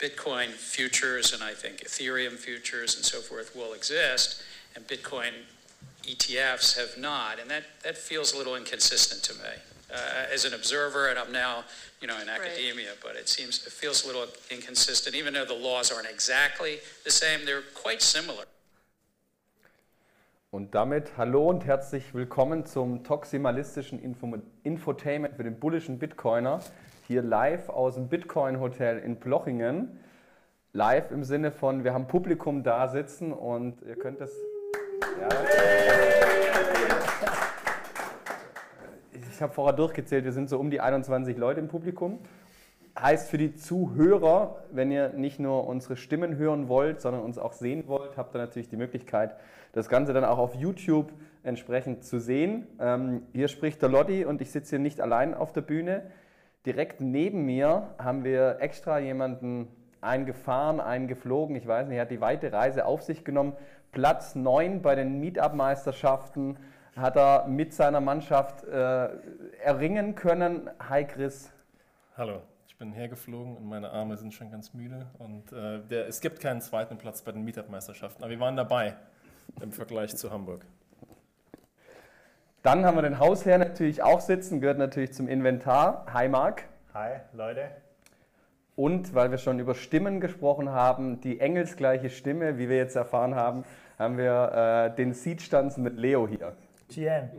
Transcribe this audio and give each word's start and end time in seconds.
Bitcoin 0.00 0.48
futures 0.48 1.34
and 1.34 1.42
I 1.42 1.52
think 1.52 1.84
Ethereum 1.84 2.36
futures 2.36 2.96
and 2.96 3.04
so 3.04 3.20
forth 3.20 3.54
will 3.54 3.74
exist, 3.74 4.42
and 4.74 4.86
Bitcoin 4.86 5.32
ETFs 6.04 6.76
have 6.78 6.98
not, 6.98 7.38
and 7.38 7.50
that, 7.50 7.64
that 7.84 7.98
feels 7.98 8.32
a 8.32 8.38
little 8.38 8.56
inconsistent 8.56 9.22
to 9.24 9.34
me. 9.34 9.50
Uh, 9.92 10.32
as 10.32 10.44
an 10.44 10.54
observer, 10.54 11.08
and 11.08 11.18
I'm 11.18 11.32
now, 11.32 11.64
you 12.00 12.06
know, 12.06 12.16
in 12.20 12.28
academia, 12.28 12.90
right. 12.90 12.98
but 13.02 13.16
it 13.16 13.28
seems 13.28 13.66
it 13.66 13.72
feels 13.72 14.04
a 14.04 14.06
little 14.06 14.24
inconsistent. 14.48 15.16
Even 15.16 15.34
though 15.34 15.44
the 15.44 15.52
laws 15.52 15.90
aren't 15.90 16.08
exactly 16.08 16.78
the 17.04 17.10
same, 17.10 17.44
they're 17.44 17.64
quite 17.74 18.00
similar. 18.00 18.44
Und 20.52 20.72
damit 20.76 21.16
hallo 21.16 21.48
und 21.48 21.64
herzlich 21.64 22.14
willkommen 22.14 22.66
zum 22.66 23.02
toximalistischen 23.02 24.00
Info 24.00 24.40
Infotainment 24.62 25.34
für 25.36 25.42
den 25.42 25.58
bullischen 25.58 25.98
Bitcoiner. 25.98 26.60
Hier 27.10 27.22
live 27.22 27.70
aus 27.70 27.96
dem 27.96 28.06
Bitcoin 28.06 28.60
Hotel 28.60 29.00
in 29.00 29.18
Plochingen. 29.18 29.98
Live 30.72 31.10
im 31.10 31.24
Sinne 31.24 31.50
von, 31.50 31.82
wir 31.82 31.92
haben 31.92 32.06
Publikum 32.06 32.62
da 32.62 32.86
sitzen 32.86 33.32
und 33.32 33.82
ihr 33.82 33.96
könnt 33.96 34.20
es. 34.20 34.32
Ja. 35.20 35.28
Ich 39.32 39.42
habe 39.42 39.52
vorher 39.52 39.74
durchgezählt, 39.74 40.24
wir 40.24 40.30
sind 40.30 40.48
so 40.48 40.56
um 40.60 40.70
die 40.70 40.80
21 40.80 41.36
Leute 41.36 41.58
im 41.58 41.66
Publikum. 41.66 42.20
Heißt 42.96 43.28
für 43.28 43.38
die 43.38 43.56
Zuhörer, 43.56 44.62
wenn 44.70 44.92
ihr 44.92 45.08
nicht 45.08 45.40
nur 45.40 45.66
unsere 45.66 45.96
Stimmen 45.96 46.36
hören 46.36 46.68
wollt, 46.68 47.00
sondern 47.00 47.22
uns 47.22 47.38
auch 47.38 47.54
sehen 47.54 47.88
wollt, 47.88 48.16
habt 48.16 48.36
ihr 48.36 48.38
natürlich 48.38 48.68
die 48.68 48.76
Möglichkeit, 48.76 49.34
das 49.72 49.88
Ganze 49.88 50.12
dann 50.12 50.24
auch 50.24 50.38
auf 50.38 50.54
YouTube 50.54 51.12
entsprechend 51.42 52.04
zu 52.04 52.20
sehen. 52.20 52.68
Ähm, 52.78 53.22
hier 53.32 53.48
spricht 53.48 53.82
der 53.82 53.88
Lotti 53.88 54.24
und 54.24 54.40
ich 54.40 54.52
sitze 54.52 54.76
hier 54.76 54.78
nicht 54.78 55.00
allein 55.00 55.34
auf 55.34 55.52
der 55.52 55.62
Bühne. 55.62 56.04
Direkt 56.66 57.00
neben 57.00 57.46
mir 57.46 57.94
haben 57.98 58.22
wir 58.22 58.58
extra 58.60 58.98
jemanden 58.98 59.68
eingefahren, 60.02 60.78
eingeflogen. 60.78 61.56
Ich 61.56 61.66
weiß 61.66 61.88
nicht, 61.88 61.96
er 61.96 62.02
hat 62.02 62.10
die 62.10 62.20
weite 62.20 62.52
Reise 62.52 62.84
auf 62.84 63.02
sich 63.02 63.24
genommen. 63.24 63.54
Platz 63.92 64.34
9 64.34 64.82
bei 64.82 64.94
den 64.94 65.20
Meetup-Meisterschaften 65.20 66.58
hat 66.96 67.16
er 67.16 67.46
mit 67.48 67.72
seiner 67.72 68.02
Mannschaft 68.02 68.64
äh, 68.64 69.08
erringen 69.62 70.14
können. 70.14 70.68
Hi 70.86 71.06
Chris. 71.06 71.50
Hallo, 72.14 72.42
ich 72.68 72.76
bin 72.76 72.92
hergeflogen 72.92 73.56
und 73.56 73.66
meine 73.66 73.90
Arme 73.90 74.18
sind 74.18 74.34
schon 74.34 74.50
ganz 74.50 74.74
müde. 74.74 75.06
Und 75.18 75.50
äh, 75.52 75.80
der, 75.88 76.08
es 76.08 76.20
gibt 76.20 76.40
keinen 76.40 76.60
zweiten 76.60 76.98
Platz 76.98 77.22
bei 77.22 77.32
den 77.32 77.42
Meetup-Meisterschaften, 77.42 78.22
aber 78.22 78.30
wir 78.30 78.40
waren 78.40 78.56
dabei 78.56 78.96
im 79.62 79.72
Vergleich 79.72 80.14
zu 80.14 80.30
Hamburg. 80.30 80.66
Dann 82.62 82.84
haben 82.84 82.98
wir 82.98 83.02
den 83.02 83.18
Hausherr 83.18 83.56
natürlich 83.56 84.02
auch 84.02 84.20
sitzen, 84.20 84.60
gehört 84.60 84.76
natürlich 84.76 85.14
zum 85.14 85.28
Inventar. 85.28 86.04
Hi 86.12 86.28
Marc. 86.28 86.64
Hi 86.92 87.20
Leute. 87.32 87.70
Und 88.76 89.14
weil 89.14 89.30
wir 89.30 89.38
schon 89.38 89.58
über 89.58 89.74
Stimmen 89.74 90.20
gesprochen 90.20 90.68
haben, 90.68 91.22
die 91.22 91.40
engelsgleiche 91.40 92.10
Stimme, 92.10 92.58
wie 92.58 92.68
wir 92.68 92.76
jetzt 92.76 92.96
erfahren 92.96 93.34
haben, 93.34 93.64
haben 93.98 94.18
wir 94.18 94.90
äh, 94.92 94.94
den 94.94 95.14
Seed-Stanzen 95.14 95.82
mit 95.82 95.96
Leo 95.96 96.28
hier. 96.28 96.52
GM. 96.90 97.30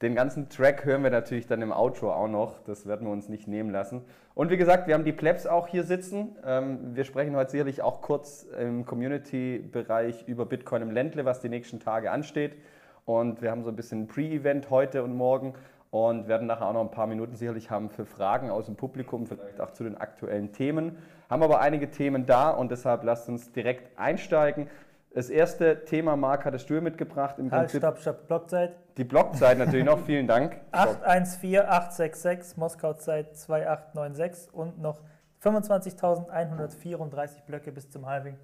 Den 0.00 0.14
ganzen 0.14 0.48
Track 0.48 0.86
hören 0.86 1.02
wir 1.02 1.10
natürlich 1.10 1.46
dann 1.46 1.60
im 1.60 1.70
Outro 1.70 2.14
auch 2.14 2.28
noch. 2.28 2.60
Das 2.60 2.86
werden 2.86 3.06
wir 3.06 3.12
uns 3.12 3.28
nicht 3.28 3.46
nehmen 3.46 3.68
lassen. 3.68 4.06
Und 4.34 4.50
wie 4.50 4.56
gesagt, 4.56 4.86
wir 4.86 4.94
haben 4.94 5.04
die 5.04 5.12
Plebs 5.12 5.46
auch 5.46 5.68
hier 5.68 5.84
sitzen. 5.84 6.34
Ähm, 6.46 6.96
wir 6.96 7.04
sprechen 7.04 7.36
heute 7.36 7.50
sicherlich 7.50 7.82
auch 7.82 8.00
kurz 8.00 8.46
im 8.58 8.86
Community-Bereich 8.86 10.26
über 10.28 10.46
Bitcoin 10.46 10.80
im 10.80 10.90
Ländle, 10.92 11.26
was 11.26 11.40
die 11.40 11.50
nächsten 11.50 11.78
Tage 11.78 12.10
ansteht. 12.10 12.56
Und 13.04 13.42
wir 13.42 13.50
haben 13.50 13.64
so 13.64 13.70
ein 13.70 13.76
bisschen 13.76 14.02
ein 14.02 14.06
Pre-Event 14.06 14.70
heute 14.70 15.02
und 15.02 15.14
morgen 15.14 15.54
und 15.90 16.26
werden 16.26 16.46
nachher 16.46 16.66
auch 16.66 16.72
noch 16.72 16.80
ein 16.80 16.90
paar 16.90 17.06
Minuten 17.06 17.36
sicherlich 17.36 17.70
haben 17.70 17.90
für 17.90 18.06
Fragen 18.06 18.50
aus 18.50 18.66
dem 18.66 18.76
Publikum, 18.76 19.26
vielleicht 19.26 19.60
auch 19.60 19.72
zu 19.72 19.84
den 19.84 19.98
aktuellen 19.98 20.52
Themen. 20.52 20.96
Haben 21.28 21.42
aber 21.42 21.60
einige 21.60 21.90
Themen 21.90 22.24
da 22.24 22.50
und 22.50 22.70
deshalb 22.70 23.04
lasst 23.04 23.28
uns 23.28 23.52
direkt 23.52 23.98
einsteigen. 23.98 24.68
Das 25.14 25.28
erste 25.28 25.84
Thema, 25.84 26.16
Marc, 26.16 26.46
hattest 26.46 26.70
du 26.70 26.80
mitgebracht. 26.80 27.38
Im 27.38 27.50
halt, 27.50 27.70
stopp, 27.70 27.98
stopp, 27.98 28.26
Blockzeit. 28.26 28.74
Die 28.96 29.04
Blockzeit 29.04 29.58
natürlich 29.58 29.84
noch, 29.84 29.98
vielen 30.06 30.26
Dank. 30.26 30.58
814866, 30.72 32.56
Moskau-Zeit 32.56 33.36
2896 33.36 34.54
und 34.54 34.80
noch 34.80 35.00
25.134 35.42 37.44
Blöcke 37.44 37.72
bis 37.72 37.90
zum 37.90 38.06
Halving. 38.06 38.38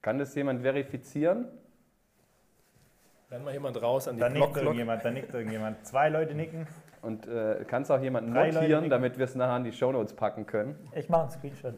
Kann 0.00 0.18
das 0.18 0.34
jemand 0.34 0.62
verifizieren? 0.62 1.48
Rennt 3.34 3.44
mal 3.44 3.52
jemand 3.52 3.82
raus 3.82 4.06
an 4.06 4.14
die 4.14 4.20
da 4.20 4.28
nickt 4.28 4.56
irgendjemand, 4.56 5.04
da 5.04 5.10
nickt 5.10 5.34
irgendjemand. 5.34 5.84
Zwei 5.84 6.08
Leute 6.08 6.36
nicken. 6.36 6.68
Und 7.02 7.26
äh, 7.26 7.64
kannst 7.66 7.90
auch 7.90 8.00
jemanden 8.00 8.32
Drei 8.32 8.52
notieren, 8.52 8.88
damit 8.88 9.18
wir 9.18 9.24
es 9.24 9.34
nachher 9.34 9.54
an 9.54 9.64
die 9.64 9.72
Shownotes 9.72 10.14
packen 10.14 10.46
können. 10.46 10.76
Ich 10.94 11.08
mache 11.08 11.22
einen 11.22 11.30
Screenshot. 11.32 11.74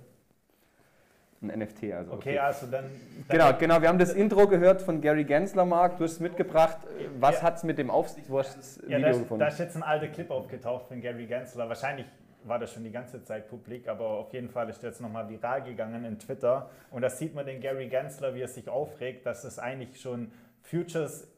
Ein 1.41 1.59
NFT, 1.59 1.95
also. 1.95 2.13
Okay, 2.13 2.31
okay. 2.33 2.39
also 2.41 2.67
dann, 2.67 2.85
dann. 3.27 3.39
Genau, 3.39 3.59
genau. 3.59 3.81
Wir 3.81 3.89
haben 3.89 3.99
das 3.99 4.13
Intro 4.13 4.47
gehört 4.47 4.83
von 4.83 5.01
Gary 5.01 5.25
Gensler, 5.25 5.65
Mark. 5.65 5.97
Du 5.97 6.05
hast 6.05 6.13
es 6.13 6.21
mitgebracht. 6.21 6.77
Was 7.19 7.37
ja. 7.37 7.43
hat 7.43 7.57
es 7.57 7.65
mit 7.65 7.79
dem 7.79 7.89
ja, 7.89 7.95
Video 7.95 9.01
da, 9.01 9.13
gefunden? 9.13 9.39
Da 9.39 9.47
ist 9.47 9.59
jetzt 9.59 9.77
ein 9.77 9.83
alter 9.83 10.09
Clip 10.09 10.31
aufgetaucht 10.31 10.89
von 10.89 11.01
Gary 11.01 11.25
Gensler. 11.25 11.71
Wahrscheinlich 11.71 12.07
war 12.45 12.59
das 12.59 12.75
schon 12.75 12.85
die 12.85 12.93
ganze 12.93 13.25
Zeit 13.25 13.49
publik, 13.49 13.89
aber 13.89 14.07
auf 14.07 14.33
jeden 14.35 14.51
Fall 14.51 14.69
ist 14.69 14.83
jetzt 14.83 15.01
nochmal 15.01 15.27
viral 15.31 15.63
gegangen 15.63 16.05
in 16.05 16.19
Twitter. 16.19 16.69
Und 16.91 17.01
da 17.01 17.09
sieht 17.09 17.35
man 17.35 17.47
den 17.47 17.63
Gary 17.63 17.89
Gensler, 17.89 18.35
wie 18.35 18.43
er 18.43 18.49
sich 18.49 18.69
aufregt, 18.69 19.25
dass 19.25 19.45
es 19.45 19.59
eigentlich 19.59 19.99
schon 19.99 20.31
Futures 20.61 21.29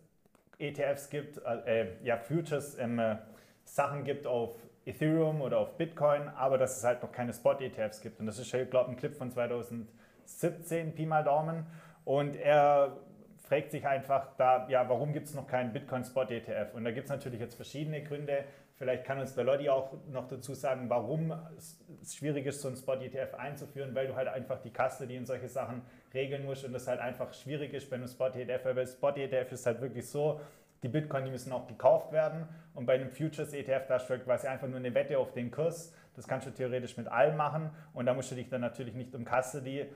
ETFs 0.59 1.11
gibt, 1.11 1.41
äh, 1.45 1.87
ja, 2.03 2.17
Futures 2.17 2.79
ähm, 2.79 2.99
äh, 2.99 3.17
Sachen 3.65 4.05
gibt 4.05 4.27
auf 4.27 4.57
Ethereum 4.85 5.43
oder 5.43 5.59
auf 5.59 5.77
Bitcoin, 5.77 6.29
aber 6.29 6.59
dass 6.59 6.79
es 6.79 6.85
halt 6.85 7.03
noch 7.03 7.13
keine 7.13 7.33
Spot-ETFs 7.33 8.01
gibt. 8.01 8.21
Und 8.21 8.27
das 8.27 8.39
ist, 8.39 8.51
glaube 8.51 8.91
ich, 8.91 8.97
ein 8.97 8.97
Clip 8.97 9.15
von 9.15 9.31
2017, 9.31 10.95
Pi 10.95 11.07
mal 11.07 11.23
Daumen. 11.23 11.67
Und 12.05 12.37
er 12.37 12.97
fragt 13.43 13.71
sich 13.71 13.87
einfach 13.87 14.35
da, 14.37 14.67
ja, 14.69 14.89
warum 14.89 15.13
gibt 15.13 15.27
es 15.27 15.35
noch 15.35 15.47
keinen 15.47 15.73
Bitcoin-Spot-ETF? 15.73 16.75
Und 16.75 16.85
da 16.85 16.91
gibt 16.91 17.05
es 17.05 17.11
natürlich 17.11 17.41
jetzt 17.41 17.55
verschiedene 17.55 18.03
Gründe. 18.03 18.45
Vielleicht 18.77 19.05
kann 19.05 19.19
uns 19.19 19.35
der 19.35 19.45
Lodi 19.45 19.69
auch 19.69 19.93
noch 20.11 20.29
dazu 20.29 20.55
sagen, 20.55 20.89
warum 20.89 21.35
es 21.57 21.79
schwierig 22.15 22.47
ist, 22.47 22.63
so 22.63 22.69
ein 22.69 22.77
Spot-ETF 22.77 23.35
einzuführen, 23.35 23.95
weil 23.95 24.07
du 24.07 24.17
halt 24.17 24.29
einfach 24.29 24.61
die 24.63 24.71
Kaste, 24.71 25.07
die 25.07 25.17
in 25.17 25.27
solche 25.27 25.49
Sachen 25.49 25.83
regeln 26.15 26.45
musst 26.45 26.65
und 26.65 26.73
das 26.73 26.87
halt 26.87 27.01
einfach 27.01 27.33
schwierig 27.35 27.73
ist, 27.75 27.91
wenn 27.91 28.01
du 28.01 28.09
Spot-ETF, 28.09 28.65
weil 28.65 28.87
Spot-ETF 28.87 29.53
ist 29.53 29.67
halt 29.67 29.81
wirklich 29.81 30.09
so, 30.09 30.41
die 30.83 30.89
Bitcoin, 30.89 31.25
die 31.25 31.31
müssen 31.31 31.53
auch 31.53 31.67
gekauft 31.67 32.13
werden 32.13 32.49
und 32.75 32.87
bei 32.87 32.95
einem 32.95 33.11
Futures-ETF, 33.11 33.87
da 33.89 33.97
ist 33.97 34.25
quasi 34.25 34.47
einfach 34.47 34.69
nur 34.69 34.79
eine 34.79 34.95
Wette 34.95 35.19
auf 35.19 35.33
den 35.33 35.51
Kurs. 35.51 35.93
Das 36.15 36.27
kannst 36.27 36.47
du 36.47 36.51
theoretisch 36.51 36.97
mit 36.97 37.09
allem 37.09 37.37
machen 37.37 37.71
und 37.95 38.07
da 38.07 38.15
musst 38.15 38.31
du 38.31 38.35
dich 38.35 38.49
dann 38.49 38.61
natürlich 38.61 38.95
nicht 38.95 39.15
um 39.15 39.25
Custody 39.25 39.87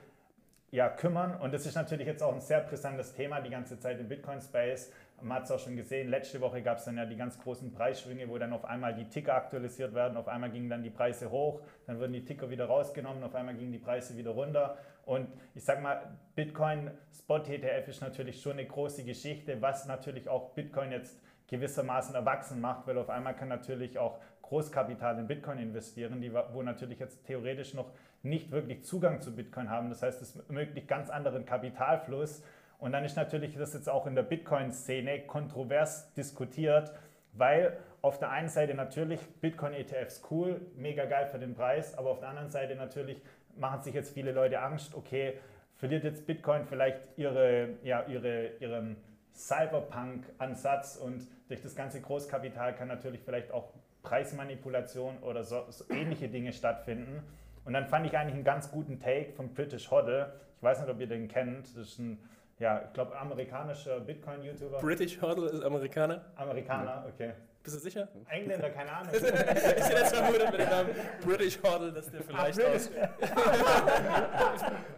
ja, 0.71 0.89
kümmern. 0.89 1.39
Und 1.39 1.53
das 1.53 1.65
ist 1.65 1.75
natürlich 1.75 2.07
jetzt 2.07 2.23
auch 2.23 2.33
ein 2.33 2.41
sehr 2.41 2.61
brisantes 2.61 3.13
Thema 3.13 3.41
die 3.41 3.49
ganze 3.49 3.79
Zeit 3.79 3.99
im 3.99 4.07
Bitcoin-Space. 4.07 4.91
Man 5.21 5.37
hat 5.37 5.43
es 5.43 5.51
auch 5.51 5.59
schon 5.59 5.75
gesehen, 5.75 6.09
letzte 6.09 6.41
Woche 6.41 6.61
gab 6.61 6.79
es 6.79 6.85
dann 6.85 6.97
ja 6.97 7.05
die 7.05 7.15
ganz 7.15 7.39
großen 7.39 7.71
Preisschwünge, 7.71 8.27
wo 8.27 8.37
dann 8.37 8.51
auf 8.51 8.65
einmal 8.65 8.93
die 8.93 9.07
Ticker 9.07 9.35
aktualisiert 9.35 9.93
werden, 9.93 10.17
auf 10.17 10.27
einmal 10.27 10.49
gingen 10.49 10.69
dann 10.69 10.83
die 10.83 10.89
Preise 10.89 11.29
hoch, 11.29 11.61
dann 11.85 11.99
wurden 11.99 12.11
die 12.11 12.25
Ticker 12.25 12.49
wieder 12.49 12.65
rausgenommen, 12.65 13.23
auf 13.23 13.35
einmal 13.35 13.55
gingen 13.55 13.71
die 13.71 13.77
Preise 13.77 14.17
wieder 14.17 14.31
runter. 14.31 14.77
Und 15.05 15.27
ich 15.53 15.63
sage 15.63 15.81
mal, 15.81 16.17
Bitcoin 16.35 16.91
Spot 17.13 17.39
ETF 17.39 17.87
ist 17.87 18.01
natürlich 18.01 18.41
schon 18.41 18.53
eine 18.53 18.65
große 18.65 19.03
Geschichte, 19.03 19.61
was 19.61 19.85
natürlich 19.85 20.29
auch 20.29 20.51
Bitcoin 20.51 20.91
jetzt 20.91 21.19
gewissermaßen 21.47 22.15
erwachsen 22.15 22.61
macht, 22.61 22.87
weil 22.87 22.97
auf 22.97 23.09
einmal 23.09 23.35
kann 23.35 23.49
natürlich 23.49 23.97
auch 23.97 24.19
Großkapital 24.41 25.19
in 25.19 25.27
Bitcoin 25.27 25.57
investieren, 25.59 26.21
die, 26.21 26.33
wo 26.33 26.61
natürlich 26.63 26.99
jetzt 26.99 27.25
theoretisch 27.25 27.73
noch 27.73 27.91
nicht 28.21 28.51
wirklich 28.51 28.83
Zugang 28.83 29.21
zu 29.21 29.35
Bitcoin 29.35 29.69
haben. 29.69 29.89
Das 29.89 30.01
heißt, 30.01 30.21
es 30.21 30.35
ermöglicht 30.35 30.87
ganz 30.87 31.09
anderen 31.09 31.45
Kapitalfluss 31.45 32.43
und 32.79 32.91
dann 32.91 33.05
ist 33.05 33.15
natürlich 33.15 33.55
das 33.55 33.73
jetzt 33.73 33.89
auch 33.89 34.07
in 34.07 34.15
der 34.15 34.23
Bitcoin-Szene 34.23 35.21
kontrovers 35.21 36.13
diskutiert, 36.13 36.91
weil 37.33 37.77
auf 38.01 38.19
der 38.19 38.31
einen 38.31 38.49
Seite 38.49 38.73
natürlich 38.73 39.21
Bitcoin-ETFs 39.39 40.21
cool, 40.29 40.59
mega 40.75 41.05
geil 41.05 41.27
für 41.27 41.39
den 41.39 41.55
Preis, 41.55 41.97
aber 41.97 42.09
auf 42.09 42.19
der 42.19 42.29
anderen 42.29 42.49
Seite 42.49 42.75
natürlich 42.75 43.21
machen 43.57 43.81
sich 43.81 43.93
jetzt 43.93 44.13
viele 44.13 44.31
Leute 44.31 44.61
Angst, 44.61 44.95
okay, 44.95 45.39
verliert 45.75 46.03
jetzt 46.03 46.25
Bitcoin 46.25 46.65
vielleicht 46.65 46.99
ihre, 47.17 47.69
ja, 47.83 48.05
ihre, 48.07 48.51
ihren 48.59 48.97
Cyberpunk-Ansatz 49.33 50.97
und 50.97 51.27
durch 51.47 51.61
das 51.61 51.75
ganze 51.75 52.01
Großkapital 52.01 52.75
kann 52.75 52.87
natürlich 52.87 53.21
vielleicht 53.21 53.51
auch 53.51 53.73
Preismanipulation 54.03 55.17
oder 55.19 55.43
so, 55.43 55.65
so 55.69 55.85
ähnliche 55.89 56.29
Dinge 56.29 56.53
stattfinden. 56.53 57.23
Und 57.65 57.73
dann 57.73 57.87
fand 57.87 58.05
ich 58.05 58.17
eigentlich 58.17 58.35
einen 58.35 58.43
ganz 58.43 58.69
guten 58.71 58.99
Take 58.99 59.31
von 59.33 59.53
British 59.53 59.89
Hodde. 59.89 60.33
Ich 60.57 60.63
weiß 60.63 60.81
nicht, 60.81 60.89
ob 60.89 60.99
ihr 60.99 61.07
den 61.07 61.27
kennt. 61.27 61.67
Das 61.75 61.87
ist 61.87 61.99
ein 61.99 62.19
ja, 62.59 62.81
ich 62.85 62.93
glaube, 62.93 63.17
amerikanischer 63.17 63.99
Bitcoin-YouTuber. 63.99 64.79
British 64.79 65.21
Hodl 65.21 65.47
ist 65.47 65.63
Amerikaner? 65.63 66.21
Amerikaner, 66.35 67.05
okay. 67.07 67.33
Bist 67.63 67.77
du 67.77 67.79
sicher? 67.79 68.09
Engländer, 68.29 68.69
keine 68.71 68.91
Ahnung. 68.91 69.07
ich 69.13 69.23
hätte 69.23 69.93
jetzt 69.93 70.13
vermutet 70.13 70.51
mit 70.51 70.59
dem 70.59 70.69
Namen 70.69 70.89
British 71.23 71.57
Hodl, 71.63 71.93
dass 71.93 72.11
der 72.11 72.21
vielleicht 72.21 72.61
Ach, 72.61 72.75
aus. 72.75 72.89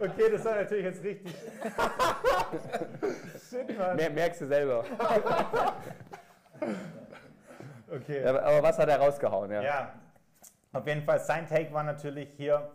okay, 0.00 0.30
das 0.32 0.44
war 0.44 0.56
natürlich 0.56 0.84
jetzt 0.84 1.04
richtig. 1.04 1.32
Shit, 3.48 3.78
Mann. 3.78 3.94
Mer 3.94 4.10
merkst 4.10 4.40
du 4.40 4.48
selber. 4.48 4.84
okay. 7.88 8.24
Ja, 8.24 8.30
aber 8.30 8.60
was 8.64 8.76
hat 8.78 8.88
er 8.88 8.98
rausgehauen? 8.98 9.52
Ja. 9.52 9.62
ja, 9.62 9.92
auf 10.72 10.84
jeden 10.88 11.04
Fall, 11.04 11.20
sein 11.20 11.46
Take 11.46 11.72
war 11.72 11.84
natürlich 11.84 12.30
hier, 12.36 12.68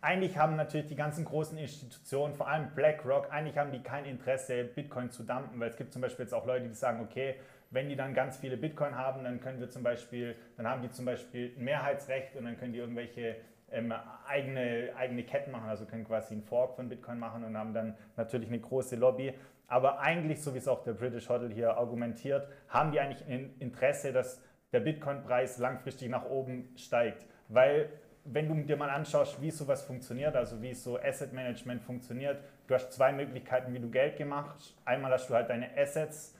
eigentlich 0.00 0.38
haben 0.38 0.56
natürlich 0.56 0.86
die 0.86 0.96
ganzen 0.96 1.26
großen 1.26 1.58
Institutionen, 1.58 2.34
vor 2.34 2.48
allem 2.48 2.70
BlackRock, 2.74 3.30
eigentlich 3.30 3.58
haben 3.58 3.72
die 3.72 3.82
kein 3.82 4.06
Interesse, 4.06 4.64
Bitcoin 4.64 5.10
zu 5.10 5.22
dumpen, 5.22 5.60
weil 5.60 5.68
es 5.68 5.76
gibt 5.76 5.92
zum 5.92 6.00
Beispiel 6.00 6.24
jetzt 6.24 6.32
auch 6.32 6.46
Leute, 6.46 6.66
die 6.66 6.72
sagen, 6.72 7.02
okay, 7.02 7.38
wenn 7.70 7.88
die 7.88 7.96
dann 7.96 8.14
ganz 8.14 8.36
viele 8.36 8.56
Bitcoin 8.56 8.96
haben, 8.96 9.24
dann 9.24 9.40
können 9.40 9.60
wir 9.60 9.70
zum 9.70 9.82
Beispiel, 9.82 10.34
dann 10.56 10.66
haben 10.66 10.82
die 10.82 10.90
zum 10.90 11.04
Beispiel 11.04 11.54
ein 11.56 11.64
Mehrheitsrecht 11.64 12.36
und 12.36 12.44
dann 12.44 12.58
können 12.58 12.72
die 12.72 12.78
irgendwelche 12.78 13.36
ähm, 13.70 13.94
eigene, 14.26 14.90
eigene 14.96 15.22
Ketten 15.22 15.52
machen, 15.52 15.68
also 15.68 15.86
können 15.86 16.04
quasi 16.04 16.34
einen 16.34 16.42
Fork 16.42 16.74
von 16.74 16.88
Bitcoin 16.88 17.18
machen 17.18 17.44
und 17.44 17.56
haben 17.56 17.72
dann 17.72 17.96
natürlich 18.16 18.48
eine 18.48 18.58
große 18.58 18.96
Lobby. 18.96 19.34
Aber 19.68 20.00
eigentlich, 20.00 20.42
so 20.42 20.52
wie 20.54 20.58
es 20.58 20.66
auch 20.66 20.82
der 20.82 20.94
British 20.94 21.28
Hodl 21.28 21.52
hier 21.52 21.76
argumentiert, 21.76 22.48
haben 22.68 22.90
die 22.90 22.98
eigentlich 22.98 23.24
ein 23.28 23.54
Interesse, 23.60 24.12
dass 24.12 24.42
der 24.72 24.80
Bitcoin-Preis 24.80 25.58
langfristig 25.58 26.08
nach 26.08 26.24
oben 26.24 26.72
steigt. 26.76 27.24
Weil 27.48 27.90
wenn 28.24 28.48
du 28.48 28.54
dir 28.66 28.76
mal 28.76 28.90
anschaust, 28.90 29.40
wie 29.40 29.50
sowas 29.50 29.82
funktioniert, 29.82 30.34
also 30.34 30.60
wie 30.60 30.74
so 30.74 30.98
Asset 30.98 31.32
Management 31.32 31.82
funktioniert, 31.82 32.42
du 32.66 32.74
hast 32.74 32.92
zwei 32.92 33.12
Möglichkeiten, 33.12 33.72
wie 33.72 33.78
du 33.78 33.90
Geld 33.90 34.16
gemacht. 34.16 34.76
Einmal 34.84 35.12
hast 35.12 35.30
du 35.30 35.34
halt 35.34 35.48
deine 35.48 35.76
Assets, 35.76 36.36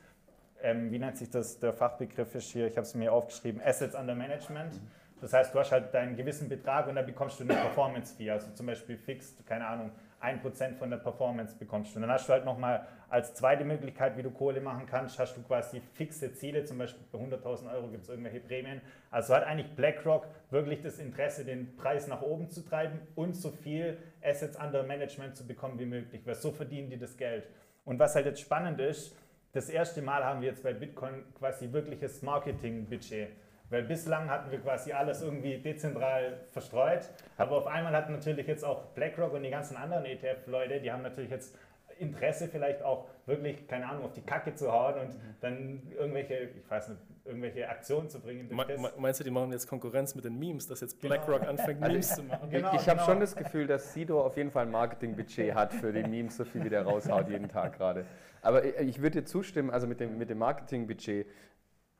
ähm, 0.63 0.91
wie 0.91 0.99
nennt 0.99 1.17
sich 1.17 1.31
das, 1.31 1.59
der 1.59 1.73
Fachbegriff 1.73 2.35
ist 2.35 2.51
hier, 2.51 2.67
ich 2.67 2.77
habe 2.77 2.87
es 2.87 2.95
mir 2.95 3.13
aufgeschrieben, 3.13 3.61
Assets 3.65 3.95
under 3.95 4.15
Management. 4.15 4.81
Das 5.21 5.33
heißt, 5.33 5.55
du 5.55 5.59
hast 5.59 5.71
halt 5.71 5.93
deinen 5.93 6.17
gewissen 6.17 6.49
Betrag 6.49 6.89
und 6.89 6.95
dann 6.95 7.05
bekommst 7.05 7.39
du 7.39 7.45
eine 7.45 7.55
Performance-Fee, 7.55 8.31
also 8.31 8.53
zum 8.53 8.67
Beispiel 8.67 8.97
fixed, 8.97 9.47
keine 9.47 9.67
Ahnung, 9.67 9.91
1% 10.23 10.77
von 10.77 10.91
der 10.91 10.99
Performance 10.99 11.55
bekommst 11.59 11.93
du. 11.93 11.97
Und 11.97 12.03
dann 12.03 12.11
hast 12.11 12.29
du 12.29 12.33
halt 12.33 12.45
nochmal 12.45 12.87
als 13.09 13.35
zweite 13.35 13.65
Möglichkeit, 13.65 14.17
wie 14.17 14.23
du 14.23 14.31
Kohle 14.31 14.61
machen 14.61 14.87
kannst, 14.87 15.19
hast 15.19 15.37
du 15.37 15.43
quasi 15.43 15.81
fixe 15.95 16.33
Ziele, 16.33 16.65
zum 16.65 16.79
Beispiel 16.79 17.05
bei 17.11 17.19
100.000 17.19 17.73
Euro 17.73 17.89
gibt 17.89 18.05
es 18.05 18.09
irgendwelche 18.09 18.41
Prämien. 18.41 18.81
Also 19.11 19.35
hat 19.35 19.45
eigentlich 19.45 19.75
BlackRock 19.75 20.27
wirklich 20.51 20.81
das 20.81 20.99
Interesse, 20.99 21.45
den 21.45 21.77
Preis 21.77 22.07
nach 22.07 22.23
oben 22.23 22.49
zu 22.51 22.63
treiben 22.63 23.01
und 23.15 23.35
so 23.35 23.51
viel 23.51 23.99
Assets 24.23 24.57
under 24.57 24.83
Management 24.83 25.37
zu 25.37 25.47
bekommen 25.47 25.79
wie 25.79 25.87
möglich, 25.87 26.23
weil 26.25 26.35
so 26.35 26.51
verdienen 26.51 26.91
die 26.91 26.99
das 26.99 27.17
Geld. 27.17 27.47
Und 27.85 27.99
was 27.99 28.15
halt 28.15 28.27
jetzt 28.27 28.41
spannend 28.41 28.79
ist, 28.79 29.17
das 29.53 29.69
erste 29.69 30.03
Mal 30.03 30.25
haben 30.25 30.41
wir 30.41 30.49
jetzt 30.49 30.63
bei 30.63 30.73
Bitcoin 30.73 31.25
quasi 31.39 31.73
wirkliches 31.73 32.23
Marketingbudget. 32.23 33.31
Weil 33.71 33.85
bislang 33.85 34.29
hatten 34.29 34.51
wir 34.51 34.59
quasi 34.59 34.93
alles 34.93 35.23
irgendwie 35.23 35.59
dezentral 35.59 36.41
verstreut. 36.51 37.09
Aber 37.37 37.59
auf 37.59 37.67
einmal 37.69 37.93
hatten 37.93 38.13
natürlich 38.13 38.47
jetzt 38.47 38.65
auch 38.65 38.87
BlackRock 38.95 39.33
und 39.33 39.45
die 39.45 39.51
ganzen 39.51 39.77
anderen 39.77 40.05
ETF-Leute, 40.05 40.81
die 40.81 40.91
haben 40.91 41.03
natürlich 41.03 41.31
jetzt 41.31 41.57
Interesse 42.01 42.49
vielleicht 42.49 42.83
auch 42.83 43.07
wirklich, 43.27 43.69
keine 43.69 43.89
Ahnung, 43.89 44.05
auf 44.05 44.13
die 44.13 44.23
Kacke 44.23 44.55
zu 44.55 44.73
hauen 44.73 44.95
und 44.99 45.17
dann 45.41 45.83
irgendwelche, 45.97 46.49
ich 46.59 46.69
weiß 46.71 46.89
nicht, 46.89 47.01
irgendwelche 47.25 47.69
Aktionen 47.69 48.09
zu 48.09 48.19
bringen. 48.21 48.49
Me 48.51 48.91
meinst 48.99 49.21
du, 49.21 49.25
die 49.25 49.31
machen 49.31 49.53
jetzt 49.53 49.69
Konkurrenz 49.69 50.15
mit 50.15 50.25
den 50.25 50.39
Memes, 50.39 50.67
dass 50.67 50.81
jetzt 50.81 51.01
genau. 51.01 51.15
BlackRock 51.15 51.41
genau. 51.41 51.51
anfängt, 51.51 51.81
Memes 51.87 52.15
zu 52.15 52.23
machen? 52.23 52.51
Genau, 52.51 52.75
ich, 52.75 52.81
ich 52.81 52.89
habe 52.89 52.99
genau. 52.99 53.11
schon 53.11 53.21
das 53.21 53.37
Gefühl, 53.37 53.67
dass 53.67 53.93
Sido 53.93 54.21
auf 54.23 54.37
jeden 54.37 54.51
Fall 54.51 54.65
ein 54.65 54.73
Marketingbudget 54.73 55.55
hat 55.55 55.75
für 55.75 55.93
die 55.93 56.03
Memes, 56.03 56.39
so 56.39 56.45
viel 56.45 56.65
wie 56.65 56.71
der 56.71 56.83
raushaut 56.83 57.29
jeden 57.29 57.49
Tag 57.49 57.77
gerade. 57.77 58.07
Aber 58.43 58.81
ich 58.81 59.01
würde 59.03 59.21
dir 59.21 59.25
zustimmen, 59.27 59.71
also 59.71 59.87
mit 59.87 60.01
dem, 60.01 60.19
mit 60.19 60.31
dem 60.31 60.39
Marketingbudget, 60.39 61.27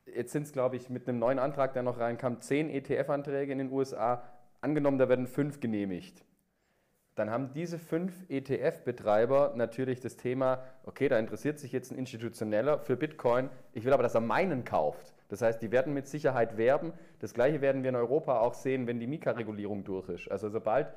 jetzt 0.05 0.31
sind 0.31 0.43
es, 0.43 0.53
glaube 0.53 0.75
ich, 0.75 0.89
mit 0.89 1.07
einem 1.07 1.19
neuen 1.19 1.39
Antrag, 1.39 1.73
der 1.73 1.83
noch 1.83 1.99
reinkam, 1.99 2.41
zehn 2.41 2.69
ETF-Anträge 2.69 3.51
in 3.51 3.59
den 3.59 3.71
USA. 3.71 4.23
Angenommen, 4.61 4.97
da 4.97 5.09
werden 5.09 5.27
fünf 5.27 5.59
genehmigt. 5.59 6.23
Dann 7.15 7.29
haben 7.29 7.53
diese 7.53 7.77
fünf 7.77 8.13
ETF-Betreiber 8.29 9.53
natürlich 9.55 9.99
das 9.99 10.15
Thema, 10.15 10.63
okay, 10.85 11.09
da 11.09 11.19
interessiert 11.19 11.59
sich 11.59 11.71
jetzt 11.71 11.91
ein 11.91 11.97
Institutioneller 11.97 12.79
für 12.79 12.95
Bitcoin, 12.95 13.49
ich 13.73 13.83
will 13.83 13.93
aber, 13.93 14.03
dass 14.03 14.15
er 14.15 14.21
meinen 14.21 14.63
kauft. 14.63 15.13
Das 15.27 15.41
heißt, 15.41 15.61
die 15.61 15.71
werden 15.71 15.93
mit 15.93 16.07
Sicherheit 16.07 16.57
werben. 16.57 16.93
Das 17.19 17.33
gleiche 17.33 17.61
werden 17.61 17.83
wir 17.83 17.89
in 17.89 17.95
Europa 17.95 18.39
auch 18.39 18.53
sehen, 18.53 18.87
wenn 18.87 18.99
die 18.99 19.07
Mika-Regulierung 19.07 19.83
durch 19.83 20.09
ist. 20.09 20.31
Also 20.31 20.49
sobald 20.49 20.93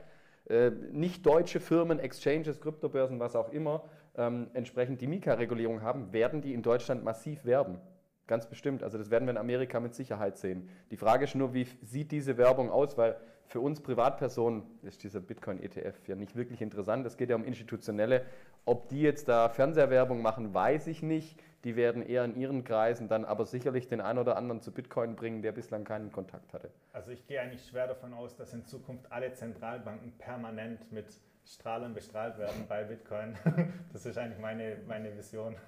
äh, 0.48 0.70
nicht 0.92 1.24
deutsche 1.26 1.60
Firmen, 1.60 1.98
Exchanges, 1.98 2.60
Kryptobörsen, 2.60 3.18
was 3.18 3.36
auch 3.36 3.52
immer, 3.52 3.84
ähm, 4.16 4.48
entsprechend 4.54 5.00
die 5.00 5.06
Mika-Regulierung 5.06 5.82
haben, 5.82 6.12
werden 6.12 6.40
die 6.40 6.54
in 6.54 6.62
Deutschland 6.62 7.04
massiv 7.04 7.44
werben. 7.44 7.78
Ganz 8.26 8.46
bestimmt. 8.46 8.82
Also 8.82 8.96
das 8.96 9.10
werden 9.10 9.26
wir 9.26 9.32
in 9.32 9.38
Amerika 9.38 9.80
mit 9.80 9.94
Sicherheit 9.94 10.38
sehen. 10.38 10.68
Die 10.90 10.96
Frage 10.96 11.24
ist 11.24 11.34
nur, 11.34 11.52
wie 11.52 11.66
sieht 11.82 12.10
diese 12.10 12.38
Werbung 12.38 12.70
aus? 12.70 12.96
Weil 12.96 13.16
für 13.46 13.60
uns 13.60 13.82
Privatpersonen 13.82 14.62
ist 14.82 15.02
dieser 15.02 15.20
Bitcoin-ETF 15.20 16.08
ja 16.08 16.14
nicht 16.14 16.34
wirklich 16.34 16.62
interessant. 16.62 17.06
Es 17.06 17.18
geht 17.18 17.28
ja 17.28 17.36
um 17.36 17.44
institutionelle. 17.44 18.24
Ob 18.64 18.88
die 18.88 19.02
jetzt 19.02 19.28
da 19.28 19.50
Fernsehwerbung 19.50 20.22
machen, 20.22 20.54
weiß 20.54 20.86
ich 20.86 21.02
nicht. 21.02 21.38
Die 21.64 21.76
werden 21.76 22.02
eher 22.02 22.24
in 22.24 22.34
ihren 22.34 22.64
Kreisen 22.64 23.08
dann 23.08 23.26
aber 23.26 23.44
sicherlich 23.44 23.88
den 23.88 24.00
einen 24.00 24.18
oder 24.18 24.36
anderen 24.36 24.62
zu 24.62 24.72
Bitcoin 24.72 25.16
bringen, 25.16 25.42
der 25.42 25.52
bislang 25.52 25.84
keinen 25.84 26.10
Kontakt 26.10 26.52
hatte. 26.54 26.70
Also 26.92 27.10
ich 27.10 27.26
gehe 27.26 27.40
eigentlich 27.40 27.66
schwer 27.66 27.86
davon 27.86 28.14
aus, 28.14 28.36
dass 28.36 28.54
in 28.54 28.64
Zukunft 28.64 29.12
alle 29.12 29.32
Zentralbanken 29.34 30.12
permanent 30.12 30.90
mit 30.90 31.06
Strahlern 31.46 31.94
bestrahlt 31.94 32.38
werden 32.38 32.66
bei 32.68 32.84
Bitcoin. 32.84 33.36
Das 33.92 34.06
ist 34.06 34.18
eigentlich 34.18 34.40
meine, 34.40 34.78
meine 34.86 35.16
Vision. 35.16 35.56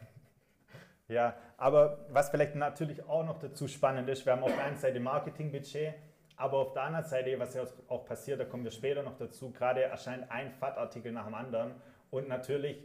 Ja, 1.08 1.36
aber 1.56 2.04
was 2.08 2.30
vielleicht 2.30 2.56
natürlich 2.56 3.04
auch 3.04 3.24
noch 3.24 3.38
dazu 3.38 3.68
spannend 3.68 4.08
ist, 4.08 4.26
wir 4.26 4.32
haben 4.32 4.42
auf 4.42 4.52
der 4.52 4.64
einen 4.64 4.76
Seite 4.76 4.98
Marketingbudget, 4.98 5.94
aber 6.34 6.58
auf 6.58 6.72
der 6.72 6.82
anderen 6.82 7.04
Seite, 7.04 7.38
was 7.38 7.54
ja 7.54 7.62
auch 7.86 8.04
passiert, 8.04 8.40
da 8.40 8.44
kommen 8.44 8.64
wir 8.64 8.72
später 8.72 9.04
noch 9.04 9.16
dazu, 9.16 9.52
gerade 9.52 9.84
erscheint 9.84 10.28
ein 10.32 10.50
FAT-Artikel 10.50 11.12
nach 11.12 11.26
dem 11.26 11.34
anderen 11.34 11.76
und 12.10 12.26
natürlich 12.26 12.84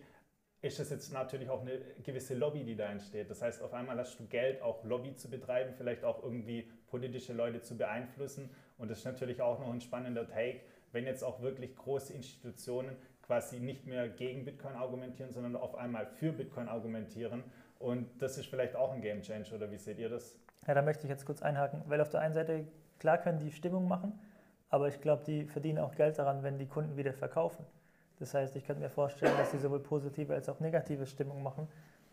ist 0.62 0.80
es 0.80 0.92
jetzt 0.92 1.12
natürlich 1.12 1.50
auch 1.50 1.62
eine 1.62 1.80
gewisse 2.04 2.36
Lobby, 2.36 2.64
die 2.64 2.76
da 2.76 2.92
entsteht. 2.92 3.32
Das 3.32 3.42
heißt, 3.42 3.64
auf 3.64 3.74
einmal 3.74 3.98
hast 3.98 4.20
du 4.20 4.28
Geld, 4.28 4.62
auch 4.62 4.84
Lobby 4.84 5.16
zu 5.16 5.28
betreiben, 5.28 5.74
vielleicht 5.76 6.04
auch 6.04 6.22
irgendwie 6.22 6.70
politische 6.92 7.34
Leute 7.34 7.64
zu 7.64 7.76
beeinflussen 7.76 8.52
und 8.78 8.92
das 8.92 9.00
ist 9.00 9.06
natürlich 9.06 9.42
auch 9.42 9.60
noch 9.60 9.74
ein 9.74 9.82
spannender 9.82 10.28
Take, 10.28 10.62
wenn 10.92 11.06
jetzt 11.06 11.24
auch 11.24 11.42
wirklich 11.42 11.76
große 11.76 12.14
Institutionen 12.14 12.96
quasi 13.22 13.60
nicht 13.60 13.88
mehr 13.88 14.10
gegen 14.10 14.46
Bitcoin 14.46 14.76
argumentieren, 14.76 15.32
sondern 15.32 15.56
auf 15.56 15.76
einmal 15.76 16.06
für 16.06 16.32
Bitcoin 16.32 16.68
argumentieren 16.68 17.44
und 17.80 18.08
das 18.22 18.38
ist 18.38 18.48
vielleicht 18.48 18.76
auch 18.76 18.94
ein 18.94 19.02
Game 19.02 19.22
Changer, 19.22 19.56
oder 19.56 19.72
wie 19.72 19.78
seht 19.78 20.00
ihr 20.00 20.10
das? 20.10 20.38
Ja, 20.68 20.74
da 20.74 20.82
möchte 20.82 21.04
ich 21.04 21.10
jetzt 21.10 21.26
kurz 21.26 21.42
einhaken, 21.42 21.82
weil 21.88 22.02
auf 22.02 22.10
der 22.10 22.22
einen 22.22 22.34
Seite, 22.34 22.68
klar 23.00 23.18
können 23.18 23.40
die 23.40 23.52
Stimmung 23.52 23.88
machen, 23.88 24.20
aber 24.70 24.88
ich 24.88 25.02
glaube, 25.02 25.24
die 25.26 25.46
verdienen 25.46 25.80
auch 25.80 25.96
Geld 25.96 26.20
daran, 26.20 26.44
wenn 26.44 26.58
die 26.58 26.68
Kunden 26.68 26.98
wieder 26.98 27.14
verkaufen. 27.14 27.66
Das 28.20 28.34
heißt, 28.36 28.56
ich 28.56 28.66
könnte 28.66 28.84
mir 28.84 28.90
vorstellen, 28.90 29.36
dass 29.38 29.52
sie 29.52 29.58
sowohl 29.58 29.80
positive 29.80 30.34
als 30.34 30.48
auch 30.48 30.60
negative 30.60 31.08
Stimmung 31.08 31.42
machen, 31.42 31.68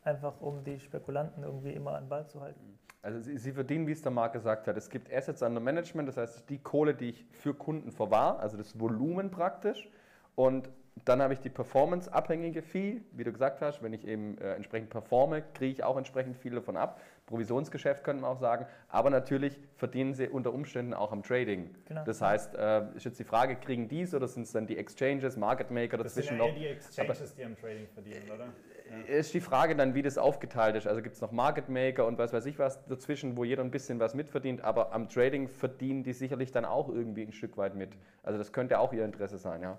einfach 0.08 0.40
um 0.40 0.64
die 0.64 0.80
Spekulanten 0.80 1.44
irgendwie 1.44 1.72
immer 1.72 1.94
an 1.94 2.08
Ball 2.08 2.26
zu 2.26 2.40
halten. 2.40 2.78
Also 3.02 3.20
sie, 3.20 3.38
sie, 3.38 3.52
verdienen, 3.52 3.86
wie 3.86 3.92
es 3.92 4.02
der 4.02 4.10
Marc 4.10 4.32
gesagt 4.32 4.66
hat, 4.66 4.76
es 4.76 4.90
gibt 4.90 5.12
Assets 5.12 5.42
under 5.42 5.60
Management, 5.60 6.08
das 6.08 6.16
heißt 6.16 6.50
die 6.50 6.58
Kohle, 6.58 6.94
die 6.94 7.10
ich 7.10 7.26
für 7.30 7.54
Kunden 7.54 7.92
verwahre, 7.92 8.40
also 8.40 8.56
das 8.56 8.78
Volumen 8.78 9.30
praktisch. 9.30 9.88
Und 10.34 10.68
dann 11.04 11.22
habe 11.22 11.32
ich 11.32 11.40
die 11.40 11.48
performance-abhängige 11.48 12.62
Fee, 12.62 13.02
wie 13.12 13.24
du 13.24 13.32
gesagt 13.32 13.60
hast, 13.60 13.82
wenn 13.82 13.92
ich 13.92 14.06
eben 14.06 14.36
äh, 14.38 14.54
entsprechend 14.54 14.90
performe, 14.90 15.42
kriege 15.54 15.72
ich 15.72 15.84
auch 15.84 15.96
entsprechend 15.96 16.36
viel 16.36 16.54
davon 16.54 16.76
ab. 16.76 17.00
Provisionsgeschäft 17.26 18.04
könnte 18.04 18.22
man 18.22 18.32
auch 18.32 18.40
sagen, 18.40 18.66
aber 18.88 19.10
natürlich 19.10 19.58
verdienen 19.76 20.14
sie 20.14 20.28
unter 20.28 20.52
Umständen 20.52 20.94
auch 20.94 21.12
am 21.12 21.22
Trading. 21.22 21.74
Genau. 21.86 22.04
Das 22.04 22.20
heißt, 22.20 22.54
äh, 22.56 22.96
ist 22.96 23.04
jetzt 23.04 23.18
die 23.18 23.24
Frage, 23.24 23.56
kriegen 23.56 23.88
die 23.88 24.02
es 24.02 24.14
oder 24.14 24.26
sind 24.26 24.44
es 24.44 24.52
dann 24.52 24.66
die 24.66 24.76
Exchanges, 24.76 25.36
Market 25.36 25.70
Maker 25.70 25.98
dazwischen 25.98 26.38
das 26.38 26.46
sind 26.46 26.56
ja 26.56 26.62
eher 26.62 26.72
die 26.72 26.76
Exchanges, 26.76 27.20
aber, 27.20 27.36
die 27.36 27.44
am 27.44 27.56
Trading 27.56 27.86
verdienen, 27.94 28.30
oder? 28.34 28.48
Ja. 28.90 29.14
Ist 29.14 29.34
die 29.34 29.40
Frage 29.40 29.76
dann, 29.76 29.94
wie 29.94 30.02
das 30.02 30.16
aufgeteilt 30.16 30.76
ist. 30.76 30.86
Also 30.86 31.02
gibt 31.02 31.14
es 31.14 31.20
noch 31.20 31.32
Market 31.32 31.68
Maker 31.68 32.06
und 32.06 32.18
was 32.18 32.32
weiß 32.32 32.46
ich 32.46 32.58
was 32.58 32.84
dazwischen, 32.86 33.36
wo 33.36 33.44
jeder 33.44 33.62
ein 33.62 33.70
bisschen 33.70 34.00
was 34.00 34.14
mitverdient, 34.14 34.62
aber 34.62 34.92
am 34.92 35.08
Trading 35.08 35.48
verdienen 35.48 36.02
die 36.02 36.12
sicherlich 36.12 36.52
dann 36.52 36.64
auch 36.64 36.88
irgendwie 36.88 37.22
ein 37.22 37.32
Stück 37.32 37.56
weit 37.56 37.74
mit. 37.74 37.90
Also 38.22 38.38
das 38.38 38.52
könnte 38.52 38.78
auch 38.78 38.92
ihr 38.92 39.04
Interesse 39.04 39.38
sein, 39.38 39.62
ja. 39.62 39.78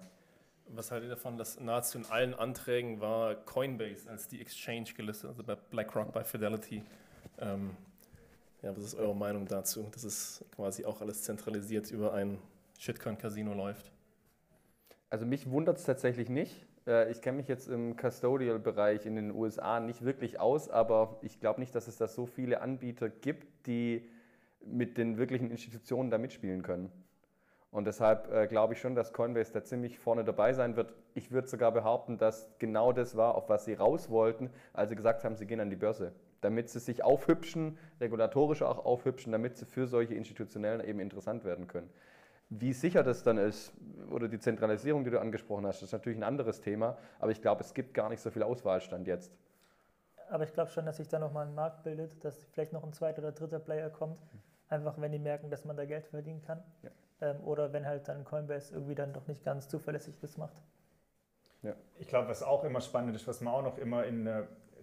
Was 0.68 0.92
haltet 0.92 1.10
ihr 1.10 1.16
davon, 1.16 1.38
dass 1.38 1.60
nahezu 1.60 1.98
in 1.98 2.06
allen 2.06 2.36
Anträgen 2.36 3.02
war 3.02 3.34
Coinbase 3.34 4.08
als 4.08 4.28
die 4.28 4.40
Exchange 4.40 4.94
gelistet, 4.96 5.32
also 5.32 5.44
bei 5.44 5.56
BlackRock, 5.56 6.12
bei 6.14 6.24
Fidelity? 6.24 6.84
Ähm, 7.40 7.72
ja, 8.62 8.76
was 8.76 8.84
ist 8.84 8.96
eure 8.96 9.16
Meinung 9.16 9.48
dazu, 9.48 9.90
dass 9.92 10.04
es 10.04 10.46
quasi 10.56 10.86
auch 10.86 11.02
alles 11.02 11.24
zentralisiert 11.24 11.90
über 11.90 12.14
ein 12.14 12.38
Shitcoin-Casino 12.78 13.54
läuft? 13.54 13.92
Also 15.10 15.26
mich 15.26 15.50
wundert 15.50 15.78
es 15.78 15.86
tatsächlich 15.86 16.30
nicht. 16.30 16.68
Äh, 16.90 17.12
ich 17.12 17.22
kenne 17.22 17.38
mich 17.38 17.48
jetzt 17.48 17.70
im 17.70 17.96
Custodial-Bereich 17.96 19.06
in 19.06 19.16
den 19.16 19.34
USA 19.34 19.80
nicht 19.80 20.04
wirklich 20.04 20.40
aus, 20.40 20.70
aber 20.70 21.18
ich 21.22 21.40
glaube 21.40 21.60
nicht, 21.60 21.74
dass 21.76 21.88
es 21.88 21.98
da 21.98 22.08
so 22.08 22.26
viele 22.26 22.62
Anbieter 22.62 23.10
gibt, 23.10 23.68
die 23.68 24.10
mit 24.66 24.98
den 24.98 25.18
wirklichen 25.18 25.52
Institutionen 25.52 26.10
da 26.10 26.18
mitspielen 26.18 26.64
können. 26.64 26.92
Und 27.72 27.86
deshalb 27.86 28.34
äh, 28.34 28.48
glaube 28.48 28.74
ich 28.74 28.80
schon, 28.80 28.96
dass 28.96 29.14
Coinbase 29.14 29.54
da 29.54 29.64
ziemlich 29.64 30.00
vorne 30.00 30.24
dabei 30.24 30.54
sein 30.54 30.76
wird. 30.76 30.92
Ich 31.14 31.32
würde 31.32 31.48
sogar 31.48 31.72
behaupten, 31.72 32.18
dass 32.18 32.50
genau 32.58 32.92
das 32.92 33.16
war, 33.16 33.36
auf 33.36 33.48
was 33.48 33.66
sie 33.66 33.76
raus 33.76 34.10
wollten, 34.10 34.50
als 34.74 34.90
sie 34.90 34.96
gesagt 34.96 35.24
haben, 35.24 35.36
sie 35.36 35.46
gehen 35.46 35.60
an 35.60 35.70
die 35.70 35.76
Börse. 35.76 36.14
Damit 36.42 36.70
sie 36.70 36.80
sich 36.80 37.04
aufhübschen, 37.04 37.78
regulatorisch 38.02 38.64
auch 38.64 38.84
aufhübschen, 38.84 39.32
damit 39.32 39.58
sie 39.58 39.66
für 39.66 39.86
solche 39.86 40.16
Institutionellen 40.16 40.84
eben 40.84 41.00
interessant 41.00 41.46
werden 41.46 41.68
können. 41.68 41.90
Wie 42.50 42.74
sicher 42.74 43.04
das 43.04 43.24
dann 43.24 43.38
ist, 43.38 43.72
oder 44.10 44.28
die 44.28 44.40
Zentralisierung, 44.40 45.04
die 45.04 45.12
du 45.12 45.22
angesprochen 45.22 45.68
hast, 45.68 45.84
ist 45.84 45.92
natürlich 45.92 46.18
ein 46.18 46.24
anderes 46.24 46.62
Thema, 46.62 46.98
aber 47.20 47.32
ich 47.32 47.42
glaube, 47.42 47.62
es 47.62 47.74
gibt 47.74 47.94
gar 47.94 48.10
nicht 48.10 48.22
so 48.22 48.32
viel 48.32 48.42
Auswahlstand 48.44 49.08
jetzt. 49.08 49.32
Aber 50.30 50.44
ich 50.44 50.54
glaube 50.54 50.72
schon, 50.72 50.86
dass 50.86 50.98
sich 50.98 51.08
da 51.08 51.20
nochmal 51.20 51.48
ein 51.48 51.56
Markt 51.56 51.84
bildet, 51.84 52.24
dass 52.24 52.46
vielleicht 52.52 52.74
noch 52.74 52.84
ein 52.84 52.94
zweiter 52.94 53.20
oder 53.20 53.32
dritter 53.32 53.60
Player 53.60 53.90
kommt, 53.90 54.20
einfach 54.68 55.00
wenn 55.00 55.12
die 55.12 55.20
merken, 55.20 55.50
dass 55.50 55.64
man 55.66 55.78
da 55.78 55.86
Geld 55.86 56.08
verdienen 56.08 56.42
kann. 56.42 56.64
Ja. 56.84 56.90
ähm, 57.22 57.42
oder 57.42 57.72
wenn 57.74 57.86
halt 57.86 58.08
dann 58.08 58.24
Coinbase 58.24 58.74
irgendwie 58.74 58.96
dann 58.96 59.14
doch 59.14 59.28
nicht 59.28 59.44
ganz 59.44 59.68
zuverlässig 59.68 60.18
das 60.20 60.38
macht. 60.38 60.62
Ich 62.00 62.08
glaube, 62.08 62.30
was 62.30 62.42
auch 62.42 62.64
immer 62.64 62.80
spannend 62.80 63.16
ist, 63.16 63.28
was 63.28 63.42
man 63.42 63.54
auch 63.54 63.64
noch 63.64 63.78
immer 63.78 64.06
in 64.06 64.30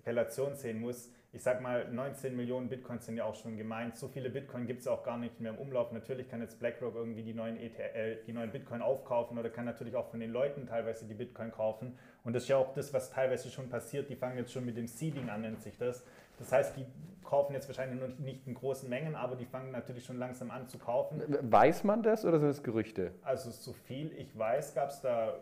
Relation 0.04 0.54
sehen 0.54 0.78
muss, 0.80 1.11
ich 1.36 1.42
sag 1.42 1.60
mal, 1.60 1.86
19 1.92 2.34
Millionen 2.34 2.70
Bitcoins 2.70 3.04
sind 3.04 3.18
ja 3.18 3.24
auch 3.24 3.34
schon 3.34 3.58
gemeint. 3.58 3.94
So 3.94 4.08
viele 4.08 4.30
Bitcoin 4.30 4.66
gibt 4.66 4.80
es 4.80 4.88
auch 4.88 5.02
gar 5.02 5.18
nicht 5.18 5.38
mehr 5.38 5.52
im 5.52 5.58
Umlauf. 5.58 5.92
Natürlich 5.92 6.30
kann 6.30 6.40
jetzt 6.40 6.58
BlackRock 6.58 6.94
irgendwie 6.94 7.22
die 7.22 7.34
neuen, 7.34 7.58
ETL, 7.58 8.22
die 8.26 8.32
neuen 8.32 8.50
Bitcoin 8.50 8.80
aufkaufen 8.80 9.36
oder 9.36 9.50
kann 9.50 9.66
natürlich 9.66 9.96
auch 9.96 10.08
von 10.08 10.18
den 10.18 10.30
Leuten 10.30 10.66
teilweise 10.66 11.04
die 11.04 11.12
Bitcoin 11.12 11.52
kaufen. 11.52 11.98
Und 12.24 12.32
das 12.32 12.44
ist 12.44 12.48
ja 12.48 12.56
auch 12.56 12.72
das, 12.72 12.94
was 12.94 13.10
teilweise 13.10 13.50
schon 13.50 13.68
passiert. 13.68 14.08
Die 14.08 14.16
fangen 14.16 14.38
jetzt 14.38 14.50
schon 14.50 14.64
mit 14.64 14.78
dem 14.78 14.86
Seeding 14.86 15.28
an, 15.28 15.42
nennt 15.42 15.60
sich 15.60 15.76
das. 15.76 16.06
Das 16.38 16.50
heißt, 16.52 16.74
die 16.74 16.86
kaufen 17.22 17.52
jetzt 17.52 17.68
wahrscheinlich 17.68 18.00
noch 18.00 18.18
nicht 18.18 18.46
in 18.46 18.54
großen 18.54 18.88
Mengen, 18.88 19.14
aber 19.14 19.36
die 19.36 19.44
fangen 19.44 19.72
natürlich 19.72 20.06
schon 20.06 20.16
langsam 20.16 20.50
an 20.50 20.66
zu 20.68 20.78
kaufen. 20.78 21.22
Weiß 21.42 21.84
man 21.84 22.02
das 22.02 22.24
oder 22.24 22.40
sind 22.40 22.48
es 22.48 22.62
Gerüchte? 22.62 23.12
Also 23.20 23.50
so 23.50 23.74
viel 23.74 24.10
ich 24.16 24.38
weiß, 24.38 24.74
gab 24.74 24.88
es 24.88 25.02
da 25.02 25.34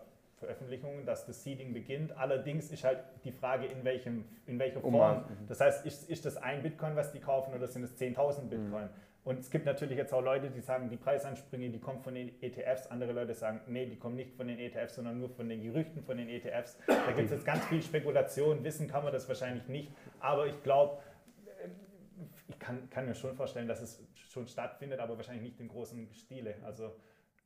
Veröffentlichungen, 0.44 1.06
dass 1.06 1.26
das 1.26 1.42
Seeding 1.42 1.72
beginnt. 1.72 2.16
Allerdings 2.16 2.70
ist 2.70 2.84
halt 2.84 2.98
die 3.24 3.32
Frage, 3.32 3.66
in, 3.66 3.84
welchem, 3.84 4.24
in 4.46 4.58
welcher 4.58 4.80
Form. 4.80 4.94
Umfang. 4.94 5.24
Das 5.48 5.60
heißt, 5.60 5.86
ist, 5.86 6.08
ist 6.10 6.24
das 6.24 6.36
ein 6.36 6.62
Bitcoin, 6.62 6.96
was 6.96 7.12
die 7.12 7.20
kaufen 7.20 7.54
oder 7.54 7.66
sind 7.66 7.82
es 7.82 7.98
10.000 7.98 8.48
Bitcoin? 8.48 8.88
Und 9.24 9.38
es 9.38 9.50
gibt 9.50 9.64
natürlich 9.64 9.96
jetzt 9.96 10.12
auch 10.12 10.20
Leute, 10.20 10.50
die 10.50 10.60
sagen, 10.60 10.90
die 10.90 10.98
Preisansprünge, 10.98 11.70
die 11.70 11.80
kommen 11.80 12.00
von 12.00 12.14
den 12.14 12.30
ETFs. 12.42 12.88
Andere 12.88 13.12
Leute 13.12 13.32
sagen, 13.32 13.62
nee, 13.66 13.86
die 13.86 13.96
kommen 13.96 14.16
nicht 14.16 14.34
von 14.36 14.46
den 14.46 14.58
ETFs, 14.58 14.96
sondern 14.96 15.18
nur 15.18 15.30
von 15.30 15.48
den 15.48 15.62
Gerüchten 15.62 16.02
von 16.02 16.18
den 16.18 16.28
ETFs. 16.28 16.76
Da 16.86 17.10
gibt 17.12 17.26
es 17.26 17.30
jetzt 17.30 17.46
ganz 17.46 17.64
viel 17.64 17.82
Spekulation. 17.82 18.62
Wissen 18.62 18.86
kann 18.86 19.02
man 19.02 19.14
das 19.14 19.26
wahrscheinlich 19.26 19.66
nicht. 19.66 19.90
Aber 20.20 20.46
ich 20.46 20.62
glaube, 20.62 20.98
ich 22.48 22.58
kann, 22.58 22.90
kann 22.90 23.06
mir 23.06 23.14
schon 23.14 23.34
vorstellen, 23.34 23.66
dass 23.66 23.80
es 23.80 24.06
schon 24.30 24.46
stattfindet, 24.46 25.00
aber 25.00 25.16
wahrscheinlich 25.16 25.42
nicht 25.42 25.60
im 25.60 25.68
großen 25.68 26.12
Stile. 26.12 26.56
Also 26.62 26.94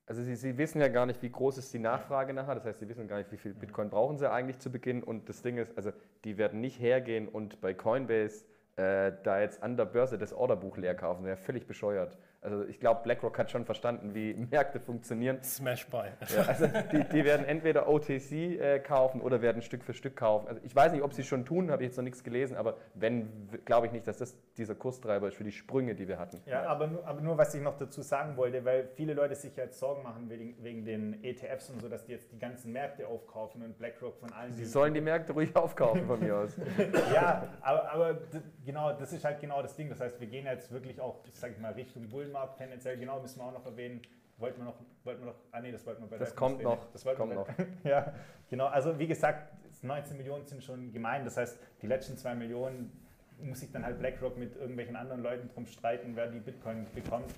Also 0.08 0.22
Sie, 0.22 0.36
Sie 0.36 0.56
wissen 0.56 0.80
ja 0.80 0.88
gar 0.88 1.04
nicht, 1.04 1.20
wie 1.20 1.30
groß 1.30 1.58
ist 1.58 1.74
die 1.74 1.78
Nachfrage 1.78 2.32
nachher. 2.32 2.54
Das 2.54 2.64
heißt, 2.64 2.80
Sie 2.80 2.88
wissen 2.88 3.06
gar 3.08 3.18
nicht, 3.18 3.30
wie 3.30 3.36
viel 3.36 3.52
Bitcoin 3.52 3.90
brauchen 3.90 4.16
Sie 4.16 4.30
eigentlich 4.30 4.58
zu 4.58 4.72
Beginn. 4.72 5.02
Und 5.02 5.28
das 5.28 5.42
Ding 5.42 5.58
ist, 5.58 5.76
also 5.76 5.92
die 6.24 6.38
werden 6.38 6.62
nicht 6.62 6.80
hergehen 6.80 7.28
und 7.28 7.60
bei 7.60 7.74
Coinbase 7.74 8.46
äh, 8.76 9.12
da 9.22 9.38
jetzt 9.38 9.62
an 9.62 9.76
der 9.76 9.84
Börse 9.84 10.16
das 10.16 10.32
Orderbuch 10.32 10.78
leer 10.78 10.94
kaufen. 10.94 11.24
Das 11.24 11.26
wäre 11.26 11.36
völlig 11.36 11.66
bescheuert. 11.66 12.16
Also 12.40 12.64
ich 12.66 12.78
glaube, 12.78 13.00
BlackRock 13.02 13.36
hat 13.36 13.50
schon 13.50 13.64
verstanden, 13.64 14.14
wie 14.14 14.32
Märkte 14.50 14.78
funktionieren. 14.78 15.42
Smash 15.42 15.88
Buy. 15.88 16.08
Ja, 16.34 16.42
also 16.42 16.66
die, 16.92 17.02
die 17.12 17.24
werden 17.24 17.44
entweder 17.44 17.88
OTC 17.88 18.32
äh, 18.32 18.78
kaufen 18.78 19.20
oder 19.20 19.42
werden 19.42 19.60
Stück 19.60 19.82
für 19.82 19.92
Stück 19.92 20.14
kaufen. 20.16 20.46
Also 20.46 20.60
ich 20.64 20.74
weiß 20.74 20.92
nicht, 20.92 21.02
ob 21.02 21.12
sie 21.14 21.24
schon 21.24 21.44
tun, 21.44 21.70
habe 21.72 21.82
ich 21.82 21.88
jetzt 21.88 21.96
noch 21.96 22.04
nichts 22.04 22.22
gelesen, 22.22 22.56
aber 22.56 22.76
wenn, 22.94 23.48
glaube 23.64 23.86
ich 23.86 23.92
nicht, 23.92 24.06
dass 24.06 24.18
das 24.18 24.36
dieser 24.56 24.76
Kurstreiber 24.76 25.26
ist 25.28 25.34
für 25.36 25.42
die 25.42 25.50
Sprünge, 25.50 25.96
die 25.96 26.06
wir 26.06 26.18
hatten. 26.20 26.40
Ja, 26.46 26.62
aber, 26.66 26.86
nur- 26.86 27.04
aber 27.06 27.20
nur, 27.20 27.36
was 27.36 27.52
ich 27.54 27.60
noch 27.60 27.76
dazu 27.76 28.02
sagen 28.02 28.36
wollte, 28.36 28.64
weil 28.64 28.88
viele 28.94 29.14
Leute 29.14 29.34
sich 29.34 29.56
jetzt 29.56 29.78
Sorgen 29.80 30.04
machen 30.04 30.30
wegen, 30.30 30.54
wegen 30.62 30.84
den 30.84 31.24
ETFs 31.24 31.70
und 31.70 31.80
so, 31.80 31.88
dass 31.88 32.04
die 32.04 32.12
jetzt 32.12 32.30
die 32.30 32.38
ganzen 32.38 32.72
Märkte 32.72 33.08
aufkaufen 33.08 33.62
und 33.62 33.76
BlackRock 33.78 34.16
von 34.20 34.32
allen. 34.32 34.52
Sie 34.52 34.64
sollen 34.64 34.94
die 34.94 35.00
Märkte 35.00 35.32
ruhig 35.32 35.54
aufkaufen 35.56 36.06
von 36.06 36.20
mir 36.20 36.36
aus. 36.36 36.56
Ja, 37.12 37.48
aber, 37.62 37.90
aber 37.92 38.18
genau, 38.64 38.92
das 38.92 39.12
ist 39.12 39.24
halt 39.24 39.40
genau 39.40 39.60
das 39.62 39.74
Ding. 39.74 39.88
Das 39.88 40.00
heißt, 40.00 40.20
wir 40.20 40.26
gehen 40.28 40.44
jetzt 40.46 40.70
wirklich 40.70 41.00
auch, 41.00 41.16
ich 41.26 41.34
sag 41.34 41.58
mal, 41.60 41.72
Richtung 41.72 42.10
Bullenmarkt 42.28 42.58
tendenziell. 42.58 42.98
Genau, 42.98 43.20
müssen 43.20 43.40
wir 43.40 43.44
auch 43.44 43.52
noch 43.52 43.66
erwähnen. 43.66 44.02
Wollten 44.36 44.58
wir 44.58 44.66
noch, 44.66 44.76
wollten 45.04 45.20
wir 45.22 45.26
noch, 45.26 45.38
ah 45.50 45.60
nee, 45.60 45.72
das 45.72 45.84
wollten 45.84 46.02
wir 46.02 46.08
bei 46.08 46.18
Das 46.18 46.36
kommt 46.36 46.62
noch, 46.62 46.90
Das 46.92 47.04
wollten 47.04 47.18
kommt 47.18 47.34
noch. 47.34 47.48
Ja, 47.84 48.12
genau. 48.48 48.66
Also 48.66 48.98
wie 48.98 49.08
gesagt, 49.08 49.52
19 49.82 50.16
Millionen 50.16 50.44
sind 50.44 50.62
schon 50.62 50.92
gemein. 50.92 51.24
Das 51.24 51.36
heißt, 51.36 51.58
die 51.82 51.86
letzten 51.86 52.16
zwei 52.16 52.34
Millionen 52.34 52.92
muss 53.40 53.60
sich 53.60 53.72
dann 53.72 53.84
halt 53.84 53.98
BlackRock 53.98 54.36
mit 54.36 54.56
irgendwelchen 54.56 54.96
anderen 54.96 55.22
Leuten 55.22 55.48
drum 55.48 55.66
streiten, 55.66 56.14
wer 56.14 56.28
die 56.28 56.40
Bitcoin 56.40 56.86
bekommt. 56.94 57.32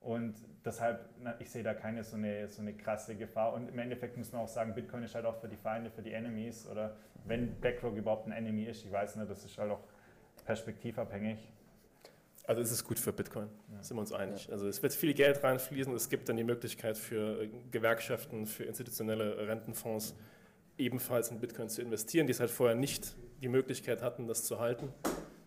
Und 0.00 0.34
deshalb, 0.64 1.10
na, 1.18 1.34
ich 1.40 1.50
sehe 1.50 1.62
da 1.62 1.74
keine 1.74 2.02
so 2.04 2.16
eine, 2.16 2.48
so 2.48 2.62
eine 2.62 2.72
krasse 2.72 3.16
Gefahr. 3.16 3.52
Und 3.52 3.68
im 3.68 3.78
Endeffekt 3.78 4.16
muss 4.16 4.32
man 4.32 4.42
auch 4.42 4.48
sagen, 4.48 4.74
Bitcoin 4.74 5.02
ist 5.02 5.14
halt 5.14 5.26
auch 5.26 5.36
für 5.36 5.48
die 5.48 5.56
Feinde, 5.56 5.90
für 5.90 6.02
die 6.02 6.12
Enemies. 6.12 6.66
Oder 6.66 6.96
wenn 7.26 7.54
BlackRock 7.60 7.96
überhaupt 7.96 8.26
ein 8.26 8.32
Enemy 8.32 8.64
ist, 8.64 8.84
ich 8.84 8.92
weiß 8.92 9.16
nicht, 9.16 9.30
das 9.30 9.44
ist 9.44 9.58
halt 9.58 9.72
auch 9.72 9.80
perspektivabhängig. 10.46 11.52
Also 12.50 12.62
es 12.62 12.72
ist 12.72 12.82
gut 12.82 12.98
für 12.98 13.12
Bitcoin, 13.12 13.46
sind 13.80 13.96
wir 13.96 14.00
uns 14.00 14.12
einig. 14.12 14.48
Also 14.50 14.66
es 14.66 14.82
wird 14.82 14.92
viel 14.92 15.14
Geld 15.14 15.44
reinfließen. 15.44 15.94
Es 15.94 16.08
gibt 16.08 16.28
dann 16.28 16.36
die 16.36 16.42
Möglichkeit 16.42 16.98
für 16.98 17.42
äh, 17.42 17.48
Gewerkschaften, 17.70 18.44
für 18.44 18.64
institutionelle 18.64 19.46
Rentenfonds 19.46 20.16
ebenfalls 20.76 21.30
in 21.30 21.38
Bitcoin 21.38 21.68
zu 21.68 21.80
investieren, 21.80 22.26
die 22.26 22.32
es 22.32 22.40
halt 22.40 22.50
vorher 22.50 22.74
nicht 22.74 23.14
die 23.40 23.46
Möglichkeit 23.46 24.02
hatten, 24.02 24.26
das 24.26 24.42
zu 24.42 24.58
halten. 24.58 24.88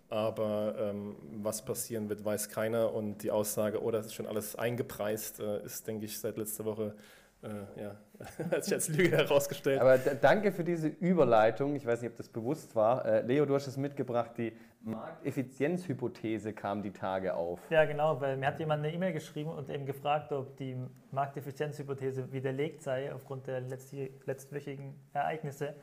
Aber 0.08 0.76
ähm, 0.80 1.18
was 1.42 1.66
passieren 1.66 2.08
wird, 2.08 2.24
weiß 2.24 2.48
keiner. 2.48 2.94
Und 2.94 3.22
die 3.22 3.32
Aussage, 3.32 3.84
oh, 3.84 3.92
das 3.92 4.06
ist 4.06 4.14
schon 4.14 4.26
alles 4.26 4.56
eingepreist, 4.56 5.42
äh, 5.42 5.62
ist, 5.66 5.86
denke 5.86 6.06
ich, 6.06 6.18
seit 6.18 6.38
letzter 6.38 6.64
Woche 6.64 6.96
äh, 7.44 7.82
ja, 7.82 7.96
hat 8.52 8.64
sich 8.64 8.74
als 8.74 8.88
Lüge 8.90 9.18
herausgestellt. 9.18 9.82
Aber 9.82 9.98
danke 9.98 10.52
für 10.52 10.64
diese 10.64 10.88
Überleitung. 10.88 11.76
Ich 11.76 11.86
weiß 11.86 12.02
nicht, 12.02 12.12
ob 12.12 12.18
das 12.18 12.30
bewusst 12.30 12.76
war. 12.76 13.06
Äh, 13.06 13.22
Leo, 13.22 13.46
du 13.46 13.54
hast 13.54 13.68
es 13.68 13.78
mitgebracht. 13.78 14.32
Die 14.38 14.54
Markteffizienzhypothese 14.82 16.54
kam 16.54 16.82
die 16.82 16.92
Tage 16.92 17.36
auf. 17.36 17.60
Ja, 17.70 17.86
genau, 17.86 18.20
weil 18.22 18.38
mir 18.38 18.48
hat 18.48 18.60
jemand 18.60 18.84
eine 18.84 18.94
E-Mail 18.94 19.14
geschrieben 19.14 19.50
und 19.50 19.70
eben 19.70 19.86
gefragt, 19.86 20.32
ob 20.32 20.56
die 20.58 20.78
Markteffizienzhypothese 21.12 22.32
widerlegt 22.32 22.82
sei 22.82 23.14
aufgrund 23.14 23.48
der 23.48 23.62
letztwöchigen 23.62 24.96
Ereignisse. 25.14 25.76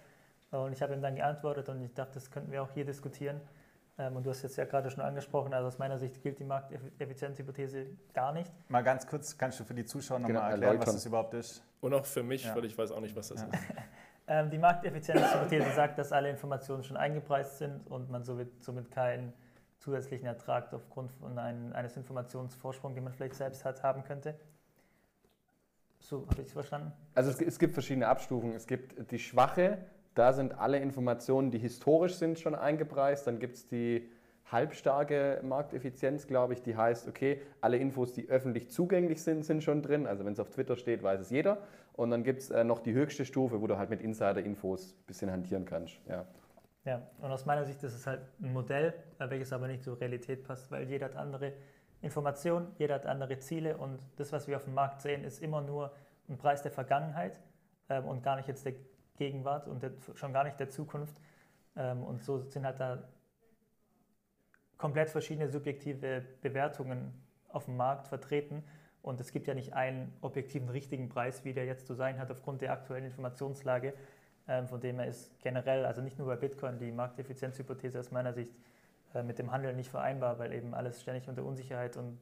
Und 0.50 0.72
ich 0.72 0.82
habe 0.82 0.94
ihm 0.94 1.02
dann 1.02 1.14
geantwortet 1.14 1.68
und 1.68 1.82
ich 1.82 1.94
dachte, 1.94 2.14
das 2.14 2.30
könnten 2.30 2.50
wir 2.50 2.62
auch 2.62 2.70
hier 2.72 2.84
diskutieren. 2.84 3.40
Ähm, 4.00 4.16
Und 4.16 4.24
du 4.24 4.30
hast 4.30 4.40
jetzt 4.42 4.56
ja 4.56 4.64
gerade 4.64 4.90
schon 4.90 5.02
angesprochen, 5.02 5.52
also 5.52 5.68
aus 5.68 5.78
meiner 5.78 5.98
Sicht 5.98 6.22
gilt 6.22 6.38
die 6.38 6.44
Markteffizienzhypothese 6.44 7.86
gar 8.14 8.32
nicht. 8.32 8.50
Mal 8.70 8.82
ganz 8.82 9.06
kurz, 9.06 9.36
kannst 9.36 9.60
du 9.60 9.64
für 9.64 9.74
die 9.74 9.84
Zuschauer 9.84 10.18
nochmal 10.20 10.28
Genau, 10.36 10.40
erklären, 10.48 10.62
erläutern. 10.62 10.86
was 10.86 10.94
das 10.94 11.06
überhaupt 11.06 11.34
ist? 11.34 11.62
Und 11.82 11.92
auch 11.92 12.06
für 12.06 12.22
mich, 12.22 12.44
Ja. 12.44 12.56
weil 12.56 12.64
ich 12.64 12.76
weiß 12.78 12.92
auch 12.92 13.00
nicht, 13.00 13.14
was 13.14 13.28
das 13.28 13.42
Ja. 13.42 13.46
ist. 13.48 13.54
Ähm, 14.32 14.48
Die 14.48 14.58
Markteffizienzhypothese 14.58 15.72
sagt, 15.74 15.98
dass 15.98 16.12
alle 16.12 16.30
Informationen 16.30 16.84
schon 16.84 16.96
eingepreist 16.96 17.58
sind 17.58 17.84
und 17.90 18.10
man 18.10 18.22
somit, 18.22 18.62
somit 18.62 18.88
keinen 18.92 19.32
zusätzlichen 19.80 20.24
Ertrag 20.26 20.72
aufgrund 20.72 21.10
von 21.10 21.36
ein, 21.36 21.72
eines 21.72 21.96
Informationsvorsprungs, 21.96 22.94
den 22.94 23.02
man 23.02 23.12
vielleicht 23.12 23.34
selbst 23.34 23.64
hat, 23.64 23.82
haben 23.82 24.04
könnte. 24.04 24.36
So 25.98 26.28
habe 26.30 26.42
ich 26.42 26.46
es 26.46 26.52
verstanden. 26.52 26.92
Also 27.16 27.30
es, 27.30 27.40
es 27.40 27.58
gibt 27.58 27.74
verschiedene 27.74 28.06
Abstufungen. 28.06 28.54
Es 28.54 28.68
gibt 28.68 29.10
die 29.10 29.18
schwache, 29.18 29.78
da 30.14 30.32
sind 30.32 30.58
alle 30.58 30.78
Informationen, 30.78 31.50
die 31.50 31.58
historisch 31.58 32.14
sind, 32.14 32.38
schon 32.38 32.54
eingepreist. 32.54 33.26
Dann 33.26 33.38
gibt 33.38 33.56
es 33.56 33.68
die 33.68 34.10
halbstarke 34.50 35.40
Markteffizienz, 35.42 36.26
glaube 36.26 36.54
ich, 36.54 36.62
die 36.62 36.76
heißt, 36.76 37.08
okay, 37.08 37.40
alle 37.60 37.76
Infos, 37.76 38.12
die 38.12 38.28
öffentlich 38.28 38.70
zugänglich 38.70 39.22
sind, 39.22 39.44
sind 39.44 39.62
schon 39.62 39.82
drin. 39.82 40.06
Also 40.06 40.24
wenn 40.24 40.32
es 40.32 40.40
auf 40.40 40.50
Twitter 40.50 40.76
steht, 40.76 41.02
weiß 41.02 41.20
es 41.20 41.30
jeder. 41.30 41.58
Und 41.92 42.10
dann 42.10 42.24
gibt 42.24 42.40
es 42.40 42.50
äh, 42.50 42.64
noch 42.64 42.80
die 42.80 42.92
höchste 42.92 43.24
Stufe, 43.24 43.60
wo 43.60 43.66
du 43.66 43.78
halt 43.78 43.90
mit 43.90 44.00
Insider-Infos 44.00 44.92
ein 44.92 45.06
bisschen 45.06 45.30
hantieren 45.30 45.64
kannst. 45.64 46.00
Ja. 46.08 46.26
Ja, 46.84 47.02
und 47.20 47.30
aus 47.30 47.44
meiner 47.44 47.66
Sicht 47.66 47.82
ist 47.82 47.94
es 47.94 48.06
halt 48.06 48.22
ein 48.40 48.52
Modell, 48.52 48.94
äh, 49.18 49.28
welches 49.28 49.52
aber 49.52 49.68
nicht 49.68 49.84
zur 49.84 50.00
Realität 50.00 50.44
passt, 50.44 50.70
weil 50.70 50.88
jeder 50.88 51.06
hat 51.06 51.16
andere 51.16 51.52
Informationen, 52.00 52.68
jeder 52.78 52.94
hat 52.94 53.04
andere 53.04 53.38
Ziele 53.38 53.76
und 53.76 53.98
das, 54.16 54.32
was 54.32 54.48
wir 54.48 54.56
auf 54.56 54.64
dem 54.64 54.74
Markt 54.74 55.02
sehen, 55.02 55.22
ist 55.22 55.42
immer 55.42 55.60
nur 55.60 55.92
ein 56.28 56.38
Preis 56.38 56.62
der 56.62 56.70
Vergangenheit 56.70 57.38
ähm, 57.90 58.06
und 58.06 58.22
gar 58.22 58.36
nicht 58.36 58.48
jetzt 58.48 58.64
der 58.64 58.72
Gegenwart 59.20 59.68
und 59.68 59.82
der, 59.82 59.92
schon 60.14 60.32
gar 60.32 60.44
nicht 60.44 60.58
der 60.58 60.70
Zukunft. 60.70 61.20
Ähm, 61.76 62.02
und 62.02 62.24
so 62.24 62.40
sind 62.40 62.64
halt 62.64 62.80
da 62.80 63.04
komplett 64.78 65.10
verschiedene 65.10 65.48
subjektive 65.50 66.24
Bewertungen 66.40 67.12
auf 67.48 67.66
dem 67.66 67.76
Markt 67.76 68.08
vertreten. 68.08 68.64
Und 69.02 69.20
es 69.20 69.30
gibt 69.30 69.46
ja 69.46 69.54
nicht 69.54 69.74
einen 69.74 70.12
objektiven 70.22 70.70
richtigen 70.70 71.10
Preis, 71.10 71.44
wie 71.44 71.52
der 71.52 71.66
jetzt 71.66 71.86
zu 71.86 71.94
sein 71.94 72.18
hat 72.18 72.30
aufgrund 72.30 72.62
der 72.62 72.72
aktuellen 72.72 73.04
Informationslage. 73.04 73.92
Ähm, 74.48 74.66
von 74.68 74.80
dem 74.80 74.98
her 74.98 75.06
ist 75.06 75.38
generell, 75.40 75.84
also 75.84 76.00
nicht 76.00 76.18
nur 76.18 76.26
bei 76.26 76.36
Bitcoin, 76.36 76.78
die 76.78 76.90
Markteffizienzhypothese 76.90 78.00
aus 78.00 78.10
meiner 78.10 78.32
Sicht 78.32 78.54
äh, 79.14 79.22
mit 79.22 79.38
dem 79.38 79.52
Handel 79.52 79.74
nicht 79.74 79.90
vereinbar, 79.90 80.38
weil 80.38 80.52
eben 80.54 80.74
alles 80.74 81.02
ständig 81.02 81.28
unter 81.28 81.44
Unsicherheit 81.44 81.98
und 81.98 82.18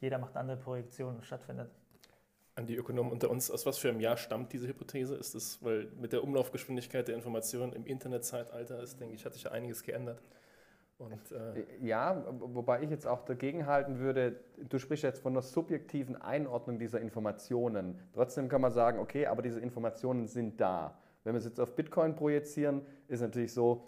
jeder 0.00 0.18
macht 0.18 0.36
andere 0.36 0.58
Projektionen 0.58 1.22
stattfindet. 1.22 1.70
An 2.56 2.66
die 2.66 2.74
Ökonomen 2.74 3.12
unter 3.12 3.30
uns, 3.30 3.50
aus 3.50 3.66
was 3.66 3.76
für 3.76 3.90
einem 3.90 4.00
Jahr 4.00 4.16
stammt 4.16 4.52
diese 4.52 4.66
Hypothese? 4.66 5.14
Ist 5.14 5.34
es, 5.34 5.62
weil 5.62 5.88
mit 6.00 6.12
der 6.12 6.24
Umlaufgeschwindigkeit 6.24 7.06
der 7.06 7.14
Informationen 7.14 7.74
im 7.74 7.84
Internetzeitalter 7.84 8.82
ist, 8.82 8.98
denke 8.98 9.14
ich, 9.14 9.26
hat 9.26 9.34
sich 9.34 9.44
ja 9.44 9.52
einiges 9.52 9.82
geändert. 9.82 10.22
Und 10.98 11.30
äh, 11.32 11.66
Ja, 11.86 12.24
wobei 12.40 12.82
ich 12.82 12.88
jetzt 12.88 13.06
auch 13.06 13.26
dagegen 13.26 13.66
halten 13.66 13.98
würde, 13.98 14.40
du 14.56 14.78
sprichst 14.78 15.04
jetzt 15.04 15.20
von 15.20 15.34
einer 15.34 15.42
subjektiven 15.42 16.16
Einordnung 16.16 16.78
dieser 16.78 17.00
Informationen. 17.00 18.00
Trotzdem 18.14 18.48
kann 18.48 18.62
man 18.62 18.72
sagen, 18.72 18.98
okay, 19.00 19.26
aber 19.26 19.42
diese 19.42 19.60
Informationen 19.60 20.26
sind 20.26 20.58
da. 20.58 20.98
Wenn 21.24 21.34
wir 21.34 21.38
es 21.38 21.44
jetzt 21.44 21.60
auf 21.60 21.76
Bitcoin 21.76 22.16
projizieren, 22.16 22.80
ist 23.08 23.20
natürlich 23.20 23.52
so, 23.52 23.84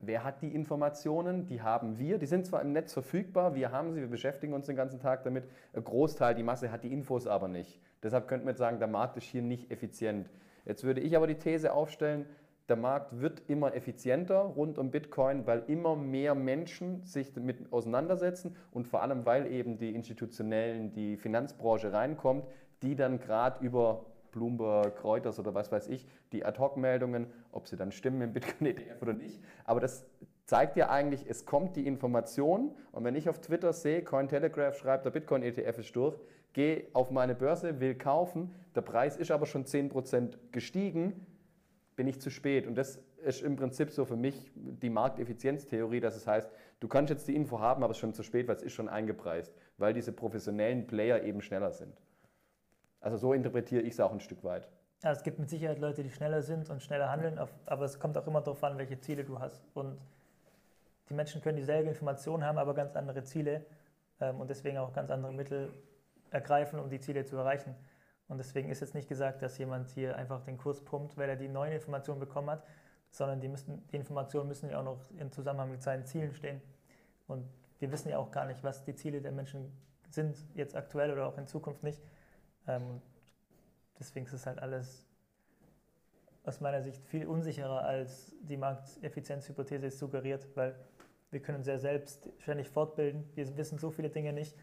wer 0.00 0.24
hat 0.24 0.42
die 0.42 0.54
Informationen? 0.54 1.46
Die 1.46 1.62
haben 1.62 1.98
wir. 1.98 2.18
Die 2.18 2.26
sind 2.26 2.46
zwar 2.46 2.62
im 2.62 2.72
Netz 2.72 2.92
verfügbar, 2.92 3.54
wir 3.54 3.72
haben 3.72 3.92
sie, 3.92 4.00
wir 4.00 4.08
beschäftigen 4.08 4.52
uns 4.52 4.66
den 4.66 4.76
ganzen 4.76 5.00
Tag 5.00 5.24
damit. 5.24 5.44
Ein 5.72 5.84
Großteil, 5.84 6.34
die 6.34 6.42
Masse 6.42 6.70
hat 6.70 6.84
die 6.84 6.92
Infos 6.92 7.26
aber 7.26 7.48
nicht. 7.48 7.80
Deshalb 8.02 8.28
könnte 8.28 8.44
man 8.44 8.52
jetzt 8.52 8.58
sagen, 8.58 8.78
der 8.78 8.88
Markt 8.88 9.16
ist 9.16 9.24
hier 9.24 9.42
nicht 9.42 9.70
effizient. 9.70 10.30
Jetzt 10.64 10.84
würde 10.84 11.00
ich 11.00 11.16
aber 11.16 11.26
die 11.26 11.34
These 11.36 11.72
aufstellen, 11.72 12.26
der 12.68 12.76
Markt 12.76 13.18
wird 13.18 13.42
immer 13.48 13.74
effizienter 13.74 14.40
rund 14.40 14.76
um 14.76 14.90
Bitcoin, 14.90 15.46
weil 15.46 15.62
immer 15.68 15.96
mehr 15.96 16.34
Menschen 16.34 17.02
sich 17.06 17.32
damit 17.32 17.72
auseinandersetzen 17.72 18.54
und 18.72 18.86
vor 18.86 19.02
allem, 19.02 19.24
weil 19.24 19.50
eben 19.50 19.78
die 19.78 19.94
institutionellen, 19.94 20.92
die 20.92 21.16
Finanzbranche 21.16 21.94
reinkommt, 21.94 22.44
die 22.82 22.94
dann 22.94 23.20
gerade 23.20 23.64
über 23.64 24.04
Bloomberg, 24.38 25.02
Reuters 25.02 25.38
oder 25.38 25.52
was 25.54 25.72
weiß 25.72 25.88
ich, 25.88 26.06
die 26.32 26.44
Ad-Hoc-Meldungen, 26.44 27.26
ob 27.50 27.66
sie 27.66 27.76
dann 27.76 27.90
stimmen 27.90 28.22
im 28.22 28.32
Bitcoin-ETF 28.32 29.02
oder 29.02 29.12
nicht. 29.12 29.40
Aber 29.64 29.80
das 29.80 30.06
zeigt 30.44 30.76
ja 30.76 30.88
eigentlich, 30.88 31.28
es 31.28 31.44
kommt 31.44 31.76
die 31.76 31.86
Information 31.86 32.70
und 32.92 33.04
wenn 33.04 33.16
ich 33.16 33.28
auf 33.28 33.40
Twitter 33.40 33.72
sehe, 33.72 34.02
Cointelegraph 34.02 34.78
schreibt, 34.78 35.04
der 35.04 35.10
Bitcoin-ETF 35.10 35.78
ist 35.78 35.96
durch, 35.96 36.18
gehe 36.52 36.86
auf 36.92 37.10
meine 37.10 37.34
Börse, 37.34 37.80
will 37.80 37.96
kaufen, 37.96 38.54
der 38.74 38.82
Preis 38.82 39.16
ist 39.16 39.30
aber 39.30 39.46
schon 39.46 39.64
10% 39.64 40.38
gestiegen, 40.52 41.26
bin 41.96 42.06
ich 42.06 42.20
zu 42.20 42.30
spät. 42.30 42.66
Und 42.66 42.76
das 42.76 43.02
ist 43.24 43.42
im 43.42 43.56
Prinzip 43.56 43.90
so 43.90 44.04
für 44.04 44.16
mich 44.16 44.50
die 44.54 44.88
Markteffizienztheorie, 44.88 46.00
dass 46.00 46.16
es 46.16 46.26
heißt, 46.26 46.50
du 46.80 46.88
kannst 46.88 47.10
jetzt 47.10 47.26
die 47.26 47.34
Info 47.34 47.58
haben, 47.58 47.82
aber 47.82 47.90
es 47.90 47.96
ist 47.96 48.00
schon 48.00 48.14
zu 48.14 48.22
spät, 48.22 48.48
weil 48.48 48.56
es 48.56 48.62
ist 48.62 48.72
schon 48.72 48.88
eingepreist, 48.88 49.52
weil 49.76 49.92
diese 49.92 50.12
professionellen 50.12 50.86
Player 50.86 51.24
eben 51.24 51.42
schneller 51.42 51.72
sind. 51.72 52.00
Also 53.00 53.16
so 53.16 53.32
interpretiere 53.32 53.82
ich 53.82 53.94
es 53.94 54.00
auch 54.00 54.12
ein 54.12 54.20
Stück 54.20 54.42
weit. 54.44 54.68
Ja, 55.02 55.12
es 55.12 55.22
gibt 55.22 55.38
mit 55.38 55.48
Sicherheit 55.48 55.78
Leute, 55.78 56.02
die 56.02 56.10
schneller 56.10 56.42
sind 56.42 56.70
und 56.70 56.82
schneller 56.82 57.10
handeln, 57.10 57.38
aber 57.66 57.84
es 57.84 58.00
kommt 58.00 58.18
auch 58.18 58.26
immer 58.26 58.40
darauf 58.40 58.62
an, 58.64 58.78
welche 58.78 58.98
Ziele 58.98 59.24
du 59.24 59.38
hast. 59.38 59.62
Und 59.74 59.96
die 61.08 61.14
Menschen 61.14 61.40
können 61.40 61.56
dieselbe 61.56 61.88
Information 61.88 62.44
haben, 62.44 62.58
aber 62.58 62.74
ganz 62.74 62.96
andere 62.96 63.22
Ziele 63.22 63.64
ähm, 64.20 64.40
und 64.40 64.50
deswegen 64.50 64.78
auch 64.78 64.92
ganz 64.92 65.10
andere 65.10 65.32
Mittel 65.32 65.72
ergreifen, 66.30 66.80
um 66.80 66.90
die 66.90 67.00
Ziele 67.00 67.24
zu 67.24 67.36
erreichen. 67.36 67.74
Und 68.26 68.38
deswegen 68.38 68.70
ist 68.70 68.80
jetzt 68.80 68.94
nicht 68.94 69.08
gesagt, 69.08 69.40
dass 69.40 69.56
jemand 69.56 69.88
hier 69.90 70.16
einfach 70.16 70.42
den 70.44 70.58
Kurs 70.58 70.84
pumpt, 70.84 71.16
weil 71.16 71.30
er 71.30 71.36
die 71.36 71.48
neuen 71.48 71.72
Informationen 71.72 72.20
bekommen 72.20 72.50
hat, 72.50 72.62
sondern 73.10 73.40
die, 73.40 73.48
müssen, 73.48 73.86
die 73.88 73.96
Informationen 73.96 74.48
müssen 74.48 74.68
ja 74.68 74.80
auch 74.80 74.84
noch 74.84 74.98
im 75.18 75.32
Zusammenhang 75.32 75.70
mit 75.70 75.82
seinen 75.82 76.04
Zielen 76.04 76.34
stehen. 76.34 76.60
Und 77.26 77.48
wir 77.78 77.90
wissen 77.90 78.10
ja 78.10 78.18
auch 78.18 78.30
gar 78.30 78.44
nicht, 78.44 78.62
was 78.62 78.84
die 78.84 78.94
Ziele 78.94 79.22
der 79.22 79.32
Menschen 79.32 79.72
sind, 80.10 80.36
jetzt 80.54 80.76
aktuell 80.76 81.12
oder 81.12 81.26
auch 81.26 81.38
in 81.38 81.46
Zukunft 81.46 81.82
nicht. 81.82 82.02
Ähm, 82.68 83.02
deswegen 83.98 84.26
ist 84.26 84.32
es 84.32 84.46
halt 84.46 84.60
alles 84.60 85.04
aus 86.44 86.60
meiner 86.60 86.82
Sicht 86.82 87.04
viel 87.06 87.26
unsicherer, 87.26 87.82
als 87.84 88.32
die 88.42 88.56
Markteffizienzhypothese 88.56 89.90
suggeriert, 89.90 90.46
weil 90.54 90.76
wir 91.30 91.40
können 91.40 91.58
uns 91.58 91.66
ja 91.66 91.78
selbst 91.78 92.30
ständig 92.38 92.70
fortbilden. 92.70 93.28
Wir 93.34 93.56
wissen 93.56 93.78
so 93.78 93.90
viele 93.90 94.08
Dinge 94.08 94.32
nicht. 94.32 94.56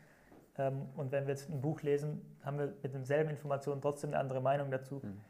Ähm, 0.58 0.88
und 0.96 1.12
wenn 1.12 1.28
wir 1.28 1.34
jetzt 1.34 1.50
ein 1.50 1.62
Buch 1.62 1.82
lesen, 1.82 2.38
haben 2.44 2.58
wir 2.58 2.74
mit 2.82 2.94
denselben 2.94 3.30
Informationen 3.30 3.82
trotzdem 3.82 4.12
eine 4.12 4.20
andere 4.20 4.42
Meinung 4.42 4.72
dazu. 4.72 5.02
Mhm. 5.04 5.22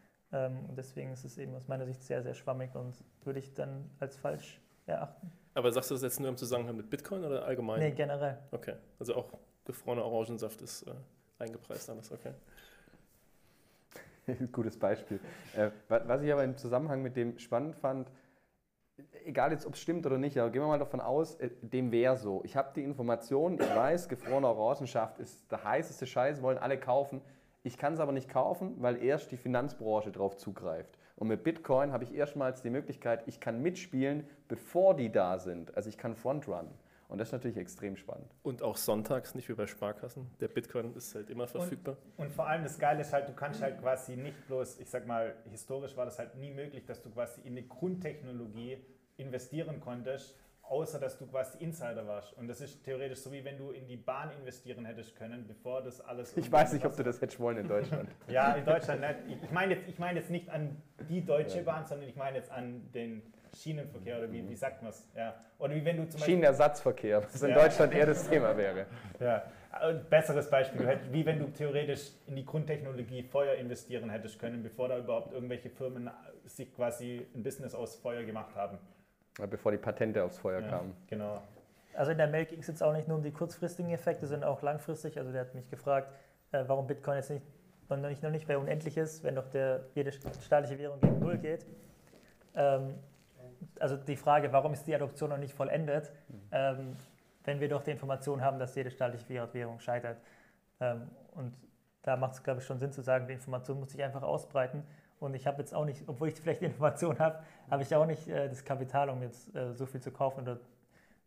Und 0.67 0.75
deswegen 0.75 1.13
ist 1.13 1.24
es 1.24 1.38
eben 1.38 1.55
aus 1.55 1.70
meiner 1.70 1.86
Sicht 1.86 2.03
sehr, 2.03 2.22
sehr 2.22 2.34
schwammig 2.34 2.75
und 2.75 2.94
würde 3.24 3.39
ich 3.39 3.53
dann 3.53 3.89
als 4.00 4.17
falsch 4.17 4.60
erachten. 4.86 5.32
Aber 5.53 5.72
sagst 5.72 5.91
du 5.91 5.96
das 5.96 6.01
jetzt 6.01 6.20
nur 6.20 6.27
im 6.27 6.36
Zusammenhang 6.36 6.75
mit 6.75 6.89
Bitcoin 6.89 7.24
oder 7.24 7.46
allgemein? 7.46 7.79
Nee, 7.79 7.91
generell. 7.91 8.38
Okay, 8.51 8.74
also 9.00 9.15
auch 9.15 9.29
gefrorener 9.63 10.03
Orangensaft 10.03 10.62
ist 10.62 10.84
äh, 10.84 10.94
eingepreist 11.39 11.89
alles, 11.89 12.12
okay. 12.12 12.34
Gutes 14.51 14.77
Beispiel. 14.77 15.20
Äh, 15.55 15.70
was 15.88 16.22
ich 16.22 16.32
aber 16.32 16.44
im 16.44 16.58
Zusammenhang 16.58 17.01
mit 17.01 17.15
dem 17.15 17.38
spannend 17.39 17.75
fand, 17.75 18.12
egal 19.25 19.51
jetzt, 19.51 19.65
ob 19.65 19.74
es 19.74 19.82
stimmt 19.82 20.05
oder 20.05 20.17
nicht, 20.17 20.38
aber 20.38 20.50
gehen 20.50 20.62
wir 20.62 20.67
mal 20.67 20.79
davon 20.79 21.01
aus, 21.01 21.36
äh, 21.36 21.50
dem 21.62 21.91
wäre 21.91 22.17
so. 22.17 22.41
Ich 22.44 22.55
habe 22.55 22.72
die 22.75 22.84
Information, 22.84 23.60
ich 23.60 23.75
weiß, 23.75 24.10
gefrorene 24.10 24.48
Orangenschaft 24.48 25.20
ist 25.20 25.51
der 25.51 25.63
heißeste 25.63 26.05
Scheiß, 26.05 26.41
wollen 26.41 26.58
alle 26.58 26.79
kaufen. 26.79 27.22
Ich 27.63 27.77
kann 27.77 27.94
es 27.94 28.00
aber 28.00 28.12
nicht 28.12 28.29
kaufen, 28.29 28.75
weil 28.79 29.03
erst 29.03 29.32
die 29.32 29.38
Finanzbranche 29.38 30.12
darauf 30.12 30.38
zugreift. 30.38 30.98
Und 31.15 31.29
mit 31.29 31.44
Bitcoin 31.44 31.91
habe 31.91 32.03
ich 32.03 32.13
erstmals 32.13 32.62
die 32.62 32.70
Möglichkeit, 32.70 33.24
ich 33.25 33.39
kann 33.39 33.62
mitspielen, 33.62 34.27
bevor 34.48 34.96
die 34.96 35.12
da 35.12 35.39
sind. 35.39 35.75
Also 35.75 35.89
ich 35.89 35.98
kann 35.98 36.15
Frontrunnen. 36.15 36.70
Und 37.08 37.20
das 37.20 37.30
ist 37.30 37.34
natürlich 37.34 37.58
extrem 37.58 37.96
spannend. 37.96 38.34
Und 38.44 38.64
auch 38.64 38.78
sonntags, 38.78 39.36
nicht 39.36 39.48
wie 39.48 39.54
bei 39.54 39.68
Sparkassen. 39.68 40.28
Der 40.40 40.48
Bitcoin 40.48 40.94
ist 40.96 41.14
halt 41.14 41.30
immer 41.30 41.48
verfügbar. 41.48 41.98
Und, 42.18 42.26
und, 42.26 42.32
vor 42.34 42.48
allem 42.48 42.64
das 42.64 42.80
Geile 42.80 43.02
ist 43.02 43.14
halt, 43.14 43.30
du 43.30 43.34
kannst 43.34 43.62
halt 43.62 43.80
quasi 43.80 44.18
nicht 44.18 44.48
bloß, 44.48 44.80
ich 44.80 44.90
sag 44.90 45.06
mal, 45.06 45.36
historisch 45.50 45.96
war 45.96 46.06
das 46.06 46.18
halt 46.18 46.36
nie 46.36 46.52
möglich, 46.52 46.86
dass 46.86 47.02
du 47.02 47.10
quasi 47.10 47.42
in 47.42 47.54
eine 47.54 47.64
Grundtechnologie 47.64 48.84
investieren 49.18 49.80
konntest, 49.80 50.36
außer 50.63 51.00
dass 51.00 51.18
du 51.18 51.28
quasi 51.28 51.58
Insider 51.60 52.08
warst. 52.08 52.34
Und 52.34 52.48
das 52.48 52.60
ist 52.60 52.84
theoretisch 52.84 53.20
so, 53.20 53.32
wie 53.32 53.46
wenn 53.46 53.58
du 53.58 53.70
in 53.70 53.88
die 53.88 53.98
Bahn 53.98 54.32
investieren 54.32 54.86
hättest 54.86 55.15
können, 55.15 55.46
bevor 55.48 55.84
das 55.84 56.02
alles. 56.02 56.36
Ich 56.36 56.52
weiß 56.52 56.74
nicht, 56.74 56.86
ob 56.86 56.96
du 56.96 57.04
das 57.04 57.22
hättest 57.22 57.39
wollen 57.39 57.58
in 57.58 57.68
Deutschland. 57.68 58.10
ja, 58.28 58.54
in 58.54 58.65
Deutschland. 58.65 59.04
Ich 59.28 59.52
meine 59.52 59.76
jetzt, 59.76 59.88
ich 59.88 60.00
mein 60.00 60.15
jetzt 60.15 60.32
nicht 60.32 60.50
an 60.50 60.82
die 61.08 61.24
Deutsche 61.24 61.62
Bahn, 61.62 61.86
sondern 61.86 62.10
ich 62.10 62.15
meine 62.15 62.38
jetzt 62.38 62.52
an 62.52 62.91
den 62.94 63.22
Schienenverkehr 63.56 64.18
oder 64.18 64.32
wie, 64.32 64.48
wie 64.48 64.56
sagt 64.56 64.82
man 64.82 64.91
es? 64.91 65.08
Ja. 65.15 65.36
Oder 65.58 65.76
wie 65.76 65.86
wenn 65.86 65.98
du 65.98 66.08
zum 66.08 66.22
Schienenersatzverkehr, 66.22 67.24
was 67.24 67.41
in 67.41 67.50
ja. 67.50 67.56
Deutschland 67.56 67.94
eher 67.94 68.06
das 68.06 68.28
Thema 68.28 68.56
wäre. 68.58 68.86
Ja, 69.20 69.44
ein 69.72 70.06
besseres 70.10 70.50
Beispiel, 70.50 71.00
wie 71.12 71.26
wenn 71.26 71.39
du 71.39 71.48
theoretisch 71.48 72.12
in 72.28 72.36
die 72.36 72.46
Grundtechnologie 72.46 73.24
Feuer 73.24 73.56
investieren 73.56 74.10
hättest 74.10 74.39
können, 74.39 74.63
bevor 74.63 74.88
da 74.88 74.98
überhaupt 74.98 75.34
irgendwelche 75.34 75.70
Firmen 75.70 76.10
sich 76.46 76.74
quasi 76.74 77.26
ein 77.36 77.44
Business 77.44 77.76
aus 77.76 77.96
Feuer 77.96 78.24
gemacht 78.24 78.56
haben. 78.56 78.78
Bevor 79.50 79.72
die 79.72 79.78
Patente 79.78 80.24
aufs 80.24 80.38
Feuer 80.38 80.62
ja, 80.62 80.68
kamen. 80.70 80.96
Genau. 81.08 81.41
Also 81.94 82.12
in 82.12 82.18
der 82.18 82.28
Mail 82.28 82.46
ging 82.46 82.60
es 82.60 82.68
jetzt 82.68 82.84
auch 82.84 82.94
nicht 82.94 83.08
nur 83.08 83.18
um 83.18 83.24
die 83.24 83.32
kurzfristigen 83.32 83.91
Effekte, 83.91 84.28
sondern 84.28 84.50
auch 84.50 84.62
langfristig. 84.62 85.18
Also 85.18 85.32
der 85.32 85.41
hat 85.41 85.56
mich 85.56 85.70
gefragt, 85.70 86.10
äh, 86.52 86.63
warum 86.68 86.88
Bitcoin 86.88 87.18
jetzt 87.18 87.30
nicht, 87.30 87.46
noch 87.89 87.98
nicht, 87.98 88.24
noch 88.24 88.32
nicht 88.32 88.48
mehr 88.48 88.60
unendlich 88.60 88.98
ist, 88.98 89.24
wenn 89.24 89.36
doch 89.36 89.50
der, 89.50 89.86
jede 89.94 90.12
staatliche 90.12 90.80
Währung 90.80 91.00
gegen 91.02 91.20
Null 91.20 91.38
geht. 91.38 91.65
Ähm, 92.56 92.96
also 93.80 93.98
die 93.98 94.15
Frage, 94.15 94.52
warum 94.52 94.74
ist 94.74 94.86
die 94.88 94.96
Adoption 94.96 95.30
noch 95.30 95.38
nicht 95.38 95.54
vollendet, 95.54 96.12
ähm, 96.52 96.96
wenn 97.44 97.60
wir 97.60 97.70
doch 97.70 97.84
die 97.84 97.91
Information 97.91 98.41
haben, 98.41 98.60
dass 98.60 98.76
jede 98.76 98.91
staatliche 98.91 99.54
Währung 99.54 99.80
scheitert. 99.80 100.18
Ähm, 100.80 101.10
und 101.34 101.54
da 102.02 102.15
macht 102.18 102.34
es, 102.34 102.44
glaube 102.44 102.60
ich, 102.60 102.65
schon 102.65 102.80
Sinn 102.80 102.91
zu 102.91 103.02
sagen, 103.02 103.28
die 103.28 103.34
Information 103.34 103.80
muss 103.80 103.91
sich 103.91 104.04
einfach 104.04 104.24
ausbreiten. 104.24 104.84
Und 105.20 105.34
ich 105.34 105.48
habe 105.48 105.60
jetzt 105.60 105.74
auch 105.74 105.86
nicht, 105.86 106.04
obwohl 106.08 106.30
ich 106.30 106.36
vielleicht 106.36 106.62
die 106.62 106.65
Information 106.65 107.18
habe, 107.20 107.39
habe 107.70 107.84
ich 107.84 107.96
auch 107.96 108.06
nicht 108.06 108.28
äh, 108.28 108.48
das 108.50 108.63
Kapital, 108.63 109.10
um 109.10 109.22
jetzt 109.22 109.56
äh, 109.56 109.74
so 109.74 109.86
viel 109.86 110.02
zu 110.02 110.12
kaufen 110.12 110.41
oder 110.41 110.60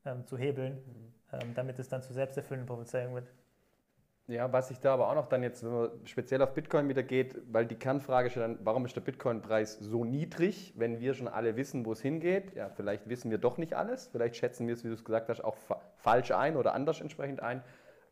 ähm, 0.04 0.26
zu 0.26 0.36
hebeln, 0.36 0.74
mhm. 0.74 1.12
ähm, 1.32 1.54
damit 1.54 1.78
es 1.78 1.88
dann 1.88 2.02
zu 2.02 2.12
selbsterfüllenden 2.12 2.66
Prophezeiungen 2.66 3.14
wird. 3.14 3.28
Ja, 4.28 4.52
was 4.52 4.70
ich 4.70 4.78
da 4.78 4.92
aber 4.92 5.08
auch 5.08 5.14
noch 5.14 5.26
dann 5.26 5.42
jetzt, 5.42 5.64
wenn 5.64 5.72
man 5.72 5.90
speziell 6.04 6.42
auf 6.42 6.52
Bitcoin 6.52 6.86
wieder 6.90 7.02
geht, 7.02 7.34
weil 7.50 7.64
die 7.64 7.76
Kernfrage 7.76 8.28
ist 8.28 8.36
dann, 8.36 8.58
warum 8.62 8.84
ist 8.84 8.94
der 8.94 9.00
Bitcoin-Preis 9.00 9.78
so 9.78 10.04
niedrig, 10.04 10.74
wenn 10.76 11.00
wir 11.00 11.14
schon 11.14 11.28
alle 11.28 11.56
wissen, 11.56 11.86
wo 11.86 11.92
es 11.92 12.02
hingeht? 12.02 12.54
Ja, 12.54 12.68
vielleicht 12.68 13.08
wissen 13.08 13.30
wir 13.30 13.38
doch 13.38 13.56
nicht 13.56 13.72
alles, 13.72 14.08
vielleicht 14.08 14.36
schätzen 14.36 14.66
wir 14.66 14.74
es, 14.74 14.84
wie 14.84 14.88
du 14.88 14.94
es 14.94 15.02
gesagt 15.02 15.30
hast, 15.30 15.42
auch 15.42 15.56
fa 15.56 15.80
falsch 15.96 16.30
ein 16.30 16.56
oder 16.56 16.74
anders 16.74 17.00
entsprechend 17.00 17.42
ein. 17.42 17.62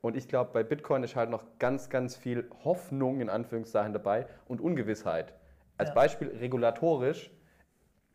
Und 0.00 0.16
ich 0.16 0.26
glaube, 0.26 0.50
bei 0.55 0.62
Bitcoin 0.62 1.02
ist 1.02 1.16
halt 1.16 1.29
noch 1.29 1.44
ganz, 1.59 1.90
ganz 1.90 2.16
viel 2.16 2.50
Hoffnung 2.64 3.20
in 3.20 3.29
Anführungszeichen 3.29 3.92
dabei 3.92 4.26
und 4.48 4.62
Ungewissheit. 4.62 5.35
Als 5.76 5.90
ja. 5.90 5.94
Beispiel 5.94 6.29
regulatorisch, 6.29 7.31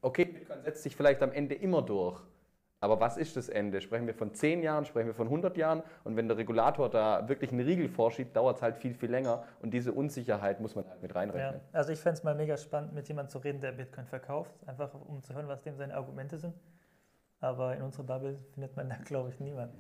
okay, 0.01 0.25
Bitcoin 0.25 0.63
setzt 0.63 0.81
sich 0.81 0.95
vielleicht 0.95 1.21
am 1.21 1.31
Ende 1.31 1.53
immer 1.53 1.83
durch. 1.83 2.19
Aber 2.83 2.99
was 2.99 3.15
ist 3.15 3.37
das 3.37 3.47
Ende? 3.47 3.79
Sprechen 3.79 4.07
wir 4.07 4.15
von 4.15 4.33
10 4.33 4.63
Jahren, 4.63 4.85
sprechen 4.85 5.05
wir 5.05 5.13
von 5.13 5.27
100 5.27 5.55
Jahren? 5.55 5.83
Und 6.03 6.17
wenn 6.17 6.27
der 6.27 6.35
Regulator 6.35 6.89
da 6.89 7.29
wirklich 7.29 7.51
einen 7.51 7.61
Riegel 7.61 7.87
vorschiebt, 7.87 8.35
dauert 8.35 8.57
es 8.57 8.63
halt 8.63 8.75
viel, 8.75 8.95
viel 8.95 9.11
länger. 9.11 9.43
Und 9.61 9.71
diese 9.71 9.93
Unsicherheit 9.93 10.59
muss 10.59 10.75
man 10.75 10.89
halt 10.89 10.99
mit 10.99 11.13
reinrechnen. 11.13 11.61
Ja, 11.61 11.77
also 11.77 11.91
ich 11.91 11.99
fände 11.99 12.17
es 12.17 12.23
mal 12.23 12.33
mega 12.33 12.57
spannend, 12.57 12.93
mit 12.93 13.07
jemandem 13.07 13.29
zu 13.29 13.37
reden, 13.37 13.61
der 13.61 13.71
Bitcoin 13.71 14.07
verkauft. 14.07 14.51
Einfach 14.65 14.95
um 14.95 15.21
zu 15.21 15.35
hören, 15.35 15.47
was 15.47 15.61
dem 15.61 15.77
seine 15.77 15.93
Argumente 15.93 16.39
sind. 16.39 16.55
Aber 17.39 17.75
in 17.75 17.83
unserer 17.83 18.03
Bubble 18.03 18.39
findet 18.55 18.75
man 18.75 18.89
da, 18.89 18.95
glaube 19.05 19.29
ich, 19.29 19.39
niemanden. 19.39 19.79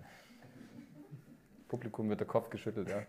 Publikum 1.67 2.07
wird 2.07 2.19
der 2.19 2.27
Kopf 2.27 2.51
geschüttelt, 2.51 2.87
ja. 2.87 3.01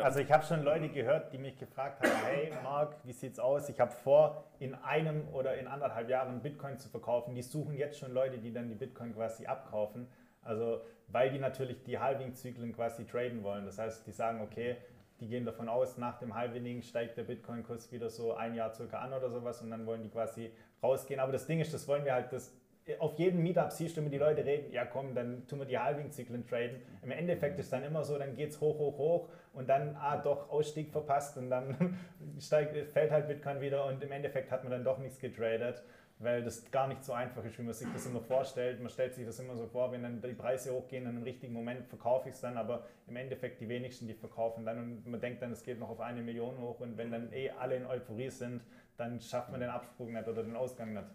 Also 0.00 0.20
ich 0.20 0.32
habe 0.32 0.44
schon 0.44 0.62
Leute 0.62 0.88
gehört, 0.88 1.32
die 1.32 1.38
mich 1.38 1.58
gefragt 1.58 2.02
haben, 2.02 2.24
hey 2.24 2.52
Marc, 2.62 2.96
wie 3.04 3.12
sieht's 3.12 3.38
aus? 3.38 3.68
Ich 3.68 3.78
habe 3.78 3.90
vor, 3.90 4.44
in 4.58 4.74
einem 4.74 5.28
oder 5.28 5.56
in 5.56 5.66
anderthalb 5.66 6.08
Jahren 6.08 6.40
Bitcoin 6.40 6.78
zu 6.78 6.88
verkaufen. 6.88 7.34
Die 7.34 7.42
suchen 7.42 7.76
jetzt 7.76 7.98
schon 7.98 8.12
Leute, 8.12 8.38
die 8.38 8.52
dann 8.52 8.68
die 8.68 8.74
Bitcoin 8.74 9.14
quasi 9.14 9.46
abkaufen. 9.46 10.08
Also 10.42 10.80
weil 11.08 11.30
die 11.30 11.38
natürlich 11.38 11.82
die 11.82 11.98
Halving-Zyklen 11.98 12.72
quasi 12.74 13.04
traden 13.04 13.42
wollen. 13.42 13.66
Das 13.66 13.78
heißt, 13.78 14.06
die 14.06 14.12
sagen, 14.12 14.40
okay, 14.40 14.76
die 15.20 15.28
gehen 15.28 15.44
davon 15.44 15.68
aus, 15.68 15.98
nach 15.98 16.18
dem 16.18 16.34
Halving 16.34 16.82
steigt 16.82 17.16
der 17.16 17.24
Bitcoin-Kurs 17.24 17.92
wieder 17.92 18.10
so 18.10 18.34
ein 18.34 18.54
Jahr 18.54 18.72
circa 18.72 18.98
an 18.98 19.12
oder 19.12 19.30
sowas 19.30 19.60
und 19.62 19.70
dann 19.70 19.86
wollen 19.86 20.02
die 20.02 20.08
quasi 20.08 20.50
rausgehen. 20.82 21.20
Aber 21.20 21.32
das 21.32 21.46
Ding 21.46 21.60
ist, 21.60 21.72
das 21.72 21.86
wollen 21.86 22.04
wir 22.04 22.14
halt, 22.14 22.32
das 22.32 22.52
auf 22.98 23.18
jedem 23.18 23.42
Meetup 23.42 23.70
siehst 23.70 23.96
du, 23.96 24.04
wenn 24.04 24.10
die 24.10 24.18
Leute 24.18 24.44
reden, 24.44 24.72
ja 24.72 24.84
komm, 24.84 25.14
dann 25.14 25.46
tun 25.46 25.60
wir 25.60 25.66
die 25.66 25.78
Halving-Zyklen 25.78 26.46
traden. 26.46 26.82
Im 27.02 27.10
Endeffekt 27.12 27.58
ist 27.58 27.72
dann 27.72 27.84
immer 27.84 28.04
so, 28.04 28.18
dann 28.18 28.34
geht 28.34 28.50
es 28.50 28.60
hoch, 28.60 28.78
hoch, 28.78 28.98
hoch 28.98 29.28
und 29.52 29.68
dann, 29.68 29.96
ah 29.96 30.16
doch, 30.16 30.50
Ausstieg 30.50 30.90
verpasst 30.90 31.36
und 31.36 31.50
dann 31.50 31.98
steigt, 32.40 32.76
fällt 32.92 33.10
halt 33.10 33.28
Bitcoin 33.28 33.60
wieder 33.60 33.86
und 33.86 34.02
im 34.02 34.10
Endeffekt 34.10 34.50
hat 34.50 34.64
man 34.64 34.72
dann 34.72 34.84
doch 34.84 34.98
nichts 34.98 35.18
getradet. 35.18 35.82
weil 36.18 36.42
das 36.42 36.70
gar 36.70 36.86
nicht 36.86 37.04
so 37.04 37.12
einfach 37.12 37.44
ist, 37.44 37.58
wie 37.58 37.62
man 37.62 37.74
sich 37.74 37.88
das 37.92 38.06
immer 38.06 38.20
vorstellt. 38.20 38.80
Man 38.80 38.90
stellt 38.90 39.14
sich 39.14 39.26
das 39.26 39.38
immer 39.40 39.56
so 39.56 39.66
vor, 39.66 39.90
wenn 39.92 40.02
dann 40.02 40.20
die 40.20 40.34
Preise 40.34 40.72
hochgehen, 40.72 41.04
in 41.04 41.10
einem 41.10 41.22
richtigen 41.24 41.52
Moment 41.52 41.86
verkaufe 41.88 42.28
ich 42.28 42.34
es 42.34 42.40
dann, 42.40 42.56
aber 42.56 42.86
im 43.08 43.16
Endeffekt 43.16 43.60
die 43.60 43.68
wenigsten, 43.68 44.06
die 44.06 44.14
verkaufen 44.14 44.64
dann 44.64 44.78
und 44.78 45.06
man 45.06 45.20
denkt 45.20 45.42
dann, 45.42 45.52
es 45.52 45.62
geht 45.64 45.78
noch 45.80 45.90
auf 45.90 46.00
eine 46.00 46.22
Million 46.22 46.58
hoch 46.58 46.80
und 46.80 46.96
wenn 46.96 47.10
dann 47.10 47.32
eh 47.32 47.50
alle 47.50 47.76
in 47.76 47.86
Euphorie 47.86 48.30
sind, 48.30 48.62
dann 48.96 49.20
schafft 49.20 49.50
man 49.50 49.60
den 49.60 49.70
Absprung 49.70 50.12
nicht 50.12 50.28
oder 50.28 50.42
den 50.44 50.56
Ausgang 50.56 50.94
nicht. 50.94 51.06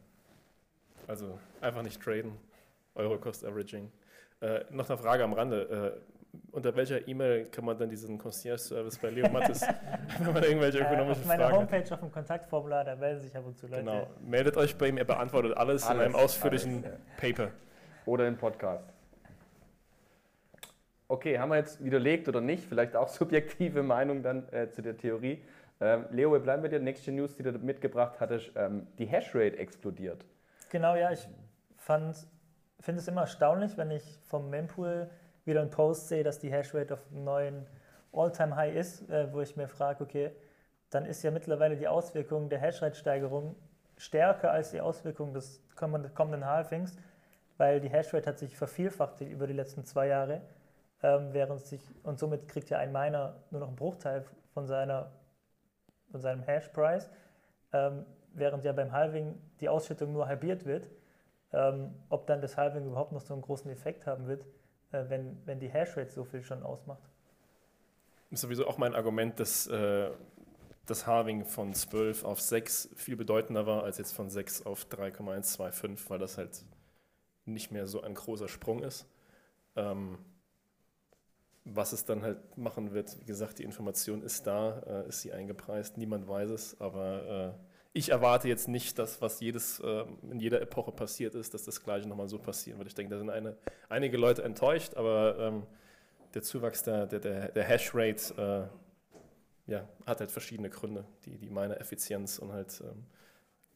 Also 1.08 1.40
einfach 1.62 1.84
nicht 1.84 2.02
traden, 2.02 2.34
Euro-Cost-Averaging. 2.96 3.92
Äh, 4.42 4.66
noch 4.72 4.90
eine 4.90 4.98
Frage 4.98 5.24
am 5.24 5.34
Rande. 5.34 5.96
Äh, 5.96 6.18
unter 6.52 6.76
welcher 6.76 7.08
E-Mail 7.08 7.46
kann 7.46 7.66
man 7.66 7.78
dann 7.78 7.90
diesen 7.90 8.18
Concierge-Service 8.18 9.00
bei 9.00 9.10
Leo 9.10 9.30
Mattes, 9.30 9.62
wenn 10.20 10.34
man 10.34 10.44
irgendwelche 10.44 10.80
ökonomischen 10.80 11.24
äh, 11.24 11.26
auf 11.26 11.28
meiner 11.28 11.44
Fragen 11.46 11.58
Homepage 11.58 11.94
auf 11.94 12.00
dem 12.00 12.12
Kontaktformular, 12.12 12.84
da 12.84 12.96
melden 12.96 13.22
sich 13.22 13.36
ab 13.36 13.46
und 13.46 13.58
zu 13.58 13.68
Leute. 13.68 13.80
Genau. 13.84 14.08
Meldet 14.22 14.58
euch 14.58 14.78
bei 14.78 14.90
ihm, 14.90 14.98
er 14.98 15.06
beantwortet 15.06 15.56
alles, 15.58 15.84
Alles, 15.84 15.96
in 15.96 16.06
einem 16.06 16.16
ausführlichen 16.16 16.84
alles, 16.84 17.00
Paper. 17.18 17.52
Oder 18.06 18.28
im 18.28 18.38
Podcast. 18.38 18.94
Okay, 21.08 21.40
haben 21.40 21.50
wir 21.50 21.58
jetzt 21.58 21.84
widerlegt 21.84 22.28
oder 22.28 22.42
nicht? 22.42 22.64
Vielleicht 22.66 22.96
auch 22.96 23.08
subjektive 23.08 23.82
Meinung 23.82 24.22
dann 24.22 24.48
äh, 24.52 24.70
zu 24.70 24.82
der 24.82 24.98
Theorie. 24.98 25.42
Ähm, 25.80 26.06
Leo, 26.12 26.32
wir 26.34 26.40
bleiben 26.40 26.62
bei 26.62 26.68
dir. 26.68 26.80
Nächste 26.80 27.12
News, 27.12 27.36
die 27.36 27.44
du 27.44 27.52
mitgebracht 27.54 28.20
hattest, 28.20 28.52
ähm, 28.56 28.88
die 28.98 29.06
Hashrate 29.06 29.58
explodiert. 29.58 30.26
Genau, 30.70 30.96
ja, 30.96 31.12
ich 31.12 31.28
finde 31.78 32.12
es 32.86 33.08
immer 33.08 33.22
erstaunlich, 33.22 33.78
wenn 33.78 33.92
ich 33.92 34.20
vom 34.26 34.50
Mempool 34.50 35.10
wieder 35.46 35.62
einen 35.62 35.70
Post 35.70 36.10
sehe, 36.10 36.24
dass 36.24 36.40
die 36.40 36.52
Hashrate 36.52 36.94
auf 36.94 37.08
einem 37.10 37.24
neuen 37.24 37.68
All-Time-High 38.12 38.76
ist, 38.76 39.10
äh, 39.10 39.32
wo 39.32 39.40
ich 39.42 39.56
mir 39.56 39.68
frage, 39.70 40.04
okay, 40.04 40.32
dann 40.90 41.06
ist 41.06 41.24
ja 41.24 41.32
mittlerweile 41.32 41.78
die 41.78 41.88
Auswirkung 41.88 42.50
der 42.50 42.60
Hashrate-Steigerung 42.60 43.56
stärker 43.96 44.52
als 44.52 44.72
die 44.72 44.82
Auswirkung 44.82 45.34
des 45.34 45.64
kommenden 45.76 46.46
Halvings, 46.46 46.98
weil 47.58 47.80
die 47.80 47.90
Hashrate 47.90 48.28
hat 48.30 48.40
sich 48.40 48.56
vervielfacht 48.56 49.22
über 49.22 49.48
die 49.48 49.54
letzten 49.54 49.86
zwei 49.86 50.08
Jahre, 50.08 50.42
ähm, 51.02 51.30
während 51.32 51.62
sich, 51.62 51.82
und 52.04 52.20
somit 52.20 52.48
kriegt 52.48 52.70
ja 52.70 52.78
ein 52.78 52.92
Miner 52.92 53.38
nur 53.52 53.62
noch 53.62 53.68
einen 53.68 53.78
Bruchteil 53.78 54.26
von, 54.54 54.68
seiner, 54.68 55.12
von 56.12 56.20
seinem 56.20 56.44
Hash-Price, 56.44 57.10
ähm, 57.72 58.06
während 58.34 58.66
ja 58.66 58.74
beim 58.74 58.92
Halving 58.92 59.40
die 59.62 59.70
Ausschüttung 59.70 60.14
nur 60.14 60.28
halbiert 60.28 60.66
wird. 60.66 60.90
Ähm, 61.54 61.94
ob 62.10 62.28
dann 62.28 62.42
das 62.42 62.58
Halving 62.58 62.86
überhaupt 62.86 63.14
noch 63.14 63.22
so 63.22 63.34
einen 63.34 63.42
großen 63.42 63.72
Effekt 63.72 64.06
haben 64.06 64.28
wird, 64.28 64.46
äh, 64.92 65.06
wenn, 65.08 65.38
wenn 65.46 65.60
die 65.60 65.70
Hashrate 65.70 66.12
so 66.12 66.26
viel 66.26 66.44
schon 66.44 66.62
ausmacht. 66.64 67.02
Ist 68.32 68.42
sowieso 68.42 68.68
auch 68.68 68.78
mein 68.78 68.94
Argument, 68.94 69.40
dass 69.40 69.68
äh, 69.68 70.10
das 70.86 71.08
Halving 71.08 71.46
von 71.46 71.74
12 71.74 72.26
auf 72.26 72.42
6 72.42 72.90
viel 72.96 73.16
bedeutender 73.16 73.66
war 73.66 73.84
als 73.84 73.98
jetzt 73.98 74.14
von 74.14 74.30
6 74.30 74.66
auf 74.66 74.86
3,125, 74.86 76.10
weil 76.10 76.20
das 76.20 76.38
halt 76.38 76.64
nicht 77.46 77.72
mehr 77.72 77.88
so 77.88 78.02
ein 78.02 78.14
großer 78.14 78.50
Sprung 78.50 78.84
ist. 78.84 79.08
Ähm, 79.76 80.18
was 81.64 81.92
es 81.92 82.06
dann 82.06 82.24
halt 82.24 82.58
machen 82.58 82.94
wird, 82.94 83.20
wie 83.20 83.26
gesagt, 83.26 83.60
die 83.60 83.64
Information 83.64 84.22
ist 84.22 84.48
da, 84.48 84.80
äh, 84.80 85.10
ist 85.10 85.22
sie 85.22 85.34
eingepreist, 85.34 85.98
niemand 85.98 86.28
weiß 86.28 86.50
es, 86.50 86.80
aber 86.80 87.56
äh, 87.56 87.67
ich 87.98 88.10
erwarte 88.10 88.48
jetzt 88.48 88.68
nicht, 88.68 89.00
dass 89.00 89.22
was 89.22 89.40
jedes, 89.40 89.80
äh, 89.80 90.06
in 90.30 90.40
jeder 90.40 90.62
Epoche 90.62 90.92
passiert 90.92 91.34
ist, 91.34 91.54
dass 91.54 91.64
das 91.64 91.84
gleiche 91.84 92.08
nochmal 92.08 92.28
so 92.28 92.38
passieren 92.38 92.78
wird. 92.78 92.90
Ich 92.90 92.96
denke, 92.96 93.12
da 93.12 93.18
sind 93.18 93.32
eine, 93.32 93.58
einige 93.90 94.18
Leute 94.18 94.44
enttäuscht, 94.44 94.94
aber 94.96 95.38
ähm, 95.40 95.64
der 96.34 96.44
Zuwachs 96.44 96.84
der, 96.84 97.08
der, 97.08 97.20
der, 97.20 97.52
der 97.52 97.64
Hashrate 97.64 98.70
äh, 99.68 99.72
ja, 99.72 99.88
hat 100.06 100.20
halt 100.20 100.32
verschiedene 100.32 100.70
Gründe. 100.70 101.06
Die, 101.26 101.38
die 101.38 101.50
meine 101.50 101.80
Effizienz 101.80 102.38
und 102.38 102.54
halt 102.54 102.82
ähm, 102.82 103.06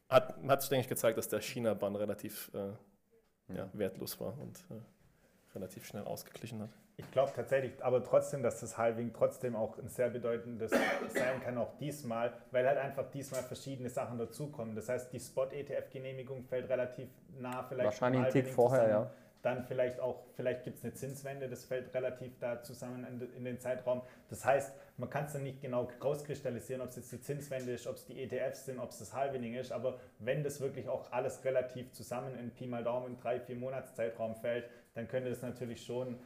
hat, 0.08 0.38
hat 0.48 0.62
sich, 0.62 0.70
denke 0.70 0.84
ich, 0.84 0.90
gezeigt, 0.90 1.18
dass 1.18 1.28
der 1.28 1.42
China-Bann 1.42 1.96
relativ 1.96 2.52
äh, 2.54 3.56
ja, 3.56 3.70
wertlos 3.74 4.20
war 4.20 4.38
und 4.40 4.58
äh, 4.70 5.56
relativ 5.56 5.86
schnell 5.86 6.04
ausgeglichen 6.04 6.62
hat. 6.62 6.78
Ich 7.02 7.12
glaube 7.12 7.32
tatsächlich, 7.36 7.74
aber 7.84 8.04
trotzdem, 8.04 8.44
dass 8.44 8.60
das 8.60 8.78
Halving 8.78 9.12
trotzdem 9.12 9.56
auch 9.56 9.78
ein 9.78 9.90
sehr 9.90 10.10
bedeutendes 10.10 10.72
sein 11.10 11.42
kann, 11.44 11.58
auch 11.58 11.76
diesmal, 11.80 12.32
weil 12.52 12.68
halt 12.68 12.78
einfach 12.78 13.10
diesmal 13.12 13.42
verschiedene 13.42 13.90
Sachen 13.90 14.18
dazukommen. 14.18 14.76
Das 14.76 14.88
heißt, 14.88 15.12
die 15.12 15.20
Spot-ETF-Genehmigung 15.20 16.44
fällt 16.44 16.70
relativ 16.70 17.10
nah, 17.40 17.64
vielleicht. 17.64 17.86
Wahrscheinlich 17.86 18.22
einen 18.22 18.32
Tick 18.32 18.48
vorher, 18.48 18.86
zusammen. 18.86 19.06
ja. 19.06 19.12
Dann 19.42 19.64
vielleicht 19.64 20.00
auch, 20.00 20.24
vielleicht 20.36 20.64
gibt 20.64 20.78
es 20.78 20.84
eine 20.84 20.94
Zinswende, 20.94 21.50
das 21.50 21.66
fällt 21.66 21.92
relativ 21.96 22.38
da 22.40 22.62
zusammen 22.62 23.04
in 23.36 23.44
den 23.44 23.60
Zeitraum. 23.60 24.04
Das 24.30 24.46
heißt, 24.46 24.72
man 24.98 25.10
kann 25.10 25.26
es 25.26 25.34
dann 25.34 25.42
nicht 25.42 25.62
genau 25.62 25.90
rauskristallisieren, 26.00 26.80
ob 26.84 26.90
es 26.90 26.98
jetzt 26.98 27.12
die 27.12 27.22
Zinswende 27.22 27.74
ist, 27.74 27.88
ob 27.88 27.96
es 27.96 28.06
die 28.06 28.22
ETFs 28.22 28.66
sind, 28.66 28.78
ob 28.78 28.92
es 28.92 29.00
das 29.00 29.16
Halving 29.16 29.56
ist, 29.56 29.72
aber 29.72 30.00
wenn 30.20 30.44
das 30.44 30.62
wirklich 30.62 30.88
auch 30.88 31.12
alles 31.12 31.44
relativ 31.44 31.92
zusammen 31.92 32.38
in 32.38 32.52
Pi 32.52 32.68
mal 32.68 32.84
Daumen 32.84 33.18
drei, 33.18 33.40
vier 33.40 33.56
Monatszeitraum 33.56 34.36
fällt, 34.36 34.66
dann 34.94 35.08
könnte 35.08 35.32
das 35.32 35.42
natürlich 35.42 35.84
schon 35.84 36.20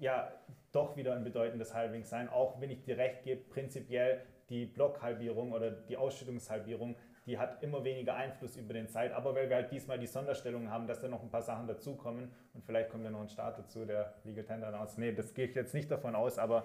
ja 0.00 0.32
doch 0.72 0.96
wieder 0.96 1.14
ein 1.14 1.24
bedeutendes 1.24 1.74
Halving 1.74 2.04
sein, 2.04 2.28
auch 2.28 2.60
wenn 2.60 2.70
ich 2.70 2.82
dir 2.82 2.96
recht 2.96 3.22
gebe, 3.22 3.42
prinzipiell 3.42 4.22
die 4.48 4.66
Blockhalbierung 4.66 5.52
oder 5.52 5.70
die 5.70 5.96
Ausschüttungshalbierung, 5.96 6.96
die 7.26 7.38
hat 7.38 7.62
immer 7.62 7.84
weniger 7.84 8.14
Einfluss 8.14 8.56
über 8.56 8.72
den 8.72 8.88
Zeit, 8.88 9.12
aber 9.12 9.34
weil 9.34 9.48
wir 9.48 9.56
halt 9.56 9.70
diesmal 9.70 9.98
die 9.98 10.06
Sonderstellung 10.06 10.70
haben, 10.70 10.86
dass 10.86 11.00
da 11.00 11.08
noch 11.08 11.22
ein 11.22 11.30
paar 11.30 11.42
Sachen 11.42 11.66
dazukommen 11.66 12.30
und 12.54 12.64
vielleicht 12.64 12.90
kommt 12.90 13.04
ja 13.04 13.10
noch 13.10 13.20
ein 13.20 13.28
Start 13.28 13.58
dazu, 13.58 13.84
der 13.84 14.14
Legal 14.24 14.44
Tender 14.44 14.80
aus. 14.80 14.96
Nee, 14.96 15.12
das 15.12 15.34
gehe 15.34 15.46
ich 15.46 15.54
jetzt 15.54 15.74
nicht 15.74 15.90
davon 15.90 16.14
aus, 16.14 16.38
aber 16.38 16.64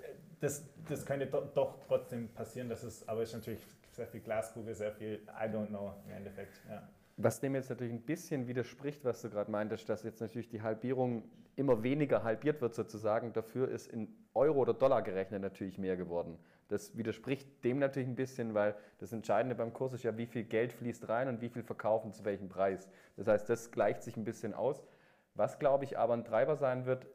äh, 0.00 0.12
das, 0.40 0.68
das 0.88 1.04
könnte 1.06 1.26
do, 1.26 1.40
doch 1.54 1.78
trotzdem 1.88 2.28
passieren, 2.28 2.68
das 2.68 2.84
ist, 2.84 3.08
aber 3.08 3.22
ist 3.22 3.32
natürlich 3.32 3.60
sehr 3.90 4.06
viel 4.06 4.20
Glaskugel, 4.20 4.74
sehr 4.74 4.92
viel 4.92 5.20
I 5.28 5.48
don't 5.48 5.68
know 5.68 5.94
im 6.06 6.12
Endeffekt. 6.12 6.60
Ja. 6.68 6.86
Was 7.22 7.38
dem 7.38 7.54
jetzt 7.54 7.68
natürlich 7.68 7.92
ein 7.92 8.00
bisschen 8.00 8.46
widerspricht, 8.46 9.04
was 9.04 9.20
du 9.20 9.28
gerade 9.28 9.50
meintest, 9.50 9.88
dass 9.90 10.02
jetzt 10.04 10.20
natürlich 10.20 10.48
die 10.48 10.62
Halbierung 10.62 11.24
immer 11.54 11.82
weniger 11.82 12.24
halbiert 12.24 12.62
wird 12.62 12.74
sozusagen, 12.74 13.34
dafür 13.34 13.68
ist 13.68 13.88
in 13.88 14.08
Euro 14.32 14.60
oder 14.60 14.72
Dollar 14.72 15.02
gerechnet 15.02 15.42
natürlich 15.42 15.76
mehr 15.76 15.98
geworden. 15.98 16.38
Das 16.68 16.96
widerspricht 16.96 17.62
dem 17.62 17.78
natürlich 17.78 18.08
ein 18.08 18.16
bisschen, 18.16 18.54
weil 18.54 18.74
das 18.98 19.12
Entscheidende 19.12 19.54
beim 19.54 19.74
Kurs 19.74 19.92
ist 19.92 20.02
ja, 20.02 20.16
wie 20.16 20.24
viel 20.24 20.44
Geld 20.44 20.72
fließt 20.72 21.10
rein 21.10 21.28
und 21.28 21.42
wie 21.42 21.50
viel 21.50 21.62
verkaufen 21.62 22.12
zu 22.12 22.24
welchem 22.24 22.48
Preis. 22.48 22.88
Das 23.16 23.26
heißt, 23.26 23.50
das 23.50 23.70
gleicht 23.70 24.02
sich 24.02 24.16
ein 24.16 24.24
bisschen 24.24 24.54
aus. 24.54 24.82
Was, 25.34 25.58
glaube 25.58 25.84
ich, 25.84 25.98
aber 25.98 26.14
ein 26.14 26.24
Treiber 26.24 26.56
sein 26.56 26.86
wird, 26.86 27.06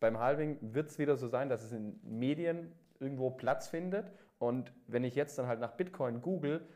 beim 0.00 0.18
Halving 0.18 0.58
wird 0.60 0.88
es 0.88 0.98
wieder 0.98 1.14
so 1.16 1.28
sein, 1.28 1.48
dass 1.48 1.62
es 1.62 1.70
in 1.70 2.00
Medien 2.02 2.72
irgendwo 2.98 3.30
Platz 3.30 3.68
findet. 3.68 4.10
Und 4.38 4.72
wenn 4.88 5.04
ich 5.04 5.14
jetzt 5.14 5.38
dann 5.38 5.46
halt 5.46 5.60
nach 5.60 5.72
Bitcoin 5.72 6.20
google, 6.20 6.66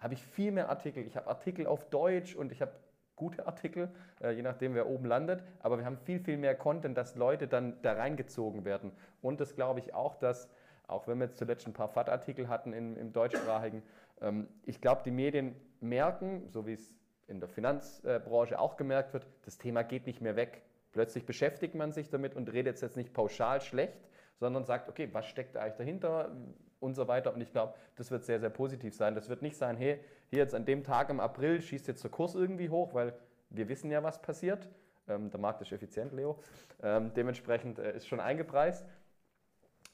habe 0.00 0.14
ich 0.14 0.22
viel 0.22 0.50
mehr 0.50 0.68
Artikel. 0.68 1.06
Ich 1.06 1.16
habe 1.16 1.28
Artikel 1.28 1.66
auf 1.66 1.88
Deutsch 1.90 2.34
und 2.34 2.50
ich 2.52 2.60
habe 2.60 2.72
gute 3.16 3.46
Artikel, 3.46 3.90
äh, 4.22 4.30
je 4.30 4.42
nachdem, 4.42 4.74
wer 4.74 4.88
oben 4.88 5.04
landet. 5.04 5.44
Aber 5.60 5.78
wir 5.78 5.84
haben 5.84 5.98
viel, 5.98 6.18
viel 6.18 6.38
mehr 6.38 6.54
Content, 6.54 6.96
dass 6.96 7.16
Leute 7.16 7.46
dann 7.46 7.80
da 7.82 7.92
reingezogen 7.92 8.64
werden. 8.64 8.92
Und 9.20 9.40
das 9.40 9.54
glaube 9.54 9.80
ich 9.80 9.94
auch, 9.94 10.16
dass, 10.16 10.48
auch 10.88 11.06
wenn 11.06 11.18
wir 11.18 11.26
jetzt 11.26 11.36
zuletzt 11.36 11.66
ein 11.66 11.74
paar 11.74 11.88
FAT-Artikel 11.88 12.48
hatten 12.48 12.72
im, 12.72 12.96
im 12.96 13.12
deutschsprachigen, 13.12 13.82
ähm, 14.22 14.48
ich 14.64 14.80
glaube, 14.80 15.02
die 15.04 15.10
Medien 15.10 15.54
merken, 15.80 16.48
so 16.48 16.66
wie 16.66 16.72
es 16.72 16.94
in 17.28 17.38
der 17.38 17.48
Finanzbranche 17.48 18.58
auch 18.58 18.76
gemerkt 18.76 19.12
wird, 19.12 19.26
das 19.44 19.58
Thema 19.58 19.82
geht 19.82 20.06
nicht 20.06 20.20
mehr 20.20 20.34
weg. 20.34 20.62
Plötzlich 20.92 21.24
beschäftigt 21.24 21.74
man 21.74 21.92
sich 21.92 22.08
damit 22.08 22.34
und 22.34 22.52
redet 22.52 22.80
jetzt 22.80 22.96
nicht 22.96 23.12
pauschal 23.12 23.60
schlecht, 23.60 24.00
sondern 24.36 24.64
sagt, 24.64 24.88
okay, 24.88 25.08
was 25.12 25.26
steckt 25.26 25.56
eigentlich 25.56 25.76
dahinter? 25.76 26.32
Und 26.80 26.94
so 26.94 27.06
weiter. 27.06 27.32
Und 27.32 27.40
ich 27.40 27.52
glaube, 27.52 27.74
das 27.96 28.10
wird 28.10 28.24
sehr, 28.24 28.40
sehr 28.40 28.50
positiv 28.50 28.94
sein. 28.94 29.14
Das 29.14 29.28
wird 29.28 29.42
nicht 29.42 29.56
sein, 29.56 29.76
hey, 29.76 30.00
hier 30.28 30.38
jetzt 30.38 30.54
an 30.54 30.64
dem 30.64 30.82
Tag 30.82 31.10
im 31.10 31.20
April 31.20 31.60
schießt 31.60 31.86
jetzt 31.86 32.02
der 32.02 32.10
Kurs 32.10 32.34
irgendwie 32.34 32.70
hoch, 32.70 32.94
weil 32.94 33.14
wir 33.50 33.68
wissen 33.68 33.90
ja, 33.90 34.02
was 34.02 34.20
passiert. 34.20 34.68
Ähm, 35.08 35.30
der 35.30 35.40
Markt 35.40 35.60
ist 35.60 35.72
effizient, 35.72 36.12
Leo. 36.12 36.38
Ähm, 36.82 37.12
dementsprechend 37.14 37.78
äh, 37.78 37.96
ist 37.96 38.06
schon 38.06 38.20
eingepreist. 38.20 38.86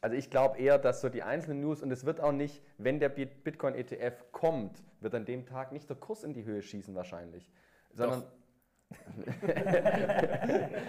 Also 0.00 0.16
ich 0.16 0.30
glaube 0.30 0.58
eher, 0.58 0.78
dass 0.78 1.00
so 1.00 1.08
die 1.08 1.22
einzelnen 1.22 1.60
News, 1.60 1.82
und 1.82 1.90
es 1.90 2.04
wird 2.04 2.20
auch 2.20 2.32
nicht, 2.32 2.62
wenn 2.78 3.00
der 3.00 3.08
Bitcoin-ETF 3.08 4.30
kommt, 4.30 4.82
wird 5.00 5.14
an 5.14 5.24
dem 5.24 5.46
Tag 5.46 5.72
nicht 5.72 5.88
der 5.88 5.96
Kurs 5.96 6.22
in 6.22 6.34
die 6.34 6.44
Höhe 6.44 6.62
schießen 6.62 6.94
wahrscheinlich, 6.94 7.50
sondern 7.92 8.20
Doch. 8.20 8.28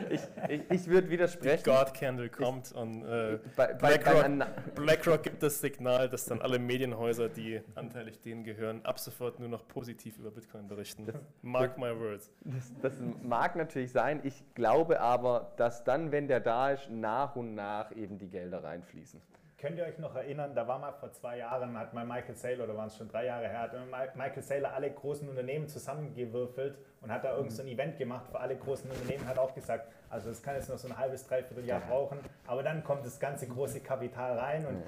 Ich 0.10 0.22
ich, 0.50 0.72
ich 0.72 0.88
würde 0.88 1.10
widersprechen. 1.10 1.64
Die 1.66 1.70
God 1.70 1.94
Candle 1.94 2.30
kommt 2.30 2.72
und 2.74 3.04
äh, 3.04 3.40
bei, 3.56 3.74
bei, 3.74 3.98
BlackRock, 3.98 4.76
BlackRock 4.76 5.24
gibt 5.24 5.44
das 5.44 5.60
Signal, 5.60 6.10
dass 6.10 6.26
dann 6.26 6.42
alle 6.42 6.60
Medienhäuser, 6.60 7.30
die 7.30 7.62
anteilig 7.76 8.22
denen 8.22 8.44
gehören, 8.44 8.84
ab 8.86 9.00
sofort 9.00 9.40
nur 9.40 9.50
noch 9.50 9.68
positiv 9.68 10.18
über 10.18 10.32
Bitcoin 10.32 10.68
berichten. 10.68 11.06
Das, 11.06 11.16
Mark 11.42 11.76
das, 11.76 11.78
my 11.78 12.00
words. 12.00 12.32
Das, 12.44 12.74
das 12.82 12.94
mag 13.24 13.56
natürlich 13.56 13.92
sein. 13.92 14.20
Ich 14.24 14.44
glaube 14.56 15.00
aber, 15.00 15.54
dass 15.58 15.84
dann, 15.84 16.12
wenn 16.12 16.28
der 16.28 16.40
da 16.40 16.72
ist, 16.72 16.90
nach 16.90 17.36
und 17.36 17.56
nach 17.56 17.96
eben 17.96 18.18
die 18.18 18.30
Gelder 18.30 18.64
reinfließen. 18.64 19.22
Könnt 19.60 19.80
ihr 19.80 19.86
euch 19.86 19.98
noch 19.98 20.16
erinnern, 20.16 20.54
da 20.54 20.68
war 20.68 20.78
mal 20.78 20.92
vor 20.92 21.12
zwei 21.14 21.40
Jahren, 21.40 21.76
hat 21.76 21.92
mal 21.92 22.06
Michael 22.06 22.36
Saylor, 22.36 22.66
oder 22.66 22.78
waren 22.78 22.90
es 22.90 22.98
schon 22.98 23.08
drei 23.08 23.26
Jahre 23.26 23.48
her, 23.48 23.62
hat 23.62 24.16
Michael 24.16 24.44
Saylor 24.44 24.72
alle 24.72 24.92
großen 24.92 25.28
Unternehmen 25.28 25.68
zusammengewürfelt 25.68 26.78
und 27.02 27.12
hat 27.12 27.24
da 27.24 27.36
irgend 27.36 27.52
so 27.52 27.64
Event 27.64 27.98
gemacht 27.98 28.28
für 28.30 28.40
alle 28.40 28.56
großen 28.56 28.88
Unternehmen, 28.92 29.28
hat 29.28 29.40
auch 29.40 29.56
gesagt, 29.56 29.92
Also 30.10 30.30
es 30.30 30.42
kann 30.42 30.56
jetzt 30.56 30.70
noch 30.70 30.78
so 30.78 30.88
ein 30.88 30.98
halbes, 30.98 31.26
dreiviertel 31.28 31.66
Jahr 31.66 31.82
brauchen, 31.82 32.20
aber 32.46 32.64
dann 32.64 32.84
kommt 32.84 33.06
das 33.06 33.20
ganze 33.20 33.48
große 33.48 33.82
Kapital 33.82 34.38
rein 34.38 34.66
und 34.66 34.84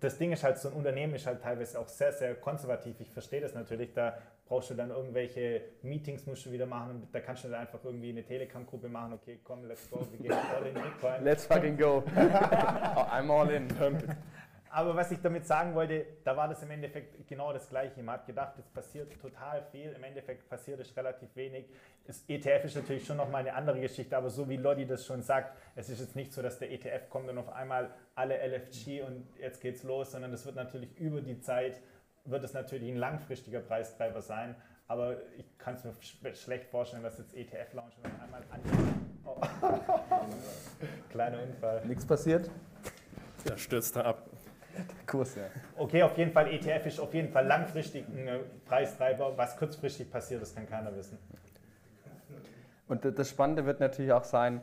das 0.00 0.18
Ding 0.18 0.32
ist 0.32 0.44
halt, 0.44 0.58
so 0.58 0.68
ein 0.68 0.74
Unternehmen 0.74 1.14
ist 1.14 1.26
halt 1.26 1.42
teilweise 1.42 1.78
auch 1.78 1.88
sehr, 1.88 2.12
sehr 2.12 2.34
konservativ. 2.34 3.00
Ich 3.00 3.10
verstehe 3.10 3.40
das 3.40 3.54
natürlich, 3.54 3.92
da 3.94 4.18
brauchst 4.46 4.70
du 4.70 4.74
dann 4.74 4.90
irgendwelche 4.90 5.62
Meetings, 5.82 6.26
musst 6.26 6.46
du 6.46 6.52
wieder 6.52 6.66
machen, 6.66 7.06
da 7.12 7.20
kannst 7.20 7.44
du 7.44 7.48
dann 7.48 7.60
einfach 7.60 7.80
irgendwie 7.84 8.10
eine 8.10 8.24
Telegram-Gruppe 8.24 8.88
machen, 8.88 9.12
okay, 9.14 9.38
komm, 9.44 9.64
let's 9.66 9.88
go, 9.90 10.00
wir 10.10 10.18
gehen 10.18 10.32
all 10.32 10.66
in 10.66 10.74
Bitcoin. 10.82 11.24
Let's 11.24 11.46
fucking 11.46 11.76
go. 11.76 12.02
I'm 12.16 13.30
all 13.30 13.50
in. 13.50 13.68
Aber 14.70 14.94
was 14.94 15.10
ich 15.10 15.20
damit 15.20 15.46
sagen 15.46 15.74
wollte, 15.74 16.04
da 16.24 16.36
war 16.36 16.48
das 16.48 16.62
im 16.62 16.70
Endeffekt 16.70 17.26
genau 17.26 17.52
das 17.52 17.68
Gleiche. 17.68 18.02
Man 18.02 18.16
hat 18.16 18.26
gedacht, 18.26 18.54
es 18.58 18.66
passiert 18.68 19.12
total 19.20 19.62
viel. 19.70 19.92
Im 19.92 20.04
Endeffekt 20.04 20.48
passiert 20.48 20.80
es 20.80 20.94
relativ 20.96 21.34
wenig. 21.36 21.66
Das 22.06 22.24
ETF 22.28 22.64
ist 22.64 22.76
natürlich 22.76 23.06
schon 23.06 23.16
nochmal 23.16 23.42
eine 23.42 23.54
andere 23.54 23.80
Geschichte, 23.80 24.16
aber 24.16 24.30
so 24.30 24.48
wie 24.48 24.56
Lodi 24.56 24.86
das 24.86 25.06
schon 25.06 25.22
sagt, 25.22 25.56
es 25.76 25.88
ist 25.88 26.00
jetzt 26.00 26.16
nicht 26.16 26.32
so, 26.32 26.42
dass 26.42 26.58
der 26.58 26.70
ETF 26.70 27.08
kommt 27.10 27.28
und 27.28 27.38
auf 27.38 27.50
einmal 27.50 27.90
alle 28.14 28.36
LFG 28.36 29.02
und 29.02 29.26
jetzt 29.38 29.60
geht's 29.60 29.82
los, 29.82 30.12
sondern 30.12 30.30
das 30.30 30.44
wird 30.46 30.56
natürlich 30.56 30.96
über 30.98 31.20
die 31.20 31.40
Zeit, 31.40 31.80
wird 32.24 32.44
es 32.44 32.54
natürlich 32.54 32.90
ein 32.90 32.96
langfristiger 32.96 33.60
Preistreiber 33.60 34.22
sein. 34.22 34.54
Aber 34.86 35.16
ich 35.36 35.58
kann 35.58 35.74
es 35.74 35.84
mir 35.84 35.92
sch 36.00 36.16
schlecht 36.42 36.66
vorstellen, 36.70 37.02
dass 37.02 37.18
jetzt 37.18 37.34
ETF-Launch 37.34 37.94
und 37.98 38.06
auf 38.06 38.22
einmal 38.22 38.42
an. 38.50 38.60
Oh. 39.24 39.38
Kleiner 41.10 41.42
Unfall. 41.42 41.84
Nichts 41.84 42.06
passiert? 42.06 42.50
Ja, 43.46 43.56
stürzt 43.58 43.94
da 43.96 44.02
ab. 44.02 44.30
Kurs, 45.06 45.34
ja. 45.36 45.42
Okay, 45.76 46.02
auf 46.02 46.16
jeden 46.16 46.32
Fall, 46.32 46.52
ETF 46.52 46.86
ist 46.86 47.00
auf 47.00 47.14
jeden 47.14 47.30
Fall 47.30 47.46
langfristig 47.46 48.06
ein 48.08 48.28
äh, 48.28 48.38
Preistreiber. 48.66 49.36
Was 49.36 49.56
kurzfristig 49.56 50.10
passiert, 50.10 50.42
das 50.42 50.54
kann 50.54 50.68
keiner 50.68 50.94
wissen. 50.96 51.18
Und 52.88 53.04
das 53.04 53.28
Spannende 53.28 53.66
wird 53.66 53.80
natürlich 53.80 54.12
auch 54.12 54.24
sein, 54.24 54.62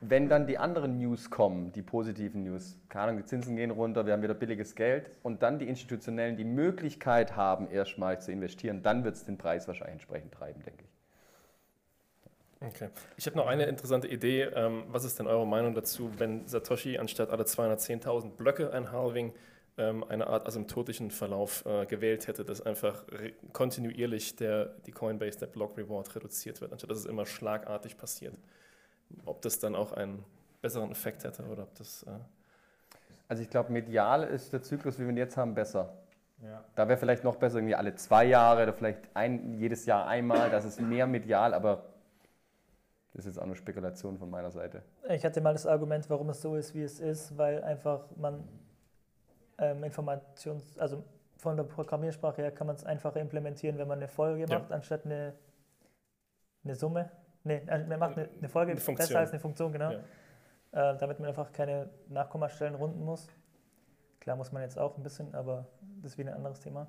wenn 0.00 0.28
dann 0.28 0.46
die 0.46 0.58
anderen 0.58 0.98
News 0.98 1.30
kommen, 1.30 1.72
die 1.72 1.82
positiven 1.82 2.44
News, 2.44 2.78
keine 2.88 3.04
Ahnung, 3.04 3.16
die 3.18 3.24
Zinsen 3.24 3.56
gehen 3.56 3.70
runter, 3.70 4.06
wir 4.06 4.12
haben 4.12 4.22
wieder 4.22 4.34
billiges 4.34 4.74
Geld 4.74 5.10
und 5.22 5.42
dann 5.42 5.58
die 5.58 5.68
Institutionellen 5.68 6.36
die 6.36 6.44
Möglichkeit 6.44 7.36
haben, 7.36 7.70
erstmal 7.70 8.20
zu 8.20 8.32
investieren, 8.32 8.82
dann 8.82 9.04
wird 9.04 9.14
es 9.14 9.24
den 9.24 9.38
Preis 9.38 9.66
wahrscheinlich 9.66 9.94
entsprechend 9.94 10.32
treiben, 10.32 10.62
denke 10.62 10.84
ich. 10.84 10.93
Okay. 12.66 12.88
Ich 13.16 13.26
habe 13.26 13.36
noch 13.36 13.46
eine 13.46 13.64
interessante 13.64 14.08
Idee. 14.08 14.42
Ähm, 14.54 14.84
was 14.88 15.04
ist 15.04 15.18
denn 15.18 15.26
eure 15.26 15.46
Meinung 15.46 15.74
dazu, 15.74 16.10
wenn 16.18 16.46
Satoshi 16.46 16.98
anstatt 16.98 17.30
alle 17.30 17.44
210.000 17.44 18.30
Blöcke 18.30 18.72
ein 18.72 18.92
Halving 18.92 19.32
ähm, 19.76 20.04
eine 20.04 20.26
Art 20.26 20.46
asymptotischen 20.46 21.10
Verlauf 21.10 21.64
äh, 21.66 21.86
gewählt 21.86 22.26
hätte, 22.26 22.44
dass 22.44 22.60
einfach 22.60 23.04
kontinuierlich 23.52 24.36
der, 24.36 24.66
die 24.86 24.92
Coinbase, 24.92 25.38
der 25.38 25.46
Block 25.46 25.76
Reward 25.76 26.14
reduziert 26.14 26.60
wird, 26.60 26.72
anstatt 26.72 26.90
dass 26.90 26.98
es 26.98 27.06
immer 27.06 27.26
schlagartig 27.26 27.96
passiert? 27.96 28.34
Ob 29.26 29.42
das 29.42 29.58
dann 29.58 29.74
auch 29.74 29.92
einen 29.92 30.24
besseren 30.62 30.90
Effekt 30.90 31.24
hätte 31.24 31.44
oder 31.44 31.64
ob 31.64 31.74
das. 31.74 32.04
Äh 32.04 32.10
also 33.28 33.42
ich 33.42 33.50
glaube, 33.50 33.72
medial 33.72 34.24
ist 34.24 34.52
der 34.52 34.62
Zyklus, 34.62 34.98
wie 34.98 35.02
wir 35.02 35.10
ihn 35.10 35.16
jetzt 35.16 35.36
haben, 35.36 35.54
besser. 35.54 35.92
Ja. 36.42 36.62
Da 36.74 36.88
wäre 36.88 36.98
vielleicht 36.98 37.24
noch 37.24 37.36
besser 37.36 37.56
irgendwie 37.56 37.74
alle 37.74 37.94
zwei 37.94 38.24
Jahre 38.26 38.64
oder 38.64 38.72
vielleicht 38.72 38.98
ein, 39.14 39.54
jedes 39.54 39.86
Jahr 39.86 40.06
einmal, 40.06 40.50
das 40.50 40.64
ist 40.64 40.80
mehr 40.80 41.06
medial, 41.06 41.54
aber 41.54 41.93
das 43.14 43.24
ist 43.24 43.34
jetzt 43.34 43.38
auch 43.38 43.46
eine 43.46 43.54
Spekulation 43.54 44.18
von 44.18 44.28
meiner 44.28 44.50
Seite. 44.50 44.82
Ich 45.08 45.24
hatte 45.24 45.40
mal 45.40 45.52
das 45.52 45.66
Argument, 45.66 46.10
warum 46.10 46.30
es 46.30 46.42
so 46.42 46.56
ist, 46.56 46.74
wie 46.74 46.82
es 46.82 46.98
ist, 46.98 47.38
weil 47.38 47.62
einfach 47.62 48.04
man 48.16 48.46
ähm, 49.58 49.84
Informations-, 49.84 50.76
also 50.78 51.04
von 51.38 51.56
der 51.56 51.62
Programmiersprache 51.64 52.42
her 52.42 52.50
kann 52.50 52.66
man 52.66 52.74
es 52.74 52.84
einfacher 52.84 53.20
implementieren, 53.20 53.78
wenn 53.78 53.86
man 53.86 53.98
eine 53.98 54.08
Folge 54.08 54.46
Ja. 54.48 54.58
macht, 54.58 54.72
anstatt 54.72 55.04
eine, 55.04 55.34
eine 56.64 56.74
Summe. 56.74 57.10
Nee, 57.44 57.62
äh, 57.68 57.84
man 57.84 58.00
macht 58.00 58.18
eine, 58.18 58.28
eine 58.36 58.48
Folge 58.48 58.72
Eine 58.72 58.80
besser 58.80 59.18
als 59.20 59.30
eine 59.30 59.38
Funktion, 59.40 59.72
genau. 59.72 59.92
Ja. 59.92 60.92
Äh, 60.92 60.98
damit 60.98 61.20
man 61.20 61.28
einfach 61.28 61.52
keine 61.52 61.90
Nachkommastellen 62.08 62.74
runden 62.74 63.04
muss. 63.04 63.28
Klar 64.18 64.34
muss 64.36 64.50
man 64.50 64.62
jetzt 64.62 64.76
auch 64.76 64.96
ein 64.96 65.04
bisschen, 65.04 65.32
aber 65.36 65.66
das 66.02 66.12
ist 66.12 66.18
wieder 66.18 66.32
ein 66.32 66.38
anderes 66.38 66.58
Thema. 66.58 66.88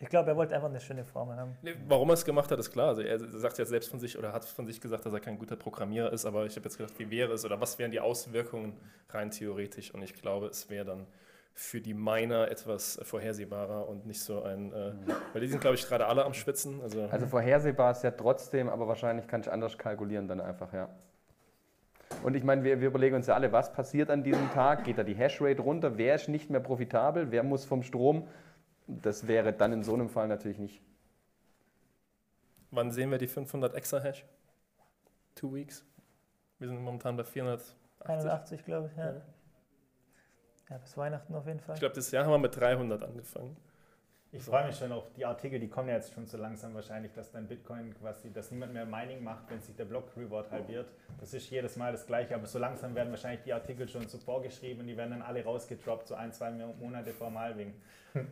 Ich 0.00 0.08
glaube, 0.08 0.28
er 0.30 0.36
wollte 0.36 0.54
einfach 0.54 0.68
eine 0.68 0.80
schöne 0.80 1.04
Formel 1.04 1.36
haben. 1.36 1.56
Nee, 1.62 1.74
Warum 1.86 2.10
er 2.10 2.14
es 2.14 2.24
gemacht 2.24 2.50
hat, 2.50 2.58
ist 2.58 2.72
klar. 2.72 2.88
Also 2.88 3.02
er 3.02 3.18
sagt 3.18 3.58
jetzt 3.58 3.68
selbst 3.68 3.88
von 3.88 4.00
sich 4.00 4.18
oder 4.18 4.32
hat 4.32 4.44
von 4.44 4.66
sich 4.66 4.80
gesagt, 4.80 5.06
dass 5.06 5.12
er 5.12 5.20
kein 5.20 5.38
guter 5.38 5.56
Programmierer 5.56 6.12
ist, 6.12 6.26
aber 6.26 6.46
ich 6.46 6.56
habe 6.56 6.64
jetzt 6.64 6.76
gedacht, 6.76 6.94
wie 6.98 7.10
wäre 7.10 7.32
es 7.32 7.44
oder 7.44 7.60
was 7.60 7.78
wären 7.78 7.90
die 7.92 8.00
Auswirkungen 8.00 8.76
rein 9.10 9.30
theoretisch? 9.30 9.94
Und 9.94 10.02
ich 10.02 10.14
glaube, 10.14 10.48
es 10.48 10.68
wäre 10.68 10.84
dann 10.84 11.06
für 11.54 11.80
die 11.80 11.94
Miner 11.94 12.50
etwas 12.50 12.98
vorhersehbarer 13.04 13.88
und 13.88 14.06
nicht 14.06 14.20
so 14.20 14.42
ein, 14.42 14.72
äh, 14.72 14.92
weil 15.32 15.40
die 15.40 15.46
sind, 15.46 15.60
glaube 15.60 15.76
ich, 15.76 15.86
gerade 15.86 16.06
alle 16.06 16.24
am 16.24 16.34
Schwitzen. 16.34 16.80
Also, 16.82 17.06
Also 17.10 17.26
vorhersehbar 17.28 17.92
ist 17.92 18.02
ja 18.02 18.10
trotzdem, 18.10 18.68
aber 18.68 18.88
wahrscheinlich 18.88 19.28
kann 19.28 19.40
ich 19.40 19.50
anders 19.50 19.78
kalkulieren 19.78 20.26
dann 20.26 20.40
einfach, 20.40 20.72
ja. 20.72 20.88
Und 22.24 22.34
ich 22.34 22.42
meine, 22.42 22.64
wir, 22.64 22.80
wir 22.80 22.88
überlegen 22.88 23.14
uns 23.14 23.28
ja 23.28 23.34
alle, 23.34 23.52
was 23.52 23.72
passiert 23.72 24.10
an 24.10 24.24
diesem 24.24 24.50
Tag? 24.50 24.84
Geht 24.84 24.98
da 24.98 25.04
die 25.04 25.14
Hashrate 25.14 25.62
runter? 25.62 25.96
Wer 25.96 26.16
ist 26.16 26.28
nicht 26.28 26.50
mehr 26.50 26.60
profitabel? 26.60 27.30
Wer 27.30 27.44
muss 27.44 27.64
vom 27.64 27.82
Strom? 27.82 28.26
Das 28.86 29.26
wäre 29.26 29.52
dann 29.52 29.72
in 29.72 29.82
so 29.82 29.94
einem 29.94 30.08
Fall 30.08 30.28
natürlich 30.28 30.58
nicht. 30.58 30.82
wann 32.70 32.90
sehen 32.90 33.10
wir 33.10 33.18
die 33.18 33.28
500 33.28 33.74
Exahash? 33.74 34.24
Two 35.36 35.54
weeks. 35.54 35.84
Wir 36.58 36.68
sind 36.68 36.82
momentan 36.82 37.16
bei 37.16 37.24
480. 37.24 37.76
81, 38.00 38.64
glaube 38.64 38.88
ich, 38.90 38.96
ja. 38.96 39.12
Ja. 39.12 39.22
Ja, 40.70 40.78
bis 40.78 40.96
Weihnachten 40.96 41.34
auf 41.34 41.46
jeden 41.46 41.60
Fall. 41.60 41.74
Ich 41.74 41.80
glaube, 41.80 41.94
das 41.94 42.10
Jahr 42.10 42.24
haben 42.24 42.32
wir 42.32 42.38
mit 42.38 42.56
300 42.56 43.02
angefangen. 43.02 43.56
Ich 44.36 44.42
freue 44.42 44.66
mich 44.66 44.76
schon 44.76 44.90
auf 44.90 45.04
die 45.16 45.24
Artikel, 45.24 45.60
die 45.60 45.68
kommen 45.68 45.88
ja 45.88 45.94
jetzt 45.94 46.12
schon 46.12 46.26
so 46.26 46.36
langsam 46.36 46.74
wahrscheinlich, 46.74 47.12
dass 47.12 47.30
dann 47.30 47.46
Bitcoin 47.46 47.94
quasi, 47.94 48.32
dass 48.32 48.50
niemand 48.50 48.72
mehr 48.72 48.84
Mining 48.84 49.22
macht, 49.22 49.48
wenn 49.48 49.60
sich 49.60 49.76
der 49.76 49.84
Block 49.84 50.08
Reward 50.16 50.50
halbiert. 50.50 50.88
Das 51.20 51.32
ist 51.34 51.48
jedes 51.50 51.76
Mal 51.76 51.92
das 51.92 52.04
Gleiche, 52.04 52.34
aber 52.34 52.46
so 52.46 52.58
langsam 52.58 52.96
werden 52.96 53.10
wahrscheinlich 53.10 53.42
die 53.42 53.52
Artikel 53.52 53.88
schon 53.88 54.08
so 54.08 54.18
vorgeschrieben, 54.18 54.88
die 54.88 54.96
werden 54.96 55.10
dann 55.10 55.22
alle 55.22 55.44
rausgedroppt, 55.44 56.08
so 56.08 56.16
ein, 56.16 56.32
zwei 56.32 56.50
Monate 56.50 57.12
vor 57.12 57.28
dem 57.28 57.38
Halving. 57.38 57.74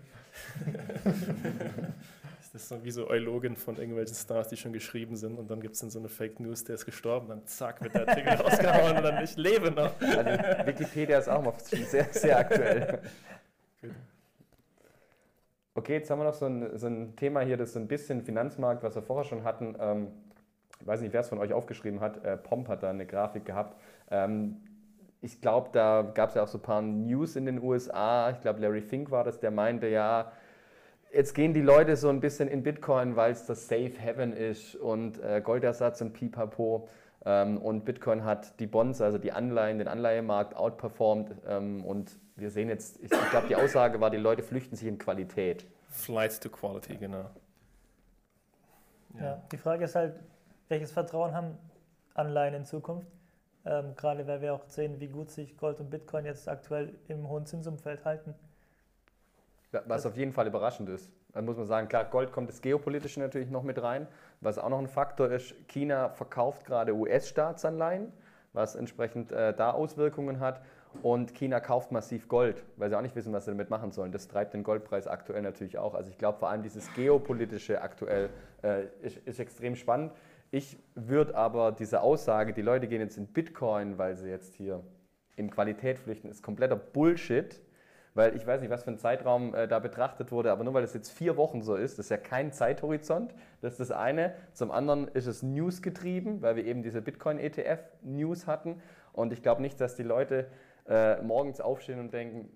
Das 2.53 2.65
ist 2.65 2.69
so 2.69 2.85
wie 2.85 2.91
so 2.91 3.09
Eulogen 3.09 3.57
von 3.57 3.79
irgendwelchen 3.79 4.15
Stars, 4.15 4.49
die 4.49 4.59
schon 4.59 4.75
geschrieben 4.75 5.17
sind 5.17 5.39
und 5.39 5.51
dann 5.51 5.63
gibt 5.63 5.75
es 5.75 5.81
dann 5.81 5.89
so 5.89 5.99
eine 5.99 6.11
Fake 6.11 6.39
News, 6.39 6.63
der 6.65 6.75
ist 6.75 6.85
gestorben, 6.85 7.29
dann 7.29 7.47
zack, 7.47 7.83
wird 7.83 7.95
der 7.95 8.07
Artikel 8.07 8.29
rausgehauen 8.35 8.99
und 8.99 9.03
dann 9.03 9.25
ich 9.25 9.35
lebe 9.37 9.71
noch. 9.71 9.99
Also 9.99 10.67
Wikipedia 10.67 11.19
ist 11.19 11.31
auch 11.31 11.43
mal 11.43 11.55
sehr, 11.59 12.13
sehr 12.13 12.39
aktuell. 12.39 13.01
Okay, 15.75 15.95
jetzt 15.95 16.11
haben 16.11 16.19
wir 16.19 16.25
noch 16.25 16.35
so 16.35 16.45
ein, 16.45 16.77
so 16.77 16.87
ein 16.87 17.17
Thema 17.17 17.41
hier, 17.41 17.57
das 17.57 17.73
so 17.73 17.79
ein 17.79 17.89
bisschen 17.89 18.21
Finanzmarkt, 18.23 18.83
was 18.83 18.95
wir 18.95 19.03
vorher 19.03 19.25
schon 19.25 19.43
hatten. 19.43 19.75
Ähm, 19.81 20.09
ich 20.79 20.87
weiß 20.87 21.01
nicht, 21.01 21.15
wer 21.15 21.21
es 21.23 21.31
von 21.31 21.39
euch 21.39 21.55
aufgeschrieben 21.55 22.01
hat. 22.01 22.23
Äh, 22.25 22.37
Pomp 22.37 22.69
hat 22.69 22.83
da 22.83 22.91
eine 22.91 23.07
Grafik 23.07 23.47
gehabt. 23.47 23.81
Ähm, 24.11 24.59
ich 25.23 25.41
glaube, 25.41 25.71
da 25.73 26.03
gab 26.03 26.29
es 26.29 26.35
ja 26.35 26.43
auch 26.43 26.49
so 26.49 26.59
ein 26.59 26.63
paar 26.63 26.83
News 26.83 27.37
in 27.37 27.47
den 27.47 27.63
USA. 27.63 28.31
Ich 28.31 28.41
glaube, 28.43 28.61
Larry 28.61 28.83
Fink 28.83 29.11
war 29.11 29.25
das, 29.25 29.41
der 29.41 29.51
meinte, 29.51 29.87
ja, 29.89 30.33
jetzt 31.11 31.35
gehen 31.35 31.55
die 31.55 31.63
Leute 31.63 31.97
so 31.97 32.11
ein 32.11 32.21
bisschen 32.21 32.49
in 32.49 32.63
Bitcoin, 32.63 33.17
weil 33.17 33.33
es 33.33 33.47
das 33.47 33.67
Safe 33.67 33.93
Haven 33.99 34.35
ist 34.35 34.75
und 34.77 35.23
äh, 35.23 35.41
Goldersatz 35.43 36.03
und 36.03 36.13
Pipapo. 36.13 36.87
Ähm, 37.25 37.59
und 37.59 37.85
Bitcoin 37.85 38.25
hat 38.25 38.59
die 38.59 38.67
Bonds, 38.67 39.01
also 39.01 39.19
die 39.19 39.33
Anleihen, 39.33 39.79
den 39.79 39.89
Anleihemarkt 39.89 40.57
outperformed. 40.57 41.31
Ähm, 41.47 41.85
und 41.85 42.19
wir 42.37 42.51
sehen 42.51 42.69
jetzt, 42.69 42.97
ich, 42.97 43.13
ich 43.13 43.31
glaube, 43.31 43.49
die 43.49 43.57
Aussage 43.57 44.01
war, 44.01 44.11
die 44.11 44.17
Leute 44.17 44.43
flüchten 44.43 44.77
sich 44.77 44.89
in 44.89 44.99
Qualität. 44.99 45.67
Flight 45.89 46.41
to 46.41 46.49
Quality, 46.49 46.97
genau. 46.97 47.27
Ja. 49.21 49.43
die 49.53 49.59
Frage 49.59 49.85
ist 49.85 49.95
halt, 49.95 50.15
welches 50.69 50.91
Vertrauen 50.91 51.35
haben 51.35 51.59
Anleihen 52.15 52.55
in 52.55 52.65
Zukunft? 52.65 53.07
Ähm, 53.65 53.95
gerade 53.95 54.27
weil 54.27 54.41
wir 54.41 54.55
auch 54.55 54.67
sehen, 54.67 54.99
wie 55.01 55.09
gut 55.09 55.31
sich 55.31 55.57
Gold 55.57 55.79
und 55.81 55.91
Bitcoin 55.91 56.25
jetzt 56.25 56.49
aktuell 56.49 56.95
im 57.09 57.29
hohen 57.29 57.47
Zinsumfeld 57.47 58.05
halten. 58.05 58.35
Was 59.87 60.05
auf 60.05 60.17
jeden 60.17 60.33
Fall 60.33 60.47
überraschend 60.47 60.89
ist. 60.89 61.11
Dann 61.33 61.47
muss 61.47 61.57
man 61.57 61.67
sagen, 61.67 61.89
klar, 61.89 62.05
Gold 62.05 62.33
kommt 62.33 62.49
das 62.49 62.61
Geopolitische 62.61 63.21
natürlich 63.21 63.51
noch 63.51 63.63
mit 63.63 63.81
rein. 63.83 64.07
Was 64.43 64.59
auch 64.59 64.69
noch 64.69 64.81
ein 64.81 64.89
Faktor 64.89 65.31
ist, 65.31 65.55
China 65.69 66.09
verkauft 66.09 66.65
gerade 66.65 66.95
US-Staatsanleihen, 66.95 68.13
was 68.53 68.75
entsprechend 68.75 69.31
äh, 69.31 69.55
da 69.55 69.71
Auswirkungen 69.71 70.41
hat. 70.41 70.61
Und 71.01 71.35
China 71.35 71.61
kauft 71.61 71.91
massiv 71.93 72.29
Gold, 72.29 72.65
weil 72.77 72.91
sie 72.91 72.99
auch 72.99 73.03
nicht 73.03 73.17
wissen, 73.17 73.33
was 73.33 73.47
sie 73.47 73.53
damit 73.53 73.71
machen 73.71 73.93
sollen. 73.93 74.13
Das 74.13 74.29
treibt 74.29 74.53
den 74.53 74.63
Goldpreis 74.63 75.07
aktuell 75.07 75.41
natürlich 75.41 75.79
auch. 75.79 75.95
Also 75.95 76.11
ich 76.11 76.19
glaube 76.19 76.39
vor 76.39 76.51
allem 76.51 76.63
dieses 76.63 76.93
Geopolitische 76.93 77.81
aktuell 77.81 78.29
äh, 78.63 78.87
ist, 79.01 79.17
ist 79.19 79.39
extrem 79.41 79.77
spannend. 79.77 80.13
Ich 80.51 80.77
würde 80.95 81.35
aber 81.35 81.73
diese 81.73 82.03
Aussage, 82.03 82.53
die 82.53 82.61
Leute 82.61 82.89
gehen 82.89 83.01
jetzt 83.01 83.17
in 83.17 83.29
Bitcoin, 83.29 83.97
weil 83.97 84.17
sie 84.17 84.29
jetzt 84.29 84.55
hier 84.55 84.83
in 85.37 85.51
Qualität 85.51 85.99
flüchten, 85.99 86.29
ist 86.29 86.43
kompletter 86.43 86.77
Bullshit. 86.77 87.63
Weil 88.15 88.37
ich 88.37 88.47
weiß 88.47 88.61
nicht, 88.61 88.71
was 88.71 88.85
für 88.85 88.91
ein 88.91 88.99
Zeitraum 88.99 89.55
äh, 89.55 89.67
da 89.67 89.79
betrachtet 89.79 90.33
wurde, 90.33 90.53
aber 90.53 90.65
nur 90.65 90.75
weil 90.75 90.83
das 90.83 90.93
jetzt 90.93 91.11
vier 91.11 91.37
Wochen 91.37 91.63
so 91.63 91.77
ist, 91.77 91.99
das 91.99 92.07
ist 92.07 92.11
ja 92.11 92.19
kein 92.19 92.53
Zeithorizont. 92.53 93.35
Das 93.63 93.73
ist 93.73 93.81
das 93.81 93.91
eine. 93.91 94.35
Zum 94.53 94.71
anderen 94.71 95.09
ist 95.09 95.27
es 95.27 95.43
News 95.43 95.81
getrieben, 95.81 96.43
weil 96.43 96.57
wir 96.57 96.65
eben 96.67 96.83
diese 96.83 97.01
Bitcoin-ETF-News 97.01 98.47
hatten. 98.47 98.83
Und 99.13 99.33
ich 99.33 99.43
glaube 99.43 99.63
nicht, 99.63 99.81
dass 99.81 99.95
die 99.97 100.03
Leute 100.03 100.47
äh, 100.89 101.23
morgens 101.23 101.61
aufstehen 101.61 102.01
und 102.01 102.13
denken, 102.13 102.51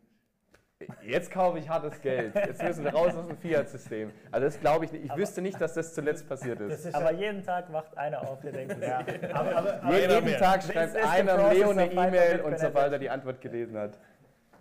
Jetzt 1.02 1.30
kaufe 1.30 1.58
ich 1.58 1.70
hartes 1.70 2.02
Geld. 2.02 2.34
Jetzt 2.34 2.62
müssen 2.62 2.84
wir 2.84 2.92
raus 2.92 3.14
aus 3.14 3.26
dem 3.26 3.38
Fiat-System. 3.38 4.10
Also 4.30 4.44
das 4.46 4.60
glaube 4.60 4.84
ich 4.84 4.92
nicht. 4.92 5.04
Ich 5.06 5.10
Aber- 5.10 5.20
wüsste 5.22 5.40
nicht, 5.40 5.58
dass 5.58 5.72
das 5.72 5.94
zuletzt 5.94 6.28
passiert 6.28 6.60
ist. 6.60 6.84
ist 6.84 6.94
Aber 6.94 7.12
jeden 7.12 7.42
Tag 7.42 7.72
wacht 7.72 7.96
einer 7.96 8.20
auf, 8.20 8.40
der 8.42 8.52
denkt, 8.52 8.76
ja, 8.82 8.98
aber, 9.32 9.56
aber, 9.56 9.82
aber, 9.82 9.98
Jeden. 9.98 10.36
Tag 10.36 10.62
schreibt 10.62 10.96
einer 10.96 11.50
Leo 11.54 11.70
eine 11.70 11.90
E-Mail 11.90 12.42
und 12.42 12.58
sobald 12.58 12.92
er 12.92 12.98
die 12.98 13.08
Antwort 13.08 13.40
gelesen 13.40 13.78
hat. 13.78 13.98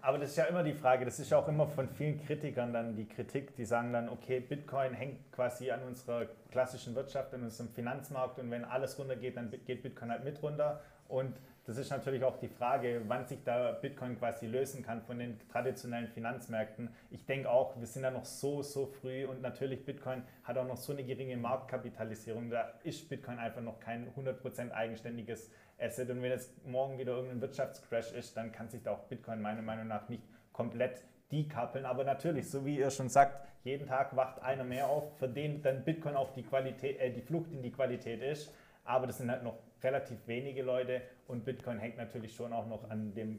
Aber 0.05 0.19
das 0.19 0.29
ist 0.29 0.35
ja 0.35 0.43
immer 0.43 0.61
die 0.61 0.75
Frage, 0.75 1.03
das 1.03 1.19
ist 1.19 1.31
ja 1.31 1.39
auch 1.39 1.47
immer 1.47 1.65
von 1.65 1.89
vielen 1.89 2.23
Kritikern 2.23 2.71
dann 2.71 2.95
die 2.95 3.07
Kritik, 3.07 3.55
die 3.55 3.65
sagen 3.65 3.91
dann, 3.91 4.07
okay, 4.07 4.39
Bitcoin 4.39 4.93
hängt 4.93 5.31
quasi 5.31 5.71
an 5.71 5.81
unserer 5.81 6.27
klassischen 6.51 6.93
Wirtschaft, 6.93 7.33
an 7.33 7.41
unserem 7.41 7.69
Finanzmarkt 7.69 8.37
und 8.37 8.51
wenn 8.51 8.65
alles 8.65 8.99
runtergeht, 8.99 9.35
dann 9.35 9.51
geht 9.65 9.81
Bitcoin 9.81 10.11
halt 10.11 10.23
mit 10.23 10.43
runter. 10.43 10.79
Und 11.07 11.35
das 11.65 11.77
ist 11.77 11.89
natürlich 11.89 12.23
auch 12.23 12.37
die 12.37 12.47
Frage, 12.47 13.01
wann 13.07 13.25
sich 13.25 13.43
da 13.43 13.71
Bitcoin 13.71 14.19
quasi 14.19 14.45
lösen 14.45 14.83
kann 14.83 15.01
von 15.01 15.17
den 15.17 15.39
traditionellen 15.51 16.07
Finanzmärkten. 16.09 16.89
Ich 17.09 17.25
denke 17.25 17.49
auch, 17.49 17.75
wir 17.79 17.87
sind 17.87 18.03
da 18.03 18.11
noch 18.11 18.25
so, 18.25 18.61
so 18.61 18.85
früh 18.85 19.25
und 19.25 19.41
natürlich 19.41 19.85
Bitcoin 19.85 20.21
hat 20.43 20.59
auch 20.59 20.67
noch 20.67 20.77
so 20.77 20.93
eine 20.93 21.03
geringe 21.03 21.35
Marktkapitalisierung. 21.37 22.51
Da 22.51 22.73
ist 22.83 23.09
Bitcoin 23.09 23.39
einfach 23.39 23.61
noch 23.61 23.79
kein 23.79 24.13
100% 24.15 24.71
eigenständiges 24.71 25.49
Asset. 25.79 26.09
Und 26.09 26.21
wenn 26.21 26.31
jetzt 26.31 26.65
morgen 26.65 26.97
wieder 26.97 27.13
irgendein 27.13 27.41
Wirtschaftscrash 27.41 28.11
ist, 28.13 28.35
dann 28.37 28.51
kann 28.51 28.69
sich 28.69 28.83
da 28.83 28.91
auch 28.91 29.03
Bitcoin 29.03 29.41
meiner 29.41 29.61
Meinung 29.61 29.87
nach 29.87 30.07
nicht 30.09 30.23
komplett 30.51 31.03
dekappeln. 31.31 31.85
Aber 31.85 32.03
natürlich, 32.03 32.49
so 32.49 32.65
wie 32.65 32.77
ihr 32.79 32.89
schon 32.89 33.09
sagt, 33.09 33.45
jeden 33.63 33.87
Tag 33.87 34.15
wacht 34.15 34.41
einer 34.41 34.63
mehr 34.63 34.87
auf, 34.87 35.17
für 35.17 35.27
den 35.27 35.61
dann 35.61 35.83
Bitcoin 35.83 36.15
auch 36.15 36.31
die, 36.33 36.43
Qualität, 36.43 36.99
äh, 36.99 37.11
die 37.11 37.21
Flucht 37.21 37.51
in 37.51 37.61
die 37.63 37.71
Qualität 37.71 38.21
ist. 38.21 38.53
Aber 38.83 39.07
das 39.07 39.17
sind 39.17 39.31
halt 39.31 39.43
noch 39.43 39.57
relativ 39.83 40.27
wenige 40.27 40.61
Leute 40.63 41.01
und 41.27 41.45
Bitcoin 41.45 41.79
hängt 41.79 41.97
natürlich 41.97 42.35
schon 42.35 42.53
auch 42.53 42.67
noch 42.67 42.89
an 42.89 43.13
dem 43.13 43.37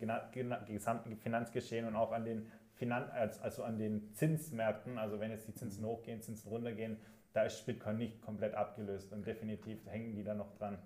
gesamten 0.67 1.17
Finanzgeschehen 1.17 1.87
und 1.87 1.97
auch 1.97 2.13
an 2.13 2.25
den, 2.25 2.51
Finan 2.75 3.09
als- 3.11 3.41
also 3.41 3.63
an 3.63 3.79
den 3.79 4.13
Zinsmärkten. 4.13 4.99
Also 4.99 5.19
wenn 5.21 5.31
jetzt 5.31 5.49
die 5.49 5.55
Zinsen 5.55 5.85
hochgehen, 5.85 6.21
Zinsen 6.21 6.51
runtergehen, 6.51 6.99
da 7.33 7.45
ist 7.45 7.65
Bitcoin 7.67 7.97
nicht 7.99 8.21
komplett 8.23 8.55
abgelöst 8.55 9.13
und 9.13 9.27
definitiv 9.27 9.79
hängen 9.87 10.15
die 10.15 10.25
da 10.25 10.35
noch 10.35 10.53
dran. 10.59 10.79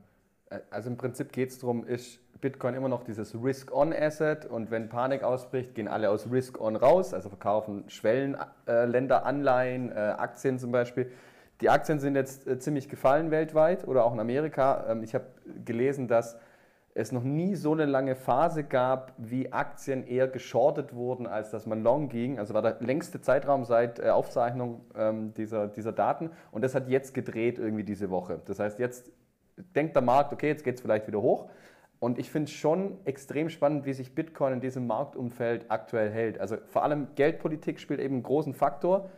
Also 0.70 0.90
im 0.90 0.96
Prinzip 0.96 1.32
geht 1.32 1.50
es 1.50 1.58
darum, 1.60 1.84
ist 1.84 2.18
Bitcoin 2.40 2.74
immer 2.74 2.88
noch 2.88 3.04
dieses 3.04 3.34
Risk-on-Asset 3.34 4.46
und 4.46 4.70
wenn 4.70 4.88
Panik 4.88 5.22
ausbricht, 5.22 5.74
gehen 5.74 5.86
alle 5.86 6.10
aus 6.10 6.30
Risk-on 6.30 6.74
raus, 6.74 7.14
also 7.14 7.28
verkaufen 7.28 7.84
Schwellenländer 7.88 9.24
Anleihen, 9.24 9.92
äh, 9.92 9.94
Aktien 9.94 10.58
zum 10.58 10.72
Beispiel. 10.72 11.12
Die 11.60 11.68
Aktien 11.68 12.00
sind 12.00 12.16
jetzt 12.16 12.48
äh, 12.48 12.58
ziemlich 12.58 12.88
gefallen 12.88 13.30
weltweit 13.30 13.86
oder 13.86 14.04
auch 14.04 14.12
in 14.12 14.18
Amerika. 14.18 14.86
Ähm, 14.88 15.02
ich 15.04 15.14
habe 15.14 15.26
gelesen, 15.64 16.08
dass 16.08 16.36
es 16.94 17.12
noch 17.12 17.22
nie 17.22 17.54
so 17.54 17.72
eine 17.72 17.84
lange 17.84 18.16
Phase 18.16 18.64
gab, 18.64 19.12
wie 19.18 19.52
Aktien 19.52 20.04
eher 20.04 20.26
geschortet 20.26 20.94
wurden, 20.94 21.28
als 21.28 21.50
dass 21.50 21.66
man 21.66 21.84
long 21.84 22.08
ging. 22.08 22.40
Also 22.40 22.54
war 22.54 22.62
der 22.62 22.78
längste 22.80 23.20
Zeitraum 23.20 23.64
seit 23.64 24.00
äh, 24.00 24.08
Aufzeichnung 24.08 24.80
ähm, 24.96 25.32
dieser, 25.34 25.68
dieser 25.68 25.92
Daten 25.92 26.30
und 26.50 26.62
das 26.62 26.74
hat 26.74 26.88
jetzt 26.88 27.14
gedreht 27.14 27.58
irgendwie 27.58 27.84
diese 27.84 28.10
Woche. 28.10 28.40
Das 28.46 28.58
heißt, 28.58 28.80
jetzt 28.80 29.12
denkt 29.74 29.94
der 29.94 30.02
Markt, 30.02 30.32
okay, 30.32 30.48
jetzt 30.48 30.64
geht 30.64 30.76
es 30.76 30.80
vielleicht 30.80 31.06
wieder 31.06 31.20
hoch. 31.20 31.48
Und 31.98 32.18
ich 32.18 32.30
finde 32.30 32.50
es 32.50 32.56
schon 32.56 32.96
extrem 33.04 33.50
spannend, 33.50 33.84
wie 33.84 33.92
sich 33.92 34.14
Bitcoin 34.14 34.54
in 34.54 34.60
diesem 34.60 34.86
Marktumfeld 34.86 35.66
aktuell 35.68 36.10
hält. 36.10 36.40
Also 36.40 36.56
vor 36.66 36.82
allem 36.82 37.08
Geldpolitik 37.14 37.78
spielt 37.78 38.00
eben 38.00 38.14
einen 38.14 38.22
großen 38.22 38.54
Faktor. 38.54 39.10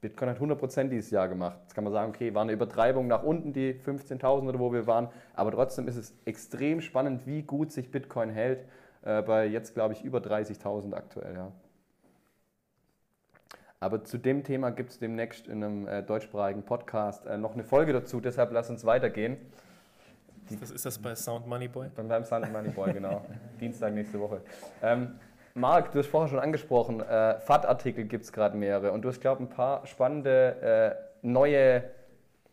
Bitcoin 0.00 0.30
hat 0.30 0.38
100% 0.38 0.88
dieses 0.88 1.10
Jahr 1.10 1.28
gemacht. 1.28 1.58
Jetzt 1.62 1.74
kann 1.74 1.84
man 1.84 1.92
sagen, 1.92 2.10
okay, 2.10 2.34
war 2.34 2.42
eine 2.42 2.52
Übertreibung 2.52 3.06
nach 3.06 3.22
unten, 3.22 3.52
die 3.52 3.74
15.000 3.74 4.48
oder 4.48 4.58
wo 4.58 4.72
wir 4.72 4.86
waren. 4.86 5.08
Aber 5.34 5.52
trotzdem 5.52 5.86
ist 5.86 5.96
es 5.96 6.14
extrem 6.24 6.80
spannend, 6.80 7.26
wie 7.26 7.42
gut 7.42 7.70
sich 7.70 7.90
Bitcoin 7.90 8.30
hält. 8.30 8.64
Äh, 9.02 9.22
bei 9.22 9.46
jetzt, 9.46 9.74
glaube 9.74 9.94
ich, 9.94 10.02
über 10.02 10.18
30.000 10.18 10.94
aktuell. 10.94 11.34
Ja. 11.34 11.52
Aber 13.82 14.04
zu 14.04 14.18
dem 14.18 14.44
Thema 14.44 14.70
gibt 14.70 14.90
es 14.90 14.98
demnächst 14.98 15.48
in 15.48 15.64
einem 15.64 15.88
äh, 15.88 16.02
deutschsprachigen 16.02 16.62
Podcast 16.64 17.24
äh, 17.24 17.38
noch 17.38 17.54
eine 17.54 17.64
Folge 17.64 17.94
dazu. 17.94 18.20
Deshalb 18.20 18.52
lass 18.52 18.68
uns 18.68 18.84
weitergehen. 18.84 19.38
Das 20.60 20.70
ist 20.70 20.84
das 20.84 20.98
bei 20.98 21.14
Sound 21.14 21.46
Money 21.46 21.68
Boy? 21.68 21.88
Dann 21.96 22.06
beim 22.06 22.24
Sun 22.24 22.42
Money 22.52 22.68
Boy, 22.68 22.92
genau. 22.92 23.24
Dienstag 23.60 23.94
nächste 23.94 24.20
Woche. 24.20 24.42
Ähm, 24.82 25.18
Marc, 25.54 25.92
du 25.92 25.98
hast 25.98 26.08
vorher 26.08 26.28
schon 26.28 26.40
angesprochen, 26.40 27.00
äh, 27.00 27.40
FAT-Artikel 27.40 28.04
gibt 28.04 28.24
es 28.24 28.32
gerade 28.32 28.54
mehrere 28.54 28.92
und 28.92 29.02
du 29.02 29.08
hast, 29.08 29.22
glaube 29.22 29.42
ich, 29.42 29.48
ein 29.48 29.54
paar 29.54 29.86
spannende 29.86 30.98
äh, 31.22 31.26
neue, 31.26 31.84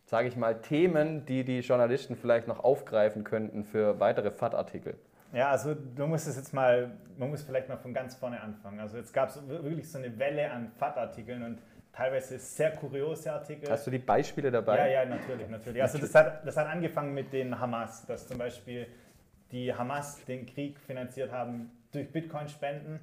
sage 0.06 0.30
ich 0.30 0.38
mal, 0.38 0.62
Themen, 0.62 1.26
die 1.26 1.44
die 1.44 1.60
Journalisten 1.60 2.16
vielleicht 2.16 2.48
noch 2.48 2.63
aufgreifen 2.63 3.26
könnten 3.26 3.66
für 3.66 4.00
weitere 4.00 4.32
FAT-Artikel. 4.32 4.96
Ja, 5.34 5.50
also 5.52 5.74
du 5.74 6.08
musst 6.08 6.28
es 6.28 6.38
jetzt 6.38 6.54
mal, 6.54 6.92
man 7.18 7.30
muss 7.30 7.44
vielleicht 7.44 7.70
mal 7.70 7.78
von 7.78 7.94
ganz 7.94 8.16
vorne 8.16 8.40
anfangen. 8.42 8.80
Also 8.80 8.98
jetzt 8.98 9.13
gab 9.13 9.30
es 9.30 9.48
wirklich 9.48 9.90
so 9.90 9.98
eine 9.98 10.18
Welle 10.18 10.50
an 10.52 10.72
FAT-Artikeln 10.78 11.44
und 11.44 11.60
teilweise 11.92 12.38
sehr 12.38 12.72
kuriose 12.72 13.34
Artikel. 13.34 13.70
Hast 13.70 13.88
du 13.88 13.92
die 13.92 13.98
Beispiele 13.98 14.52
dabei? 14.52 14.78
Ja, 14.78 15.04
ja, 15.04 15.06
natürlich, 15.06 15.50
natürlich. 15.50 15.82
Also 15.82 15.98
das 15.98 16.13
hat, 16.16 16.46
das 16.46 16.56
hat 16.56 16.68
angefangen 16.68 17.13
mit 17.13 17.34
den 17.34 17.60
Hamas, 17.60 18.06
dass 18.06 18.28
zum 18.28 18.38
Beispiel 18.38 18.88
die 19.52 19.74
Hamas 19.74 20.24
den 20.26 20.46
Krieg 20.46 20.80
finanziert 20.80 21.32
haben 21.32 21.72
durch 21.92 22.12
Bitcoin-Spenden, 22.12 23.00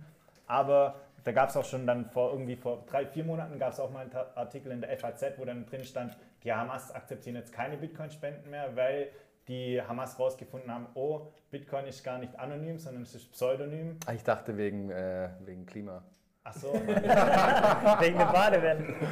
aber 0.47 1.01
da 1.25 1.33
gab 1.33 1.49
es 1.49 1.57
auch 1.57 1.65
schon 1.65 1.87
dann 1.87 2.05
vor 2.11 2.33
irgendwie 2.33 2.57
vor 2.57 2.85
drei, 2.87 3.07
vier 3.07 3.25
Monaten 3.25 3.59
gab 3.59 3.73
es 3.73 3.81
auch 3.81 3.91
mal 3.91 4.03
einen 4.03 4.13
Artikel 4.35 4.71
in 4.73 4.83
der 4.83 4.97
FAZ, 4.99 5.39
wo 5.39 5.45
dann 5.45 5.65
drin 5.67 5.83
stand, 5.83 6.17
die 6.45 6.53
Hamas 6.53 6.95
akzeptieren 6.95 7.37
jetzt 7.37 7.53
keine 7.53 7.79
Bitcoin-Spenden 7.79 8.51
mehr, 8.51 8.77
weil 8.77 9.09
die 9.49 9.81
Hamas 9.81 10.19
rausgefunden 10.19 10.73
haben, 10.73 10.87
oh, 10.95 11.29
Bitcoin 11.51 11.87
ist 11.87 12.03
gar 12.03 12.19
nicht 12.19 12.39
anonym, 12.39 12.79
sondern 12.79 13.03
es 13.03 13.15
ist 13.15 13.31
pseudonym. 13.33 13.99
Ah, 14.07 14.13
Ich 14.13 14.23
dachte 14.25 14.57
wegen, 14.57 14.91
äh, 14.91 15.29
wegen 15.41 15.67
Klima. 15.67 16.03
Ach 16.45 16.55
so. 16.55 16.73
wegen 16.75 18.19
dem 18.19 18.33
Badewennen. 18.33 18.95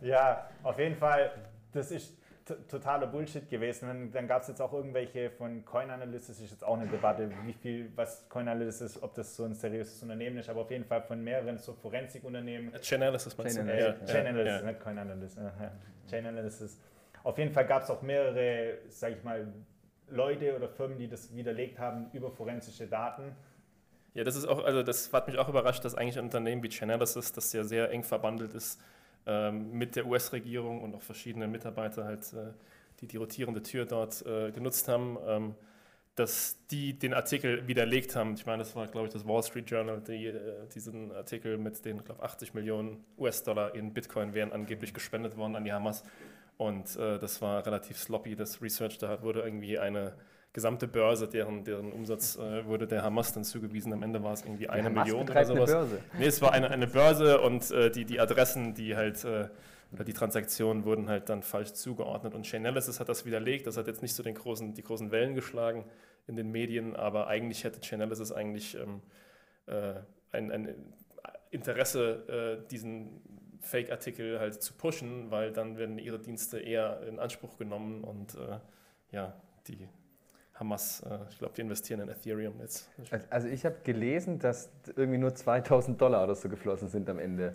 Ja, 0.00 0.48
auf 0.62 0.78
jeden 0.78 0.96
Fall, 0.96 1.30
das 1.72 1.90
ist 1.90 2.16
totaler 2.68 3.06
Bullshit 3.06 3.48
gewesen. 3.48 3.86
Dann, 3.88 4.12
dann 4.12 4.26
gab 4.28 4.42
es 4.42 4.48
jetzt 4.48 4.60
auch 4.60 4.72
irgendwelche 4.72 5.30
von 5.30 5.64
Coin 5.64 5.90
Analyst, 5.90 6.28
das 6.28 6.40
ist 6.40 6.50
jetzt 6.50 6.64
auch 6.64 6.76
eine 6.76 6.86
Debatte, 6.86 7.30
wie 7.44 7.52
viel, 7.54 7.90
was 7.96 8.28
Coin 8.28 8.48
Analyst 8.48 8.82
ist, 8.82 9.02
ob 9.02 9.14
das 9.14 9.34
so 9.34 9.44
ein 9.44 9.54
seriöses 9.54 10.02
Unternehmen 10.02 10.36
ist, 10.38 10.48
aber 10.50 10.62
auf 10.62 10.70
jeden 10.70 10.84
Fall 10.84 11.02
von 11.02 11.22
mehreren 11.22 11.56
so 11.58 11.72
Forensikunternehmen. 11.72 12.72
Chain 12.80 13.02
Analysis 13.02 13.36
meinst 13.38 13.56
Chain 13.56 13.66
du? 13.66 13.72
Analysis, 13.72 14.08
ja. 14.08 14.14
Chain 14.14 14.46
ja. 14.46 14.62
nicht 14.62 14.80
Coin 14.80 14.98
Analyst. 14.98 15.38
äh. 15.38 16.10
Chain 16.10 16.26
Analysis. 16.26 16.80
Auf 17.24 17.38
jeden 17.38 17.52
Fall 17.52 17.66
gab 17.66 17.82
es 17.82 17.90
auch 17.90 18.02
mehrere, 18.02 18.78
sag 18.88 19.12
ich 19.12 19.24
mal, 19.24 19.52
Leute 20.10 20.54
oder 20.54 20.68
Firmen, 20.68 20.98
die 20.98 21.08
das 21.08 21.34
widerlegt 21.34 21.78
haben 21.78 22.10
über 22.12 22.30
forensische 22.30 22.86
Daten. 22.86 23.34
Ja, 24.12 24.22
das 24.22 24.36
ist 24.36 24.46
auch, 24.46 24.62
also 24.62 24.82
das 24.82 25.12
hat 25.12 25.26
mich 25.26 25.38
auch 25.38 25.48
überrascht, 25.48 25.84
dass 25.84 25.94
eigentlich 25.94 26.18
ein 26.18 26.26
Unternehmen 26.26 26.62
wie 26.62 26.68
Chainalysis, 26.68 27.32
das 27.32 27.52
ja 27.52 27.64
sehr 27.64 27.90
eng 27.90 28.04
verbandelt 28.04 28.54
ist 28.54 28.80
ähm, 29.26 29.72
mit 29.72 29.96
der 29.96 30.06
US-Regierung 30.06 30.82
und 30.82 30.94
auch 30.94 31.02
verschiedene 31.02 31.48
Mitarbeiter 31.48 32.04
halt, 32.04 32.32
äh, 32.34 32.52
die 33.00 33.08
die 33.08 33.16
rotierende 33.16 33.62
Tür 33.62 33.86
dort 33.86 34.24
äh, 34.26 34.52
genutzt 34.52 34.86
haben, 34.86 35.18
ähm, 35.26 35.54
dass 36.14 36.58
die 36.70 36.96
den 36.96 37.12
Artikel 37.12 37.66
widerlegt 37.66 38.14
haben. 38.14 38.34
Ich 38.34 38.46
meine, 38.46 38.58
das 38.58 38.76
war, 38.76 38.86
glaube 38.86 39.08
ich, 39.08 39.12
das 39.12 39.26
Wall 39.26 39.42
Street 39.42 39.68
Journal, 39.68 40.00
die 40.00 40.26
äh, 40.26 40.68
diesen 40.72 41.10
Artikel 41.10 41.58
mit 41.58 41.84
den, 41.84 42.04
glaube 42.04 42.22
80 42.22 42.54
Millionen 42.54 43.02
US-Dollar 43.18 43.74
in 43.74 43.92
Bitcoin 43.94 44.34
wären 44.34 44.52
angeblich 44.52 44.94
gespendet 44.94 45.36
worden 45.36 45.56
an 45.56 45.64
die 45.64 45.72
Hamas. 45.72 46.04
Und 46.56 46.96
äh, 46.96 47.18
das 47.18 47.42
war 47.42 47.64
relativ 47.66 47.98
sloppy, 47.98 48.36
das 48.36 48.62
Research. 48.62 48.98
Da 48.98 49.22
wurde 49.22 49.42
irgendwie 49.42 49.78
eine 49.78 50.14
gesamte 50.52 50.86
Börse, 50.86 51.26
deren, 51.28 51.64
deren 51.64 51.92
Umsatz 51.92 52.36
äh, 52.36 52.64
wurde 52.64 52.86
der 52.86 53.02
Hamas 53.02 53.32
dann 53.32 53.42
zugewiesen. 53.44 53.92
Am 53.92 54.02
Ende 54.02 54.22
war 54.22 54.32
es 54.32 54.42
irgendwie 54.42 54.68
eine 54.68 54.84
Hamas 54.84 55.04
Million 55.04 55.22
oder 55.22 55.26
betreibt 55.26 55.50
eine 55.50 55.58
sowas. 55.58 55.70
Börse. 55.70 55.98
Nee, 56.16 56.26
es 56.26 56.40
war 56.40 56.52
eine, 56.52 56.70
eine 56.70 56.86
Börse 56.86 57.40
und 57.40 57.70
äh, 57.72 57.90
die, 57.90 58.04
die 58.04 58.20
Adressen, 58.20 58.72
die 58.74 58.94
halt, 58.94 59.24
äh, 59.24 59.48
oder 59.92 60.04
die 60.04 60.12
Transaktionen 60.12 60.84
wurden 60.84 61.08
halt 61.08 61.28
dann 61.28 61.42
falsch 61.42 61.72
zugeordnet. 61.72 62.34
Und 62.34 62.46
Chainalysis 62.46 63.00
hat 63.00 63.08
das 63.08 63.26
widerlegt. 63.26 63.66
Das 63.66 63.76
hat 63.76 63.88
jetzt 63.88 64.02
nicht 64.02 64.14
so 64.14 64.22
den 64.22 64.36
großen, 64.36 64.74
die 64.74 64.82
großen 64.82 65.10
Wellen 65.10 65.34
geschlagen 65.34 65.84
in 66.28 66.36
den 66.36 66.52
Medien, 66.52 66.94
aber 66.94 67.26
eigentlich 67.26 67.64
hätte 67.64 67.80
Chainalysis 67.80 68.30
eigentlich 68.30 68.76
ähm, 68.76 69.02
äh, 69.66 69.94
ein, 70.30 70.52
ein 70.52 70.74
Interesse, 71.50 72.60
äh, 72.64 72.68
diesen 72.68 73.20
Fake-Artikel 73.64 74.38
halt 74.38 74.62
zu 74.62 74.74
pushen, 74.74 75.30
weil 75.30 75.52
dann 75.52 75.76
werden 75.76 75.98
ihre 75.98 76.18
Dienste 76.18 76.58
eher 76.58 77.00
in 77.08 77.18
Anspruch 77.18 77.56
genommen 77.58 78.04
und 78.04 78.34
äh, 78.34 78.58
ja, 79.10 79.34
die 79.66 79.88
Hamas, 80.54 81.00
äh, 81.00 81.18
ich 81.30 81.38
glaube, 81.38 81.54
die 81.54 81.62
investieren 81.62 82.00
in 82.00 82.08
Ethereum 82.08 82.54
jetzt. 82.60 82.88
Also 83.30 83.48
ich 83.48 83.64
habe 83.64 83.76
gelesen, 83.82 84.38
dass 84.38 84.70
irgendwie 84.96 85.18
nur 85.18 85.34
2000 85.34 86.00
Dollar 86.00 86.24
oder 86.24 86.34
so 86.34 86.48
geflossen 86.48 86.88
sind 86.88 87.08
am 87.08 87.18
Ende. 87.18 87.54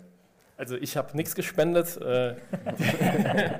Also 0.56 0.76
ich 0.76 0.96
habe 0.98 1.16
nichts 1.16 1.34
gespendet. 1.34 1.96
Äh, 1.96 2.32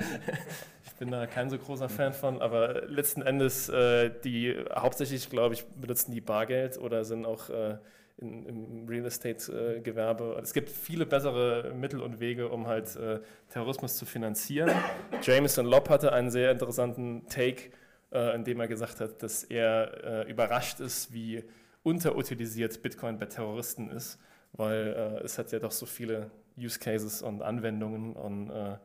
ich 0.84 0.92
bin 0.98 1.10
da 1.10 1.26
kein 1.26 1.48
so 1.48 1.56
großer 1.56 1.88
Fan 1.88 2.12
von, 2.12 2.42
aber 2.42 2.86
letzten 2.88 3.22
Endes, 3.22 3.70
äh, 3.70 4.10
die 4.22 4.54
hauptsächlich, 4.74 5.30
glaube 5.30 5.54
ich, 5.54 5.64
benutzen 5.66 6.12
die 6.12 6.20
Bargeld 6.20 6.76
oder 6.76 7.04
sind 7.04 7.24
auch 7.24 7.48
äh, 7.48 7.78
in, 8.20 8.46
im 8.46 8.88
Real 8.88 9.06
Estate-Gewerbe. 9.06 10.38
es 10.42 10.52
gibt 10.52 10.68
viele 10.68 11.06
bessere 11.06 11.72
Mittel 11.74 12.00
und 12.00 12.20
Wege, 12.20 12.48
um 12.48 12.66
halt 12.66 12.94
äh, 12.96 13.20
Terrorismus 13.48 13.96
zu 13.96 14.06
finanzieren. 14.06 14.70
Jameson 15.22 15.66
Lobb 15.66 15.88
hatte 15.88 16.12
einen 16.12 16.30
sehr 16.30 16.50
interessanten 16.50 17.26
Take, 17.28 17.70
äh, 18.12 18.34
in 18.34 18.44
dem 18.44 18.60
er 18.60 18.68
gesagt 18.68 19.00
hat, 19.00 19.22
dass 19.22 19.44
er 19.44 20.26
äh, 20.26 20.30
überrascht 20.30 20.80
ist, 20.80 21.12
wie 21.12 21.44
unterutilisiert 21.82 22.82
Bitcoin 22.82 23.18
bei 23.18 23.26
Terroristen 23.26 23.90
ist 23.90 24.18
weil 24.52 24.94
äh, 24.96 25.24
es 25.24 25.38
hat 25.38 25.52
ja 25.52 25.58
doch 25.58 25.70
so 25.70 25.86
viele 25.86 26.30
Use 26.58 26.78
Cases 26.78 27.22
und 27.22 27.42
Anwendungen 27.42 28.14
und 28.14 28.50
äh, 28.50 28.76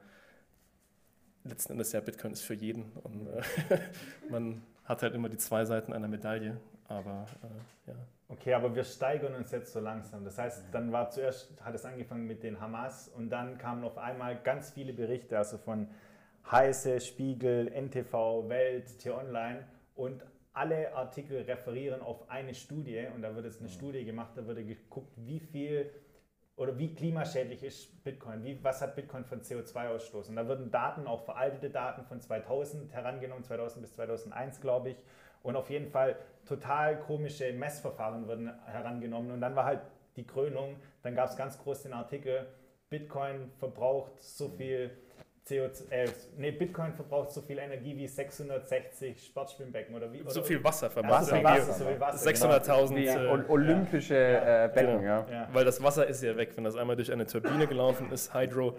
letzten 1.43 1.73
Endes 1.73 1.91
ja 1.91 1.99
Bitcoin 1.99 2.33
ist 2.33 2.41
für 2.41 2.53
jeden 2.53 2.91
und 3.03 3.27
äh, 3.27 3.41
man 4.29 4.61
hat 4.83 5.01
halt 5.01 5.15
immer 5.15 5.29
die 5.29 5.37
zwei 5.37 5.65
Seiten 5.65 5.93
einer 5.93 6.07
Medaille, 6.07 6.59
aber 6.87 7.25
äh, 7.41 7.89
ja. 7.91 7.95
Okay, 8.27 8.53
aber 8.53 8.73
wir 8.73 8.83
steigern 8.83 9.35
uns 9.35 9.51
jetzt 9.51 9.71
so 9.71 9.79
langsam. 9.79 10.25
Das 10.25 10.37
heißt, 10.39 10.65
dann 10.71 10.91
war 10.91 11.09
zuerst, 11.11 11.61
hat 11.63 11.75
es 11.75 11.85
angefangen 11.85 12.25
mit 12.25 12.41
den 12.41 12.59
Hamas 12.59 13.07
und 13.07 13.29
dann 13.29 13.57
kamen 13.59 13.83
auf 13.83 13.99
einmal 13.99 14.35
ganz 14.41 14.71
viele 14.71 14.93
Berichte, 14.93 15.37
also 15.37 15.59
von 15.59 15.87
Heise, 16.49 16.99
Spiegel, 16.99 17.71
NTV, 17.71 18.49
Welt, 18.49 18.99
T-Online 18.99 19.67
und 19.95 20.23
alle 20.53 20.95
Artikel 20.95 21.41
referieren 21.41 22.01
auf 22.01 22.29
eine 22.29 22.55
Studie 22.55 23.05
und 23.13 23.21
da 23.21 23.35
wird 23.35 23.45
jetzt 23.45 23.59
eine 23.59 23.69
Studie 23.69 24.05
gemacht, 24.05 24.31
da 24.35 24.47
wurde 24.47 24.63
geguckt, 24.63 25.13
wie 25.17 25.39
viel 25.39 25.91
oder 26.55 26.77
wie 26.77 26.95
klimaschädlich 26.95 27.63
ist 27.63 28.03
Bitcoin, 28.03 28.43
wie, 28.43 28.63
was 28.63 28.81
hat 28.81 28.95
Bitcoin 28.95 29.25
von 29.25 29.41
CO2-Ausstoß. 29.41 30.29
Und 30.29 30.37
da 30.37 30.47
wurden 30.47 30.71
Daten, 30.71 31.05
auch 31.05 31.25
veraltete 31.25 31.69
Daten 31.69 32.05
von 32.05 32.21
2000 32.21 32.93
herangenommen, 32.93 33.43
2000 33.43 33.81
bis 33.81 33.93
2001 33.93 34.61
glaube 34.61 34.91
ich. 34.91 35.03
Und 35.45 35.55
auf 35.55 35.69
jeden 35.69 35.87
Fall 35.89 36.15
total 36.45 36.99
komische 36.99 37.53
Messverfahren 37.53 38.27
wurden 38.27 38.51
herangenommen. 38.65 39.31
Und 39.31 39.41
dann 39.41 39.55
war 39.55 39.65
halt 39.65 39.79
die 40.15 40.25
Krönung, 40.25 40.75
dann 41.03 41.13
gab 41.15 41.29
es 41.29 41.37
ganz 41.37 41.57
groß 41.59 41.83
den 41.83 41.93
Artikel, 41.93 42.47
Bitcoin 42.89 43.51
verbraucht 43.59 44.11
so 44.21 44.49
viel 44.49 44.91
CO2, 45.47 45.89
äh, 45.91 46.09
nee, 46.37 46.49
Bitcoin 46.51 46.93
verbraucht 46.93 47.31
so 47.31 47.41
viel 47.41 47.59
Energie 47.59 47.95
wie 47.95 48.07
660 48.07 49.23
Sportschwimmbecken 49.27 49.93
oder 49.95 50.11
wie? 50.11 50.19
So 50.27 50.39
oder? 50.39 50.43
viel 50.43 50.63
Wasser 50.63 50.87
Ja, 50.87 50.91
so 50.91 50.99
verbraucht. 51.01 51.29
viel 51.29 51.43
Wasser, 51.43 51.73
so 51.73 51.85
viel 51.85 51.99
Wasser. 51.99 52.29
600.000. 52.31 52.95
Wie 52.95 53.07
äh, 53.07 53.27
Ol- 53.27 53.45
olympische 53.49 54.15
äh, 54.17 54.69
Becken, 54.73 54.99
Genau. 55.01 55.03
ja. 55.03 55.25
Ja. 55.31 55.49
Weil 55.53 55.65
das 55.65 55.83
Wasser 55.83 56.07
ist 56.07 56.23
ja 56.23 56.35
weg, 56.35 56.53
wenn 56.55 56.63
das 56.63 56.75
einmal 56.75 56.95
durch 56.95 57.11
eine 57.11 57.27
Turbine 57.27 57.67
gelaufen 57.67 58.11
ist, 58.11 58.33
Hydro, 58.33 58.75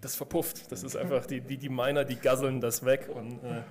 das 0.00 0.16
verpufft. 0.16 0.72
Das 0.72 0.82
ist 0.82 0.96
einfach, 0.96 1.26
die, 1.26 1.40
die, 1.40 1.58
die 1.58 1.68
Miner, 1.68 2.04
die 2.04 2.16
gasseln 2.16 2.60
das 2.60 2.84
weg 2.84 3.08
und 3.14 3.34
äh, 3.44 3.62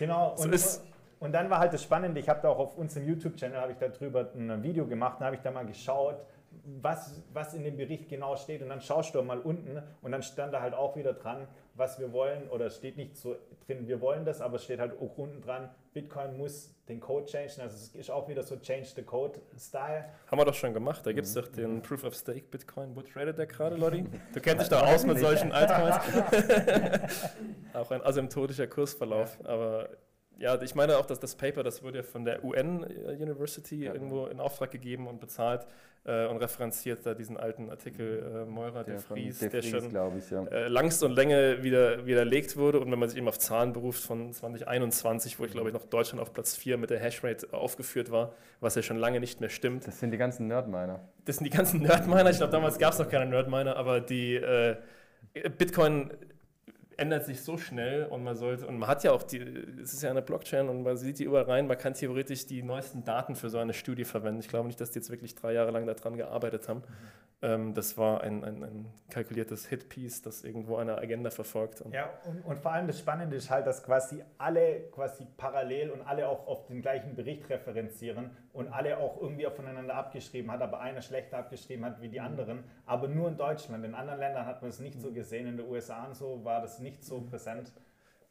Genau, 0.00 0.34
So 0.36 0.44
und, 0.44 0.52
ist- 0.54 0.82
und 1.18 1.32
dann 1.32 1.48
war 1.50 1.58
halt 1.58 1.72
das 1.72 1.82
Spannende, 1.82 2.20
ich 2.20 2.28
habe 2.28 2.40
da 2.42 2.48
auch 2.48 2.58
auf 2.58 2.76
unserem 2.76 3.06
YouTube-Channel, 3.06 3.60
habe 3.60 3.72
ich 3.72 3.78
darüber 3.78 4.30
ein 4.34 4.62
Video 4.62 4.86
gemacht, 4.86 5.20
da 5.20 5.26
habe 5.26 5.36
ich 5.36 5.42
da 5.42 5.50
mal 5.50 5.66
geschaut, 5.66 6.16
was, 6.64 7.22
was 7.32 7.54
in 7.54 7.64
dem 7.64 7.76
Bericht 7.76 8.08
genau 8.08 8.36
steht 8.36 8.62
und 8.62 8.68
dann 8.68 8.80
schaust 8.80 9.14
du 9.14 9.22
mal 9.22 9.38
unten 9.38 9.82
und 10.02 10.12
dann 10.12 10.22
stand 10.22 10.52
da 10.52 10.60
halt 10.60 10.74
auch 10.74 10.96
wieder 10.96 11.12
dran, 11.12 11.46
was 11.74 11.98
wir 11.98 12.12
wollen 12.12 12.48
oder 12.48 12.66
es 12.66 12.76
steht 12.76 12.96
nicht 12.96 13.16
so 13.16 13.36
drin, 13.66 13.86
wir 13.86 14.00
wollen 14.00 14.24
das, 14.24 14.40
aber 14.40 14.56
es 14.56 14.64
steht 14.64 14.80
halt 14.80 14.98
auch 15.00 15.16
unten 15.18 15.42
dran, 15.42 15.70
Bitcoin 15.92 16.36
muss 16.36 16.74
den 16.88 17.00
Code 17.00 17.26
changen, 17.26 17.60
also 17.60 17.76
es 17.76 17.94
ist 17.94 18.10
auch 18.10 18.28
wieder 18.28 18.42
so 18.42 18.56
Change 18.56 18.86
the 18.94 19.02
Code 19.02 19.40
Style. 19.58 20.04
haben 20.30 20.38
wir 20.38 20.44
doch 20.44 20.54
schon 20.54 20.72
gemacht. 20.72 21.04
Da 21.04 21.12
gibt 21.12 21.26
es 21.26 21.34
doch 21.34 21.48
den 21.48 21.82
Proof 21.82 22.04
of 22.04 22.14
Stake 22.14 22.44
Bitcoin. 22.50 22.94
Wo 22.94 23.02
tradet 23.02 23.38
der 23.38 23.46
gerade, 23.46 23.76
Lottie? 23.76 24.04
Du 24.32 24.40
kennst 24.40 24.62
dich 24.62 24.68
da 24.68 24.82
aus 24.82 25.04
mit 25.04 25.18
solchen 25.18 25.50
Altcoins. 25.52 25.96
auch 27.74 27.90
ein 27.90 28.02
asymptotischer 28.02 28.68
Kursverlauf. 28.68 29.36
Aber 29.44 29.88
ja, 30.38 30.60
ich 30.60 30.74
meine 30.74 30.98
auch, 30.98 31.06
dass 31.06 31.20
das 31.20 31.34
Paper, 31.34 31.62
das 31.62 31.82
wurde 31.82 31.98
ja 31.98 32.02
von 32.02 32.24
der 32.24 32.44
UN 32.44 32.84
University 32.84 33.86
irgendwo 33.86 34.26
in 34.26 34.40
Auftrag 34.40 34.70
gegeben 34.70 35.06
und 35.06 35.20
bezahlt 35.20 35.66
äh, 36.04 36.26
und 36.26 36.36
referenziert 36.36 37.04
da 37.04 37.14
diesen 37.14 37.36
alten 37.36 37.70
Artikel 37.70 38.44
äh, 38.44 38.44
Meurer 38.44 38.84
de 38.84 38.98
von 38.98 39.16
Vries, 39.16 39.38
De 39.38 39.48
der 39.48 39.62
Vries, 39.62 39.70
schon 39.70 40.18
ich, 40.18 40.30
ja. 40.30 40.44
äh, 40.44 40.68
Langst 40.68 41.02
und 41.02 41.12
Länge 41.12 41.62
wieder 41.62 42.06
widerlegt 42.06 42.56
wurde. 42.56 42.80
Und 42.80 42.90
wenn 42.92 42.98
man 42.98 43.08
sich 43.08 43.18
eben 43.18 43.28
auf 43.28 43.38
Zahlen 43.38 43.72
beruft 43.72 44.02
von 44.02 44.32
2021, 44.32 45.38
wo 45.38 45.44
ich 45.44 45.52
glaube 45.52 45.68
ich 45.68 45.74
noch 45.74 45.84
Deutschland 45.84 46.20
auf 46.20 46.32
Platz 46.32 46.54
4 46.54 46.76
mit 46.76 46.90
der 46.90 47.00
Hashrate 47.00 47.52
aufgeführt 47.52 48.10
war, 48.10 48.34
was 48.60 48.74
ja 48.74 48.82
schon 48.82 48.98
lange 48.98 49.20
nicht 49.20 49.40
mehr 49.40 49.50
stimmt. 49.50 49.86
Das 49.86 50.00
sind 50.00 50.10
die 50.10 50.18
ganzen 50.18 50.46
Nerdminer. 50.46 51.00
Das 51.24 51.36
sind 51.36 51.44
die 51.44 51.56
ganzen 51.56 51.80
Nerdminer. 51.82 52.30
Ich 52.30 52.36
glaube, 52.36 52.52
damals 52.52 52.78
gab 52.78 52.92
es 52.92 52.98
noch 52.98 53.08
keine 53.08 53.26
Nerdminer, 53.26 53.76
aber 53.76 54.00
die 54.00 54.36
äh, 54.36 54.76
Bitcoin 55.58 56.10
ändert 56.96 57.26
sich 57.26 57.42
so 57.42 57.58
schnell 57.58 58.06
und 58.06 58.24
man 58.24 58.36
sollte, 58.36 58.66
und 58.66 58.78
man 58.78 58.88
hat 58.88 59.04
ja 59.04 59.12
auch 59.12 59.22
die, 59.22 59.38
es 59.82 59.92
ist 59.92 60.02
ja 60.02 60.10
eine 60.10 60.22
Blockchain 60.22 60.68
und 60.68 60.82
man 60.82 60.96
sieht 60.96 61.18
die 61.18 61.24
überall 61.24 61.44
rein, 61.44 61.66
man 61.66 61.76
kann 61.76 61.94
theoretisch 61.94 62.46
die 62.46 62.62
neuesten 62.62 63.04
Daten 63.04 63.36
für 63.36 63.50
so 63.50 63.58
eine 63.58 63.74
Studie 63.74 64.04
verwenden. 64.04 64.40
Ich 64.40 64.48
glaube 64.48 64.66
nicht, 64.66 64.80
dass 64.80 64.90
die 64.90 64.98
jetzt 65.00 65.10
wirklich 65.10 65.34
drei 65.34 65.52
Jahre 65.52 65.70
lang 65.70 65.86
daran 65.86 66.16
gearbeitet 66.16 66.68
haben. 66.68 66.82
Ähm, 67.42 67.74
das 67.74 67.98
war 67.98 68.22
ein, 68.22 68.42
ein, 68.44 68.64
ein 68.64 68.86
kalkuliertes 69.10 69.66
Hitpiece, 69.66 70.22
das 70.22 70.42
irgendwo 70.42 70.76
eine 70.76 70.96
Agenda 70.96 71.30
verfolgt. 71.30 71.82
Und 71.82 71.92
Ja, 71.92 72.08
und, 72.24 72.40
und 72.40 72.58
vor 72.58 72.72
allem 72.72 72.86
das 72.86 72.98
Spannende 72.98 73.36
ist 73.36 73.50
halt, 73.50 73.66
dass 73.66 73.82
quasi 73.82 74.24
alle 74.38 74.88
quasi 74.90 75.26
parallel 75.36 75.90
und 75.90 76.00
alle 76.02 76.28
auch 76.28 76.46
auf 76.46 76.66
den 76.66 76.80
gleichen 76.80 77.14
Bericht 77.14 77.48
referenzieren 77.50 78.30
und 78.54 78.68
alle 78.68 78.96
auch 78.98 79.20
irgendwie 79.20 79.46
aufeinander 79.46 79.94
abgeschrieben 79.94 80.50
hat, 80.50 80.62
aber 80.62 80.80
einer 80.80 81.02
schlechter 81.02 81.38
abgeschrieben 81.38 81.84
hat 81.84 82.00
wie 82.00 82.08
die 82.08 82.20
anderen. 82.20 82.64
Aber 82.86 83.06
nur 83.06 83.28
in 83.28 83.36
Deutschland. 83.36 83.84
In 83.84 83.94
anderen 83.94 84.18
Ländern 84.18 84.46
hat 84.46 84.62
man 84.62 84.70
es 84.70 84.80
nicht 84.80 84.98
so 84.98 85.12
gesehen. 85.12 85.46
In 85.46 85.58
den 85.58 85.68
USA 85.68 86.06
und 86.06 86.16
so 86.16 86.42
war 86.42 86.62
das 86.62 86.78
nicht 86.78 87.04
so 87.04 87.20
präsent. 87.20 87.70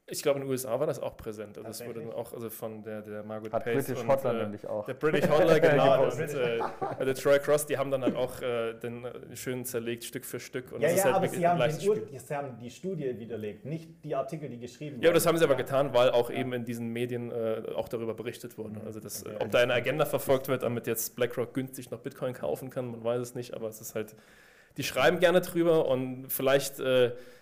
Ich 0.08 0.22
glaube, 0.22 0.40
in 0.40 0.46
den 0.46 0.52
USA 0.52 0.80
war 0.80 0.86
das 0.86 1.00
auch 1.00 1.18
präsent. 1.18 1.58
Also 1.58 1.70
es 1.72 1.84
wurde 1.84 2.02
dann 2.02 2.14
auch 2.14 2.32
also 2.32 2.52
von 2.52 2.84
der, 2.84 3.02
der 3.02 3.24
Margaret 3.24 3.52
Hat 3.52 3.64
Pace 3.64 3.88
British 3.88 4.04
und, 4.04 4.08
Hotline 4.08 4.40
äh, 4.40 4.44
nämlich 4.44 4.68
auch. 4.68 4.86
Der 4.86 4.94
British 4.94 5.28
Hodler, 5.28 5.60
genau. 5.60 6.04
Und, 6.04 6.20
äh, 6.20 7.06
der 7.06 7.16
Troy 7.16 7.40
Cross, 7.40 7.66
die 7.66 7.76
haben 7.76 7.90
dann 7.90 8.04
halt 8.04 8.16
auch 8.16 8.40
äh, 8.40 8.74
den 8.76 9.06
äh, 9.06 9.36
schön 9.36 9.66
zerlegt, 9.66 10.04
Stück 10.04 10.24
für 10.24 10.40
Stück. 10.40 10.72
Und 10.72 10.82
Ja, 10.82 10.90
das 10.90 10.98
ist 10.98 11.06
ja, 11.06 11.06
halt 11.06 11.16
aber 11.16 11.28
sie 11.28 11.48
haben, 11.48 11.60
Ur 11.60 12.20
sie 12.20 12.36
haben 12.36 12.58
die 12.60 12.70
Studie 12.70 13.18
widerlegt, 13.18 13.66
nicht 13.66 14.04
die 14.04 14.14
Artikel, 14.14 14.48
die 14.48 14.60
geschrieben 14.60 15.02
Ja, 15.02 15.10
aber 15.10 15.16
das 15.16 15.24
wurden. 15.24 15.30
haben 15.30 15.38
sie 15.40 15.46
aber 15.46 15.56
getan, 15.56 15.92
weil 15.96 16.12
auch 16.12 16.30
eben 16.30 16.54
in 16.54 16.66
diesen 16.66 16.90
Medien 16.90 17.32
äh, 17.32 17.64
auch 17.74 17.90
darüber 17.90 18.14
berichtet 18.14 18.60
wurde. 18.60 18.82
Also, 18.86 19.00
das, 19.00 19.24
äh, 19.24 19.30
ob 19.40 19.50
da 19.50 19.58
eine 19.58 19.74
Agenda 19.74 20.06
verfolgt 20.06 20.50
wird, 20.50 20.62
damit 20.62 20.86
jetzt 20.86 21.16
BlackRock 21.16 21.56
günstig 21.56 21.90
noch 21.90 22.02
Bitcoin 22.02 22.34
kaufen 22.34 22.70
kann, 22.70 22.92
man 22.92 23.04
weiß 23.04 23.22
es 23.22 23.34
nicht, 23.34 23.56
aber 23.56 23.70
es 23.70 23.82
ist 23.82 23.96
halt, 23.96 24.16
die 24.78 24.84
schreiben 24.84 25.20
gerne 25.20 25.42
drüber 25.42 25.88
und 25.88 26.28
vielleicht 26.28 26.80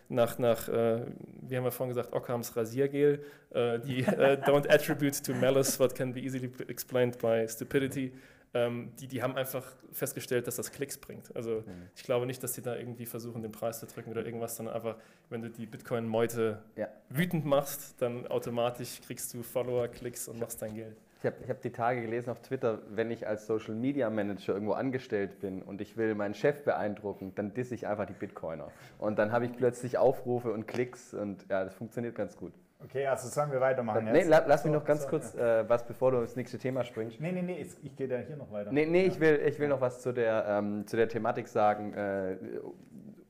nach, 0.10 0.38
nach 0.39 0.68
äh, 0.70 1.06
wie 1.41 1.58
haben 1.58 1.64
wir 1.64 1.72
vorhin 1.72 1.95
gesagt, 1.95 2.14
Ockhams 2.14 2.56
Rasiergel, 2.56 3.24
äh, 3.51 3.80
die 3.80 4.01
äh, 4.01 4.38
don't 4.45 4.70
attribute 4.70 5.24
to 5.24 5.34
malice 5.34 5.80
what 5.80 5.95
can 5.95 6.14
be 6.14 6.20
easily 6.22 6.51
explained 6.68 7.18
by 7.20 7.45
stupidity. 7.47 8.14
Ähm, 8.56 8.91
die, 8.99 9.08
die 9.08 9.24
haben 9.24 9.36
einfach 9.36 9.66
festgestellt, 9.91 10.45
dass 10.45 10.58
das 10.58 10.72
Klicks 10.72 10.97
bringt. 10.99 11.36
Also 11.36 11.64
ich 11.95 12.04
glaube 12.04 12.28
nicht, 12.28 12.43
dass 12.43 12.51
die 12.54 12.62
da 12.62 12.76
irgendwie 12.76 13.08
versuchen, 13.08 13.41
den 13.41 13.51
Preis 13.51 13.80
zu 13.80 13.88
drücken 13.88 14.12
oder 14.12 14.24
irgendwas, 14.24 14.56
sondern 14.58 14.76
einfach, 14.76 14.97
wenn 15.30 15.41
du 15.41 15.49
die 15.49 15.66
Bitcoin-Meute 15.66 16.62
Ja. 16.76 16.88
wütend 17.10 17.45
machst, 17.45 17.99
dann 17.99 18.28
automatisch 18.28 19.01
kriegst 19.01 19.34
du 19.34 19.41
Follower, 19.41 19.88
Klicks 19.88 20.28
und 20.28 20.39
machst 20.39 20.62
dein 20.62 20.76
Geld. 20.76 20.97
Ich 21.24 21.28
habe 21.28 21.38
ich 21.42 21.50
hab 21.50 21.62
die 21.62 21.72
Tage 21.72 22.02
gelesen 22.02 22.32
auf 22.32 22.42
Twitter, 22.42 22.80
wenn 22.90 23.10
ich 23.10 23.26
als 23.26 23.48
Social 23.48 23.76
Media 23.76 24.10
Manager 24.10 24.56
irgendwo 24.56 24.74
angestellt 24.74 25.40
bin 25.40 25.62
und 25.62 25.80
ich 25.80 25.96
will 25.96 26.16
meinen 26.16 26.34
Chef 26.34 26.66
beeindrucken, 26.66 27.32
dann 27.34 27.54
disse 27.54 27.76
ich 27.76 27.88
einfach 27.88 28.06
die 28.06 28.14
Bitcoiner. 28.14 28.68
Und 29.00 29.18
dann 29.18 29.32
habe 29.32 29.46
ich 29.46 29.56
plötzlich 29.56 29.98
Aufrufe 29.98 30.52
und 30.52 30.68
Klicks 30.68 31.14
und 31.14 31.46
ja, 31.50 31.64
das 31.64 31.76
funktioniert 31.76 32.14
ganz 32.14 32.36
gut. 32.36 32.52
Okay, 32.84 33.08
also 33.08 33.30
sollen 33.30 33.54
wir 33.54 33.62
weitermachen 33.62 34.04
Nee, 34.04 34.18
jetzt? 34.18 34.28
la, 34.28 34.44
lass 34.46 34.66
mich 34.66 34.74
noch 34.74 34.84
ganz 34.84 35.04
so, 35.04 35.08
kurz 35.08 35.34
äh, 35.36 35.64
was, 35.70 35.88
bevor 35.88 36.12
du 36.12 36.18
ins 36.18 36.36
nächste 36.36 36.58
Thema 36.58 36.84
springst. 36.84 37.22
Nee, 37.22 37.32
nee, 37.32 37.42
nee, 37.42 37.62
ich, 37.62 37.70
ich 37.82 37.96
gehe 37.96 38.10
da 38.10 38.18
hier 38.18 38.36
noch 38.36 38.52
weiter. 38.52 38.74
Nee, 38.74 38.86
nee 38.86 39.06
ich, 39.06 39.22
will, 39.22 39.40
ich 39.48 39.58
will 39.60 39.70
noch 39.70 39.80
was 39.80 40.02
zu 40.02 40.12
der, 40.12 40.46
ähm, 40.46 40.86
zu 40.86 40.98
der 40.98 41.08
Thematik 41.08 41.48
sagen, 41.48 41.94
äh, 41.94 42.36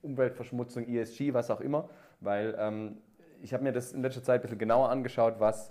Umweltverschmutzung, 0.02 0.88
ESG, 0.88 1.32
was 1.32 1.48
auch 1.48 1.60
immer, 1.60 1.88
weil 2.18 2.56
ähm, 2.58 2.96
ich 3.40 3.54
habe 3.54 3.62
mir 3.62 3.70
das 3.70 3.92
in 3.92 4.02
letzter 4.02 4.24
Zeit 4.24 4.40
ein 4.40 4.42
bisschen 4.42 4.58
genauer 4.58 4.88
angeschaut, 4.88 5.36
was 5.38 5.70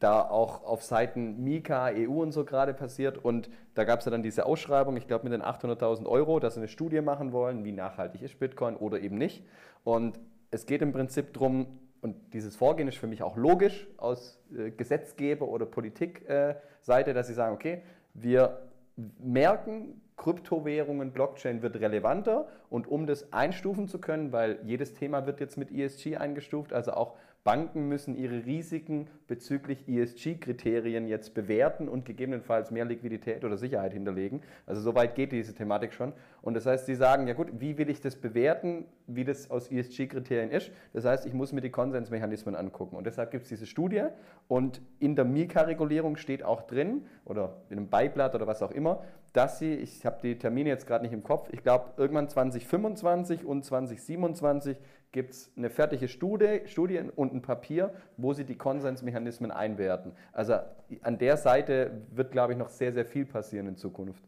da 0.00 0.22
auch 0.22 0.64
auf 0.64 0.82
Seiten 0.82 1.44
Mika, 1.44 1.90
EU 1.94 2.22
und 2.22 2.32
so 2.32 2.44
gerade 2.44 2.74
passiert. 2.74 3.22
Und 3.22 3.50
da 3.74 3.84
gab 3.84 4.00
es 4.00 4.06
ja 4.06 4.10
dann 4.10 4.22
diese 4.22 4.46
Ausschreibung, 4.46 4.96
ich 4.96 5.06
glaube 5.06 5.24
mit 5.28 5.32
den 5.32 5.42
800.000 5.42 6.06
Euro, 6.06 6.40
dass 6.40 6.54
sie 6.54 6.60
eine 6.60 6.68
Studie 6.68 7.02
machen 7.02 7.32
wollen, 7.32 7.64
wie 7.64 7.72
nachhaltig 7.72 8.22
ist 8.22 8.38
Bitcoin 8.38 8.76
oder 8.76 9.00
eben 9.00 9.16
nicht. 9.16 9.44
Und 9.84 10.18
es 10.50 10.66
geht 10.66 10.82
im 10.82 10.92
Prinzip 10.92 11.34
darum, 11.34 11.78
und 12.00 12.16
dieses 12.32 12.56
Vorgehen 12.56 12.88
ist 12.88 12.96
für 12.96 13.06
mich 13.06 13.22
auch 13.22 13.36
logisch 13.36 13.86
aus 13.98 14.42
äh, 14.56 14.70
Gesetzgeber- 14.70 15.48
oder 15.48 15.66
Politikseite, 15.66 17.12
dass 17.12 17.26
sie 17.26 17.34
sagen, 17.34 17.54
okay, 17.54 17.82
wir 18.14 18.70
merken, 19.18 20.00
Kryptowährungen, 20.20 21.12
Blockchain 21.12 21.62
wird 21.62 21.80
relevanter 21.80 22.46
und 22.68 22.86
um 22.86 23.06
das 23.06 23.32
einstufen 23.32 23.88
zu 23.88 23.98
können, 23.98 24.32
weil 24.32 24.58
jedes 24.64 24.92
Thema 24.92 25.24
wird 25.24 25.40
jetzt 25.40 25.56
mit 25.56 25.72
ESG 25.72 26.18
eingestuft, 26.18 26.74
also 26.74 26.92
auch 26.92 27.16
Banken 27.42 27.88
müssen 27.88 28.14
ihre 28.16 28.44
Risiken 28.44 29.08
bezüglich 29.26 29.88
ESG-Kriterien 29.88 31.08
jetzt 31.08 31.32
bewerten 31.32 31.88
und 31.88 32.04
gegebenenfalls 32.04 32.70
mehr 32.70 32.84
Liquidität 32.84 33.44
oder 33.46 33.56
Sicherheit 33.56 33.94
hinterlegen. 33.94 34.42
Also 34.66 34.82
so 34.82 34.94
weit 34.94 35.14
geht 35.14 35.32
diese 35.32 35.54
Thematik 35.54 35.94
schon. 35.94 36.12
Und 36.42 36.52
das 36.52 36.66
heißt, 36.66 36.84
sie 36.84 36.94
sagen, 36.94 37.26
ja 37.28 37.32
gut, 37.32 37.48
wie 37.58 37.78
will 37.78 37.88
ich 37.88 38.02
das 38.02 38.16
bewerten, 38.16 38.84
wie 39.06 39.24
das 39.24 39.50
aus 39.50 39.70
ESG-Kriterien 39.70 40.50
ist? 40.50 40.70
Das 40.92 41.06
heißt, 41.06 41.24
ich 41.24 41.32
muss 41.32 41.52
mir 41.52 41.62
die 41.62 41.70
Konsensmechanismen 41.70 42.54
angucken. 42.54 42.96
Und 42.96 43.06
deshalb 43.06 43.30
gibt 43.30 43.44
es 43.44 43.48
diese 43.48 43.64
Studie 43.64 44.04
und 44.46 44.82
in 44.98 45.16
der 45.16 45.24
Mika-Regulierung 45.24 46.16
steht 46.16 46.42
auch 46.42 46.62
drin, 46.62 47.06
oder 47.24 47.56
in 47.70 47.78
einem 47.78 47.88
Beiblatt 47.88 48.34
oder 48.34 48.46
was 48.46 48.62
auch 48.62 48.70
immer, 48.70 49.02
dass 49.32 49.58
sie, 49.58 49.74
ich 49.74 50.04
habe 50.04 50.18
die 50.22 50.38
Termine 50.38 50.68
jetzt 50.68 50.86
gerade 50.86 51.04
nicht 51.04 51.12
im 51.12 51.22
Kopf, 51.22 51.48
ich 51.52 51.62
glaube 51.62 51.90
irgendwann 51.96 52.28
2025 52.28 53.44
und 53.44 53.64
2027 53.64 54.76
gibt 55.12 55.32
es 55.32 55.52
eine 55.56 55.70
fertige 55.70 56.08
Studie, 56.08 56.62
Studie 56.66 57.02
und 57.14 57.32
ein 57.32 57.42
Papier, 57.42 57.92
wo 58.16 58.32
sie 58.32 58.44
die 58.44 58.56
Konsensmechanismen 58.56 59.50
einwerten. 59.50 60.12
Also 60.32 60.54
an 61.02 61.18
der 61.18 61.36
Seite 61.36 62.02
wird, 62.10 62.32
glaube 62.32 62.52
ich, 62.52 62.58
noch 62.58 62.68
sehr, 62.68 62.92
sehr 62.92 63.04
viel 63.04 63.26
passieren 63.26 63.66
in 63.68 63.76
Zukunft. 63.76 64.22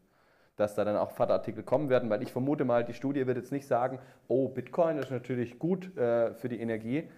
dass 0.55 0.75
da 0.75 0.85
dann 0.85 0.97
auch 0.97 1.09
FAT-Artikel 1.09 1.63
kommen 1.63 1.89
werden, 1.89 2.11
weil 2.11 2.21
ich 2.21 2.31
vermute 2.31 2.63
mal, 2.63 2.85
die 2.85 2.93
Studie 2.93 3.25
wird 3.25 3.37
jetzt 3.37 3.51
nicht 3.51 3.65
sagen, 3.65 3.97
oh, 4.27 4.49
Bitcoin 4.49 4.99
ist 4.99 5.09
natürlich 5.09 5.57
gut 5.57 5.97
äh, 5.97 6.35
für 6.35 6.47
die 6.47 6.59
Energie 6.59 7.09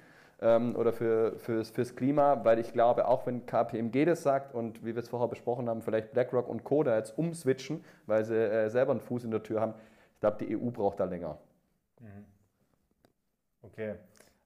ähm, 0.41 0.75
oder 0.75 0.91
für, 0.93 1.38
fürs, 1.39 1.69
fürs 1.69 1.95
Klima, 1.95 2.43
weil 2.43 2.59
ich 2.59 2.73
glaube, 2.73 3.07
auch 3.07 3.25
wenn 3.25 3.45
KPMG 3.45 4.05
das 4.05 4.23
sagt 4.23 4.53
und 4.53 4.83
wie 4.83 4.95
wir 4.95 5.01
es 5.01 5.09
vorher 5.09 5.27
besprochen 5.27 5.69
haben, 5.69 5.81
vielleicht 5.81 6.11
BlackRock 6.11 6.47
und 6.47 6.63
Co. 6.63 6.83
da 6.83 6.97
jetzt 6.97 7.17
umswitchen, 7.17 7.83
weil 8.05 8.25
sie 8.25 8.36
äh, 8.36 8.69
selber 8.69 8.91
einen 8.91 9.01
Fuß 9.01 9.23
in 9.23 9.31
der 9.31 9.43
Tür 9.43 9.61
haben, 9.61 9.73
ich 10.13 10.19
glaube, 10.19 10.38
die 10.43 10.55
EU 10.55 10.71
braucht 10.71 10.99
da 10.99 11.05
länger. 11.05 11.38
Mhm. 11.99 12.25
Okay, 13.61 13.95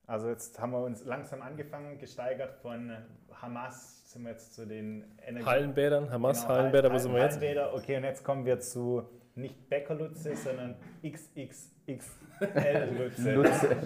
also 0.07 0.29
jetzt 0.29 0.59
haben 0.59 0.71
wir 0.71 0.83
uns 0.83 1.03
langsam 1.05 1.41
angefangen, 1.41 1.97
gesteigert 1.97 2.53
von 2.61 2.95
Hamas 3.31 4.11
sind 4.11 4.23
wir 4.23 4.31
jetzt 4.31 4.55
zu 4.55 4.65
den 4.65 5.05
Energie 5.25 5.45
Hallenbädern, 5.45 6.11
Hamas, 6.11 6.41
genau, 6.41 6.55
Hallenbäder, 6.55 6.91
wo 6.91 6.97
sind 6.97 7.13
wir 7.13 7.21
jetzt? 7.21 7.39
Hallenbäder, 7.39 7.73
okay, 7.73 7.97
und 7.97 8.03
jetzt 8.03 8.23
kommen 8.23 8.45
wir 8.45 8.59
zu 8.59 9.07
nicht 9.41 9.69
Bäckerlutze, 9.69 10.35
sondern 10.35 10.75
XXXL-Lutze. 11.03 13.33
Lutze. 13.33 13.77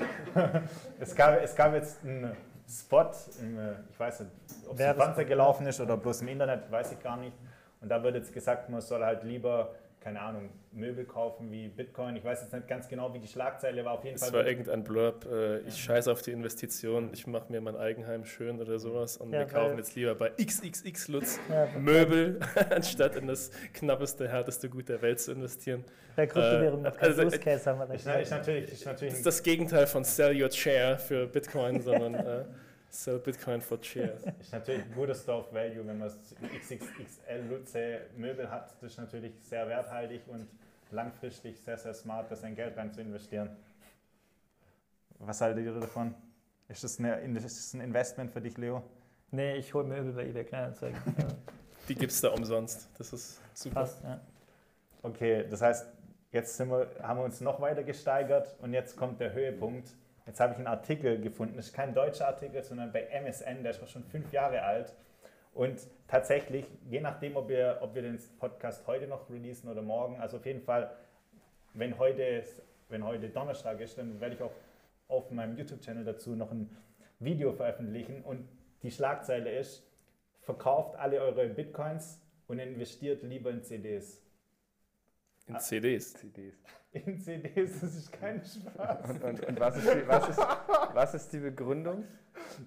es, 1.00 1.16
gab, 1.16 1.42
es 1.42 1.56
gab 1.56 1.74
jetzt 1.74 2.04
einen 2.04 2.36
Spot, 2.68 3.10
im, 3.42 3.58
ich 3.90 4.00
weiß 4.00 4.20
nicht, 4.22 4.32
ob 4.68 4.80
es 4.80 4.86
im 4.86 4.96
Fernseher 4.96 5.26
gelaufen 5.26 5.68
ist 5.68 5.82
oder 5.82 5.98
bloß 5.98 6.22
im 6.22 6.30
Internet, 6.30 6.72
weiß 6.72 6.94
ich 6.94 7.00
gar 7.02 7.18
nicht. 7.18 7.36
Und 7.82 7.90
da 7.90 8.02
wird 8.02 8.16
jetzt 8.16 8.34
gesagt, 8.34 8.70
man 8.70 8.82
soll 8.82 9.04
halt 9.04 9.24
lieber 9.24 9.76
keine 10.04 10.20
Ahnung, 10.20 10.50
Möbel 10.74 11.06
kaufen 11.06 11.50
wie 11.52 11.70
Bitcoin. 11.70 12.16
Ich 12.18 12.24
weiß 12.24 12.42
jetzt 12.42 12.54
nicht 12.54 12.68
ganz 12.68 12.90
genau, 12.90 13.14
wie 13.14 13.20
die 13.20 13.28
Schlagzeile 13.28 13.86
war. 13.86 13.94
Auf 13.94 14.04
jeden 14.04 14.16
es 14.16 14.22
Fall. 14.22 14.30
Es 14.30 14.36
war 14.36 14.46
irgendein 14.46 14.84
Blurb, 14.84 15.26
äh, 15.32 15.60
ich 15.60 15.82
scheiße 15.82 16.12
auf 16.12 16.22
die 16.22 16.32
Investition, 16.32 17.10
ich 17.14 17.26
mache 17.26 17.52
mir 17.52 17.62
mein 17.62 17.78
Eigenheim 17.78 18.26
schön 18.26 18.60
oder 18.60 18.80
sowas 18.80 19.18
und 19.18 19.32
ja, 19.32 19.40
wir 19.40 19.46
kaufen 19.46 19.78
jetzt 19.78 19.96
lieber 19.96 20.14
bei 20.16 20.30
XXX 20.32 21.08
Lutz 21.08 21.40
ja, 21.50 21.68
Möbel, 21.80 22.40
anstatt 22.70 23.16
in 23.16 23.28
das 23.28 23.52
knappeste, 23.74 24.28
härteste 24.28 24.70
Gut 24.70 24.90
der 24.90 25.02
Welt 25.02 25.22
zu 25.22 25.32
investieren. 25.32 25.86
Bei 26.16 26.28
Kryptowährungen 26.28 26.86
äh, 26.86 26.90
noch 26.90 27.00
also, 27.00 27.24
Use 27.24 27.40
Case 27.40 27.70
haben 27.70 27.80
wir 27.80 27.86
das. 27.86 28.06
Ist, 28.06 28.08
ist 28.08 28.32
natürlich, 28.32 28.72
ist 28.72 28.86
natürlich 28.86 29.14
das 29.14 29.20
ist 29.20 29.26
das 29.26 29.44
Gegenteil 29.44 29.88
von 29.88 30.04
Sell 30.04 30.42
Your 30.42 30.50
Chair 30.50 30.98
für 30.98 31.28
Bitcoin, 31.28 31.82
sondern 31.82 32.16
äh, 32.16 32.44
Sell 32.94 33.18
Bitcoin 33.18 33.60
for 33.60 33.80
Shares. 33.82 34.24
Ist 34.40 34.54
natürlich 34.54 34.84
ein 34.84 34.94
guter 34.94 35.16
Store 35.16 35.40
of 35.40 35.52
Value, 35.52 35.86
wenn 35.88 35.98
man 35.98 36.10
XXXL 36.10 37.50
Lutze 37.50 38.02
Möbel 38.16 38.50
hat. 38.50 38.76
Das 38.80 38.92
ist 38.92 38.98
natürlich 39.00 39.34
sehr 39.42 39.68
werthaltig 39.68 40.22
und 40.28 40.48
langfristig 40.92 41.60
sehr, 41.60 41.76
sehr 41.76 41.96
smart, 41.96 42.30
da 42.30 42.36
sein 42.36 42.56
Geld 42.56 42.78
rein 42.78 42.92
zu 42.94 43.02
investieren. 43.02 43.50
Was 45.18 45.42
haltet 45.42 45.66
ihr 45.66 45.74
davon? 45.74 46.14
Ist 46.68 46.84
das, 46.84 47.00
eine, 47.00 47.20
ist 47.22 47.44
das 47.44 47.74
ein 47.74 47.82
Investment 47.82 48.32
für 48.32 48.42
dich, 48.42 48.58
Leo? 48.58 48.84
Nee, 49.32 49.56
ich 49.56 49.74
hole 49.74 49.86
Möbel 49.86 50.14
bei 50.14 50.28
eBay 50.28 50.46
Kleinanzeigen. 50.46 51.00
Die 51.90 51.96
gibt 51.96 52.12
es 52.12 52.22
da 52.22 52.30
umsonst. 52.30 52.90
Das 53.00 53.12
ist 53.12 53.42
super. 53.56 53.82
Passt, 53.82 54.04
ja. 54.04 54.22
Okay, 55.02 55.48
das 55.50 55.64
heißt, 55.64 55.88
jetzt 56.32 56.60
wir, 56.60 56.92
haben 57.02 57.18
wir 57.18 57.24
uns 57.26 57.42
noch 57.42 57.60
weiter 57.60 57.84
gesteigert 57.84 58.56
und 58.62 58.72
jetzt 58.72 58.96
kommt 58.96 59.20
der 59.20 59.34
Höhepunkt. 59.34 59.90
Jetzt 60.26 60.40
habe 60.40 60.54
ich 60.54 60.58
einen 60.58 60.68
Artikel 60.68 61.20
gefunden, 61.20 61.58
das 61.58 61.68
ist 61.68 61.74
kein 61.74 61.94
deutscher 61.94 62.28
Artikel, 62.28 62.64
sondern 62.64 62.92
bei 62.92 63.02
MSN, 63.02 63.64
der 63.64 63.72
ist 63.72 63.90
schon 63.90 64.04
fünf 64.06 64.32
Jahre 64.32 64.64
alt. 64.64 64.96
Und 65.54 65.88
tatsächlich, 66.08 66.66
je 66.90 67.02
nachdem, 67.02 67.36
ob 67.36 67.50
wir, 67.50 67.80
ob 67.82 67.94
wir 67.94 68.02
den 68.02 68.18
Podcast 68.40 68.88
heute 68.88 69.08
noch 69.08 69.30
releasen 69.30 69.70
oder 69.70 69.82
morgen, 69.82 70.20
also 70.20 70.38
auf 70.38 70.46
jeden 70.46 70.62
Fall, 70.62 70.96
wenn 71.74 71.98
heute, 72.00 72.44
wenn 72.90 73.04
heute 73.04 73.30
Donnerstag 73.30 73.80
ist, 73.82 73.98
dann 73.98 74.20
werde 74.22 74.36
ich 74.36 74.42
auch 74.42 74.54
auf 75.10 75.30
meinem 75.30 75.58
YouTube-Channel 75.58 76.06
dazu 76.06 76.36
noch 76.36 76.52
ein 76.52 76.76
Video 77.20 77.52
veröffentlichen. 77.52 78.24
Und 78.24 78.48
die 78.82 78.92
Schlagzeile 78.92 79.52
ist, 79.52 79.86
verkauft 80.42 80.96
alle 80.96 81.22
eure 81.22 81.48
Bitcoins 81.48 82.22
und 82.48 82.60
investiert 82.60 83.24
lieber 83.24 83.52
in 83.52 83.62
CDs. 83.62 84.23
In 85.48 85.60
CDs? 85.60 86.14
CDs. 86.14 86.56
In 86.94 87.20
CDs, 87.20 87.82
das 87.82 87.96
ist 87.96 88.12
kein 88.14 88.44
Spaß. 88.44 89.10
Und, 89.10 89.24
und, 89.24 89.46
und 89.46 89.60
was, 89.60 89.78
ist 89.78 89.94
die, 89.94 90.08
was, 90.08 90.30
ist, 90.30 90.38
was, 90.94 91.14
ist 91.16 91.34
die, 91.34 91.40
Begründung? 91.40 92.06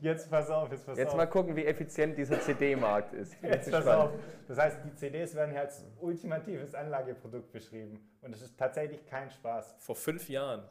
Jetzt 0.01 0.29
pass 0.29 0.51
auf, 0.51 0.71
jetzt 0.73 0.85
pass 0.85 0.99
jetzt 0.99 1.11
auf. 1.11 1.17
mal 1.17 1.27
gucken, 1.27 1.55
wie 1.55 1.65
effizient 1.65 2.19
dieser 2.19 2.41
CD-Markt 2.41 3.15
ist. 3.15 3.37
Jetzt 3.43 3.71
pass 3.71 3.87
auf. 3.87 4.11
Das 4.49 4.59
heißt, 4.59 4.79
die 4.85 4.95
CDs 4.95 5.35
werden 5.35 5.53
hier 5.53 5.61
als 5.61 5.85
ultimatives 6.01 6.75
Anlageprodukt 6.75 7.53
beschrieben. 7.53 8.01
Und 8.21 8.33
das 8.33 8.43
ist 8.43 8.59
tatsächlich 8.59 9.07
kein 9.07 9.31
Spaß. 9.31 9.77
Vor 9.79 9.95
fünf 9.95 10.29
Jahren. 10.29 10.65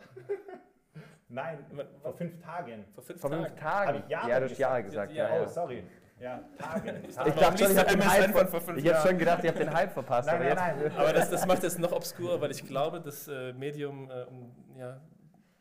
Nein, 1.30 1.66
vor 2.02 2.14
fünf 2.14 2.38
Tagen. 2.42 2.86
Vor 2.94 3.04
fünf 3.04 3.22
vor 3.22 3.30
Tagen? 3.32 3.46
Fünf 3.46 3.60
Tagen. 3.60 3.88
Habe 3.88 3.98
ich 4.00 4.10
Jahre 4.10 4.30
ja, 4.30 4.40
du 4.40 4.46
hast 4.50 4.58
Jahre 4.58 4.84
gesagt. 4.84 5.12
Ja, 5.14 5.36
ja, 5.36 5.44
oh, 5.44 5.48
sorry. 5.48 5.84
Ja, 6.20 6.40
Tage. 6.58 7.02
Ich 7.08 7.16
dachte 7.16 7.64
schon, 7.64 7.72
ich 7.72 7.78
habe 7.78 7.90
den 7.90 8.10
Hype 8.10 8.32
von 8.32 8.48
vor 8.48 8.62
fünf 8.62 8.78
Ich 8.78 8.94
habe 8.94 9.08
schon 9.08 9.18
gedacht, 9.18 9.44
ich 9.44 9.50
habe 9.50 9.60
den 9.60 9.74
Hype 9.74 9.92
verpasst. 9.92 10.28
Nein, 10.28 10.36
aber, 10.36 10.56
nein, 10.56 10.76
nein. 10.80 10.92
aber 10.98 11.14
das, 11.14 11.30
das 11.30 11.46
macht 11.46 11.64
es 11.64 11.78
noch 11.78 11.92
obskurer, 11.92 12.40
weil 12.40 12.52
ich 12.52 12.66
glaube, 12.66 13.02
das 13.02 13.28
äh, 13.28 13.52
Medium 13.54 14.10
äh, 14.10 14.26
ja, 14.80 15.02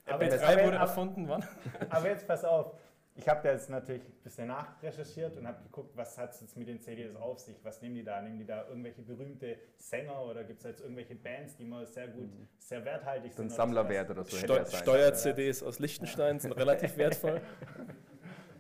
aber 0.07 0.24
MP3 0.24 0.42
aber, 0.42 0.64
wurde 0.64 0.76
erfunden. 0.76 1.28
Wann? 1.28 1.44
Aber 1.90 2.09
jetzt 2.09 2.26
pass 2.26 2.44
auf. 2.44 2.74
Ich 3.16 3.28
habe 3.28 3.40
da 3.44 3.52
jetzt 3.52 3.70
natürlich 3.70 4.02
ein 4.02 4.22
bisschen 4.24 4.48
nachrecherchiert 4.48 5.36
und 5.36 5.46
habe 5.46 5.62
geguckt, 5.62 5.96
was 5.96 6.18
hat 6.18 6.32
es 6.34 6.40
jetzt 6.40 6.57
mit 6.57 6.66
den 6.66 6.80
CDs 6.80 7.14
auf 7.14 7.38
sich? 7.38 7.57
Was 7.62 7.80
nehmen 7.80 7.94
die 7.94 8.02
da? 8.02 8.20
Nehmen 8.20 8.38
die 8.38 8.46
da 8.46 8.66
irgendwelche 8.66 9.02
berühmte 9.02 9.57
Sänger 9.76 10.20
oder 10.24 10.42
gibt 10.42 10.59
es 10.59 10.64
jetzt 10.64 10.80
irgendwelche 10.80 11.14
Bands, 11.14 11.57
die 11.57 11.64
mal 11.64 11.86
sehr 11.86 12.09
gut, 12.09 12.24
mhm. 12.24 12.48
sehr 12.59 12.84
werthaltig 12.84 13.32
sind? 13.32 13.36
So 13.36 13.42
ein 13.42 13.57
Sammlerwert 13.57 14.11
oder 14.11 14.24
so. 14.24 14.36
Steu 14.36 14.64
Steuer-CDs 14.64 15.62
aus 15.62 15.78
Liechtenstein 15.78 16.40
sind 16.40 16.52
relativ 16.57 16.96
wertvoll. 16.96 17.40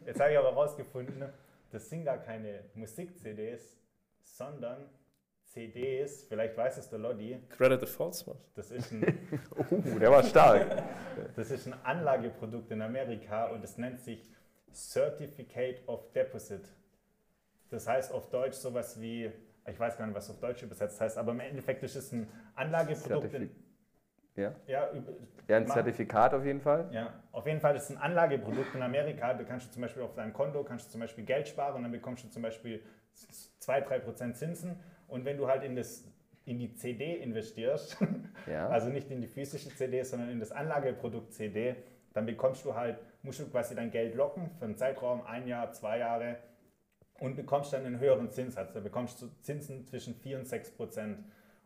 Jetzt 0.06 0.20
habe 0.20 0.30
ich 0.30 0.38
aber 0.38 0.50
herausgefunden, 0.50 1.24
das 1.74 1.90
sind 1.90 2.04
gar 2.04 2.18
keine 2.18 2.60
Musik-CDs, 2.74 3.76
sondern 4.22 4.88
CDs, 5.44 6.24
vielleicht 6.28 6.56
weiß 6.56 6.78
es 6.78 6.88
der 6.88 7.00
Lodi. 7.00 7.40
Credit 7.48 7.82
Default 7.82 8.26
was? 8.28 8.52
Das 8.54 8.70
ist 8.70 8.92
ein. 8.92 9.02
uh, 9.70 9.98
der 9.98 10.10
war 10.10 10.22
stark. 10.22 10.84
das 11.34 11.50
ist 11.50 11.66
ein 11.66 11.74
Anlageprodukt 11.82 12.70
in 12.70 12.80
Amerika 12.80 13.46
und 13.46 13.64
es 13.64 13.76
nennt 13.76 14.00
sich 14.00 14.30
Certificate 14.72 15.82
of 15.88 16.12
Deposit. 16.12 16.72
Das 17.70 17.88
heißt 17.88 18.12
auf 18.12 18.30
Deutsch 18.30 18.54
sowas 18.54 19.00
wie, 19.00 19.32
ich 19.66 19.78
weiß 19.78 19.98
gar 19.98 20.06
nicht, 20.06 20.14
was 20.14 20.30
auf 20.30 20.38
Deutsch 20.38 20.62
übersetzt 20.62 21.00
heißt, 21.00 21.18
aber 21.18 21.32
im 21.32 21.40
Endeffekt 21.40 21.82
ist 21.82 21.96
es 21.96 22.12
ein 22.12 22.28
Anlageprodukt. 22.54 23.32
Certific 23.32 23.50
ja? 24.36 24.54
Ja, 24.66 24.88
ja, 25.48 25.56
ein 25.56 25.66
Zertifikat 25.66 26.34
auf 26.34 26.44
jeden 26.44 26.60
Fall. 26.60 26.88
Ja, 26.92 27.12
auf 27.32 27.46
jeden 27.46 27.60
Fall 27.60 27.76
ist 27.76 27.84
es 27.84 27.96
ein 27.96 27.98
Anlageprodukt 27.98 28.74
in 28.74 28.82
Amerika. 28.82 29.34
Da 29.34 29.44
kannst 29.44 29.68
du 29.68 29.70
zum 29.72 29.82
Beispiel 29.82 30.02
auf 30.02 30.14
deinem 30.14 30.32
Konto 30.32 30.62
kannst 30.64 30.86
du 30.86 30.90
zum 30.92 31.00
Beispiel 31.00 31.24
Geld 31.24 31.48
sparen 31.48 31.76
und 31.76 31.82
dann 31.82 31.92
bekommst 31.92 32.24
du 32.24 32.28
zum 32.28 32.42
Beispiel 32.42 32.82
2-3% 33.60 34.34
Zinsen. 34.34 34.80
Und 35.06 35.24
wenn 35.24 35.36
du 35.36 35.46
halt 35.46 35.62
in, 35.62 35.76
das, 35.76 36.04
in 36.44 36.58
die 36.58 36.74
CD 36.74 37.16
investierst, 37.16 37.98
ja. 38.46 38.68
also 38.68 38.88
nicht 38.88 39.10
in 39.10 39.20
die 39.20 39.28
physische 39.28 39.70
CD, 39.70 40.02
sondern 40.02 40.30
in 40.30 40.40
das 40.40 40.52
Anlageprodukt 40.52 41.32
CD, 41.32 41.76
dann 42.12 42.26
bekommst 42.26 42.64
du 42.64 42.74
halt, 42.74 42.98
musst 43.22 43.40
du 43.40 43.46
quasi 43.48 43.74
dein 43.74 43.90
Geld 43.90 44.14
locken 44.14 44.50
für 44.58 44.64
einen 44.64 44.76
Zeitraum, 44.76 45.26
ein 45.26 45.46
Jahr, 45.46 45.72
zwei 45.72 45.98
Jahre 45.98 46.38
und 47.18 47.36
bekommst 47.36 47.72
dann 47.72 47.84
einen 47.84 47.98
höheren 47.98 48.30
Zinssatz. 48.30 48.72
Da 48.72 48.80
bekommst 48.80 49.20
du 49.20 49.28
Zinsen 49.40 49.84
zwischen 49.84 50.14
4 50.14 50.38
und 50.38 50.46
6 50.46 50.72
Prozent. 50.72 51.18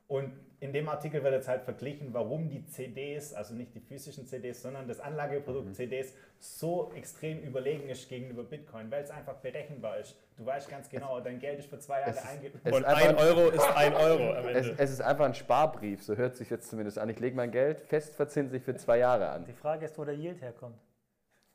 Und 0.08 0.32
in 0.60 0.72
dem 0.72 0.88
Artikel 0.88 1.22
wird 1.22 1.34
jetzt 1.34 1.48
halt 1.48 1.62
verglichen, 1.62 2.12
warum 2.12 2.48
die 2.48 2.64
CDs, 2.64 3.32
also 3.34 3.54
nicht 3.54 3.74
die 3.74 3.80
physischen 3.80 4.26
CDs, 4.26 4.62
sondern 4.62 4.88
das 4.88 4.98
Anlageprodukt 4.98 5.68
mhm. 5.68 5.74
CDs 5.74 6.14
so 6.38 6.90
extrem 6.96 7.40
überlegen 7.42 7.88
ist 7.88 8.08
gegenüber 8.08 8.42
Bitcoin, 8.42 8.90
weil 8.90 9.04
es 9.04 9.10
einfach 9.10 9.34
berechenbar 9.34 9.98
ist. 9.98 10.16
Du 10.36 10.44
weißt 10.44 10.68
ganz 10.68 10.88
genau, 10.88 11.20
dein 11.20 11.38
Geld 11.38 11.60
ist 11.60 11.68
für 11.68 11.78
zwei 11.78 12.00
Jahre 12.00 12.22
eingegeben. 12.22 12.72
Und 12.72 12.84
ein 12.84 13.16
Euro 13.16 13.50
ist 13.50 13.68
ein 13.76 13.94
Euro 13.94 14.32
am 14.32 14.48
Ende. 14.48 14.58
Es, 14.60 14.78
es, 14.78 14.90
ist 14.92 15.00
einfach 15.00 15.26
ein 15.26 15.34
Sparbrief, 15.34 16.02
so 16.02 16.16
hört 16.16 16.36
sich 16.36 16.50
jetzt 16.50 16.70
zumindest 16.70 16.98
an. 16.98 17.08
Ich 17.08 17.20
lege 17.20 17.36
mein 17.36 17.52
Geld 17.52 17.80
fest 17.80 18.16
verzinslich 18.16 18.62
für 18.62 18.74
zwei 18.76 18.98
Jahre 18.98 19.28
an. 19.28 19.44
Die 19.44 19.52
Frage 19.52 19.84
ist, 19.84 19.96
wo 19.98 20.04
der 20.04 20.14
Yield 20.14 20.40
herkommt. 20.40 20.78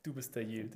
Du 0.02 0.14
bist 0.14 0.34
der 0.36 0.44
Yield. 0.44 0.72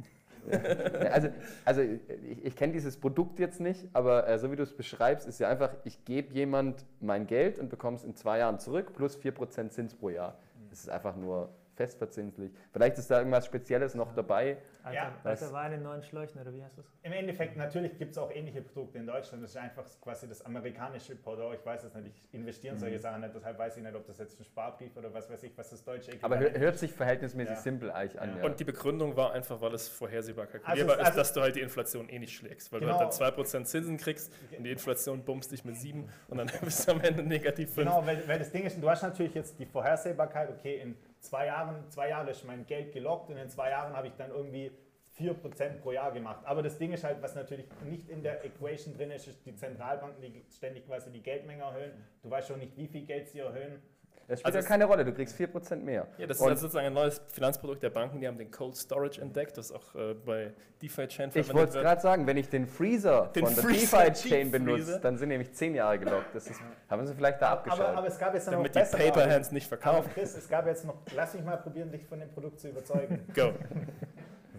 Also, 1.10 1.28
also 1.64 1.80
ich, 1.80 2.44
ich 2.44 2.56
kenne 2.56 2.72
dieses 2.72 2.96
Produkt 2.96 3.38
jetzt 3.38 3.60
nicht, 3.60 3.88
aber 3.92 4.26
äh, 4.28 4.38
so 4.38 4.50
wie 4.50 4.56
du 4.56 4.62
es 4.62 4.76
beschreibst, 4.76 5.26
ist 5.28 5.38
ja 5.40 5.48
einfach, 5.48 5.74
ich 5.84 6.04
gebe 6.04 6.32
jemand 6.34 6.84
mein 7.00 7.26
Geld 7.26 7.58
und 7.58 7.68
bekomme 7.68 7.96
es 7.96 8.04
in 8.04 8.14
zwei 8.14 8.38
Jahren 8.38 8.58
zurück 8.58 8.92
plus 8.94 9.18
4% 9.18 9.70
Zins 9.70 9.94
pro 9.94 10.10
Jahr. 10.10 10.38
Das 10.70 10.80
ist 10.80 10.90
einfach 10.90 11.16
nur 11.16 11.50
festverzinslich. 11.78 12.52
Vielleicht 12.72 12.98
ist 12.98 13.08
da 13.08 13.18
irgendwas 13.18 13.46
Spezielles 13.46 13.94
noch 13.94 14.12
dabei. 14.12 14.58
Alter, 14.82 14.94
ja, 14.94 15.12
alter 15.22 15.52
Wein 15.52 15.72
in 15.72 15.82
neuen 15.82 16.02
Schläuchen 16.02 16.40
oder 16.40 16.52
wie 16.52 16.62
heißt 16.62 16.76
das? 16.76 16.86
Im 17.02 17.12
Endeffekt, 17.12 17.56
natürlich 17.56 17.96
gibt 17.98 18.12
es 18.12 18.18
auch 18.18 18.32
ähnliche 18.32 18.62
Produkte 18.62 18.98
in 18.98 19.06
Deutschland. 19.06 19.44
Das 19.44 19.50
ist 19.50 19.56
einfach 19.56 19.84
quasi 20.00 20.26
das 20.26 20.44
amerikanische 20.44 21.14
Pendant. 21.14 21.54
Ich 21.54 21.64
weiß 21.64 21.84
es 21.84 21.94
nicht, 21.94 22.06
ich 22.08 22.34
investiere 22.34 22.74
in 22.74 22.80
solche 22.80 22.96
mhm. 22.96 23.00
Sachen 23.00 23.20
nicht, 23.20 23.34
deshalb 23.34 23.58
weiß 23.58 23.76
ich 23.76 23.82
nicht, 23.82 23.94
ob 23.94 24.06
das 24.06 24.18
jetzt 24.18 24.40
ein 24.40 24.44
Sparbrief 24.44 24.96
oder 24.96 25.12
was 25.14 25.30
weiß 25.30 25.42
ich, 25.44 25.56
was 25.56 25.70
das 25.70 25.84
deutsche 25.84 26.12
Aber 26.22 26.38
hört, 26.38 26.58
hört 26.58 26.78
sich 26.78 26.92
verhältnismäßig 26.92 27.54
ja. 27.54 27.60
simpel 27.60 27.92
eigentlich 27.92 28.20
an. 28.20 28.38
Ja. 28.38 28.44
Und 28.44 28.58
die 28.58 28.64
Begründung 28.64 29.16
war 29.16 29.32
einfach, 29.32 29.60
weil 29.60 29.74
es 29.74 29.88
vorhersehbar 29.88 30.46
kalkulierbar 30.46 30.96
also, 30.96 31.02
ist, 31.02 31.06
also 31.06 31.18
dass 31.18 31.32
du 31.32 31.40
halt 31.42 31.56
die 31.56 31.60
Inflation 31.60 32.08
eh 32.08 32.18
nicht 32.18 32.34
schlägst. 32.34 32.72
Weil 32.72 32.80
genau. 32.80 32.94
du 32.94 32.98
halt 32.98 33.20
dann 33.20 33.60
2% 33.60 33.64
Zinsen 33.64 33.98
kriegst 33.98 34.32
und 34.56 34.64
die 34.64 34.72
Inflation 34.72 35.22
bummst 35.22 35.52
dich 35.52 35.64
mit 35.64 35.76
7 35.76 36.08
und 36.28 36.38
dann 36.38 36.50
bist 36.62 36.88
du 36.88 36.92
am 36.92 37.00
Ende 37.02 37.22
negativ 37.22 37.74
5. 37.74 37.86
Genau, 37.86 38.04
weil, 38.04 38.26
weil 38.26 38.38
das 38.38 38.50
Ding 38.50 38.64
ist, 38.64 38.82
du 38.82 38.90
hast 38.90 39.02
natürlich 39.02 39.34
jetzt 39.34 39.58
die 39.58 39.66
Vorhersehbarkeit, 39.66 40.50
okay, 40.50 40.80
in 40.80 40.96
zwei 41.20 41.46
Jahren, 41.46 41.90
zwei 41.90 42.08
Jahre 42.08 42.30
ist 42.30 42.44
mein 42.44 42.66
Geld 42.66 42.92
gelockt 42.92 43.30
und 43.30 43.36
in 43.36 43.48
zwei 43.48 43.70
Jahren 43.70 43.96
habe 43.96 44.08
ich 44.08 44.14
dann 44.14 44.30
irgendwie 44.30 44.72
4% 45.18 45.80
pro 45.80 45.92
Jahr 45.92 46.12
gemacht. 46.12 46.44
Aber 46.44 46.62
das 46.62 46.78
Ding 46.78 46.92
ist 46.92 47.04
halt, 47.04 47.20
was 47.22 47.34
natürlich 47.34 47.66
nicht 47.84 48.08
in 48.08 48.22
der 48.22 48.44
Equation 48.44 48.94
drin 48.94 49.10
ist, 49.10 49.26
ist 49.26 49.44
die 49.44 49.54
Zentralbanken, 49.54 50.22
die 50.22 50.44
ständig 50.50 50.86
quasi 50.86 51.10
die 51.10 51.22
Geldmenge 51.22 51.62
erhöhen. 51.62 51.92
Du 52.22 52.30
weißt 52.30 52.48
schon 52.48 52.60
nicht, 52.60 52.76
wie 52.76 52.86
viel 52.86 53.04
Geld 53.04 53.28
sie 53.28 53.40
erhöhen. 53.40 53.82
Das 54.28 54.40
spielt 54.40 54.46
Also 54.46 54.58
ja 54.58 54.60
es- 54.62 54.66
keine 54.68 54.84
Rolle, 54.84 55.04
du 55.06 55.12
kriegst 55.14 55.34
4% 55.34 55.82
mehr. 55.84 56.06
Ja, 56.18 56.26
das 56.26 56.36
ist 56.36 56.42
Und 56.42 56.50
also 56.50 56.60
sozusagen 56.62 56.86
ein 56.86 56.92
neues 56.92 57.20
Finanzprodukt 57.32 57.82
der 57.82 57.88
Banken. 57.90 58.20
Die 58.20 58.28
haben 58.28 58.36
den 58.36 58.50
Cold 58.50 58.76
Storage 58.76 59.20
entdeckt, 59.22 59.56
das 59.56 59.72
auch 59.72 59.94
äh, 59.94 60.12
bei 60.14 60.52
DeFi-Chain 60.82 61.30
ich 61.34 61.52
wollte 61.54 61.70
es 61.78 61.82
gerade 61.82 62.00
sagen, 62.00 62.26
wenn 62.26 62.36
ich 62.36 62.48
den 62.50 62.66
Freezer 62.66 63.30
Den 63.34 63.46
von 63.46 63.54
der 63.54 63.64
DeFi-Chain 63.64 64.50
benutze, 64.50 65.00
dann 65.00 65.16
sind 65.16 65.30
nämlich 65.30 65.52
10 65.54 65.74
Jahre 65.74 65.98
gelockt. 65.98 66.34
Das 66.34 66.46
ist, 66.46 66.60
haben 66.90 67.06
sie 67.06 67.14
vielleicht 67.14 67.40
da 67.40 67.46
Aber, 67.48 67.58
abgeschaltet. 67.60 67.96
aber 67.96 68.06
es 68.06 68.18
gab 68.18 68.34
jetzt 68.34 68.46
noch 68.46 68.52
Damit 68.52 68.74
die 68.74 68.78
bessere 68.80 68.98
Paper 68.98 69.08
Argumente. 69.12 69.34
Hands 69.34 69.52
nicht 69.52 69.72
Aber 69.72 69.80
verkaufen. 69.82 70.10
Chris, 70.12 70.36
es 70.36 70.48
gab 70.48 70.66
jetzt 70.66 70.84
noch, 70.84 70.96
lass 71.16 71.32
mich 71.34 71.42
mal 71.44 71.56
probieren, 71.56 71.90
dich 71.90 72.04
von 72.04 72.20
dem 72.20 72.30
Produkt 72.30 72.60
zu 72.60 72.68
überzeugen. 72.68 73.24
Go. 73.34 73.52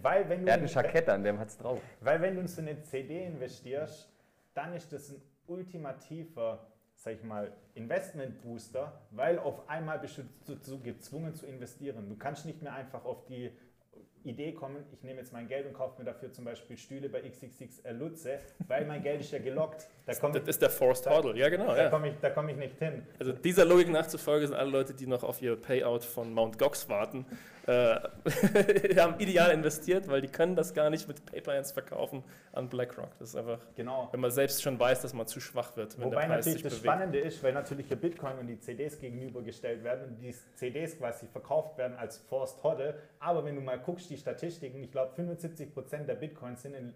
Weil 0.02 0.28
wenn 0.28 0.40
du, 0.42 0.48
er 0.48 0.54
hat 0.54 0.60
ein 0.62 0.66
Jackett 0.66 1.08
an, 1.08 1.22
dem 1.22 1.38
hat's 1.38 1.56
drauf. 1.56 1.78
weil 2.00 2.20
wenn 2.20 2.34
du 2.34 2.40
in 2.40 2.48
so 2.48 2.60
eine 2.60 2.82
CD 2.82 3.24
investierst, 3.26 4.08
dann 4.54 4.72
ist 4.74 4.92
das 4.92 5.10
ein 5.10 5.22
ultimativer, 5.46 6.66
sag 7.00 7.14
ich 7.14 7.22
mal, 7.22 7.50
Investment-Booster, 7.74 8.92
weil 9.12 9.38
auf 9.38 9.70
einmal 9.70 9.98
bist 9.98 10.20
du 10.44 10.80
gezwungen 10.80 11.34
zu 11.34 11.46
investieren. 11.46 12.10
Du 12.10 12.16
kannst 12.16 12.44
nicht 12.44 12.60
mehr 12.60 12.74
einfach 12.74 13.06
auf 13.06 13.24
die 13.24 13.50
Idee 14.24 14.52
kommen, 14.52 14.84
ich 14.92 15.02
nehme 15.02 15.20
jetzt 15.20 15.32
mein 15.32 15.48
Geld 15.48 15.66
und 15.66 15.72
kaufe 15.72 15.98
mir 15.98 16.04
dafür 16.04 16.32
zum 16.32 16.44
Beispiel 16.44 16.76
Stühle 16.76 17.08
bei 17.08 17.20
XXXL 17.22 17.92
Lutze, 17.92 18.38
weil 18.68 18.84
mein 18.84 19.02
Geld 19.02 19.20
ist 19.20 19.32
ja 19.32 19.38
gelockt. 19.38 19.88
Da 20.06 20.14
komme 20.14 20.34
Das 20.34 20.42
ich, 20.42 20.48
ist 20.48 20.62
der 20.62 20.70
Forced 20.70 21.06
Hodl. 21.08 21.36
Ja, 21.38 21.48
genau. 21.48 21.66
da 21.66 21.84
Ja. 21.84 21.88
komm 21.90 22.04
ich, 22.04 22.14
da 22.20 22.30
komm 22.30 22.48
ich 22.48 22.56
nicht 22.56 22.78
hin. 22.78 23.06
Also 23.18 23.32
dieser 23.32 23.64
Logik 23.64 23.88
nachzufolge 23.90 24.46
sind 24.46 24.56
alle 24.56 24.70
Leute, 24.70 24.94
die 24.94 25.06
noch 25.06 25.22
auf 25.22 25.40
ihr 25.40 25.56
Payout 25.56 26.00
von 26.04 26.32
Mount 26.34 26.58
Gox 26.58 26.88
warten, 26.88 27.24
äh, 27.66 27.96
haben 28.96 29.18
ideal 29.20 29.50
investiert, 29.52 30.08
weil 30.08 30.20
die 30.20 30.28
können 30.28 30.56
das 30.56 30.74
gar 30.74 30.90
nicht 30.90 31.06
mit 31.08 31.24
Paper 31.26 31.54
Hands 31.54 31.70
verkaufen 31.72 32.24
an 32.52 32.68
BlackRock. 32.68 33.10
Das 33.18 33.30
ist 33.30 33.36
einfach, 33.36 33.58
Genau. 33.76 34.08
wenn 34.12 34.20
man 34.20 34.30
selbst 34.30 34.62
schon 34.62 34.78
weiß, 34.78 35.02
dass 35.02 35.14
man 35.14 35.26
zu 35.26 35.40
schwach 35.40 35.76
wird, 35.76 35.96
wenn 35.98 36.06
Wobei 36.06 36.22
der 36.22 36.28
Preis 36.34 36.46
natürlich 36.46 36.62
das 36.62 36.72
bewegt. 36.74 36.84
Spannende 36.94 37.18
ist, 37.20 37.42
weil 37.42 37.52
natürlich 37.52 37.88
der 37.88 37.96
Bitcoin 37.96 38.38
und 38.38 38.46
die 38.46 38.58
CDs 38.58 38.98
gegenübergestellt 38.98 39.84
werden 39.84 40.08
und 40.08 40.18
die 40.20 40.34
CDs 40.54 40.98
quasi 40.98 41.26
verkauft 41.26 41.78
werden 41.78 41.96
als 41.96 42.18
Forced 42.18 42.62
Hodl. 42.62 42.94
Aber 43.20 43.44
wenn 43.44 43.54
du 43.54 43.60
mal 43.60 43.78
guckst, 43.78 44.09
die 44.10 44.16
Statistiken, 44.16 44.82
ich 44.82 44.90
glaube 44.90 45.20
75% 45.20 46.04
der 46.04 46.14
Bitcoins 46.14 46.62
sind 46.62 46.74
in 46.74 46.94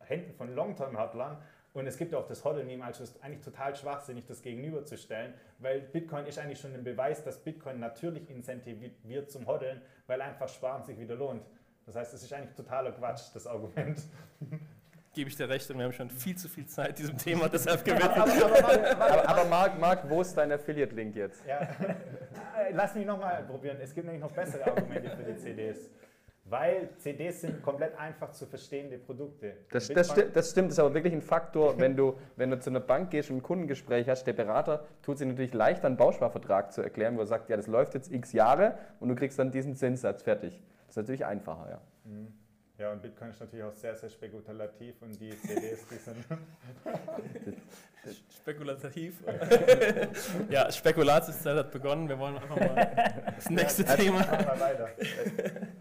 Händen 0.00 0.34
von 0.34 0.54
Long-Term-Hodlern 0.54 1.38
und 1.72 1.86
es 1.86 1.96
gibt 1.96 2.14
auch 2.14 2.26
das 2.26 2.44
Hodl-Meme, 2.44 2.84
also 2.84 3.04
es 3.04 3.10
ist 3.10 3.22
eigentlich 3.22 3.44
total 3.44 3.74
schwachsinnig, 3.74 4.24
das 4.26 4.42
gegenüberzustellen, 4.42 5.34
weil 5.58 5.80
Bitcoin 5.80 6.26
ist 6.26 6.38
eigentlich 6.38 6.60
schon 6.60 6.74
ein 6.74 6.84
Beweis, 6.84 7.22
dass 7.22 7.38
Bitcoin 7.38 7.80
natürlich 7.80 8.28
incentiviert 8.30 9.30
zum 9.30 9.46
Hoddeln, 9.46 9.82
weil 10.06 10.20
einfach 10.22 10.48
Sparen 10.48 10.84
sich 10.84 10.98
wieder 10.98 11.14
lohnt. 11.14 11.42
Das 11.86 11.94
heißt, 11.94 12.14
es 12.14 12.22
ist 12.22 12.32
eigentlich 12.32 12.54
totaler 12.54 12.92
Quatsch, 12.92 13.22
das 13.34 13.46
Argument. 13.46 14.02
Gebe 15.14 15.30
ich 15.30 15.36
dir 15.36 15.48
recht 15.48 15.70
und 15.70 15.78
wir 15.78 15.84
haben 15.84 15.92
schon 15.92 16.10
viel 16.10 16.36
zu 16.36 16.48
viel 16.48 16.66
Zeit 16.66 16.98
diesem 16.98 17.16
Thema 17.16 17.48
deshalb 17.52 17.84
gewidmet. 17.84 18.10
Aber, 18.10 18.32
aber, 18.32 18.58
aber, 18.58 19.00
Aber, 19.00 19.28
aber 19.28 19.44
Marc, 19.46 19.78
Marc, 19.78 20.10
wo 20.10 20.20
ist 20.20 20.34
dein 20.34 20.52
Affiliate-Link 20.52 21.16
jetzt? 21.16 21.44
Ja. 21.46 21.60
Äh, 22.58 22.72
Lass 22.72 22.94
mich 22.94 23.04
nochmal 23.04 23.44
probieren. 23.44 23.76
Es 23.82 23.94
gibt 23.94 24.06
nämlich 24.06 24.22
noch 24.22 24.32
bessere 24.32 24.66
Argumente 24.66 25.10
für 25.10 25.22
die 25.24 25.36
CDs. 25.36 25.90
Weil 26.48 26.90
CDs 26.98 27.40
sind 27.40 27.60
komplett 27.60 27.98
einfach 27.98 28.30
zu 28.30 28.46
verstehende 28.46 28.98
Produkte. 28.98 29.56
Das, 29.70 29.88
das, 29.88 30.10
sti- 30.12 30.30
das 30.32 30.50
stimmt, 30.52 30.68
das 30.68 30.74
ist 30.74 30.78
aber 30.78 30.94
wirklich 30.94 31.12
ein 31.12 31.20
Faktor, 31.20 31.78
wenn 31.80 31.96
du, 31.96 32.14
wenn 32.36 32.50
du 32.50 32.60
zu 32.60 32.70
einer 32.70 32.78
Bank 32.80 33.10
gehst 33.10 33.30
und 33.30 33.38
ein 33.38 33.42
Kundengespräch 33.42 34.08
hast, 34.08 34.24
der 34.28 34.32
Berater 34.32 34.84
tut 35.02 35.18
sich 35.18 35.26
natürlich 35.26 35.54
leichter, 35.54 35.86
einen 35.88 35.96
Bausparvertrag 35.96 36.72
zu 36.72 36.82
erklären, 36.82 37.16
wo 37.16 37.20
er 37.20 37.26
sagt, 37.26 37.50
ja, 37.50 37.56
das 37.56 37.66
läuft 37.66 37.94
jetzt 37.94 38.12
x 38.12 38.32
Jahre 38.32 38.78
und 39.00 39.08
du 39.08 39.16
kriegst 39.16 39.38
dann 39.40 39.50
diesen 39.50 39.74
Zinssatz 39.74 40.22
fertig. 40.22 40.62
Das 40.86 40.90
ist 40.90 40.96
natürlich 40.96 41.26
einfacher, 41.26 41.68
ja. 41.68 41.80
Mhm. 42.04 42.32
Ja, 42.78 42.92
und 42.92 43.00
Bitcoin 43.00 43.30
ist 43.30 43.40
natürlich 43.40 43.64
auch 43.64 43.72
sehr, 43.72 43.96
sehr 43.96 44.10
spekulativ 44.10 45.00
und 45.00 45.18
die 45.18 45.30
CDs, 45.30 45.86
die 45.88 45.94
sind. 45.96 46.16
Spekulativ. 48.36 49.14
ja, 50.50 50.70
Spekulatiuszeit 50.70 51.56
hat 51.56 51.70
begonnen. 51.72 52.06
Wir 52.08 52.18
wollen 52.18 52.36
einfach 52.36 52.56
mal 52.60 53.24
das 53.34 53.48
nächste 53.50 53.84
Thema. 53.84 54.18
Machen 54.18 54.46
wir 54.46 54.60
weiter. 54.60 54.88
Ich 54.98 55.08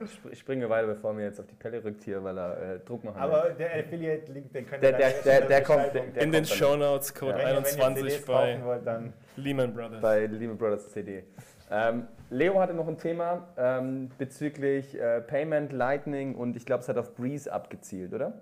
sp- 0.10 0.34
springe 0.36 0.70
weiter, 0.70 0.88
bevor 0.88 1.14
mir 1.14 1.26
jetzt 1.26 1.40
auf 1.40 1.46
die 1.48 1.54
Pelle 1.56 1.84
rückt 1.84 2.04
hier, 2.04 2.24
weil 2.24 2.38
er 2.38 2.76
äh, 2.76 2.80
Druck 2.80 3.04
machen 3.04 3.16
will. 3.18 3.22
Aber 3.24 3.50
der 3.52 3.76
Affiliate-Link, 3.80 4.54
den 4.54 4.66
könnt 4.66 4.82
Der- 4.82 4.92
ihr 4.92 4.98
der- 4.98 5.22
der- 5.22 5.42
in 5.44 5.48
der 5.50 5.64
kommt- 5.64 5.84
Beschreibung- 5.94 6.14
der- 6.14 6.24
In 6.24 6.32
den 6.32 6.44
kommt 6.44 6.50
dann. 6.52 6.58
Show 6.58 6.76
Notes 6.78 7.14
Code 7.14 7.34
wenn 7.34 7.40
ihr, 7.42 7.46
wenn 7.46 7.52
ihr 7.54 7.58
21 7.86 8.04
CDs 8.04 8.26
bei 8.26 8.64
wollt, 8.64 8.88
dann. 8.88 9.14
Lehman 9.36 9.74
Brothers. 9.74 10.02
bei 10.02 10.26
Lehman 10.26 10.58
Brothers 10.58 10.90
CD. 10.92 11.24
Ähm, 11.70 12.08
Leo 12.30 12.60
hatte 12.60 12.74
noch 12.74 12.88
ein 12.88 12.98
Thema 12.98 13.48
ähm, 13.58 14.10
bezüglich 14.18 15.00
äh, 15.00 15.22
Payment, 15.22 15.72
Lightning 15.72 16.36
und 16.36 16.56
ich 16.56 16.66
glaube, 16.66 16.82
es 16.82 16.90
hat 16.90 16.98
auf 16.98 17.14
Breeze 17.16 17.52
abgezielt, 17.52 18.14
oder? 18.14 18.42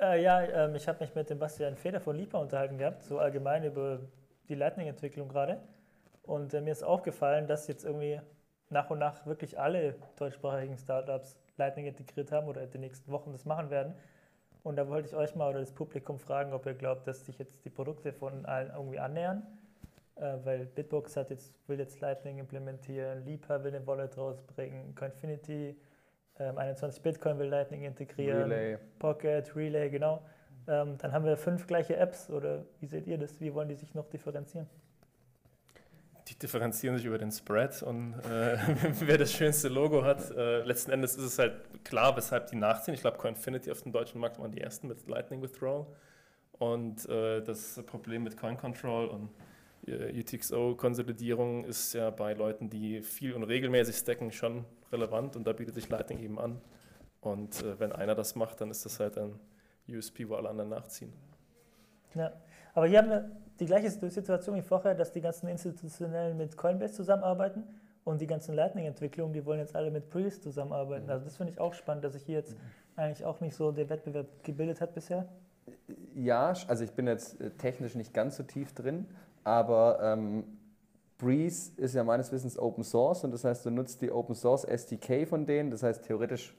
Äh, 0.00 0.22
ja, 0.22 0.42
ähm, 0.42 0.74
ich 0.74 0.86
habe 0.88 1.00
mich 1.00 1.14
mit 1.14 1.30
dem 1.30 1.38
Bastian 1.38 1.76
Feder 1.76 2.00
von 2.00 2.16
Lipa 2.16 2.38
unterhalten 2.38 2.76
gehabt, 2.76 3.02
so 3.02 3.18
allgemein 3.18 3.64
über 3.64 4.00
die 4.48 4.54
Lightning-Entwicklung 4.54 5.28
gerade. 5.28 5.60
Und 6.22 6.52
äh, 6.52 6.60
mir 6.60 6.72
ist 6.72 6.82
aufgefallen, 6.82 7.46
dass 7.46 7.66
jetzt 7.66 7.84
irgendwie 7.84 8.20
nach 8.70 8.90
und 8.90 8.98
nach 8.98 9.24
wirklich 9.26 9.58
alle 9.58 9.94
deutschsprachigen 10.16 10.76
Startups 10.76 11.38
Lightning 11.56 11.86
integriert 11.86 12.32
haben 12.32 12.48
oder 12.48 12.62
in 12.62 12.70
den 12.70 12.80
nächsten 12.80 13.10
Wochen 13.10 13.32
das 13.32 13.44
machen 13.44 13.70
werden. 13.70 13.94
Und 14.62 14.76
da 14.76 14.88
wollte 14.88 15.08
ich 15.08 15.14
euch 15.14 15.34
mal 15.34 15.50
oder 15.50 15.60
das 15.60 15.72
Publikum 15.72 16.18
fragen, 16.18 16.52
ob 16.52 16.66
ihr 16.66 16.74
glaubt, 16.74 17.06
dass 17.06 17.24
sich 17.24 17.38
jetzt 17.38 17.64
die 17.64 17.70
Produkte 17.70 18.12
von 18.12 18.46
allen 18.46 18.70
irgendwie 18.70 18.98
annähern. 18.98 19.42
Äh, 20.16 20.36
weil 20.44 20.66
Bitbox 20.66 21.16
hat 21.16 21.30
jetzt, 21.30 21.52
will 21.66 21.78
jetzt 21.78 22.00
Lightning 22.00 22.38
implementieren, 22.38 23.24
Lipa 23.24 23.62
will 23.64 23.74
eine 23.74 23.84
Wallet 23.86 24.16
rausbringen, 24.16 24.94
Coinfinity, 24.94 25.76
ähm, 26.38 26.58
21 26.58 27.02
Bitcoin 27.02 27.38
will 27.38 27.48
Lightning 27.48 27.82
integrieren. 27.82 28.50
Relay. 28.50 28.78
Pocket, 28.98 29.54
Relay, 29.56 29.90
genau. 29.90 30.24
Ähm, 30.66 30.96
dann 30.98 31.12
haben 31.12 31.24
wir 31.24 31.36
fünf 31.36 31.66
gleiche 31.66 31.96
Apps 31.96 32.30
oder 32.30 32.64
wie 32.80 32.86
seht 32.86 33.06
ihr 33.06 33.18
das? 33.18 33.40
Wie 33.40 33.52
wollen 33.52 33.68
die 33.68 33.74
sich 33.74 33.94
noch 33.94 34.08
differenzieren? 34.08 34.68
Die 36.28 36.38
differenzieren 36.38 36.96
sich 36.96 37.06
über 37.06 37.18
den 37.18 37.30
Spread 37.30 37.82
und 37.82 38.14
äh, 38.20 38.56
wer 39.00 39.18
das 39.18 39.32
schönste 39.32 39.68
Logo 39.68 40.04
hat. 40.04 40.30
Äh, 40.30 40.62
letzten 40.62 40.92
Endes 40.92 41.16
ist 41.16 41.24
es 41.24 41.38
halt 41.38 41.84
klar, 41.84 42.16
weshalb 42.16 42.46
die 42.46 42.56
nachziehen. 42.56 42.94
Ich 42.94 43.00
glaube, 43.00 43.18
Coinfinity 43.18 43.70
auf 43.70 43.82
dem 43.82 43.92
deutschen 43.92 44.20
Markt 44.20 44.38
waren 44.38 44.50
die 44.50 44.60
ersten 44.60 44.88
mit 44.88 45.06
Lightning 45.06 45.42
Withdrawal. 45.42 45.86
Und 46.58 47.06
äh, 47.08 47.42
das 47.42 47.82
Problem 47.84 48.22
mit 48.22 48.36
Coin 48.38 48.56
Control 48.56 49.06
und 49.08 49.28
UTXO-Konsolidierung 49.86 51.64
ist 51.64 51.92
ja 51.92 52.10
bei 52.10 52.34
Leuten, 52.34 52.70
die 52.70 53.02
viel 53.02 53.34
und 53.34 53.44
regelmäßig 53.44 53.96
stacken, 53.96 54.32
schon 54.32 54.64
relevant 54.92 55.36
und 55.36 55.46
da 55.46 55.52
bietet 55.52 55.74
sich 55.74 55.88
Lightning 55.88 56.20
eben 56.20 56.38
an. 56.38 56.60
Und 57.20 57.62
äh, 57.62 57.78
wenn 57.78 57.92
einer 57.92 58.14
das 58.14 58.34
macht, 58.34 58.60
dann 58.60 58.70
ist 58.70 58.84
das 58.84 59.00
halt 59.00 59.18
ein 59.18 59.38
USP, 59.88 60.28
wo 60.28 60.34
alle 60.34 60.48
anderen 60.48 60.70
nachziehen. 60.70 61.12
Ja. 62.14 62.32
Aber 62.74 62.86
hier 62.86 62.98
haben 62.98 63.10
wir 63.10 63.30
die 63.60 63.66
gleiche 63.66 63.90
Situation 63.90 64.56
wie 64.56 64.62
vorher, 64.62 64.94
dass 64.94 65.12
die 65.12 65.20
ganzen 65.20 65.48
Institutionellen 65.48 66.36
mit 66.36 66.56
Coinbase 66.56 66.94
zusammenarbeiten 66.94 67.64
und 68.04 68.20
die 68.20 68.26
ganzen 68.26 68.54
Lightning-Entwicklungen, 68.54 69.32
die 69.32 69.44
wollen 69.44 69.60
jetzt 69.60 69.76
alle 69.76 69.90
mit 69.90 70.10
Breeze 70.10 70.40
zusammenarbeiten. 70.40 71.08
Also 71.08 71.24
das 71.24 71.36
finde 71.36 71.52
ich 71.52 71.60
auch 71.60 71.72
spannend, 71.72 72.04
dass 72.04 72.14
sich 72.14 72.24
hier 72.24 72.36
jetzt 72.36 72.56
eigentlich 72.96 73.24
auch 73.24 73.40
nicht 73.40 73.54
so 73.54 73.72
der 73.72 73.88
Wettbewerb 73.88 74.26
gebildet 74.42 74.80
hat 74.80 74.94
bisher. 74.94 75.28
Ja, 76.14 76.52
also 76.68 76.84
ich 76.84 76.92
bin 76.92 77.06
jetzt 77.06 77.40
äh, 77.40 77.50
technisch 77.50 77.94
nicht 77.94 78.12
ganz 78.12 78.36
so 78.36 78.42
tief 78.42 78.72
drin, 78.74 79.06
aber 79.44 80.00
ähm, 80.02 80.44
Breeze 81.18 81.72
ist 81.76 81.94
ja 81.94 82.02
meines 82.02 82.32
Wissens 82.32 82.58
Open 82.58 82.82
Source 82.82 83.24
und 83.24 83.30
das 83.30 83.44
heißt, 83.44 83.64
du 83.64 83.70
nutzt 83.70 84.02
die 84.02 84.10
Open 84.10 84.34
Source 84.34 84.64
SDK 84.64 85.26
von 85.28 85.46
denen, 85.46 85.70
das 85.70 85.82
heißt, 85.82 86.04
theoretisch 86.04 86.56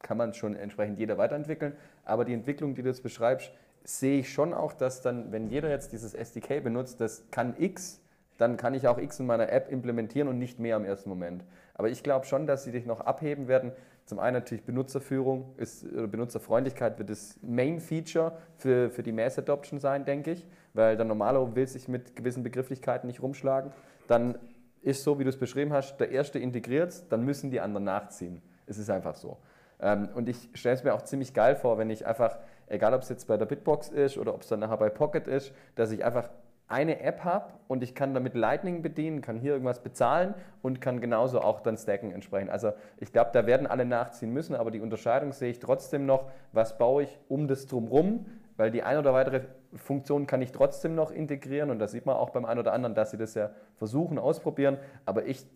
kann 0.00 0.16
man 0.16 0.32
schon 0.32 0.54
entsprechend 0.54 0.98
jeder 0.98 1.18
weiterentwickeln, 1.18 1.76
aber 2.04 2.24
die 2.24 2.32
Entwicklung, 2.32 2.74
die 2.74 2.82
du 2.82 2.88
jetzt 2.88 3.02
beschreibst, 3.02 3.52
sehe 3.84 4.20
ich 4.20 4.32
schon 4.32 4.54
auch, 4.54 4.72
dass 4.72 5.02
dann, 5.02 5.32
wenn 5.32 5.48
jeder 5.48 5.70
jetzt 5.70 5.92
dieses 5.92 6.14
SDK 6.14 6.62
benutzt, 6.62 7.00
das 7.00 7.24
kann 7.30 7.54
X, 7.58 8.00
dann 8.36 8.56
kann 8.56 8.74
ich 8.74 8.86
auch 8.86 8.98
X 8.98 9.18
in 9.20 9.26
meiner 9.26 9.50
App 9.50 9.70
implementieren 9.70 10.28
und 10.28 10.38
nicht 10.38 10.58
mehr 10.58 10.76
im 10.76 10.84
ersten 10.84 11.08
Moment. 11.08 11.44
Aber 11.74 11.88
ich 11.88 12.02
glaube 12.02 12.26
schon, 12.26 12.46
dass 12.46 12.64
sie 12.64 12.72
dich 12.72 12.86
noch 12.86 13.00
abheben 13.00 13.48
werden. 13.48 13.72
Zum 14.08 14.20
einen 14.20 14.32
natürlich 14.32 14.64
Benutzerführung, 14.64 15.52
ist, 15.58 15.84
oder 15.84 16.06
Benutzerfreundlichkeit 16.06 16.98
wird 16.98 17.10
das 17.10 17.38
Main-Feature 17.42 18.38
für, 18.56 18.88
für 18.88 19.02
die 19.02 19.12
Mass-Adoption 19.12 19.80
sein, 19.80 20.06
denke 20.06 20.32
ich, 20.32 20.46
weil 20.72 20.96
der 20.96 21.04
Normalo 21.04 21.54
will 21.54 21.66
sich 21.66 21.88
mit 21.88 22.16
gewissen 22.16 22.42
Begrifflichkeiten 22.42 23.06
nicht 23.06 23.20
rumschlagen. 23.20 23.70
Dann 24.06 24.38
ist 24.80 25.04
so, 25.04 25.18
wie 25.18 25.24
du 25.24 25.28
es 25.28 25.38
beschrieben 25.38 25.74
hast, 25.74 25.98
der 25.98 26.10
Erste 26.10 26.38
integriert, 26.38 27.04
dann 27.12 27.22
müssen 27.22 27.50
die 27.50 27.60
anderen 27.60 27.84
nachziehen. 27.84 28.40
Es 28.64 28.78
ist 28.78 28.88
einfach 28.88 29.14
so. 29.14 29.36
Ähm, 29.78 30.08
und 30.14 30.26
ich 30.30 30.48
stelle 30.54 30.76
es 30.76 30.84
mir 30.84 30.94
auch 30.94 31.02
ziemlich 31.02 31.34
geil 31.34 31.54
vor, 31.54 31.76
wenn 31.76 31.90
ich 31.90 32.06
einfach, 32.06 32.38
egal 32.66 32.94
ob 32.94 33.02
es 33.02 33.10
jetzt 33.10 33.28
bei 33.28 33.36
der 33.36 33.44
Bitbox 33.44 33.90
ist 33.90 34.16
oder 34.16 34.32
ob 34.32 34.40
es 34.40 34.48
dann 34.48 34.60
nachher 34.60 34.78
bei 34.78 34.88
Pocket 34.88 35.26
ist, 35.26 35.52
dass 35.74 35.90
ich 35.90 36.02
einfach 36.02 36.30
eine 36.68 37.00
App 37.00 37.24
habe 37.24 37.54
und 37.66 37.82
ich 37.82 37.94
kann 37.94 38.12
damit 38.12 38.34
Lightning 38.34 38.82
bedienen, 38.82 39.22
kann 39.22 39.36
hier 39.36 39.52
irgendwas 39.52 39.82
bezahlen 39.82 40.34
und 40.60 40.80
kann 40.80 41.00
genauso 41.00 41.40
auch 41.40 41.60
dann 41.60 41.78
stacken 41.78 42.12
entsprechend. 42.12 42.50
Also 42.50 42.72
ich 42.98 43.10
glaube, 43.10 43.30
da 43.32 43.46
werden 43.46 43.66
alle 43.66 43.86
nachziehen 43.86 44.32
müssen, 44.32 44.54
aber 44.54 44.70
die 44.70 44.80
Unterscheidung 44.80 45.32
sehe 45.32 45.50
ich 45.50 45.60
trotzdem 45.60 46.04
noch, 46.04 46.30
was 46.52 46.76
baue 46.76 47.04
ich 47.04 47.18
um 47.28 47.48
das 47.48 47.66
drumrum, 47.66 48.26
weil 48.58 48.70
die 48.70 48.82
eine 48.82 48.98
oder 48.98 49.14
weitere 49.14 49.42
Funktion 49.74 50.26
kann 50.26 50.42
ich 50.42 50.52
trotzdem 50.52 50.94
noch 50.94 51.10
integrieren 51.10 51.70
und 51.70 51.78
das 51.78 51.92
sieht 51.92 52.04
man 52.04 52.16
auch 52.16 52.30
beim 52.30 52.44
einen 52.44 52.60
oder 52.60 52.74
anderen, 52.74 52.94
dass 52.94 53.12
sie 53.12 53.18
das 53.18 53.34
ja 53.34 53.50
versuchen, 53.76 54.18
ausprobieren, 54.18 54.76
aber 55.06 55.24
ich, 55.24 55.46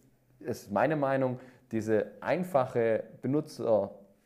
ist 0.40 0.72
meine 0.72 0.96
Meinung, 0.96 1.38
diese 1.72 2.06
einfache 2.20 3.04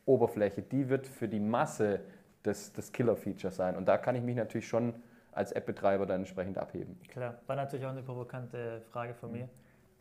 Oberfläche, 0.05 0.61
die 0.61 0.89
wird 0.89 1.05
für 1.05 1.27
die 1.27 1.39
Masse 1.39 1.99
das, 2.43 2.71
das 2.71 2.91
Killer-Feature 2.91 3.51
sein. 3.51 3.75
Und 3.75 3.87
da 3.87 3.97
kann 3.97 4.15
ich 4.15 4.23
mich 4.23 4.35
natürlich 4.35 4.67
schon 4.67 4.93
als 5.37 5.51
App-Betreiber 5.51 6.05
dann 6.05 6.21
entsprechend 6.21 6.57
abheben. 6.57 6.99
Klar, 7.07 7.35
war 7.45 7.55
natürlich 7.55 7.85
auch 7.85 7.91
eine 7.91 8.01
provokante 8.01 8.81
Frage 8.91 9.13
von 9.13 9.31
mir. 9.31 9.47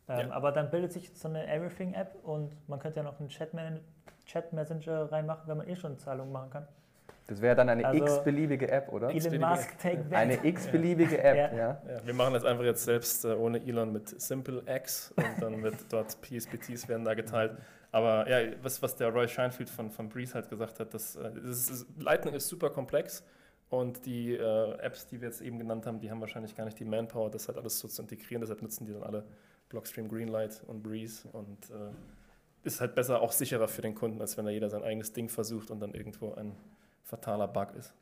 Ja. 0.08 0.20
Ähm, 0.20 0.30
Aber 0.32 0.52
dann 0.52 0.70
bildet 0.70 0.92
sich 0.92 1.10
so 1.14 1.28
eine 1.28 1.46
Everything-App 1.46 2.16
und 2.24 2.52
man 2.68 2.78
könnte 2.78 2.98
ja 2.98 3.02
noch 3.02 3.18
einen 3.20 3.28
Chat-Messenger 3.28 5.12
reinmachen, 5.12 5.42
wenn 5.46 5.58
man 5.58 5.68
eh 5.68 5.76
schon 5.76 5.98
Zahlungen 5.98 6.32
machen 6.32 6.50
kann. 6.50 6.68
Das 7.28 7.42
wäre 7.42 7.56
dann 7.56 7.68
eine 7.68 7.84
Also, 7.84 8.04
x-beliebige 8.04 8.70
App, 8.70 8.92
oder? 8.92 9.10
Elon 9.10 9.40
Musk, 9.40 9.76
take 9.78 10.08
that. 10.08 10.12
Eine 10.14 10.44
x-beliebige 10.44 11.18
App, 11.22 11.36
Ja. 11.36 11.56
ja. 11.56 11.82
Ja, 11.88 12.06
wir 12.06 12.14
machen 12.14 12.34
das 12.34 12.44
einfach 12.44 12.62
jetzt 12.62 12.84
selbst 12.84 13.24
äh, 13.24 13.34
ohne 13.34 13.58
Elon 13.60 13.92
mit 13.92 14.20
Simple 14.20 14.62
X 14.66 15.12
und 15.16 15.42
dann 15.42 15.60
wird 15.62 15.74
dort 15.90 16.16
PSPTs 16.22 16.88
werden 16.88 17.04
da 17.04 17.14
geteilt. 17.14 17.56
Aber 17.90 18.28
ja, 18.28 18.52
was, 18.62 18.80
was 18.80 18.94
der 18.94 19.08
Roy 19.08 19.26
Scheinfeld 19.26 19.68
von, 19.68 19.90
von 19.90 20.08
Breeze 20.08 20.34
halt 20.34 20.48
gesagt 20.48 20.78
hat, 20.78 20.94
das, 20.94 21.16
äh, 21.16 21.30
das 21.44 21.68
ist, 21.68 21.86
Lightning 22.00 22.34
ist 22.34 22.46
super 22.48 22.70
komplex 22.70 23.24
und 23.68 24.06
die 24.06 24.34
äh, 24.34 24.78
Apps, 24.78 25.06
die 25.06 25.20
wir 25.20 25.28
jetzt 25.28 25.40
eben 25.40 25.58
genannt 25.58 25.86
haben, 25.86 25.98
die 25.98 26.10
haben 26.10 26.20
wahrscheinlich 26.20 26.54
gar 26.54 26.64
nicht 26.64 26.78
die 26.78 26.84
Manpower, 26.84 27.30
das 27.30 27.48
halt 27.48 27.58
alles 27.58 27.78
so 27.78 27.88
zu 27.88 28.02
integrieren. 28.02 28.40
Deshalb 28.40 28.62
nutzen 28.62 28.86
die 28.86 28.92
dann 28.92 29.02
alle 29.02 29.24
Blockstream 29.68 30.08
Greenlight 30.08 30.62
und 30.66 30.82
Breeze 30.82 31.28
und 31.32 31.70
äh, 31.70 31.90
ist 32.62 32.80
halt 32.80 32.94
besser, 32.94 33.20
auch 33.20 33.32
sicherer 33.32 33.68
für 33.68 33.82
den 33.82 33.94
Kunden, 33.94 34.20
als 34.20 34.36
wenn 34.36 34.44
da 34.44 34.50
jeder 34.50 34.70
sein 34.70 34.82
eigenes 34.82 35.12
Ding 35.12 35.28
versucht 35.28 35.70
und 35.70 35.80
dann 35.80 35.94
irgendwo 35.94 36.34
ein 36.34 36.54
fataler 37.02 37.48
Bug 37.48 37.74
ist. 37.76 37.92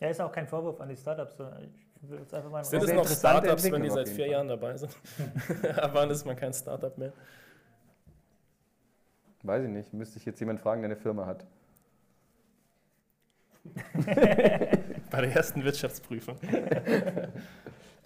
Ja, 0.00 0.08
ist 0.08 0.20
auch 0.20 0.32
kein 0.32 0.46
Vorwurf 0.46 0.80
an 0.80 0.88
die 0.88 0.96
Startups. 0.96 1.36
sondern 1.36 1.62
Ich 2.02 2.10
will 2.10 2.18
jetzt 2.18 2.32
einfach 2.34 2.50
mal 2.50 2.64
Sind 2.64 2.82
es 2.82 2.92
noch 2.92 3.06
Startups, 3.06 3.70
wenn 3.70 3.82
die 3.82 3.90
seit 3.90 4.08
vier 4.08 4.24
Fall. 4.24 4.32
Jahren 4.32 4.48
dabei 4.48 4.76
sind? 4.76 4.96
Ab 5.76 5.90
wann 5.94 6.10
ist 6.10 6.24
man 6.24 6.36
kein 6.36 6.52
Startup 6.52 6.96
mehr? 6.96 7.12
Weiß 9.42 9.64
ich 9.64 9.70
nicht, 9.70 9.92
müsste 9.92 10.18
ich 10.18 10.24
jetzt 10.24 10.40
jemand 10.40 10.60
fragen, 10.60 10.82
der 10.82 10.90
eine 10.90 11.00
Firma 11.00 11.26
hat. 11.26 11.46
Bei 15.10 15.20
der 15.20 15.34
ersten 15.34 15.64
Wirtschaftsprüfung. 15.64 16.36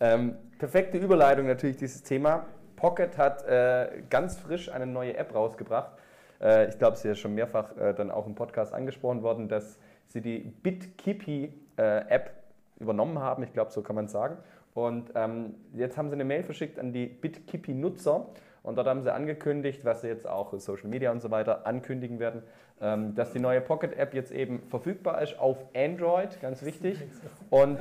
Ähm, 0.01 0.35
perfekte 0.59 0.99
Überleitung 0.99 1.47
natürlich 1.47 1.77
dieses 1.77 2.03
Thema. 2.03 2.47
Pocket 2.77 3.17
hat 3.17 3.47
äh, 3.47 4.03
ganz 4.11 4.37
frisch 4.37 4.69
eine 4.69 4.87
neue 4.87 5.17
App 5.17 5.35
rausgebracht. 5.35 5.93
Äh, 6.41 6.69
ich 6.69 6.79
glaube, 6.79 6.95
es 6.95 6.99
ist 7.01 7.05
ja 7.05 7.15
schon 7.15 7.35
mehrfach 7.35 7.77
äh, 7.77 7.95
dann 7.95 8.11
auch 8.11 8.27
im 8.27 8.35
Podcast 8.35 8.75
angesprochen 8.75 9.23
worden, 9.23 9.49
dass 9.49 9.79
sie 10.09 10.21
die 10.21 10.39
BitKeepy-App 10.63 12.31
übernommen 12.81 13.19
haben. 13.21 13.43
Ich 13.45 13.53
glaube, 13.53 13.71
so 13.71 13.83
kann 13.83 13.97
man 13.97 14.09
sagen. 14.09 14.37
Und 14.75 15.13
ähm, 15.15 15.55
jetzt 15.73 15.97
haben 15.97 16.09
sie 16.09 16.15
eine 16.15 16.25
Mail 16.25 16.43
verschickt 16.43 16.79
an 16.79 16.93
die 16.93 17.07
BitKeepy-Nutzer. 17.07 18.27
Und 18.65 18.77
dort 18.77 18.89
haben 18.89 19.03
sie 19.03 19.13
angekündigt, 19.13 19.85
was 19.85 20.01
sie 20.01 20.09
jetzt 20.09 20.27
auch 20.27 20.59
Social 20.59 20.89
Media 20.89 21.13
und 21.13 21.21
so 21.21 21.31
weiter 21.31 21.67
ankündigen 21.67 22.19
werden, 22.19 22.43
ähm, 22.81 23.15
dass 23.15 23.33
die 23.33 23.39
neue 23.39 23.61
Pocket-App 23.61 24.15
jetzt 24.15 24.33
eben 24.33 24.63
verfügbar 24.69 25.23
ist 25.23 25.39
auf 25.39 25.59
Android, 25.77 26.41
ganz 26.41 26.65
wichtig. 26.65 26.99
Und 27.51 27.79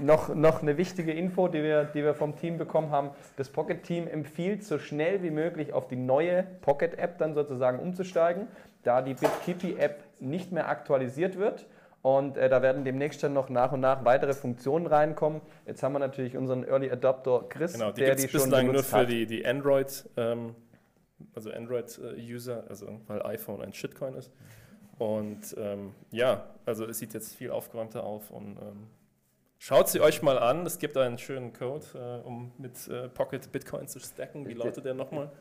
noch, 0.00 0.34
noch 0.34 0.60
eine 0.60 0.76
wichtige 0.76 1.12
Info, 1.12 1.48
die 1.48 1.62
wir, 1.62 1.84
die 1.84 2.04
wir 2.04 2.14
vom 2.14 2.36
Team 2.36 2.58
bekommen 2.58 2.90
haben. 2.90 3.10
Das 3.36 3.48
Pocket-Team 3.48 4.06
empfiehlt, 4.06 4.62
so 4.62 4.78
schnell 4.78 5.22
wie 5.22 5.30
möglich 5.30 5.72
auf 5.72 5.88
die 5.88 5.96
neue 5.96 6.42
Pocket-App 6.60 7.16
dann 7.16 7.34
sozusagen 7.34 7.78
umzusteigen, 7.78 8.48
da 8.82 9.00
die 9.00 9.14
BitKeepy-App 9.14 10.04
nicht 10.20 10.52
mehr 10.52 10.68
aktualisiert 10.68 11.38
wird. 11.38 11.66
Und 12.06 12.36
äh, 12.36 12.48
da 12.48 12.62
werden 12.62 12.84
demnächst 12.84 13.20
dann 13.24 13.32
noch 13.32 13.48
nach 13.48 13.72
und 13.72 13.80
nach 13.80 14.04
weitere 14.04 14.32
Funktionen 14.32 14.86
reinkommen. 14.86 15.40
Jetzt 15.66 15.82
haben 15.82 15.92
wir 15.92 15.98
natürlich 15.98 16.36
unseren 16.36 16.62
Early 16.62 16.88
Adopter 16.88 17.44
Chris, 17.48 17.72
Genau, 17.72 17.90
die 17.90 18.02
der 18.02 18.14
die 18.14 18.28
schon 18.28 18.42
bislang 18.42 18.70
nur 18.70 18.84
für 18.84 18.98
hat. 18.98 19.08
die, 19.08 19.26
die 19.26 19.44
Android, 19.44 20.08
ähm, 20.16 20.54
also 21.34 21.50
Android-User, 21.50 22.62
also 22.68 23.00
weil 23.08 23.22
iPhone 23.26 23.60
ein 23.60 23.72
Shitcoin 23.72 24.14
ist. 24.14 24.30
Und 24.98 25.56
ähm, 25.58 25.94
ja, 26.12 26.44
also 26.64 26.84
es 26.84 27.00
sieht 27.00 27.12
jetzt 27.12 27.34
viel 27.34 27.50
aufgeräumter 27.50 28.04
auf 28.04 28.30
und 28.30 28.56
ähm, 28.56 28.86
schaut 29.58 29.88
sie 29.88 30.00
euch 30.00 30.22
mal 30.22 30.38
an. 30.38 30.64
Es 30.64 30.78
gibt 30.78 30.96
einen 30.96 31.18
schönen 31.18 31.54
Code, 31.54 31.86
äh, 31.96 32.24
um 32.24 32.52
mit 32.56 32.86
äh, 32.86 33.08
Pocket 33.08 33.50
Bitcoin 33.50 33.88
zu 33.88 33.98
stacken. 33.98 34.46
Wie 34.46 34.54
lautet 34.54 34.84
der 34.84 34.94
nochmal? 34.94 35.32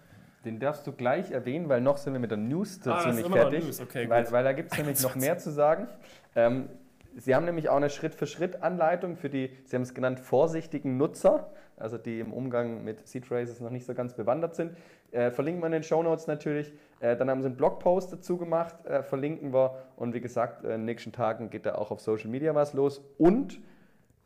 Den 0.45 0.59
darfst 0.59 0.85
du 0.85 0.91
gleich 0.91 1.31
erwähnen, 1.31 1.67
weil 1.69 1.81
noch 1.81 1.97
sind 1.97 2.13
wir 2.13 2.19
mit 2.19 2.31
der 2.31 2.37
News 2.37 2.79
Ah, 2.81 2.95
dazu 2.97 3.09
ist 3.09 3.15
nicht 3.15 3.31
fertig. 3.31 3.81
Okay, 3.81 4.07
weil, 4.09 4.31
weil 4.31 4.43
da 4.43 4.53
gibt 4.53 4.71
es 4.71 4.77
nämlich 4.77 5.01
noch 5.01 5.15
mehr 5.15 5.37
zu 5.37 5.51
sagen. 5.51 5.87
Ähm, 6.35 6.69
Sie 7.17 7.33
haben 7.33 7.45
nämlich 7.45 7.69
auch 7.69 7.77
eine 7.77 7.89
Schritt-für-Schritt-Anleitung 7.89 9.15
für 9.15 9.29
die, 9.29 9.49
Sie 9.63 9.75
haben 9.75 9.83
es 9.83 9.93
genannt, 9.93 10.19
vorsichtigen 10.19 10.97
Nutzer, 10.97 11.49
also 11.77 11.97
die 11.97 12.19
im 12.19 12.33
Umgang 12.33 12.83
mit 12.83 13.07
Seed 13.07 13.25
Phrases 13.25 13.61
noch 13.61 13.69
nicht 13.69 13.85
so 13.85 13.93
ganz 13.93 14.13
bewandert 14.13 14.53
sind. 14.55 14.75
Äh, 15.11 15.31
verlinken 15.31 15.61
wir 15.61 15.67
in 15.67 15.71
den 15.71 15.83
Show 15.83 16.03
Notes 16.03 16.27
natürlich. 16.27 16.73
Äh, 16.99 17.15
dann 17.15 17.29
haben 17.29 17.41
sie 17.41 17.47
einen 17.47 17.55
Blogpost 17.55 18.11
dazu 18.11 18.37
gemacht, 18.37 18.85
äh, 18.85 19.01
verlinken 19.01 19.53
wir. 19.53 19.77
Und 19.95 20.13
wie 20.13 20.19
gesagt, 20.19 20.63
in 20.65 20.71
den 20.71 20.85
nächsten 20.85 21.13
Tagen 21.13 21.49
geht 21.49 21.65
da 21.65 21.75
auch 21.75 21.89
auf 21.89 22.01
Social 22.01 22.29
Media 22.29 22.53
was 22.53 22.73
los. 22.73 23.01
Und 23.17 23.61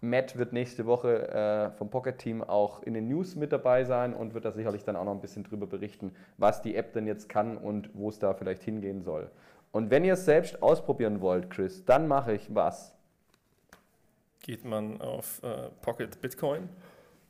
Matt 0.01 0.37
wird 0.37 0.53
nächste 0.53 0.85
Woche 0.85 1.27
äh, 1.29 1.71
vom 1.77 1.89
Pocket 1.89 2.17
Team 2.17 2.41
auch 2.41 2.83
in 2.83 2.93
den 2.93 3.07
News 3.09 3.35
mit 3.35 3.51
dabei 3.51 3.83
sein 3.83 4.13
und 4.13 4.33
wird 4.33 4.45
da 4.45 4.51
sicherlich 4.51 4.83
dann 4.83 4.95
auch 4.95 5.03
noch 5.03 5.13
ein 5.13 5.21
bisschen 5.21 5.43
drüber 5.43 5.67
berichten, 5.67 6.15
was 6.37 6.61
die 6.61 6.75
App 6.75 6.93
denn 6.93 7.05
jetzt 7.05 7.27
kann 7.27 7.57
und 7.57 7.89
wo 7.93 8.09
es 8.09 8.17
da 8.19 8.33
vielleicht 8.33 8.63
hingehen 8.63 9.01
soll. 9.01 9.29
Und 9.71 9.91
wenn 9.91 10.05
ihr 10.05 10.13
es 10.13 10.25
selbst 10.25 10.63
ausprobieren 10.63 11.21
wollt, 11.21 11.49
Chris, 11.49 11.83
dann 11.85 12.07
mache 12.07 12.33
ich 12.33 12.53
was. 12.55 12.95
Geht 14.41 14.63
man 14.63 15.01
auf 15.01 15.43
äh, 15.43 15.69
Pocket 15.81 16.21
Bitcoin 16.21 16.69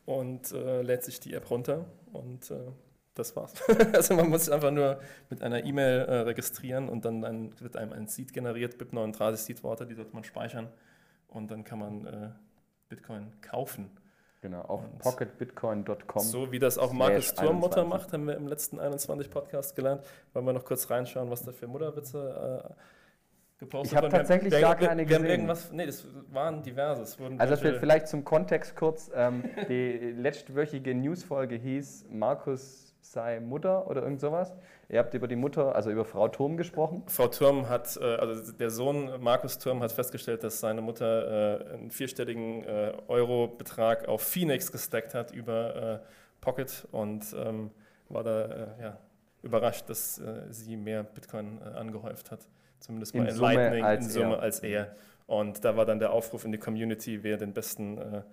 und 0.06 0.52
äh, 0.52 0.82
lädt 0.84 1.04
sich 1.04 1.20
die 1.20 1.34
App 1.34 1.50
runter 1.50 1.86
und 2.14 2.52
äh, 2.52 2.60
das 3.16 3.36
war's. 3.36 3.54
also 3.94 4.16
man 4.16 4.30
muss 4.30 4.46
sich 4.46 4.54
einfach 4.54 4.72
nur 4.72 5.00
mit 5.30 5.42
einer 5.42 5.66
E-Mail 5.66 6.02
äh, 6.02 6.16
registrieren 6.20 6.88
und 6.88 7.04
dann 7.04 7.26
ein, 7.26 7.60
wird 7.60 7.76
einem 7.76 7.94
ein 7.94 8.08
Seed 8.08 8.32
generiert, 8.32 8.76
BIP39 8.76 9.36
Seed-Worte, 9.36 9.88
die 9.88 9.96
sollte 9.96 10.14
man 10.14 10.24
speichern 10.24 10.70
und 11.28 11.52
dann 11.52 11.64
kann 11.64 11.80
man 11.80 12.06
äh, 12.06 12.30
Bitcoin 12.90 13.32
kaufen. 13.42 13.90
Genau, 14.42 14.62
auf 14.62 14.82
pocketbitcoin.com. 15.00 16.24
So 16.24 16.52
wie 16.52 16.60
das 16.60 16.78
auch 16.78 16.94
Markus 16.94 17.34
Turmmutter 17.36 17.82
21. 17.82 17.90
macht, 17.90 18.14
haben 18.14 18.26
wir 18.28 18.36
im 18.38 18.48
letzten 18.48 18.80
21 18.80 19.30
Podcast 19.30 19.76
gelernt. 19.76 20.02
Wollen 20.34 20.46
wir 20.46 20.54
noch 20.54 20.64
kurz 20.64 20.90
reinschauen, 20.90 21.30
was 21.30 21.44
da 21.44 21.52
für 21.52 21.68
Mutterwitze 21.68 22.66
äh, 22.70 22.74
gepostet 23.60 23.92
Ich 23.92 23.96
hab 23.98 24.04
wurden? 24.04 24.14
Wir 24.14 24.20
haben- 24.20 24.28
tatsächlich 24.28 24.52
wir, 24.54 24.62
gar 24.62 24.70
haben- 24.72 24.80
wir, 24.82 24.88
keine 24.88 25.08
Wir 25.10 25.16
haben 25.16 25.22
gesehen. 25.24 25.36
irgendwas, 25.42 25.72
nee, 25.74 25.86
das 25.86 26.08
waren 26.32 26.64
diverse. 26.64 27.20
Wurden 27.20 27.40
Also 27.40 27.62
welche- 27.62 27.80
vielleicht 27.80 28.08
zum 28.08 28.24
Kontext 28.24 28.76
kurz, 28.78 29.12
ähm, 29.14 29.44
die 29.68 29.92
letztwöchige 30.18 30.96
Newsfolge 30.96 31.56
hieß 31.56 32.06
Markus 32.10 32.89
sei 33.02 33.40
Mutter 33.40 33.88
oder 33.88 34.04
irgend 34.04 34.20
sowas. 34.20 34.54
Ihr 34.88 35.00
habt 35.00 35.14
über 35.14 35.28
die 35.28 35.36
Mutter, 35.36 35.76
also 35.76 35.90
über 35.90 36.06
Frau 36.06 36.28
Turm 36.28 36.58
gesprochen. 36.58 37.04
Frau 37.08 37.28
Turm 37.28 37.70
hat, 37.70 37.98
äh, 37.98 38.16
also 38.16 38.52
der 38.52 38.70
Sohn 38.70 39.22
Markus 39.22 39.58
Turm 39.58 39.82
hat 39.82 39.92
festgestellt, 39.92 40.44
dass 40.44 40.60
seine 40.60 40.82
Mutter 40.82 41.62
äh, 41.62 41.74
einen 41.74 41.92
vierstelligen 41.92 42.64
äh, 42.64 42.94
Euro-Betrag 43.08 44.08
auf 44.08 44.22
Phoenix 44.22 44.72
gestackt 44.72 45.14
hat 45.14 45.32
über 45.32 46.02
Pocket 46.42 46.88
und 46.92 47.36
ähm, 47.38 47.72
war 48.10 48.24
da 48.24 48.76
ja, 48.82 48.98
überrascht, 49.44 49.90
dass 49.90 50.22
sie 50.50 50.78
mehr 50.78 51.04
Bitcoin 51.04 51.62
angehäuft 51.62 52.32
hat. 52.32 52.48
Zumindest 52.80 53.14
In 53.14 53.24
mal 53.24 53.30
in 53.30 53.36
Summe 53.36 53.54
Lightning 53.54 53.84
als 53.84 54.06
in 54.06 54.12
Summe 54.12 54.36
er. 54.36 54.42
als 54.42 54.60
er. 54.60 54.96
Und 55.28 55.64
da 55.64 55.76
war 55.76 55.86
dann 55.86 56.00
der 56.00 56.12
Aufruf 56.12 56.46
in 56.46 56.52
die 56.52 56.58
Community, 56.58 57.24
wer 57.24 57.38
den 57.38 57.54
besten 57.54 58.24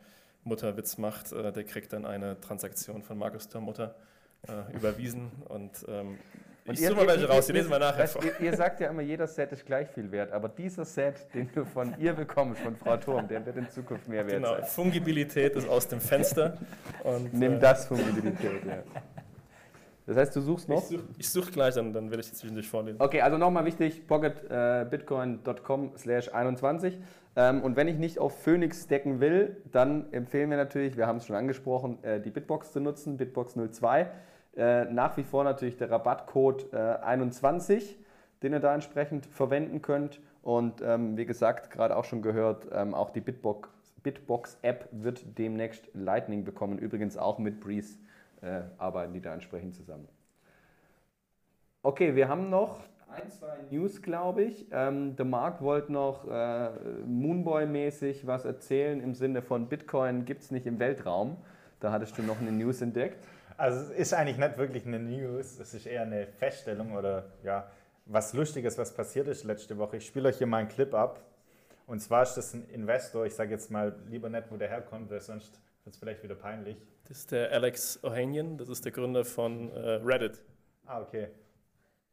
Mutterwitz 0.45 0.99
macht, 0.99 1.33
der 1.33 1.64
kriegt 1.64 1.93
dann 1.93 2.07
eine 2.07 2.41
Transaktion 2.41 3.03
von 3.03 3.19
Markus 3.19 3.49
Turm 3.49 3.64
Mutter 3.64 3.95
äh, 4.49 4.76
überwiesen. 4.76 5.30
Und 5.49 5.70
ähm, 5.88 6.18
ich 6.64 6.80
ihr- 6.80 6.88
suche 6.88 7.01
mal 7.01 7.07
welche 7.09 7.28
raus, 7.28 7.47
die 7.47 7.53
lesen 7.53 7.70
wir 7.70 7.78
nachher 7.78 8.03
weißt, 8.03 8.12
vor. 8.14 8.22
ihr, 8.24 8.40
ihr 8.40 8.57
sagt 8.57 8.80
ja 8.80 8.88
immer, 8.90 9.03
jeder 9.03 9.26
Set 9.26 9.53
ist 9.53 9.64
gleich 9.64 9.88
viel 9.88 10.11
wert, 10.11 10.32
aber 10.32 10.49
dieser 10.49 10.84
Set, 10.84 11.32
den 11.34 11.49
du 11.55 11.64
von 11.64 11.94
ihr 11.99 12.12
bekommst, 12.12 12.61
von 12.61 12.74
Frau 12.76 12.97
Turm, 12.97 13.28
der 13.28 13.44
wird 13.47 13.57
in 13.57 13.70
Zukunft 13.70 14.09
mehr 14.09 14.26
wert 14.26 14.36
Genau, 14.42 14.55
sein. 14.55 14.64
Fungibilität 14.64 15.55
ist 15.55 15.68
aus 15.68 15.86
dem 15.88 16.01
Fenster. 16.01 16.57
Und, 17.05 17.32
Nimm 17.34 17.55
äh, 17.55 17.59
das 17.61 17.86
Fungibilität, 17.86 18.64
ja. 18.66 18.82
Das 20.09 20.16
heißt, 20.16 20.36
du 20.36 20.40
suchst 20.40 20.68
Ich 20.68 20.74
noch? 20.74 20.82
suche 20.84 21.03
such 21.18 21.51
gleich, 21.53 21.74
dann, 21.74 21.92
dann 21.92 22.11
werde 22.11 22.20
ich 22.20 22.30
die 22.30 22.36
zwischendurch 22.36 22.68
vorlesen. 22.68 23.01
Okay, 23.01 23.20
also 23.22 23.38
nochmal 23.38 23.64
wichtig, 23.64 24.07
pocketbitcoin.com 24.07 25.92
slash 25.97 26.32
21. 26.32 26.99
Ähm, 27.38 27.62
und 27.62 27.76
wenn 27.76 27.88
ich 27.88 27.97
nicht 27.99 28.18
auf 28.18 28.40
Phoenix 28.42 28.86
decken 28.86 29.20
will, 29.20 29.57
dann 29.72 30.12
empfehlen 30.12 30.49
wir 30.51 30.57
natürlich, 30.57 30.97
wir 30.97 31.07
haben 31.07 31.16
es 31.18 31.26
schon 31.26 31.36
angesprochen, 31.36 31.99
äh, 32.03 32.20
die 32.20 32.30
Bitbox 32.30 32.72
zu 32.72 32.80
nutzen, 32.80 33.16
Bitbox 33.16 33.55
02. 33.55 34.07
Äh, 34.57 34.86
nach 34.86 35.16
wie 35.16 35.22
vor 35.22 35.44
natürlich 35.44 35.76
der 35.76 35.90
Rabattcode 35.90 36.72
äh, 36.72 36.76
21, 36.76 37.98
den 38.42 38.52
ihr 38.52 38.61
da 38.61 38.74
entsprechend 38.74 39.26
verwenden 39.26 39.82
könnt. 39.82 40.20
Und 40.42 40.80
ähm, 40.82 41.16
wie 41.16 41.26
gesagt, 41.26 41.70
gerade 41.70 41.96
auch 41.96 42.04
schon 42.04 42.22
gehört, 42.22 42.68
ähm, 42.72 42.94
auch 42.94 43.11
die 43.11 43.20
Bitbox, 43.20 43.68
Bitbox 44.02 44.59
App 44.62 44.88
wird 44.92 45.38
demnächst 45.38 45.88
Lightning 45.92 46.44
bekommen. 46.44 46.78
Übrigens 46.78 47.16
auch 47.16 47.38
mit 47.38 47.61
Breeze 47.61 47.98
äh, 48.40 48.62
arbeiten 48.78 49.12
die 49.12 49.20
da 49.20 49.34
entsprechend 49.34 49.74
zusammen. 49.74 50.09
Okay, 51.82 52.14
wir 52.14 52.28
haben 52.28 52.48
noch 52.48 52.80
ein, 53.09 53.30
zwei 53.30 53.57
News, 53.70 54.02
glaube 54.02 54.42
ich. 54.42 54.66
Ähm, 54.72 55.16
der 55.16 55.24
Marc 55.24 55.62
wollte 55.62 55.92
noch 55.92 56.26
äh, 56.26 56.70
Moonboy-mäßig 57.07 58.26
was 58.26 58.44
erzählen 58.44 59.00
im 59.00 59.14
Sinne 59.14 59.42
von 59.42 59.68
Bitcoin 59.68 60.24
gibt 60.24 60.42
es 60.42 60.50
nicht 60.50 60.66
im 60.66 60.78
Weltraum. 60.78 61.36
Da 61.80 61.92
hattest 61.92 62.16
du 62.18 62.22
noch 62.22 62.40
eine 62.40 62.52
News 62.52 62.80
entdeckt. 62.80 63.18
Also 63.57 63.92
es 63.92 63.98
ist 63.98 64.14
eigentlich 64.14 64.38
nicht 64.38 64.59
wirklich 64.59 64.86
eine 64.86 64.98
News, 64.98 65.59
es 65.59 65.72
ist 65.74 65.86
eher 65.86 66.02
eine 66.02 66.26
Feststellung 66.26 66.94
oder 66.94 67.24
ja, 67.42 67.70
was 68.04 68.32
Lustiges, 68.34 68.76
was 68.78 68.92
passiert 68.92 69.28
ist 69.28 69.44
letzte 69.44 69.78
Woche. 69.78 69.96
Ich 69.96 70.07
spiele 70.07 70.28
euch 70.28 70.38
hier 70.38 70.46
mal 70.46 70.59
einen 70.59 70.68
Clip 70.68 70.92
ab. 70.94 71.20
Und 71.86 72.00
zwar 72.00 72.22
ist 72.24 72.34
das 72.34 72.52
ein 72.52 72.68
Investor, 72.70 73.26
ich 73.26 73.34
sage 73.34 73.52
jetzt 73.52 73.70
mal 73.70 73.94
lieber 74.09 74.28
nicht, 74.28 74.50
wo 74.50 74.57
der 74.57 74.68
herkommt, 74.68 75.09
weil 75.11 75.20
sonst 75.20 75.52
wird 75.84 75.94
es 75.94 75.96
vielleicht 75.98 76.22
wieder 76.22 76.34
peinlich. 76.34 76.76
Das 77.09 77.18
ist 77.18 77.30
der 77.30 77.52
Alex 77.52 78.02
Ohanian, 78.02 78.59
das 78.59 78.68
ist 78.68 78.84
der 78.84 78.90
Gründer 78.92 79.24
von 79.24 79.70
äh, 79.72 80.00
Reddit. 80.04 80.42
Ah, 80.84 81.00
okay. 81.00 81.28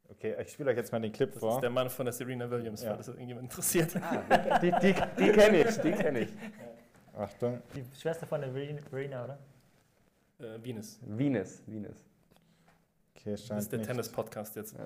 Okay, 0.09 0.35
ich 0.39 0.51
spiele 0.51 0.69
euch 0.69 0.77
jetzt 0.77 0.91
mal 0.91 0.99
den 1.01 1.11
Clip 1.11 1.31
Das 1.31 1.39
vor. 1.39 1.55
ist 1.55 1.61
der 1.61 1.71
Mann 1.71 1.89
von 1.89 2.05
der 2.05 2.13
Serena 2.13 2.49
Williams, 2.51 2.83
Ja. 2.83 2.91
falls 2.93 3.07
das 3.07 3.15
irgendjemand 3.15 3.45
interessiert. 3.45 3.95
Die, 4.61 4.71
die, 4.71 4.93
die 5.17 5.31
kenne 5.31 5.61
ich, 5.63 5.77
die 5.77 5.91
kenne 5.91 6.19
ich. 6.19 6.29
Achtung. 7.17 7.61
Die 7.75 7.83
Schwester 7.99 8.27
von 8.27 8.41
der 8.41 8.51
Verena, 8.51 9.23
oder? 9.23 9.39
Äh, 10.43 10.63
Venus. 10.63 10.99
Venus, 11.01 11.63
Venus. 11.65 12.05
Okay, 13.15 13.31
Das 13.31 13.45
scheint 13.45 13.61
ist 13.61 13.71
der. 13.71 13.81
Tennis-Podcast 13.81 14.55
jetzt. 14.55 14.75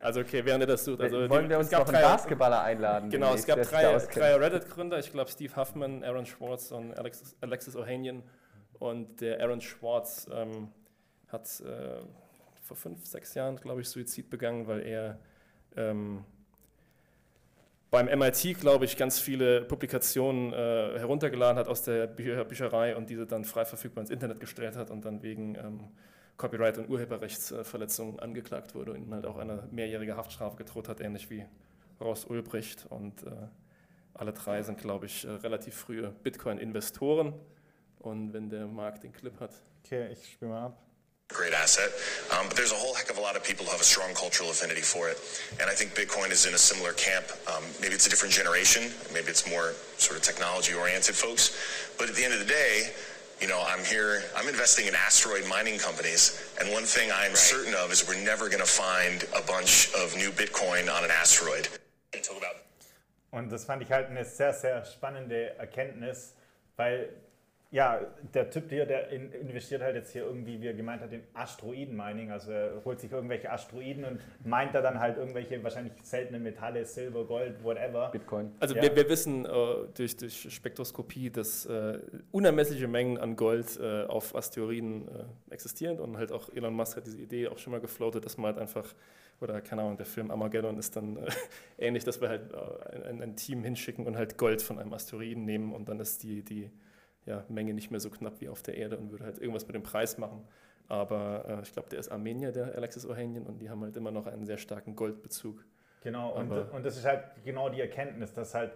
Also 0.00 0.20
okay, 0.20 0.44
während 0.44 0.62
ihr 0.62 0.66
das 0.66 0.84
sucht. 0.84 1.00
Also 1.00 1.30
Wollen 1.30 1.44
die- 1.44 1.48
wir 1.50 1.58
uns 1.58 1.70
gab 1.70 1.80
noch 1.86 1.94
einen 1.94 2.02
drei- 2.02 2.10
Basketballer 2.12 2.60
einladen? 2.62 3.08
Genau, 3.08 3.32
es 3.32 3.46
gab 3.46 3.62
drei, 3.62 3.96
drei 3.96 4.34
Reddit-Gründer, 4.36 4.98
ich 4.98 5.10
glaube 5.10 5.30
Steve 5.30 5.56
Huffman, 5.56 6.04
Aaron 6.04 6.26
Schwartz 6.26 6.72
und 6.72 6.92
Alex, 6.98 7.34
Alexis 7.40 7.74
Ohanian. 7.74 8.22
Und 8.78 9.22
der 9.22 9.40
Aaron 9.40 9.62
Schwartz 9.62 10.28
ähm, 10.30 10.68
hat 11.28 11.48
äh, 11.60 12.02
vor 12.60 12.76
fünf, 12.76 13.06
sechs 13.06 13.32
Jahren, 13.32 13.56
glaube 13.56 13.80
ich, 13.80 13.88
Suizid 13.88 14.28
begangen, 14.28 14.66
weil 14.66 14.80
er 14.82 15.18
ähm, 15.74 16.22
beim 17.94 18.18
MIT, 18.18 18.60
glaube 18.60 18.84
ich, 18.84 18.96
ganz 18.96 19.18
viele 19.18 19.62
Publikationen 19.62 20.52
äh, 20.52 20.98
heruntergeladen 20.98 21.58
hat 21.58 21.68
aus 21.68 21.82
der 21.82 22.06
Bü 22.06 22.44
Bücherei 22.44 22.96
und 22.96 23.08
diese 23.08 23.26
dann 23.26 23.44
frei 23.44 23.64
verfügbar 23.64 24.02
ins 24.02 24.10
Internet 24.10 24.40
gestellt 24.40 24.76
hat 24.76 24.90
und 24.90 25.04
dann 25.04 25.22
wegen 25.22 25.54
ähm, 25.54 25.80
Copyright- 26.36 26.78
und 26.78 26.90
Urheberrechtsverletzungen 26.90 28.18
angeklagt 28.18 28.74
wurde 28.74 28.92
und 28.92 29.02
ihm 29.02 29.14
halt 29.14 29.26
auch 29.26 29.38
eine 29.38 29.68
mehrjährige 29.70 30.16
Haftstrafe 30.16 30.56
gedroht 30.56 30.88
hat, 30.88 31.00
ähnlich 31.00 31.30
wie 31.30 31.46
Ross 32.00 32.24
Ulbricht. 32.24 32.86
Und 32.90 33.22
äh, 33.22 33.30
alle 34.14 34.32
drei 34.32 34.62
sind, 34.62 34.78
glaube 34.78 35.06
ich, 35.06 35.24
äh, 35.24 35.30
relativ 35.30 35.74
frühe 35.74 36.12
Bitcoin-Investoren. 36.22 37.32
Und 38.00 38.32
wenn 38.32 38.50
der 38.50 38.66
Markt 38.66 39.04
den 39.04 39.12
Clip 39.12 39.38
hat, 39.40 39.52
Okay, 39.84 40.08
ich 40.12 40.32
spiele 40.32 40.50
mal 40.50 40.64
ab. 40.64 40.82
Great 41.34 41.52
asset. 41.52 41.90
Um, 42.32 42.46
but 42.48 42.56
there's 42.56 42.72
a 42.72 42.76
whole 42.76 42.94
heck 42.94 43.10
of 43.10 43.18
a 43.18 43.20
lot 43.20 43.36
of 43.36 43.44
people 43.44 43.66
who 43.66 43.72
have 43.72 43.80
a 43.80 43.84
strong 43.84 44.14
cultural 44.14 44.50
affinity 44.50 44.80
for 44.80 45.08
it. 45.08 45.18
And 45.60 45.68
I 45.68 45.74
think 45.74 45.94
Bitcoin 45.94 46.30
is 46.30 46.46
in 46.46 46.54
a 46.54 46.58
similar 46.58 46.92
camp. 46.92 47.26
Um, 47.48 47.64
maybe 47.80 47.94
it's 47.94 48.06
a 48.06 48.10
different 48.10 48.32
generation. 48.32 48.90
Maybe 49.12 49.28
it's 49.28 49.48
more 49.50 49.74
sort 49.98 50.16
of 50.16 50.22
technology 50.22 50.74
oriented 50.74 51.14
folks. 51.14 51.52
But 51.98 52.08
at 52.08 52.14
the 52.14 52.24
end 52.24 52.32
of 52.32 52.40
the 52.40 52.46
day, 52.46 52.94
you 53.40 53.48
know, 53.48 53.62
I'm 53.66 53.84
here, 53.84 54.22
I'm 54.36 54.48
investing 54.48 54.86
in 54.86 54.94
asteroid 54.94 55.44
mining 55.48 55.78
companies. 55.78 56.40
And 56.60 56.70
one 56.72 56.84
thing 56.84 57.10
I'm 57.12 57.34
certain 57.34 57.74
of 57.74 57.90
is 57.90 58.06
we're 58.06 58.22
never 58.22 58.48
going 58.48 58.62
to 58.62 58.70
find 58.70 59.26
a 59.36 59.42
bunch 59.42 59.92
of 59.94 60.16
new 60.16 60.30
Bitcoin 60.30 60.88
on 60.88 61.04
an 61.04 61.10
asteroid. 61.10 61.68
Talk 62.22 62.38
about 62.38 62.56
Und 63.32 63.50
das 63.50 63.64
fand 63.64 63.82
ich 63.82 63.90
halt 63.90 64.08
eine 64.08 64.24
sehr, 64.24 64.54
sehr 64.54 64.84
spannende 64.84 65.58
Erkenntnis, 65.58 66.34
weil 66.76 67.08
ja, 67.74 68.00
der 68.32 68.50
Typ 68.50 68.70
hier, 68.70 68.86
der 68.86 69.08
in, 69.08 69.32
investiert 69.32 69.82
halt 69.82 69.96
jetzt 69.96 70.12
hier 70.12 70.22
irgendwie, 70.22 70.60
wie 70.60 70.68
er 70.68 70.74
gemeint 70.74 71.02
hat, 71.02 71.12
in 71.12 71.22
Asteroiden-Mining. 71.34 72.30
Also 72.30 72.52
er 72.52 72.84
holt 72.84 73.00
sich 73.00 73.10
irgendwelche 73.10 73.50
Asteroiden 73.50 74.04
und 74.04 74.20
meint 74.46 74.76
da 74.76 74.80
dann 74.80 75.00
halt 75.00 75.16
irgendwelche 75.16 75.60
wahrscheinlich 75.60 75.92
seltenen 76.04 76.44
Metalle, 76.44 76.84
Silber, 76.84 77.24
Gold, 77.24 77.64
whatever. 77.64 78.10
Bitcoin. 78.12 78.52
Also 78.60 78.76
Ja. 78.76 78.82
wir, 78.82 78.94
wir 78.94 79.08
wissen 79.08 79.44
äh, 79.44 79.48
durch, 79.92 80.16
durch 80.16 80.54
Spektroskopie, 80.54 81.30
dass 81.30 81.66
äh, 81.66 81.98
unermessliche 82.30 82.86
Mengen 82.86 83.18
an 83.18 83.34
Gold 83.34 83.76
äh, 83.80 84.04
auf 84.04 84.36
Asteroiden 84.36 85.08
äh, 85.08 85.52
existieren 85.52 85.98
und 85.98 86.16
halt 86.16 86.30
auch 86.30 86.50
Elon 86.54 86.74
Musk 86.74 86.96
hat 86.96 87.06
diese 87.06 87.20
Idee 87.20 87.48
auch 87.48 87.58
schon 87.58 87.72
mal 87.72 87.80
gefloatet, 87.80 88.24
dass 88.24 88.38
man 88.38 88.52
halt 88.52 88.58
einfach, 88.58 88.94
oder 89.40 89.60
keine 89.60 89.82
Ahnung, 89.82 89.96
der 89.96 90.06
Film 90.06 90.30
Armageddon 90.30 90.78
ist 90.78 90.94
dann 90.94 91.16
äh, 91.16 91.28
ähnlich, 91.78 92.04
dass 92.04 92.20
wir 92.20 92.28
halt 92.28 92.52
äh, 92.52 93.08
ein, 93.08 93.20
ein 93.20 93.34
Team 93.34 93.64
hinschicken 93.64 94.06
und 94.06 94.16
halt 94.16 94.38
Gold 94.38 94.62
von 94.62 94.78
einem 94.78 94.92
Asteroiden 94.92 95.44
nehmen 95.44 95.72
und 95.72 95.88
dann 95.88 95.98
ist 95.98 96.22
die, 96.22 96.44
die 96.44 96.70
ja, 97.26 97.44
Menge 97.48 97.74
nicht 97.74 97.90
mehr 97.90 98.00
so 98.00 98.10
knapp 98.10 98.40
wie 98.40 98.48
auf 98.48 98.62
der 98.62 98.76
Erde 98.76 98.98
und 98.98 99.10
würde 99.10 99.24
halt 99.24 99.38
irgendwas 99.38 99.66
mit 99.66 99.74
dem 99.74 99.82
Preis 99.82 100.18
machen. 100.18 100.46
Aber 100.88 101.44
äh, 101.48 101.62
ich 101.62 101.72
glaube, 101.72 101.88
der 101.88 101.98
ist 101.98 102.10
Armenier, 102.10 102.52
der 102.52 102.74
Alexis 102.74 103.06
Ohanian, 103.06 103.46
und 103.46 103.58
die 103.60 103.70
haben 103.70 103.82
halt 103.82 103.96
immer 103.96 104.10
noch 104.10 104.26
einen 104.26 104.44
sehr 104.44 104.58
starken 104.58 104.94
Goldbezug. 104.94 105.64
Genau, 106.02 106.32
und, 106.32 106.50
und 106.50 106.84
das 106.84 106.98
ist 106.98 107.06
halt 107.06 107.24
genau 107.44 107.70
die 107.70 107.80
Erkenntnis, 107.80 108.34
dass 108.34 108.54
halt, 108.54 108.72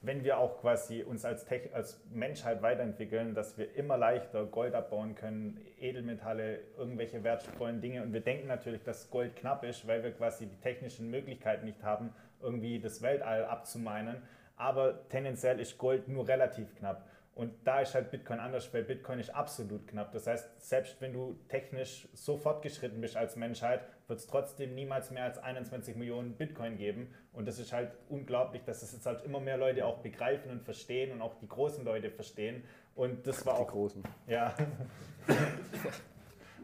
wenn 0.00 0.24
wir 0.24 0.38
auch 0.38 0.58
quasi 0.62 1.02
uns 1.02 1.26
als, 1.26 1.44
Tech, 1.44 1.74
als 1.74 2.02
Menschheit 2.10 2.62
weiterentwickeln, 2.62 3.34
dass 3.34 3.58
wir 3.58 3.74
immer 3.74 3.98
leichter 3.98 4.46
Gold 4.46 4.74
abbauen 4.74 5.14
können, 5.14 5.60
Edelmetalle, 5.78 6.60
irgendwelche 6.78 7.22
wertvollen 7.22 7.82
Dinge. 7.82 8.02
Und 8.02 8.14
wir 8.14 8.22
denken 8.22 8.46
natürlich, 8.46 8.82
dass 8.82 9.10
Gold 9.10 9.36
knapp 9.36 9.64
ist, 9.64 9.86
weil 9.86 10.02
wir 10.02 10.12
quasi 10.12 10.46
die 10.46 10.56
technischen 10.56 11.10
Möglichkeiten 11.10 11.66
nicht 11.66 11.82
haben, 11.82 12.14
irgendwie 12.40 12.80
das 12.80 13.02
Weltall 13.02 13.44
abzumeinen. 13.44 14.22
Aber 14.56 15.06
tendenziell 15.10 15.60
ist 15.60 15.76
Gold 15.76 16.08
nur 16.08 16.26
relativ 16.26 16.74
knapp. 16.76 17.06
Und 17.36 17.52
da 17.64 17.80
ist 17.80 17.94
halt 17.94 18.10
Bitcoin 18.10 18.40
anders, 18.40 18.72
weil 18.72 18.82
Bitcoin 18.82 19.20
ist 19.20 19.28
absolut 19.28 19.86
knapp. 19.86 20.10
Das 20.10 20.26
heißt, 20.26 20.48
selbst 20.58 20.98
wenn 21.02 21.12
du 21.12 21.38
technisch 21.50 22.08
so 22.14 22.38
fortgeschritten 22.38 22.98
bist 22.98 23.14
als 23.14 23.36
Menschheit, 23.36 23.82
wird 24.08 24.20
es 24.20 24.26
trotzdem 24.26 24.74
niemals 24.74 25.10
mehr 25.10 25.24
als 25.24 25.36
21 25.36 25.96
Millionen 25.96 26.32
Bitcoin 26.32 26.78
geben. 26.78 27.14
Und 27.34 27.46
das 27.46 27.58
ist 27.58 27.74
halt 27.74 27.90
unglaublich, 28.08 28.64
dass 28.64 28.80
das 28.80 28.94
jetzt 28.94 29.04
halt 29.04 29.22
immer 29.22 29.38
mehr 29.38 29.58
Leute 29.58 29.84
auch 29.84 29.98
begreifen 29.98 30.50
und 30.50 30.62
verstehen 30.62 31.12
und 31.12 31.20
auch 31.20 31.34
die 31.34 31.46
großen 31.46 31.84
Leute 31.84 32.10
verstehen. 32.10 32.64
Und 32.94 33.26
das 33.26 33.44
war 33.44 33.56
Die 33.56 33.60
auch 33.60 33.68
Großen. 33.68 34.02
ja. 34.26 34.54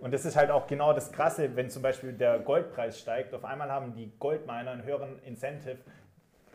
Und 0.00 0.12
das 0.12 0.24
ist 0.24 0.36
halt 0.36 0.50
auch 0.50 0.66
genau 0.66 0.94
das 0.94 1.12
Krasse, 1.12 1.54
wenn 1.54 1.68
zum 1.68 1.82
Beispiel 1.82 2.14
der 2.14 2.38
Goldpreis 2.38 2.98
steigt. 2.98 3.34
Auf 3.34 3.44
einmal 3.44 3.70
haben 3.70 3.94
die 3.94 4.10
Goldminer 4.18 4.70
einen 4.70 4.84
höheren 4.84 5.18
Incentive, 5.22 5.78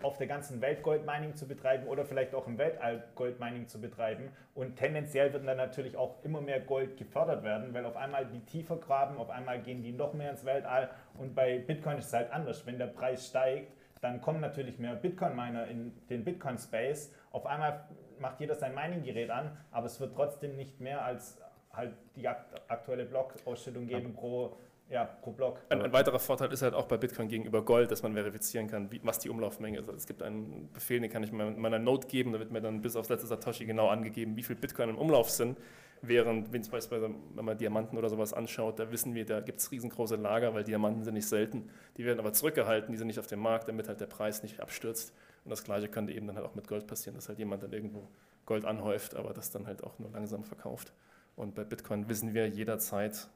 auf 0.03 0.17
der 0.17 0.27
ganzen 0.27 0.61
Welt 0.61 0.83
Goldmining 0.83 1.35
zu 1.35 1.47
betreiben 1.47 1.87
oder 1.87 2.05
vielleicht 2.05 2.35
auch 2.35 2.47
im 2.47 2.57
Weltall 2.57 3.03
Goldmining 3.15 3.67
zu 3.67 3.81
betreiben. 3.81 4.31
Und 4.53 4.75
tendenziell 4.75 5.33
wird 5.33 5.47
dann 5.47 5.57
natürlich 5.57 5.97
auch 5.97 6.23
immer 6.23 6.41
mehr 6.41 6.59
Gold 6.59 6.97
gefördert 6.97 7.43
werden, 7.43 7.73
weil 7.73 7.85
auf 7.85 7.95
einmal 7.95 8.25
die 8.25 8.41
tiefer 8.41 8.77
graben, 8.77 9.17
auf 9.17 9.29
einmal 9.29 9.61
gehen 9.61 9.81
die 9.81 9.91
noch 9.91 10.13
mehr 10.13 10.31
ins 10.31 10.45
Weltall. 10.45 10.89
Und 11.17 11.33
bei 11.35 11.59
Bitcoin 11.59 11.97
ist 11.97 12.07
es 12.07 12.13
halt 12.13 12.31
anders. 12.31 12.65
Wenn 12.65 12.77
der 12.77 12.87
Preis 12.87 13.27
steigt, 13.27 13.73
dann 14.01 14.21
kommen 14.21 14.41
natürlich 14.41 14.77
mehr 14.77 14.95
Bitcoin-Miner 14.95 15.67
in 15.67 15.91
den 16.09 16.23
Bitcoin-Space. 16.23 17.13
Auf 17.31 17.47
einmal 17.47 17.85
macht 18.19 18.39
jeder 18.39 18.55
sein 18.55 18.75
Mining-Gerät 18.75 19.31
an, 19.31 19.57
aber 19.71 19.87
es 19.87 19.99
wird 19.99 20.15
trotzdem 20.15 20.55
nicht 20.55 20.79
mehr 20.79 21.03
als 21.03 21.41
halt 21.73 21.93
die 22.15 22.27
akt 22.27 22.53
aktuelle 22.69 23.05
Block-Ausschüttung 23.05 23.87
geben 23.87 24.13
pro, 24.13 24.57
ja, 24.89 25.05
pro 25.05 25.31
Block. 25.31 25.59
Ein, 25.69 25.81
ein 25.81 25.93
weiterer 25.93 26.19
Vorteil 26.19 26.51
ist 26.51 26.61
halt 26.61 26.73
auch 26.73 26.85
bei 26.85 26.97
Bitcoin 26.97 27.27
gegenüber 27.27 27.63
Gold, 27.63 27.91
dass 27.91 28.03
man 28.03 28.13
verifizieren 28.13 28.67
kann, 28.67 28.91
wie, 28.91 29.01
was 29.03 29.19
die 29.19 29.29
Umlaufmenge 29.29 29.79
ist. 29.79 29.87
Also 29.87 29.97
es 29.97 30.07
gibt 30.07 30.21
einen 30.21 30.71
Befehl, 30.71 30.99
den 31.01 31.11
kann 31.11 31.23
ich 31.23 31.31
in 31.31 31.59
meiner 31.59 31.79
Note 31.79 32.07
geben, 32.07 32.31
da 32.31 32.39
wird 32.39 32.51
mir 32.51 32.61
dann 32.61 32.81
bis 32.81 32.95
aufs 32.95 33.09
letzte 33.09 33.27
Satoshi 33.27 33.65
genau 33.65 33.89
angegeben, 33.89 34.35
wie 34.37 34.43
viel 34.43 34.55
Bitcoin 34.55 34.89
im 34.89 34.97
Umlauf 34.97 35.29
sind. 35.29 35.57
Während, 36.03 36.53
wenn 36.53 37.45
man 37.45 37.57
Diamanten 37.57 37.97
oder 37.97 38.09
sowas 38.09 38.31
anschaut, 38.31 38.77
da 38.77 38.91
wissen 38.91 39.15
wir, 39.15 39.25
da 39.25 39.41
gibt 39.41 39.59
es 39.59 39.71
riesengroße 39.71 40.15
Lager, 40.15 40.53
weil 40.53 40.63
Diamanten 40.63 41.03
sind 41.03 41.15
nicht 41.15 41.27
selten. 41.27 41.69
Die 41.97 42.05
werden 42.05 42.19
aber 42.19 42.33
zurückgehalten, 42.33 42.91
die 42.91 42.97
sind 42.97 43.07
nicht 43.07 43.17
auf 43.17 43.25
dem 43.25 43.39
Markt, 43.39 43.67
damit 43.67 43.87
halt 43.87 43.99
der 43.99 44.05
Preis 44.05 44.43
nicht 44.43 44.59
abstürzt. 44.59 45.11
Und 45.43 45.49
das 45.49 45.63
Gleiche 45.63 45.87
könnte 45.87 46.13
eben 46.13 46.27
dann 46.27 46.35
halt 46.35 46.45
auch 46.45 46.53
mit 46.53 46.67
Gold 46.67 46.85
passieren, 46.85 47.15
dass 47.15 47.29
halt 47.29 47.39
jemand 47.39 47.63
dann 47.63 47.73
irgendwo 47.73 48.07
Gold 48.45 48.63
anhäuft, 48.63 49.15
aber 49.15 49.33
das 49.33 49.49
dann 49.49 49.65
halt 49.65 49.83
auch 49.83 49.97
nur 49.97 50.11
langsam 50.11 50.43
verkauft. 50.43 50.93
Und 51.35 51.55
bei 51.55 51.63
Bitcoin 51.63 52.07
wissen 52.09 52.33
wir 52.33 52.47
jederzeit, 52.47 53.27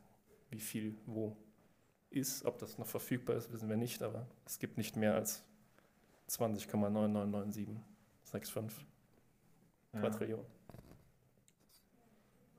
wie 0.52 0.60
viel 0.60 0.95
wo 1.06 1.36
ist. 2.12 2.45
Ob 2.45 2.60
das 2.60 2.78
noch 2.78 2.88
verfügbar 2.88 3.36
ist, 3.38 3.52
wissen 3.52 3.70
wir 3.70 3.78
nicht, 3.78 4.02
aber 4.04 4.28
es 4.45 4.60
gibt 4.60 4.78
nicht 4.78 4.95
mehr 4.95 5.16
als 5.16 5.43
20,999765 6.30 7.76
Ja, 9.93 9.99
Quadrillionen. 9.99 10.45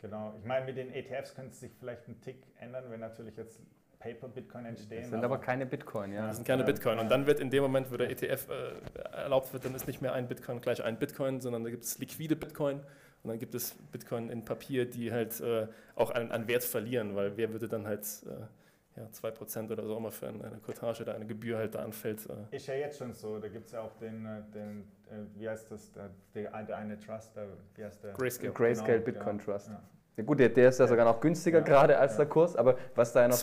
genau. 0.01 0.35
Ich 0.39 0.45
meine, 0.45 0.67
mit 0.67 0.77
den 0.77 0.93
ETFs 0.93 1.35
könnte 1.35 1.53
es 1.53 1.61
sich 1.61 1.73
vielleicht 1.79 2.07
ein 2.09 2.21
Tick 2.21 2.43
ändern, 2.59 2.85
wenn 2.91 3.01
natürlich 3.01 3.37
jetzt 3.37 3.61
Paper-Bitcoin 3.99 4.65
entstehen. 4.67 5.03
Das 5.03 5.11
sind 5.11 5.25
aber 5.25 5.39
keine 5.39 5.65
Bitcoin, 5.65 6.13
ja. 6.13 6.27
Das 6.27 6.37
sind 6.37 6.45
keine 6.47 6.63
Ja. 6.63 6.67
Bitcoin. 6.67 6.99
Und 6.99 7.09
dann 7.09 7.27
wird 7.27 7.39
in 7.41 7.51
dem 7.51 7.63
Moment, 7.63 7.91
wo 7.93 7.97
der 7.97 8.11
ETF 8.11 8.49
äh, 8.49 8.73
erlaubt 9.13 9.53
wird, 9.53 9.65
dann 9.65 9.75
ist 9.77 9.87
nicht 9.87 10.03
mehr 10.03 10.13
ein 10.13 10.27
Bitcoin 10.29 10.61
gleich 10.61 10.83
ein 10.83 10.99
Bitcoin, 10.99 11.41
sondern 11.41 11.63
da 11.63 11.71
gibt 11.71 11.85
es 11.85 11.99
liquide 11.99 12.35
Bitcoin 12.37 12.81
und 13.23 13.31
dann 13.31 13.39
gibt 13.39 13.55
es 13.55 13.75
Bitcoin 13.93 14.31
in 14.31 14.45
Papier, 14.45 14.85
die 14.89 15.13
halt 15.13 15.41
äh, 15.41 15.69
auch 15.95 16.11
an, 16.11 16.31
an 16.33 16.49
Wert 16.49 16.65
verlieren, 16.65 17.15
weil 17.15 17.37
wer 17.37 17.53
würde 17.53 17.69
dann 17.69 17.87
halt 17.87 18.05
äh, 18.27 19.01
ja, 19.01 19.07
2% 19.07 19.71
oder 19.71 19.87
so 19.87 19.97
immer 19.97 20.11
für 20.11 20.29
eine, 20.29 20.45
eine 20.45 20.59
Cottage 20.59 21.03
oder 21.05 21.15
eine 21.15 21.27
Gebühr 21.27 21.57
halt 21.57 21.75
da 21.75 21.81
anfällt. 21.85 22.29
Äh, 22.29 22.57
Ist 22.57 22.67
ja 22.67 22.75
jetzt 22.75 22.99
schon 22.99 23.13
so, 23.13 23.39
da 23.39 23.49
gibt 23.49 23.67
es 23.67 23.73
ja 23.73 23.81
auch 23.81 23.95
den, 23.95 24.27
äh, 24.27 24.43
den 24.53 24.81
äh, 25.11 25.39
wie 25.39 25.49
heißt 25.49 25.71
das, 25.71 25.93
der, 25.93 26.11
der, 26.35 26.77
eine 26.77 26.99
Trust, 26.99 27.37
der, 27.37 27.47
wie 27.77 27.85
heißt 27.85 28.03
der? 28.03 28.13
Grayscale. 28.13 28.53
Grayscale 28.53 29.01
Genau, 29.01 29.05
Bitcoin 29.05 29.39
ja, 29.39 29.45
Trust. 29.45 29.69
ja. 29.69 29.83
Ja 30.15 30.25
gut, 30.25 30.41
der, 30.41 30.51
der 30.51 30.69
ist 30.69 30.79
ja 30.79 30.87
sogar 30.87 31.07
noch 31.07 31.21
günstiger 31.21 31.61
Ja, 31.61 31.65
gerade 31.65 31.99
als 31.99 32.13
ja. 32.13 32.19
der 32.19 32.27
Kurs, 32.27 32.55
aber 32.55 32.77
was 32.95 33.15
da 33.15 33.23
ja 33.23 33.29
noch 33.29 33.43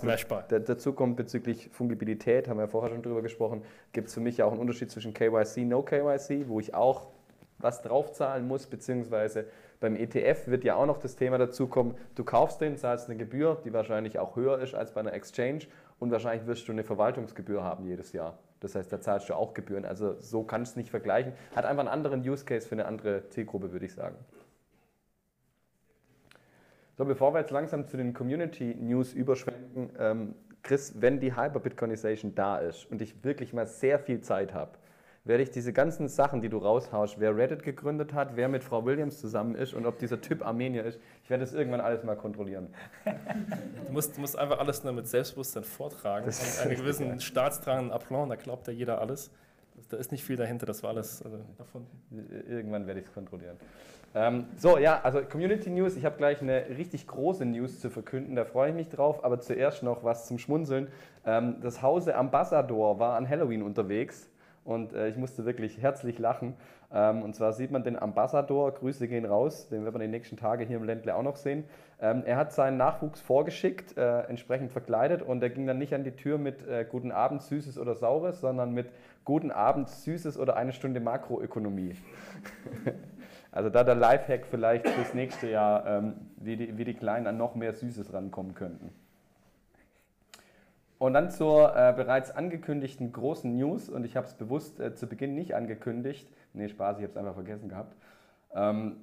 dazu 0.50 0.94
kommt 0.94 1.16
bezüglich 1.16 1.68
Fungibilität, 1.72 2.48
haben 2.48 2.58
wir 2.58 2.66
ja 2.66 2.68
vorher 2.68 2.92
schon 2.92 3.02
drüber 3.02 3.24
gesprochen, 3.24 3.64
gibt 3.92 4.10
es 4.10 4.14
für 4.14 4.20
mich 4.20 4.38
ja 4.38 4.46
auch 4.46 4.52
einen 4.52 4.62
Unterschied 4.62 4.92
zwischen 4.92 5.12
KYC, 5.16 5.66
No 5.66 5.82
KYC, 5.82 6.48
wo 6.48 6.60
ich 6.60 6.76
auch 6.76 7.08
was 7.58 7.82
draufzahlen 7.82 8.48
muss, 8.48 8.68
beziehungsweise 8.68 9.46
Beim 9.80 9.96
ETF 9.96 10.48
wird 10.48 10.66
ja 10.66 10.76
auch 10.76 10.86
noch 10.86 10.98
das 10.98 11.16
Thema 11.16 11.38
dazu 11.38 11.68
kommen, 11.68 11.96
du 12.16 12.24
kaufst 12.26 12.60
den, 12.60 12.76
zahlst 12.78 13.10
eine 13.10 13.18
Gebühr, 13.18 13.62
die 13.64 13.72
wahrscheinlich 13.72 14.20
auch 14.20 14.36
höher 14.36 14.60
ist 14.60 14.76
als 14.76 14.94
bei 14.94 15.00
einer 15.00 15.14
Exchange 15.14 15.62
und 16.00 16.12
wahrscheinlich 16.12 16.46
wirst 16.48 16.68
du 16.68 16.74
eine 16.74 16.84
Verwaltungsgebühr 16.84 17.64
haben 17.64 17.86
jedes 17.86 18.12
Jahr. 18.12 18.38
Das 18.60 18.76
heißt, 18.76 18.92
da 18.92 19.00
zahlst 19.00 19.30
du 19.30 19.36
auch 19.36 19.54
Gebühren. 19.54 19.86
Also 19.86 20.20
so 20.20 20.44
kannst 20.44 20.72
du 20.72 20.74
es 20.74 20.78
nicht 20.78 20.90
vergleichen. 20.90 21.32
Hat 21.56 21.66
einfach 21.66 21.80
einen 21.80 21.90
anderen 21.90 22.28
Use 22.28 22.44
Case 22.44 22.68
für 22.68 22.76
eine 22.76 22.86
andere 22.86 23.30
Zielgruppe, 23.30 23.72
würde 23.72 23.86
ich 23.86 23.94
sagen. 23.94 24.16
So, 26.98 27.06
bevor 27.06 27.34
wir 27.34 27.40
jetzt 27.40 27.52
langsam 27.52 27.88
zu 27.88 27.96
den 27.96 28.14
Community 28.14 28.76
News 28.76 29.14
überschwenken, 29.14 29.92
ähm, 29.98 30.36
Chris, 30.62 31.02
wenn 31.02 31.22
die 31.22 31.38
Hyper-Bitcoinization 31.38 32.36
da 32.36 32.58
ist 32.58 32.92
und 32.92 33.02
ich 33.02 33.24
wirklich 33.24 33.54
mal 33.54 33.66
sehr 33.66 33.98
viel 33.98 34.20
Zeit 34.20 34.54
habe, 34.54 34.72
werde 35.30 35.44
ich 35.44 35.52
diese 35.52 35.72
ganzen 35.72 36.08
Sachen, 36.08 36.42
die 36.42 36.50
du 36.50 36.58
raushaust, 36.58 37.20
wer 37.20 37.38
Reddit 37.38 37.62
gegründet 37.62 38.14
hat, 38.16 38.36
wer 38.36 38.50
mit 38.50 38.64
Frau 38.64 38.84
Williams 38.84 39.20
zusammen 39.20 39.54
ist 39.54 39.76
und 39.76 39.86
ob 39.86 40.00
dieser 40.00 40.20
Typ 40.20 40.44
Armenier 40.44 40.84
ist, 40.84 41.00
ich 41.24 41.30
werde 41.30 41.44
das 41.44 41.54
irgendwann 41.54 41.82
alles 41.82 42.04
mal 42.04 42.16
kontrollieren. 42.16 42.68
Du 43.86 43.94
musst, 43.94 44.18
du 44.18 44.22
musst 44.22 44.38
einfach 44.38 44.60
alles 44.60 44.84
nur 44.84 44.94
mit 44.94 45.08
Selbstbewusstsein 45.08 45.64
vortragen 45.64 46.26
das 46.26 46.60
und 46.60 46.68
einen 46.68 46.78
gewissen 46.78 47.08
ja. 47.08 47.20
staatstragenden 47.20 47.92
Aplomb, 47.92 48.30
da 48.30 48.36
glaubt 48.36 48.68
ja 48.68 48.74
jeder 48.74 49.02
alles. 49.02 49.32
Da 49.90 49.98
ist 49.98 50.12
nicht 50.12 50.24
viel 50.24 50.36
dahinter, 50.36 50.66
das 50.66 50.84
war 50.84 50.92
alles 50.92 51.24
also, 51.24 51.38
erfunden. 51.58 51.90
Irgendwann 52.48 52.86
werde 52.86 53.00
ich 53.00 53.08
es 53.08 53.14
kontrollieren. 53.14 53.58
Ähm, 54.14 54.46
so, 54.58 54.78
ja, 54.78 55.00
also 55.02 55.22
Community 55.22 55.70
News. 55.70 55.96
Ich 55.96 56.06
habe 56.06 56.18
gleich 56.18 56.42
eine 56.42 56.70
richtig 56.78 57.08
große 57.08 57.46
News 57.46 57.80
zu 57.80 57.90
verkünden, 57.90 58.36
da 58.36 58.46
freue 58.46 58.70
ich 58.70 58.76
mich 58.76 58.90
drauf. 58.90 59.24
Aber 59.24 59.40
zuerst 59.40 59.84
noch 59.84 60.04
was 60.04 60.28
zum 60.28 60.38
Schmunzeln. 60.38 60.88
Ähm, 61.26 61.58
das 61.62 61.82
Hause 61.82 62.16
Ambassador 62.16 63.00
war 63.00 63.16
an 63.16 63.28
Halloween 63.28 63.62
unterwegs 63.62 64.29
und 64.70 64.94
äh, 64.94 65.10
ich 65.10 65.18
musste 65.18 65.46
wirklich 65.46 65.82
herzlich 65.82 66.20
lachen. 66.20 66.54
Ähm, 66.94 67.24
und 67.24 67.36
zwar 67.36 67.54
sieht 67.54 67.72
man 67.72 67.84
den 67.84 67.98
Ambassador, 67.98 68.72
Grüße 68.72 69.08
gehen 69.08 69.26
raus, 69.26 69.68
den 69.70 69.84
werden 69.84 69.96
wir 69.96 70.00
die 70.00 70.12
nächsten 70.12 70.38
Tage 70.38 70.64
hier 70.64 70.78
im 70.78 70.84
Ländle 70.84 71.16
auch 71.16 71.24
noch 71.24 71.38
sehen. 71.38 71.64
Ähm, 72.00 72.22
er 72.24 72.38
hat 72.38 72.54
seinen 72.54 72.78
Nachwuchs 72.78 73.20
vorgeschickt, 73.20 73.98
äh, 73.98 74.22
entsprechend 74.28 74.72
verkleidet 74.72 75.24
und 75.24 75.42
er 75.42 75.50
ging 75.50 75.66
dann 75.66 75.80
nicht 75.80 75.96
an 75.96 76.04
die 76.04 76.16
Tür 76.16 76.38
mit 76.38 76.68
äh, 76.68 76.86
Guten 76.88 77.12
Abend, 77.12 77.42
Süßes 77.42 77.80
oder 77.80 77.96
Saures, 77.96 78.42
sondern 78.42 78.72
mit 78.72 78.92
Guten 79.26 79.50
Abend, 79.50 79.90
Süßes 79.90 80.38
oder 80.38 80.56
eine 80.56 80.72
Stunde 80.72 81.00
Makroökonomie. 81.00 81.96
Also 83.52 83.72
da 83.72 83.84
der 83.84 83.96
Lifehack 83.96 84.46
vielleicht 84.46 84.88
fürs 84.88 85.16
nächste 85.16 85.50
Jahr, 85.50 85.84
ähm, 85.88 86.14
wie, 86.38 86.56
die, 86.56 86.78
wie 86.78 86.86
die 86.86 86.94
Kleinen 86.94 87.26
an 87.26 87.38
noch 87.38 87.56
mehr 87.56 87.74
Süßes 87.74 88.14
rankommen 88.14 88.54
könnten. 88.54 88.92
Und 91.00 91.14
dann 91.14 91.32
zur 91.32 91.76
äh, 91.76 91.94
bereits 91.96 92.30
angekündigten 92.30 93.12
großen 93.14 93.56
News, 93.56 93.90
und 93.90 94.06
ich 94.06 94.18
habe 94.18 94.28
es 94.28 94.34
bewusst 94.34 94.82
äh, 94.82 94.94
zu 94.94 95.08
Beginn 95.08 95.34
nicht 95.34 95.56
angekündigt. 95.56 96.30
Nee, 96.54 96.68
Spaß, 96.68 96.98
ich 96.98 97.04
habe 97.04 97.12
es 97.12 97.18
einfach 97.18 97.36
vergessen 97.36 97.70
gehabt. 97.70 97.96
Ähm, 98.54 98.98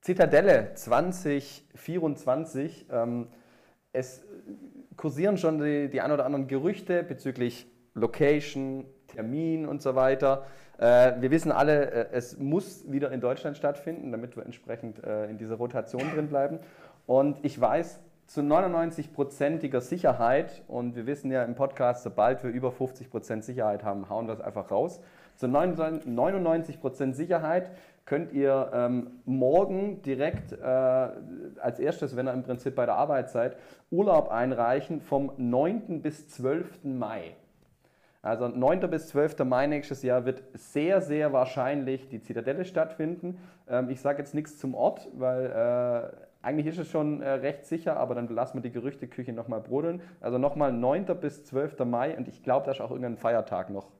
Zitadelle 0.00 0.72
2024. 0.74 2.86
Ähm, 2.90 3.26
es 3.92 4.24
kursieren 4.96 5.36
schon 5.36 5.58
die, 5.58 5.90
die 5.90 6.00
ein 6.00 6.10
oder 6.10 6.24
anderen 6.24 6.48
Gerüchte 6.48 7.02
bezüglich 7.02 7.66
Location, 7.94 8.86
Termin 9.08 9.66
und 9.66 9.82
so 9.82 9.94
weiter. 9.94 10.46
Äh, 10.78 11.20
wir 11.20 11.30
wissen 11.30 11.52
alle, 11.52 11.90
äh, 11.90 12.06
es 12.12 12.38
muss 12.38 12.90
wieder 12.90 13.12
in 13.12 13.20
Deutschland 13.20 13.58
stattfinden, 13.58 14.10
damit 14.10 14.36
wir 14.36 14.46
entsprechend 14.46 15.04
äh, 15.04 15.26
in 15.26 15.36
dieser 15.36 15.56
Rotation 15.56 16.10
drin 16.14 16.28
bleiben. 16.28 16.60
Und 17.06 17.44
ich 17.44 17.60
weiß 17.60 18.00
zu 18.30 18.42
99-prozentiger 18.42 19.80
Sicherheit, 19.80 20.62
und 20.68 20.94
wir 20.94 21.04
wissen 21.06 21.32
ja 21.32 21.42
im 21.42 21.56
Podcast, 21.56 22.04
sobald 22.04 22.44
wir 22.44 22.50
über 22.52 22.70
50 22.70 23.10
Prozent 23.10 23.42
Sicherheit 23.42 23.82
haben, 23.82 24.08
hauen 24.08 24.28
wir 24.28 24.34
es 24.34 24.40
einfach 24.40 24.70
raus. 24.70 25.00
Zu 25.34 25.48
99 25.48 26.80
Prozent 26.80 27.16
Sicherheit 27.16 27.72
könnt 28.04 28.32
ihr 28.32 28.70
ähm, 28.72 29.20
morgen 29.24 30.02
direkt 30.02 30.52
äh, 30.52 30.64
als 30.64 31.80
erstes, 31.80 32.14
wenn 32.14 32.28
ihr 32.28 32.32
im 32.32 32.44
Prinzip 32.44 32.76
bei 32.76 32.86
der 32.86 32.94
Arbeit 32.94 33.30
seid, 33.30 33.56
Urlaub 33.90 34.30
einreichen 34.30 35.00
vom 35.00 35.32
9. 35.36 36.00
bis 36.00 36.28
12. 36.28 36.84
Mai. 36.84 37.34
Also 38.22 38.46
9. 38.46 38.88
bis 38.90 39.08
12. 39.08 39.40
Mai 39.40 39.66
nächstes 39.66 40.04
Jahr 40.04 40.24
wird 40.24 40.44
sehr, 40.54 41.00
sehr 41.00 41.32
wahrscheinlich 41.32 42.08
die 42.08 42.20
Zitadelle 42.20 42.64
stattfinden. 42.64 43.38
Ähm, 43.68 43.90
ich 43.90 44.00
sage 44.00 44.18
jetzt 44.18 44.36
nichts 44.36 44.56
zum 44.56 44.76
Ort, 44.76 45.08
weil 45.14 45.46
äh, 45.46 46.29
eigentlich 46.42 46.66
ist 46.66 46.78
es 46.78 46.88
schon 46.88 47.20
äh, 47.20 47.30
recht 47.30 47.66
sicher, 47.66 47.96
aber 47.96 48.14
dann 48.14 48.28
lassen 48.28 48.54
wir 48.54 48.62
die 48.62 48.72
Gerüchteküche 48.72 49.32
nochmal 49.32 49.60
brodeln. 49.60 50.02
Also 50.20 50.38
nochmal 50.38 50.72
9. 50.72 51.06
bis 51.20 51.44
12. 51.44 51.78
Mai 51.80 52.16
und 52.16 52.28
ich 52.28 52.42
glaube, 52.42 52.66
da 52.66 52.72
ist 52.72 52.80
auch 52.80 52.90
irgendein 52.90 53.16
Feiertag 53.16 53.70
noch. 53.70 53.90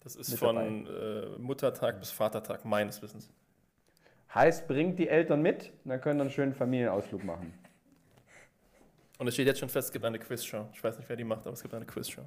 Das 0.00 0.16
ist 0.16 0.38
von 0.38 0.86
äh, 0.86 1.26
Muttertag 1.38 1.98
bis 1.98 2.10
Vatertag 2.10 2.64
meines 2.64 3.02
Wissens. 3.02 3.30
Heißt, 4.34 4.68
bringt 4.68 4.98
die 4.98 5.08
Eltern 5.08 5.42
mit, 5.42 5.72
dann 5.84 6.00
können 6.00 6.18
dann 6.18 6.28
einen 6.28 6.34
schönen 6.34 6.54
Familienausflug 6.54 7.24
machen. 7.24 7.52
Und 9.18 9.26
es 9.26 9.34
steht 9.34 9.46
jetzt 9.46 9.60
schon 9.60 9.68
fest, 9.68 9.88
es 9.88 9.92
gibt 9.92 10.04
eine 10.04 10.18
Quizshow. 10.18 10.68
Ich 10.72 10.82
weiß 10.82 10.96
nicht, 10.96 11.08
wer 11.08 11.16
die 11.16 11.24
macht, 11.24 11.40
aber 11.40 11.52
es 11.52 11.60
gibt 11.60 11.74
eine 11.74 11.84
Quizshow. 11.84 12.22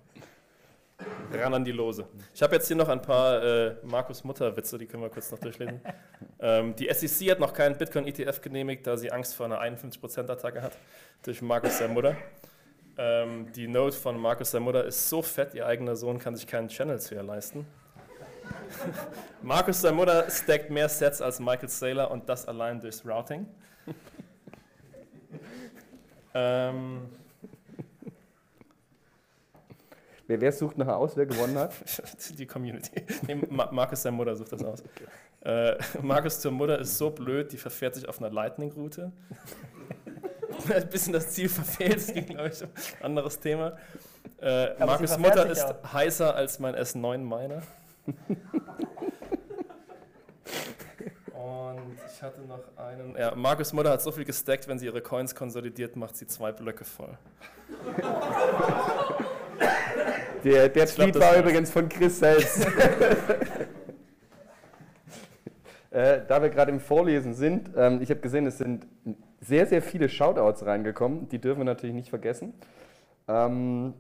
Ran 1.31 1.53
an 1.53 1.65
die 1.65 1.71
Lose. 1.71 2.05
Ich 2.33 2.43
habe 2.43 2.55
jetzt 2.55 2.67
hier 2.67 2.75
noch 2.75 2.89
ein 2.89 3.01
paar 3.01 3.43
äh, 3.43 3.75
Markus 3.83 4.23
Mutter-Witze, 4.23 4.77
die 4.77 4.85
können 4.85 5.03
wir 5.03 5.09
kurz 5.09 5.31
noch 5.31 5.39
durchlesen. 5.39 5.81
ähm, 6.39 6.75
die 6.75 6.91
SEC 6.93 7.31
hat 7.31 7.39
noch 7.39 7.53
keinen 7.53 7.77
Bitcoin-ETF 7.77 8.41
genehmigt, 8.41 8.85
da 8.85 8.97
sie 8.97 9.11
Angst 9.11 9.35
vor 9.35 9.47
einer 9.47 9.61
51%-Attacke 9.61 10.61
hat 10.61 10.77
durch 11.23 11.41
Markus 11.41 11.79
sein 11.79 11.93
Mutter. 11.93 12.15
Ähm, 12.97 13.51
die 13.53 13.67
Note 13.67 13.95
von 13.95 14.19
Markus 14.19 14.51
sein 14.51 14.61
Mutter 14.61 14.85
ist 14.85 15.09
so 15.09 15.21
fett, 15.21 15.55
ihr 15.55 15.65
eigener 15.65 15.95
Sohn 15.95 16.19
kann 16.19 16.35
sich 16.35 16.45
keinen 16.45 16.67
Channel 16.67 16.99
zu 16.99 17.15
ihr 17.15 17.23
leisten. 17.23 17.65
Markus 19.41 19.81
sein 19.81 19.95
Mutter 19.95 20.29
stackt 20.29 20.69
mehr 20.69 20.89
Sets 20.89 21.21
als 21.21 21.39
Michael 21.39 21.69
Saylor 21.69 22.11
und 22.11 22.29
das 22.29 22.47
allein 22.47 22.79
durchs 22.79 23.05
Routing. 23.05 23.47
ähm, 26.35 27.09
Wer, 30.33 30.41
wer 30.41 30.51
sucht 30.51 30.79
nachher 30.79 30.97
aus, 30.97 31.15
wer 31.15 31.27
gewonnen 31.27 31.55
hat? 31.59 31.73
Die 32.39 32.47
Community. 32.47 33.03
Nee, 33.27 33.35
Markus, 33.51 34.01
seine 34.01 34.17
Mutter, 34.17 34.35
sucht 34.35 34.51
das 34.51 34.63
aus. 34.63 34.81
Okay. 34.81 35.75
Äh, 35.75 35.77
Markus 36.01 36.39
zur 36.39 36.51
Mutter 36.51 36.79
ist 36.79 36.97
so 36.97 37.11
blöd, 37.11 37.51
die 37.51 37.57
verfährt 37.57 37.93
sich 37.93 38.09
auf 38.09 38.19
einer 38.19 38.31
Lightning-Route. 38.31 39.11
ein 40.73 40.89
bisschen 40.89 41.13
das 41.13 41.29
Ziel 41.29 41.49
verfehlt, 41.49 41.97
das 41.97 42.11
ging, 42.11 42.25
glaube 42.25 42.47
ich, 42.47 42.63
ein 42.63 42.69
anderes 43.03 43.39
Thema. 43.39 43.77
Äh, 44.41 44.73
Markus' 44.83 45.19
Mutter 45.19 45.45
ist 45.45 45.65
auch. 45.65 45.93
heißer 45.93 46.33
als 46.33 46.57
mein 46.57 46.75
S9 46.75 47.19
meiner. 47.19 47.61
Und 51.31 51.99
ich 52.11 52.23
hatte 52.23 52.41
noch 52.41 52.75
einen. 52.75 53.15
Ja, 53.15 53.35
Markus' 53.35 53.71
Mutter 53.71 53.91
hat 53.91 54.01
so 54.01 54.11
viel 54.11 54.25
gestackt, 54.25 54.67
wenn 54.67 54.79
sie 54.79 54.87
ihre 54.87 55.01
Coins 55.01 55.35
konsolidiert, 55.35 55.95
macht 55.95 56.17
sie 56.17 56.25
zwei 56.25 56.51
Blöcke 56.51 56.85
voll. 56.85 57.19
Der, 60.43 60.69
der 60.69 60.85
Tweet 60.85 61.19
war 61.19 61.37
übrigens 61.37 61.71
von 61.71 61.87
Chris 61.87 62.19
selbst. 62.19 62.65
äh, 65.91 66.21
da 66.27 66.41
wir 66.41 66.49
gerade 66.49 66.71
im 66.71 66.79
Vorlesen 66.81 67.33
sind, 67.33 67.69
ähm, 67.77 68.01
ich 68.01 68.09
habe 68.09 68.19
gesehen, 68.19 68.45
es 68.45 68.57
sind 68.57 68.85
sehr, 69.39 69.65
sehr 69.65 69.81
viele 69.81 70.09
Shoutouts 70.09 70.65
reingekommen. 70.65 71.29
Die 71.29 71.39
dürfen 71.39 71.59
wir 71.59 71.65
natürlich 71.65 71.95
nicht 71.95 72.09
vergessen. 72.09 72.53
Ähm, 73.27 73.93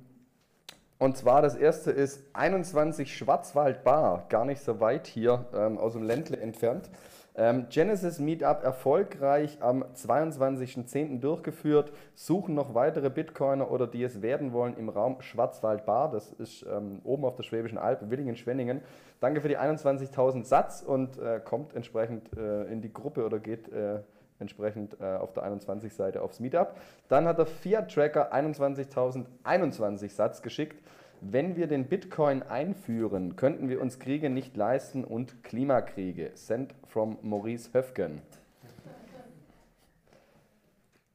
und 0.97 1.17
zwar 1.17 1.41
das 1.41 1.55
erste 1.55 1.91
ist 1.91 2.23
21 2.33 3.15
Schwarzwald 3.15 3.83
Bar, 3.83 4.25
gar 4.29 4.45
nicht 4.45 4.63
so 4.63 4.79
weit 4.79 5.07
hier 5.07 5.45
ähm, 5.53 5.77
aus 5.77 5.93
dem 5.93 6.03
Ländle 6.03 6.37
entfernt. 6.37 6.89
Ähm, 7.35 7.65
Genesis 7.69 8.19
Meetup 8.19 8.63
erfolgreich 8.63 9.57
am 9.59 9.83
22.10. 9.83 11.19
durchgeführt. 11.19 11.91
Suchen 12.13 12.53
noch 12.53 12.75
weitere 12.75 13.09
Bitcoiner 13.09 13.71
oder 13.71 13.87
die 13.87 14.03
es 14.03 14.21
werden 14.21 14.53
wollen 14.53 14.77
im 14.77 14.89
Raum 14.89 15.19
Schwarzwald-Bar. 15.19 16.11
Das 16.11 16.31
ist 16.33 16.63
ähm, 16.71 17.01
oben 17.03 17.25
auf 17.25 17.35
der 17.35 17.43
Schwäbischen 17.43 17.79
Alb, 17.79 18.09
Willingen-Schwenningen. 18.09 18.81
Danke 19.19 19.41
für 19.41 19.47
die 19.47 19.57
21.000 19.57 20.43
Satz 20.45 20.83
und 20.83 21.17
äh, 21.17 21.39
kommt 21.43 21.75
entsprechend 21.75 22.37
äh, 22.37 22.65
in 22.65 22.81
die 22.81 22.93
Gruppe 22.93 23.25
oder 23.25 23.39
geht 23.39 23.67
äh, 23.71 24.01
entsprechend 24.37 24.99
äh, 24.99 25.15
auf 25.15 25.33
der 25.33 25.43
21 25.43 25.91
Seite 25.91 26.21
aufs 26.21 26.39
Meetup. 26.39 26.75
Dann 27.07 27.25
hat 27.25 27.39
der 27.39 27.47
Fiat 27.47 27.91
Tracker 27.91 28.31
21.021 28.31 30.09
Satz 30.09 30.41
geschickt. 30.43 30.83
Wenn 31.25 31.55
wir 31.55 31.67
den 31.67 31.85
Bitcoin 31.85 32.43
einführen, 32.43 33.37
könnten 33.37 33.69
wir 33.69 33.79
uns 33.79 33.97
Kriege 33.97 34.29
nicht 34.29 34.57
leisten 34.57 35.05
und 35.05 35.41
Klimakriege. 35.41 36.31
Sent 36.33 36.75
from 36.89 37.17
Maurice 37.21 37.69
Höfgen. 37.71 38.21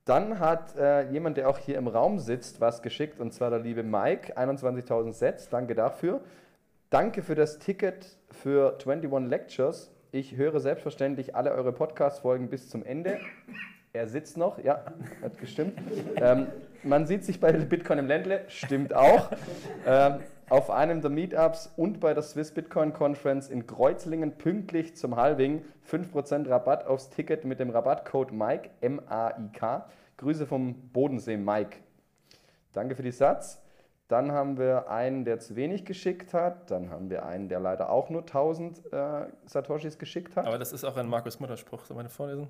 Dann 0.07 0.41
hat 0.41 0.75
äh, 0.77 1.11
jemand, 1.11 1.37
der 1.37 1.51
auch 1.51 1.59
hier 1.59 1.77
im 1.77 1.89
Raum 1.89 2.19
sitzt, 2.19 2.59
was 2.63 2.81
geschickt, 2.81 3.21
und 3.21 3.35
zwar 3.35 3.51
der 3.51 3.59
liebe 3.59 3.83
Mike, 3.83 4.39
21.000 4.39 5.13
Sets. 5.13 5.51
Danke 5.51 5.75
dafür. 5.75 6.23
Danke 6.89 7.23
für 7.23 7.35
das 7.35 7.59
Ticket 7.59 8.17
für 8.31 8.79
21 8.83 9.29
Lectures. 9.29 9.93
Ich 10.11 10.37
höre 10.37 10.59
selbstverständlich 10.61 11.37
alle 11.37 11.53
eure 11.53 11.73
Podcast-Folgen 11.73 12.49
bis 12.49 12.71
zum 12.71 12.83
Ende. 12.83 13.19
Er 13.93 14.09
sitzt 14.09 14.39
noch, 14.39 14.59
ja, 14.65 14.87
hat 15.21 15.37
gestimmt. 15.39 15.79
Ähm, 16.17 16.47
man 16.83 17.07
sieht 17.07 17.25
sich 17.25 17.41
bei 17.41 17.53
Bitcoin 17.53 17.99
im 17.99 18.07
Ländle, 18.07 18.45
stimmt 18.49 18.95
auch. 18.95 19.31
Ähm, 19.87 20.21
auf 20.51 20.71
einem 20.71 21.01
der 21.03 21.11
Meetups 21.11 21.73
und 21.77 22.01
bei 22.01 22.15
der 22.15 22.23
Swiss 22.23 22.53
Bitcoin 22.53 22.93
Conference 22.93 23.49
in 23.49 23.67
Kreuzlingen 23.67 24.33
pünktlich 24.33 24.97
zum 24.97 25.17
Halving 25.17 25.63
5% 25.91 26.49
Rabatt 26.49 26.87
aufs 26.87 27.11
Ticket 27.11 27.45
mit 27.45 27.61
dem 27.61 27.71
Rabattcode 27.71 28.33
Mike, 28.33 28.71
M-A-I-K. 28.81 29.87
Grüße 30.17 30.47
vom 30.47 30.91
Bodensee, 30.91 31.37
Mike. 31.37 31.79
Danke 32.73 32.97
für 32.97 33.03
die 33.03 33.13
Satz. 33.13 33.63
Dann 34.09 34.33
haben 34.33 34.59
wir 34.59 34.91
einen, 34.91 35.27
der 35.27 35.39
zu 35.39 35.55
wenig 35.55 35.85
geschickt 35.85 36.33
hat. 36.33 36.71
Dann 36.71 36.89
haben 36.89 37.11
wir 37.11 37.27
einen, 37.27 37.51
der 37.51 37.61
leider 37.61 37.91
auch 37.91 38.09
nur 38.09 38.23
1000 38.23 38.91
äh, 38.91 39.27
Satoshis 39.45 39.99
geschickt 39.99 40.35
hat. 40.35 40.47
Aber 40.47 40.59
das 40.59 40.73
ist 40.73 40.85
auch 40.85 40.97
ein 40.97 41.09
Markus 41.09 41.41
Mutter-Spruch. 41.41 41.85
Soll 41.85 41.97
meine 41.97 42.09
vorlesen? 42.09 42.49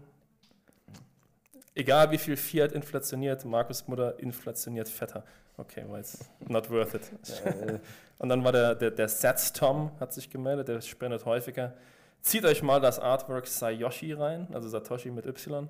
Egal 1.75 2.11
wie 2.11 2.19
viel 2.19 2.37
Fiat 2.37 2.73
inflationiert, 2.73 3.45
Markus 3.45 3.87
Mutter 3.87 4.19
inflationiert 4.19 4.89
fetter. 4.89 5.25
Okay, 5.57 5.85
war 5.89 5.99
jetzt 5.99 6.25
not 6.49 6.71
worth 6.71 6.95
it. 6.95 7.13
Und 8.19 8.29
dann 8.29 8.43
war 8.45 8.53
der, 8.53 8.75
der, 8.75 8.91
der 8.91 9.09
Sats 9.09 9.53
Tom 9.53 9.93
hat 10.01 10.13
sich 10.13 10.31
gemeldet, 10.31 10.69
der 10.69 10.81
spendet 10.81 11.25
häufiger. 11.25 11.75
Zieht 12.21 12.45
euch 12.45 12.63
mal 12.63 12.81
das 12.81 12.99
Artwork 12.99 13.47
Sayoshi 13.47 14.13
rein, 14.13 14.49
also 14.53 14.69
Satoshi 14.69 15.11
mit 15.11 15.27
Y. 15.27 15.69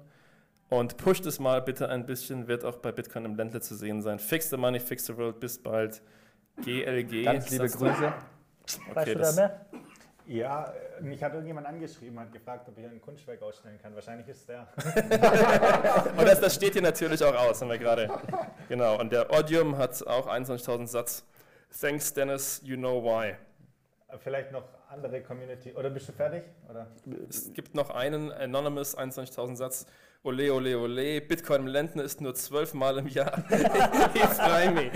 Und 0.70 0.96
pusht 0.98 1.24
es 1.26 1.38
mal 1.38 1.62
bitte 1.62 1.88
ein 1.88 2.04
bisschen, 2.04 2.46
wird 2.48 2.64
auch 2.64 2.76
bei 2.76 2.92
Bitcoin 2.92 3.24
im 3.24 3.36
Ländle 3.36 3.60
zu 3.60 3.74
sehen 3.74 4.02
sein. 4.02 4.18
Fix 4.18 4.50
the 4.50 4.56
money, 4.56 4.80
fix 4.80 5.06
the 5.06 5.16
world, 5.16 5.40
bis 5.40 5.58
bald. 5.58 6.02
GLG. 6.62 7.24
Ganz 7.24 7.50
liebe? 7.50 7.68
Grüße. 7.68 7.86
weißt 7.92 8.80
Okay, 8.90 9.12
du 9.12 9.14
da 9.14 9.20
das, 9.20 9.36
mehr? 9.36 9.66
Ja, 10.28 10.74
mich 11.00 11.22
hat 11.24 11.32
irgendjemand 11.32 11.66
angeschrieben, 11.66 12.20
hat 12.20 12.30
gefragt, 12.30 12.68
ob 12.68 12.76
ich 12.76 12.84
ein 12.84 13.00
Kunstwerk 13.00 13.40
ausstellen 13.40 13.78
kann. 13.80 13.94
Wahrscheinlich 13.94 14.28
ist 14.28 14.46
der. 14.46 14.68
und 16.18 16.28
das, 16.28 16.38
das 16.38 16.54
steht 16.54 16.74
hier 16.74 16.82
natürlich 16.82 17.24
auch 17.24 17.34
aus, 17.34 17.62
haben 17.62 17.70
wir 17.70 17.78
gerade. 17.78 18.10
Genau, 18.68 19.00
und 19.00 19.10
der 19.10 19.32
Odium 19.32 19.78
hat 19.78 20.06
auch 20.06 20.28
21.000 20.28 20.86
Satz. 20.86 21.24
Thanks, 21.80 22.12
Dennis, 22.12 22.60
you 22.62 22.76
know 22.76 23.02
why. 23.02 23.36
Vielleicht 24.18 24.52
noch 24.52 24.64
andere 24.90 25.22
Community. 25.22 25.72
Oder 25.72 25.88
bist 25.88 26.10
du 26.10 26.12
fertig? 26.12 26.42
Oder? 26.68 26.88
Es 27.30 27.50
gibt 27.54 27.74
noch 27.74 27.88
einen 27.88 28.30
Anonymous 28.30 28.98
21.000 28.98 29.56
Satz. 29.56 29.86
Ole, 30.24 30.52
ole, 30.52 30.78
ole. 30.78 31.22
Bitcoin 31.22 31.62
im 31.62 31.66
Ländle 31.68 32.02
ist 32.02 32.20
nur 32.20 32.34
zwölfmal 32.34 32.98
im 32.98 33.06
Jahr. 33.08 33.44
ich 34.14 34.22
freue 34.24 34.72
mich. 34.72 34.92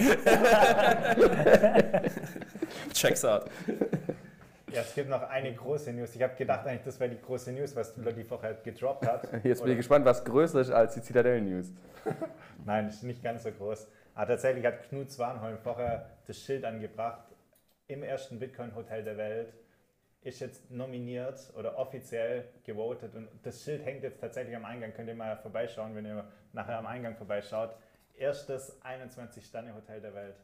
Checks 2.92 3.24
out. 3.24 3.44
Ja, 4.72 4.80
es 4.80 4.94
gibt 4.94 5.10
noch 5.10 5.22
eine 5.28 5.54
große 5.54 5.92
News. 5.92 6.14
Ich 6.16 6.22
habe 6.22 6.34
gedacht, 6.34 6.66
eigentlich, 6.66 6.84
das 6.84 6.98
wäre 6.98 7.10
die 7.10 7.20
große 7.20 7.52
News, 7.52 7.76
was 7.76 7.94
Lodi 7.98 8.24
vorher 8.24 8.54
gedroppt 8.54 9.06
hat. 9.06 9.28
Jetzt 9.44 9.62
bin 9.62 9.72
ich 9.72 9.78
gespannt, 9.78 10.06
was 10.06 10.24
größer 10.24 10.60
ist 10.60 10.70
als 10.70 10.94
die 10.94 11.00
Citadel 11.00 11.42
News. 11.42 11.72
Nein, 12.64 12.88
ist 12.88 13.02
nicht 13.02 13.22
ganz 13.22 13.42
so 13.42 13.50
groß. 13.50 13.86
Aber 14.14 14.26
tatsächlich 14.28 14.64
hat 14.64 14.88
Knut 14.88 15.10
Swanholm 15.10 15.58
vorher 15.58 16.10
das 16.26 16.38
Schild 16.38 16.64
angebracht 16.64 17.24
im 17.86 18.02
ersten 18.02 18.38
Bitcoin-Hotel 18.38 19.04
der 19.04 19.18
Welt. 19.18 19.52
Ist 20.22 20.40
jetzt 20.40 20.70
nominiert 20.70 21.52
oder 21.54 21.76
offiziell 21.78 22.44
gewotet 22.64 23.14
und 23.14 23.28
das 23.42 23.62
Schild 23.64 23.84
hängt 23.84 24.04
jetzt 24.04 24.20
tatsächlich 24.20 24.56
am 24.56 24.64
Eingang. 24.64 24.94
Könnt 24.94 25.08
ihr 25.08 25.14
mal 25.14 25.36
vorbeischauen, 25.36 25.94
wenn 25.94 26.06
ihr 26.06 26.24
nachher 26.52 26.78
am 26.78 26.86
Eingang 26.86 27.16
vorbeischaut. 27.16 27.74
Erstes 28.14 28.80
21-Sterne-Hotel 28.82 30.00
der 30.00 30.14
Welt. 30.14 30.36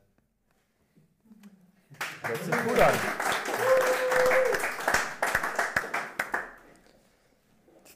Hört 2.22 2.42
sich 2.42 2.54
gut 2.66 2.80
an. 2.80 3.77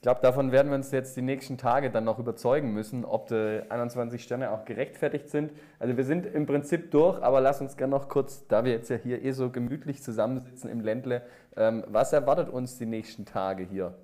Glaube, 0.03 0.21
davon 0.21 0.53
werden 0.53 0.69
wir 0.69 0.75
uns 0.77 0.91
jetzt 0.91 1.17
die 1.17 1.23
nächsten 1.23 1.57
Tage 1.57 1.91
dann 1.91 2.05
noch 2.05 2.19
überzeugen 2.19 2.73
müssen, 2.73 3.05
ob 3.05 3.29
die 3.29 3.63
21 3.69 4.23
Sterne 4.23 4.51
auch 4.51 4.65
gerechtfertigt 4.65 5.31
sind. 5.31 5.53
Also 5.79 5.97
wir 5.97 6.05
sind 6.05 6.27
im 6.27 6.45
Prinzip 6.45 6.91
durch, 6.91 7.23
aber 7.23 7.41
lass 7.41 7.61
uns 7.61 7.77
gerne 7.77 7.93
noch 7.93 8.09
kurz, 8.09 8.47
da 8.49 8.65
wir 8.65 8.73
jetzt 8.73 8.91
ja 8.91 8.97
hier 8.97 9.23
eh 9.23 9.31
so 9.31 9.51
gemütlich 9.51 10.03
zusammensitzen 10.03 10.69
im 10.69 10.81
Ländle, 10.81 11.23
ähm, 11.57 11.85
was 11.87 12.13
erwartet 12.13 12.49
uns 12.49 12.79
die 12.79 12.87
nächsten 12.87 13.25
Tage 13.25 13.63
hier? 13.63 13.95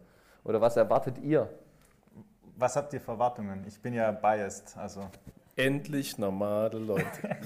Oder 0.44 0.60
was 0.60 0.76
erwartet 0.76 1.18
ihr? 1.18 1.48
Was 2.56 2.76
habt 2.76 2.92
ihr 2.92 3.00
für 3.00 3.12
Erwartungen? 3.12 3.64
Ich 3.66 3.80
bin 3.80 3.92
ja 3.92 4.10
biased, 4.12 4.76
also 4.76 5.08
Endlich 5.56 6.16
normale 6.18 6.78
Leute. 6.78 7.04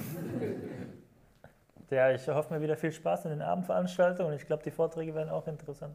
Ja, 1.91 2.11
ich 2.11 2.27
hoffe 2.27 2.55
mir 2.55 2.63
wieder 2.63 2.79
viel 2.79 2.91
Spaß 2.91 3.27
in 3.27 3.33
den 3.33 3.43
Abendveranstaltungen 3.43 4.33
und 4.33 4.39
ich 4.41 4.47
glaube, 4.47 4.63
die 4.63 4.71
Vorträge 4.71 5.15
werden 5.15 5.29
auch 5.29 5.47
interessant. 5.47 5.95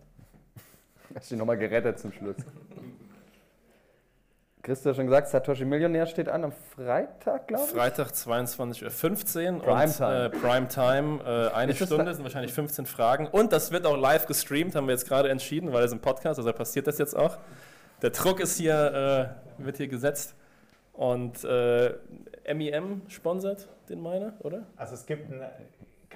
Hast 1.16 1.32
du 1.32 1.36
dich 1.36 1.39
nochmal 1.39 1.58
gerettet 1.58 1.99
zum 1.99 2.12
Schluss. 2.12 2.36
Christa 4.68 4.89
hat 4.89 4.97
schon 4.97 5.05
gesagt, 5.05 5.30
Satoshi 5.30 5.64
Millionär 5.64 6.05
steht 6.08 6.28
an 6.28 6.43
am 6.43 6.51
Freitag, 6.51 7.47
glaube 7.47 7.64
ich. 7.66 7.72
Freitag 7.72 8.10
22.15 8.10 9.53
Uhr. 9.53 9.62
Primetime. 9.62 10.26
Und, 10.26 10.36
äh, 10.36 10.38
Primetime, 10.38 11.22
äh, 11.24 11.53
eine 11.55 11.72
Ist 11.72 11.80
das 11.80 11.88
Stunde, 11.88 12.14
sind 12.14 12.24
wahrscheinlich 12.24 12.51
15 12.51 12.86
Fragen. 12.86 13.28
Und 13.28 13.53
das 13.53 13.72
wird 13.72 13.86
auch 13.86 13.95
live 13.95 14.26
gestreamt, 14.26 14.76
haben 14.76 14.88
wir 14.88 14.93
jetzt 14.93 15.08
gerade 15.08 15.30
entschieden, 15.30 15.72
weil 15.72 15.86
es 15.86 15.93
ein 15.93 16.01
Podcast, 16.01 16.38
also 16.38 16.51
passiert 16.51 16.86
das 16.86 16.97
jetzt 16.97 17.16
auch. 17.16 17.38
Der 18.01 18.10
Druck 18.10 18.41
ist 18.41 18.58
hier, 18.58 19.34
äh, 19.58 19.64
wird 19.64 19.78
hier 19.78 19.88
gesetzt. 19.88 20.36
Und 20.91 21.45
äh, 21.45 21.93
MEM 22.53 23.03
sponsert 23.08 23.70
den 23.88 24.01
meiner, 24.01 24.34
oder? 24.39 24.64
Also 24.76 24.95
es 24.95 25.05
gibt 25.05 25.32
ein, 25.32 25.39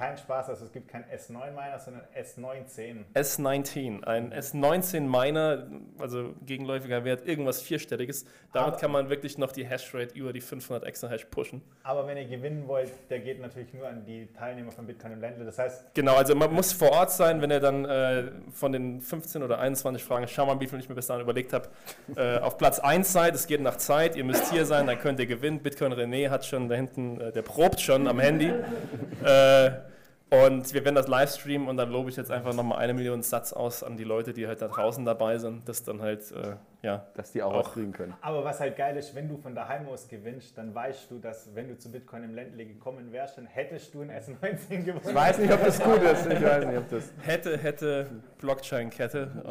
keinen 0.01 0.17
Spaß, 0.17 0.49
also 0.49 0.65
es 0.65 0.71
gibt 0.71 0.87
kein 0.87 1.03
S9-Miner, 1.15 1.77
sondern 1.77 2.01
S19. 2.19 3.05
S19, 3.13 4.03
ein 4.03 4.33
S19 4.33 5.01
Miner, 5.01 5.67
also 5.99 6.33
gegenläufiger 6.43 7.05
Wert, 7.05 7.27
irgendwas 7.27 7.61
Vierstelliges. 7.61 8.25
Damit 8.51 8.69
Aber- 8.69 8.77
kann 8.77 8.91
man 8.91 9.09
wirklich 9.09 9.37
noch 9.37 9.51
die 9.51 9.63
Hashrate 9.63 10.15
über 10.17 10.33
die 10.33 10.41
500 10.41 10.85
Exahash 10.85 11.25
pushen. 11.25 11.61
Aber 11.83 12.07
wenn 12.07 12.17
ihr 12.17 12.25
gewinnen 12.25 12.67
wollt, 12.67 12.91
der 13.11 13.19
geht 13.19 13.39
natürlich 13.39 13.71
nur 13.75 13.87
an 13.87 14.03
die 14.03 14.25
Teilnehmer 14.33 14.71
von 14.71 14.87
Bitcoin 14.87 15.13
im 15.13 15.21
Ländle. 15.21 15.45
Das 15.45 15.59
heißt, 15.59 15.93
Genau, 15.93 16.15
also 16.15 16.33
man 16.33 16.51
muss 16.51 16.73
vor 16.73 16.91
Ort 16.93 17.11
sein, 17.11 17.39
wenn 17.39 17.51
ihr 17.51 17.59
dann 17.59 17.85
äh, 17.85 18.31
von 18.51 18.71
den 18.71 19.01
15 19.01 19.43
oder 19.43 19.59
21 19.59 20.03
Fragen, 20.03 20.27
schau 20.27 20.47
mal, 20.47 20.59
wie 20.59 20.65
viel 20.67 20.79
ich 20.79 20.89
mir 20.89 20.95
bis 20.95 21.05
dahin 21.05 21.21
überlegt 21.21 21.53
habe, 21.53 21.69
äh, 22.15 22.39
auf 22.39 22.57
Platz 22.57 22.79
1 22.79 23.13
seid, 23.13 23.35
es 23.35 23.45
geht 23.45 23.61
nach 23.61 23.77
Zeit, 23.77 24.15
ihr 24.15 24.23
müsst 24.23 24.51
hier 24.51 24.65
sein, 24.65 24.87
dann 24.87 24.97
könnt 24.97 25.19
ihr 25.19 25.27
gewinnen. 25.27 25.59
Bitcoin 25.59 25.93
René 25.93 26.31
hat 26.31 26.43
schon 26.43 26.69
da 26.69 26.73
hinten, 26.75 27.21
äh, 27.21 27.31
der 27.31 27.43
probt 27.43 27.79
schon 27.79 28.07
am 28.07 28.19
Handy. 28.19 28.51
Und 30.33 30.73
wir 30.73 30.85
werden 30.85 30.95
das 30.95 31.09
livestreamen 31.09 31.67
und 31.67 31.75
dann 31.75 31.91
lobe 31.91 32.09
ich 32.09 32.15
jetzt 32.15 32.31
einfach 32.31 32.53
nochmal 32.53 32.79
eine 32.79 32.93
Million 32.93 33.21
Satz 33.21 33.51
aus 33.51 33.83
an 33.83 33.97
die 33.97 34.05
Leute, 34.05 34.31
die 34.31 34.47
halt 34.47 34.61
da 34.61 34.69
draußen 34.69 35.03
dabei 35.03 35.37
sind, 35.37 35.67
das 35.67 35.83
dann 35.83 36.01
halt, 36.01 36.31
äh, 36.31 36.55
ja, 36.81 37.05
Dass 37.13 37.31
die 37.31 37.43
auch, 37.43 37.53
Auch. 37.53 37.65
was 37.65 37.73
kriegen 37.73 37.91
können. 37.91 38.13
aber 38.21 38.43
was 38.43 38.59
halt 38.59 38.75
geil 38.75 38.97
ist, 38.97 39.13
wenn 39.13 39.29
du 39.29 39.37
von 39.37 39.53
daheim 39.53 39.87
aus 39.87 40.07
gewinnst, 40.07 40.57
dann 40.57 40.73
weißt 40.73 41.11
du, 41.11 41.19
dass 41.19 41.53
wenn 41.53 41.67
du 41.67 41.77
zu 41.77 41.91
Bitcoin 41.91 42.23
im 42.23 42.33
Ländle 42.33 42.65
gekommen 42.65 43.11
wärst, 43.11 43.37
dann 43.37 43.45
hättest 43.45 43.93
du 43.93 44.01
ein 44.01 44.09
S19 44.09 44.83
gewonnen. 44.83 45.01
Ich 45.07 45.13
weiß 45.15 45.37
nicht, 45.37 45.53
ob 45.53 45.63
das 45.63 45.79
gut 45.79 46.01
ist. 46.01 46.25
Ich 46.25 46.41
weiß 46.41 46.65
nicht, 46.65 46.77
ob 46.77 46.89
das. 46.89 47.13
hätte, 47.21 47.57
hätte, 47.57 48.07
Blockchain-Kette. 48.39 49.43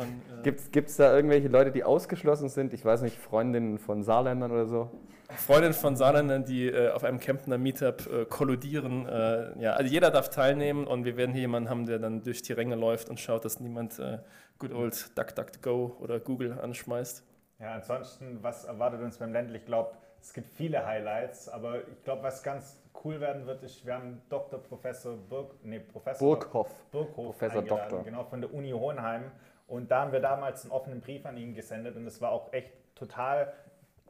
äh, 0.44 0.52
Gibt 0.72 0.88
es 0.88 0.96
da 0.96 1.14
irgendwelche 1.14 1.48
Leute, 1.48 1.70
die 1.70 1.84
ausgeschlossen 1.84 2.48
sind? 2.48 2.72
Ich 2.72 2.84
weiß 2.84 3.02
nicht, 3.02 3.16
Freundinnen 3.16 3.78
von 3.78 4.02
Saarländern 4.02 4.50
oder 4.50 4.66
so? 4.66 4.90
Freundin 5.36 5.72
von 5.72 5.94
Saarländern, 5.96 6.44
die 6.44 6.66
äh, 6.66 6.90
auf 6.90 7.04
einem 7.04 7.20
Kemptner 7.20 7.56
Meetup 7.58 8.08
äh, 8.12 8.24
kolludieren. 8.24 9.06
Äh, 9.06 9.62
ja, 9.62 9.72
also 9.74 9.90
jeder 9.90 10.10
darf 10.10 10.28
teilnehmen 10.30 10.86
und 10.86 11.04
wir 11.04 11.16
werden 11.16 11.30
hier 11.32 11.42
jemanden 11.42 11.70
haben, 11.70 11.86
der 11.86 12.00
dann 12.00 12.22
durch 12.22 12.42
die 12.42 12.52
Ränge 12.52 12.74
läuft 12.74 13.08
und 13.08 13.20
schaut, 13.20 13.44
dass 13.44 13.60
niemand 13.60 13.98
äh, 14.00 14.18
good 14.60 14.72
old 14.72 15.18
DuckDuckGo 15.18 15.96
oder 15.98 16.20
Google 16.20 16.58
anschmeißt. 16.60 17.24
Ja, 17.58 17.72
ansonsten, 17.72 18.38
was 18.42 18.64
erwartet 18.64 19.00
uns 19.00 19.18
beim 19.18 19.32
Ländle? 19.32 19.58
Ich 19.58 19.66
glaube, 19.66 19.90
es 20.20 20.32
gibt 20.32 20.48
viele 20.50 20.86
Highlights, 20.86 21.48
aber 21.48 21.88
ich 21.88 22.04
glaube, 22.04 22.22
was 22.22 22.42
ganz 22.42 22.80
cool 23.04 23.20
werden 23.20 23.46
wird, 23.46 23.62
ist, 23.62 23.84
wir 23.84 23.94
haben 23.94 24.20
Dr. 24.28 24.62
Professor 24.62 25.16
Burg, 25.16 25.54
nee, 25.62 25.80
Professor 25.80 26.26
Burghoff. 26.26 26.68
Burghof 26.92 27.26
Professor 27.26 27.58
eingeladen, 27.60 27.90
Doktor. 27.90 28.04
genau, 28.04 28.24
von 28.24 28.40
der 28.40 28.52
Uni 28.52 28.70
Hohenheim. 28.70 29.24
Und 29.66 29.90
da 29.90 30.02
haben 30.02 30.12
wir 30.12 30.20
damals 30.20 30.64
einen 30.64 30.72
offenen 30.72 31.00
Brief 31.00 31.24
an 31.26 31.36
ihn 31.36 31.54
gesendet 31.54 31.96
und 31.96 32.06
es 32.06 32.20
war 32.20 32.32
auch 32.32 32.52
echt 32.52 32.72
total 32.94 33.52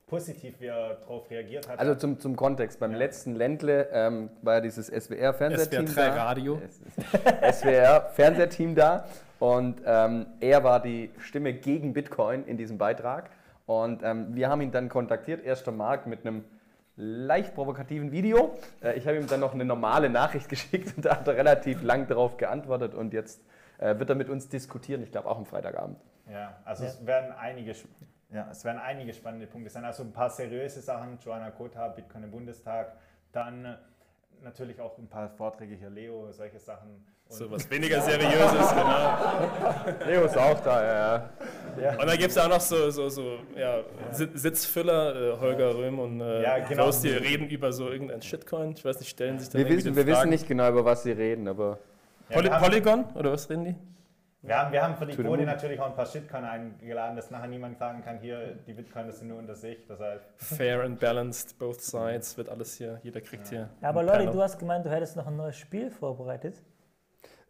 positiv, 0.06 0.60
wie 0.60 0.66
er 0.66 0.94
darauf 0.94 1.30
reagiert 1.30 1.68
hat. 1.68 1.78
Also 1.78 1.94
zum, 1.94 2.18
zum 2.18 2.34
Kontext, 2.34 2.80
beim 2.80 2.92
letzten 2.92 3.36
Ländle 3.36 3.88
ähm, 3.92 4.30
war 4.42 4.54
ja 4.54 4.60
dieses 4.60 4.88
SWR-Fernsehteam 4.88 5.84
SWR3 5.84 5.94
da. 5.94 6.14
Radio. 6.14 6.60
SWR-Fernsehteam 7.52 8.74
da 8.74 9.06
und 9.40 9.80
ähm, 9.86 10.26
er 10.40 10.62
war 10.62 10.80
die 10.80 11.10
Stimme 11.18 11.54
gegen 11.54 11.92
Bitcoin 11.94 12.44
in 12.46 12.56
diesem 12.58 12.78
Beitrag. 12.78 13.30
Und 13.66 14.02
ähm, 14.02 14.34
wir 14.34 14.50
haben 14.50 14.60
ihn 14.60 14.70
dann 14.70 14.88
kontaktiert, 14.88 15.42
erster 15.44 15.72
Mark, 15.72 16.06
mit 16.06 16.26
einem 16.26 16.44
leicht 16.96 17.54
provokativen 17.54 18.12
Video. 18.12 18.58
Äh, 18.82 18.98
ich 18.98 19.06
habe 19.06 19.16
ihm 19.16 19.26
dann 19.26 19.40
noch 19.40 19.54
eine 19.54 19.64
normale 19.64 20.10
Nachricht 20.10 20.48
geschickt 20.50 20.94
und 20.96 21.06
da 21.06 21.16
hat 21.16 21.26
er 21.26 21.36
relativ 21.36 21.82
lang 21.82 22.06
darauf 22.06 22.36
geantwortet 22.36 22.94
und 22.94 23.14
jetzt 23.14 23.40
äh, 23.78 23.98
wird 23.98 24.10
er 24.10 24.14
mit 24.16 24.28
uns 24.28 24.48
diskutieren, 24.48 25.02
ich 25.02 25.10
glaube 25.10 25.28
auch 25.28 25.38
am 25.38 25.46
Freitagabend. 25.46 25.98
Ja, 26.30 26.58
also 26.66 26.84
Ja. 26.84 26.90
es 26.90 27.06
werden 27.06 27.32
einige, 27.32 27.74
ja, 28.30 28.46
es 28.50 28.62
werden 28.64 28.78
einige 28.78 29.14
spannende 29.14 29.46
Punkte 29.46 29.70
sein. 29.70 29.86
Also 29.86 30.02
ein 30.02 30.12
paar 30.12 30.28
seriöse 30.28 30.82
Sachen, 30.82 31.18
Joanna 31.24 31.50
Kota, 31.50 31.88
Bitcoin 31.88 32.24
im 32.24 32.30
Bundestag, 32.30 32.92
dann 33.32 33.78
natürlich 34.42 34.80
auch 34.80 34.98
ein 34.98 35.08
paar 35.08 35.30
Vorträge 35.30 35.76
hier, 35.76 35.88
Leo, 35.88 36.30
solche 36.30 36.58
Sachen. 36.58 37.06
So 37.32 37.48
was 37.50 37.70
weniger 37.70 38.00
Seriöses, 38.00 38.70
genau. 38.70 40.04
Leo 40.06 40.24
ist 40.24 40.36
auch 40.36 40.58
da, 40.60 40.82
ja. 40.84 41.30
ja. 41.80 41.90
Und 41.92 42.06
dann 42.08 42.18
gibt 42.18 42.32
es 42.32 42.38
auch 42.38 42.48
noch 42.48 42.60
so, 42.60 42.90
so, 42.90 43.08
so 43.08 43.38
ja, 43.56 43.78
Si- 44.10 44.28
Sitzfüller, 44.34 45.14
äh, 45.34 45.40
Holger 45.40 45.74
Röhm 45.76 46.00
und 46.00 46.20
äh, 46.20 46.42
Ja, 46.42 46.56
genau. 46.58 46.68
Klaus, 46.82 47.00
die 47.02 47.10
reden 47.10 47.48
über 47.48 47.72
so 47.72 47.88
irgendein 47.88 48.20
Shitcoin. 48.20 48.72
Ich 48.72 48.84
weiß 48.84 48.98
nicht, 48.98 49.10
stellen 49.10 49.38
sich 49.38 49.48
dann 49.48 49.62
Wir, 49.64 49.68
wissen, 49.76 49.94
wir 49.94 50.06
wissen 50.06 50.28
nicht 50.28 50.48
genau, 50.48 50.68
über 50.70 50.84
was 50.84 51.04
sie 51.04 51.12
reden, 51.12 51.46
aber 51.46 51.78
Ja, 52.30 52.36
Poly 52.36 52.50
Polygon 52.50 53.04
oder 53.14 53.30
was 53.32 53.48
reden 53.48 53.64
die? 53.64 53.76
wir, 54.42 54.58
haben, 54.58 54.72
wir 54.72 54.82
haben 54.82 54.96
für 54.96 55.06
die 55.06 55.14
Quote 55.16 55.42
natürlich 55.44 55.78
auch 55.78 55.86
ein 55.86 55.94
paar 55.94 56.06
Shitcoin 56.06 56.42
eingeladen, 56.44 57.14
dass 57.14 57.30
nachher 57.30 57.46
niemand 57.46 57.78
sagen 57.78 58.02
kann, 58.04 58.18
hier, 58.18 58.56
die 58.66 58.72
Bitcoins 58.72 59.18
sind 59.20 59.28
nur 59.28 59.38
unter 59.38 59.54
sich. 59.54 59.78
Deshalb, 59.88 60.22
Fair 60.36 60.82
and 60.82 60.98
balanced, 60.98 61.56
both 61.60 61.80
sides, 61.80 62.36
wird 62.36 62.48
alles 62.48 62.74
hier, 62.76 62.98
jeder 63.04 63.20
kriegt 63.20 63.46
hier. 63.48 63.68
Ja, 63.80 63.90
aber 63.90 64.00
ein 64.00 64.06
Leute, 64.06 64.18
Panel. 64.18 64.32
du 64.32 64.42
hast 64.42 64.58
gemeint, 64.58 64.84
du 64.84 64.90
hättest 64.90 65.14
noch 65.16 65.28
ein 65.28 65.36
neues 65.36 65.56
Spiel 65.56 65.90
vorbereitet. 65.92 66.56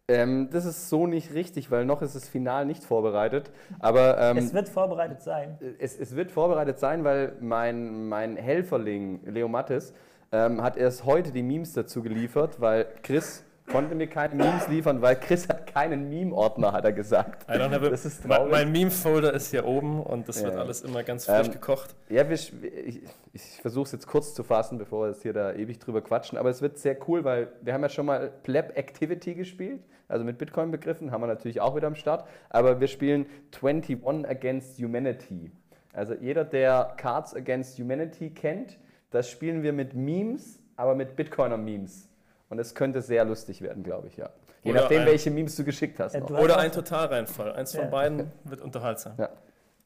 Ähm, 0.07 0.49
das 0.51 0.65
ist 0.65 0.89
so 0.89 1.07
nicht 1.07 1.33
richtig, 1.33 1.71
weil 1.71 1.85
noch 1.85 2.01
ist 2.01 2.15
das 2.15 2.27
Final 2.27 2.65
nicht 2.65 2.83
vorbereitet. 2.83 3.51
Aber 3.79 4.19
ähm, 4.19 4.37
Es 4.37 4.53
wird 4.53 4.69
vorbereitet 4.69 5.21
sein. 5.21 5.57
es, 5.79 5.97
es 5.97 6.15
wird 6.15 6.31
vorbereitet 6.31 6.79
sein, 6.79 7.03
weil 7.03 7.33
mein, 7.39 8.07
mein 8.09 8.35
Helferling 8.35 9.21
Leo 9.25 9.47
Mattes 9.47 9.93
ähm, 10.31 10.61
hat 10.61 10.77
erst 10.77 11.05
heute 11.05 11.31
die 11.31 11.43
Memes 11.43 11.73
dazu 11.73 12.01
geliefert, 12.01 12.59
weil 12.59 12.87
Chris 13.03 13.43
konnte 13.67 13.95
mir 13.95 14.07
keine 14.07 14.35
Memes 14.35 14.67
liefern, 14.67 15.01
weil 15.01 15.15
Chris 15.15 15.47
hat 15.47 15.67
keinen 15.67 16.09
Meme-Ordner, 16.09 16.71
hat 16.73 16.83
er 16.85 16.91
gesagt. 16.93 17.45
Das 17.47 18.05
ist 18.05 18.25
mein, 18.27 18.37
traurig. 18.37 18.51
mein 18.51 18.71
Meme-Folder 18.71 19.33
ist 19.33 19.51
hier 19.51 19.65
oben 19.65 20.01
und 20.01 20.27
das 20.27 20.41
Ja, 20.41 20.47
wird 20.47 20.55
alles 20.57 20.81
immer 20.81 21.03
ganz 21.03 21.25
frisch 21.25 21.47
Ähm, 21.47 21.53
gekocht. 21.53 21.95
Ja, 22.09 22.27
wir, 22.29 22.37
sch- 22.37 22.53
ich, 22.63 23.01
ich 23.33 23.41
versuche 23.61 23.85
es 23.85 23.91
jetzt 23.93 24.07
kurz 24.07 24.33
zu 24.33 24.43
fassen, 24.43 24.77
bevor 24.77 25.03
wir 25.05 25.09
jetzt 25.11 25.21
hier 25.21 25.33
da 25.33 25.53
ewig 25.53 25.79
drüber 25.79 26.01
quatschen. 26.01 26.37
Aber 26.37 26.49
es 26.49 26.61
wird 26.61 26.77
sehr 26.77 26.97
cool, 27.07 27.23
weil 27.23 27.49
wir 27.61 27.73
haben 27.73 27.81
ja 27.81 27.89
schon 27.89 28.05
mal 28.05 28.31
Pleb 28.43 28.77
Activity 28.77 29.35
gespielt. 29.35 29.81
Also 30.07 30.25
mit 30.25 30.37
Bitcoin-Begriffen 30.37 31.11
haben 31.11 31.21
wir 31.21 31.27
natürlich 31.27 31.61
auch 31.61 31.75
wieder 31.75 31.87
am 31.87 31.95
Start. 31.95 32.27
Aber 32.49 32.79
wir 32.81 32.87
spielen 32.87 33.25
21 33.55 34.27
Against 34.29 34.77
Humanity. 34.79 35.51
Also 35.93 36.13
jeder, 36.15 36.43
der 36.43 36.93
Cards 36.97 37.33
Against 37.35 37.79
Humanity 37.79 38.29
kennt, 38.31 38.77
das 39.11 39.29
spielen 39.29 39.63
wir 39.63 39.71
mit 39.73 39.93
Memes, 39.93 40.59
aber 40.75 40.95
mit 40.95 41.15
Bitcoiner-Memes. 41.15 42.09
Und 42.51 42.59
es 42.59 42.75
könnte 42.75 43.01
sehr 43.01 43.23
lustig 43.23 43.61
werden, 43.61 43.81
glaube 43.81 44.07
ich, 44.07 44.17
ja. 44.17 44.29
Je 44.63 44.71
Oder 44.71 44.81
nachdem, 44.81 45.01
ein- 45.01 45.07
welche 45.07 45.31
Memes 45.31 45.55
du 45.55 45.63
geschickt 45.63 45.99
hast. 46.01 46.15
Oder 46.29 46.57
ein 46.57 46.71
Totalreinfall. 46.73 47.53
Eins 47.53 47.73
von 47.73 47.85
Ja. 47.85 47.89
beiden 47.89 48.29
wird 48.43 48.59
unterhaltsam. 48.59 49.13
Ja. 49.17 49.29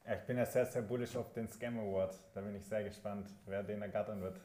ja, 0.04 0.14
ich 0.14 0.22
bin 0.26 0.36
ja 0.36 0.44
sehr, 0.44 0.66
sehr 0.66 0.82
bullish 0.82 1.16
auf 1.16 1.32
den 1.32 1.48
Scam 1.48 1.78
Award. 1.78 2.16
Da 2.34 2.40
bin 2.40 2.56
ich 2.56 2.64
sehr 2.66 2.82
gespannt, 2.82 3.28
wer 3.46 3.62
den 3.62 3.80
ergattern 3.82 4.20
wird. 4.20 4.40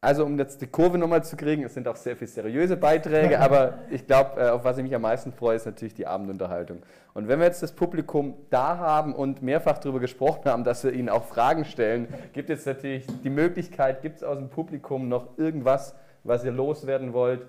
Also 0.00 0.24
um 0.24 0.36
jetzt 0.38 0.62
die 0.62 0.66
Kurve 0.66 0.96
nochmal 0.96 1.22
zu 1.22 1.36
kriegen, 1.36 1.62
es 1.62 1.74
sind 1.74 1.86
auch 1.86 1.94
sehr 1.94 2.16
viel 2.16 2.26
seriöse 2.26 2.76
Beiträge, 2.78 3.38
aber 3.40 3.74
ich 3.90 4.06
glaube, 4.06 4.40
äh, 4.40 4.48
auf 4.48 4.64
was 4.64 4.78
ich 4.78 4.82
mich 4.82 4.94
am 4.94 5.02
meisten 5.02 5.30
freue, 5.30 5.56
ist 5.56 5.66
natürlich 5.66 5.94
die 5.94 6.06
Abendunterhaltung. 6.06 6.78
Und 7.12 7.28
wenn 7.28 7.38
wir 7.38 7.46
jetzt 7.46 7.62
das 7.62 7.72
Publikum 7.72 8.34
da 8.48 8.78
haben 8.78 9.14
und 9.14 9.42
mehrfach 9.42 9.76
darüber 9.76 10.00
gesprochen 10.00 10.46
haben, 10.46 10.64
dass 10.64 10.82
wir 10.84 10.92
ihnen 10.94 11.10
auch 11.10 11.26
Fragen 11.26 11.66
stellen, 11.66 12.08
gibt 12.32 12.48
es 12.48 12.64
natürlich 12.64 13.06
die 13.22 13.30
Möglichkeit, 13.30 14.00
gibt 14.00 14.16
es 14.16 14.22
aus 14.24 14.38
dem 14.38 14.48
Publikum 14.48 15.08
noch 15.10 15.36
irgendwas, 15.38 15.94
was 16.24 16.44
ihr 16.44 16.52
loswerden 16.52 17.12
wollt, 17.12 17.46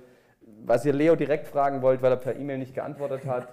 was 0.65 0.85
ihr 0.85 0.93
Leo 0.93 1.15
direkt 1.15 1.47
fragen 1.47 1.81
wollt, 1.81 2.01
weil 2.01 2.11
er 2.11 2.17
per 2.17 2.35
E-Mail 2.35 2.57
nicht 2.57 2.73
geantwortet 2.73 3.25
hat. 3.25 3.47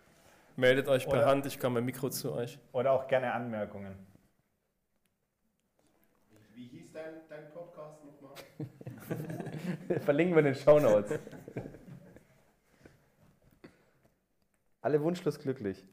Meldet 0.56 0.88
euch 0.88 1.04
per 1.04 1.18
Oder- 1.18 1.26
Hand, 1.26 1.46
ich 1.46 1.60
komme 1.60 1.76
mit 1.80 1.94
Mikro 1.94 2.08
zu 2.10 2.32
euch. 2.32 2.58
Oder 2.72 2.92
auch 2.92 3.06
gerne 3.06 3.32
Anmerkungen. 3.32 3.94
Wie 6.54 6.66
hieß 6.68 6.92
dein, 6.92 7.14
dein 7.28 7.50
Podcast 7.52 7.98
nochmal? 8.04 10.00
Verlinken 10.00 10.34
wir 10.34 10.40
in 10.40 10.46
den 10.46 10.54
Show 10.54 10.80
Notes. 10.80 11.18
Alle 14.80 15.02
wunschlos 15.02 15.38
glücklich. 15.38 15.84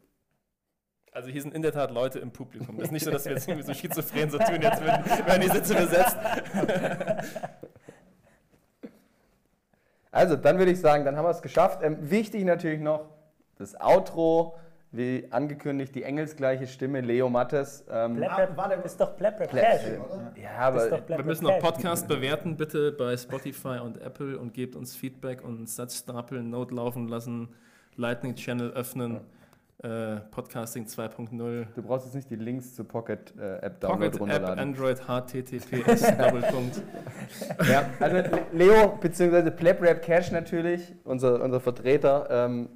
Also 1.12 1.30
hier 1.30 1.42
sind 1.42 1.54
in 1.54 1.62
der 1.62 1.72
Tat 1.72 1.92
Leute 1.92 2.20
im 2.20 2.32
Publikum. 2.32 2.78
Das 2.78 2.86
ist 2.86 2.92
nicht 2.92 3.04
so, 3.04 3.12
dass 3.12 3.26
wir 3.26 3.34
jetzt 3.34 3.48
irgendwie 3.48 3.66
so 3.66 3.74
schizophren 3.74 4.30
so 4.32 4.38
tun, 4.40 4.62
jetzt 4.62 4.84
werden, 4.84 5.06
werden 5.28 5.42
die 5.42 5.50
Sitze 5.50 5.76
besetzt. 5.76 6.18
Also, 10.14 10.36
dann 10.38 10.58
würde 10.60 10.72
ich 10.72 10.80
sagen, 10.80 11.04
dann 11.06 11.18
haben 11.18 11.26
wir 11.26 11.32
es 11.32 11.42
geschafft. 11.42 11.80
Ähm, 11.84 11.98
wichtig 12.00 12.46
natürlich 12.46 12.80
noch 12.80 13.10
das 13.58 13.76
Outro, 13.82 14.56
wie 14.92 15.28
angekündigt, 15.32 15.96
die 15.96 16.04
engelsgleiche 16.04 16.68
Stimme, 16.68 17.02
Leo 17.02 17.28
Mattes. 17.30 17.84
Ähm, 17.92 18.16
Blab 18.18 18.38
Rap 18.38 18.56
warte. 18.56 18.76
ist 18.86 19.02
doch 19.02 19.14
Blab 19.14 19.38
Blab- 19.38 19.50
Cash. 19.50 19.82
ja, 20.42 20.70
Ist 20.70 20.86
doch 20.92 20.92
aber 20.98 21.02
Blab 21.02 21.18
Wir 21.20 21.26
müssen 21.26 21.44
noch. 21.46 21.58
Podcast 21.60 22.08
bewerten, 22.08 22.56
bitte 22.56 22.92
bei 22.92 23.18
Spotify 23.18 23.80
und 23.84 24.00
Apple 24.00 24.38
und 24.38 24.54
gebt 24.54 24.76
uns 24.76 24.96
Feedback 24.96 25.44
und 25.44 25.68
Satzstapel, 25.68 26.44
Note 26.44 26.76
laufen 26.76 27.08
lassen, 27.08 27.50
Lightning 27.96 28.36
Channel 28.36 28.70
öffnen, 28.74 29.22
äh, 29.84 30.18
Podcasting 30.32 30.86
2.0. 30.86 31.66
du 31.76 31.82
brauchst 31.84 32.06
jetzt 32.06 32.16
nicht 32.16 32.30
die 32.30 32.36
Links 32.36 32.74
zur 32.76 32.88
Pocket-App 32.88 33.80
Download 33.82 34.00
Pocket 34.10 34.14
App, 34.16 34.22
runterladen. 34.22 34.60
Android, 34.60 35.00
HTTPS, 35.08 36.02
Doppelpunkt. 36.18 36.82
Ja, 37.70 37.86
also 38.00 38.16
Le- 38.18 38.46
Leo 38.54 38.98
bzw. 39.00 39.52
Plebrap 39.52 40.02
Cash 40.02 40.32
natürlich, 40.32 40.94
unser, 41.04 41.42
unser 41.44 41.60
Vertreter. 41.60 42.28
Ähm, 42.30 42.70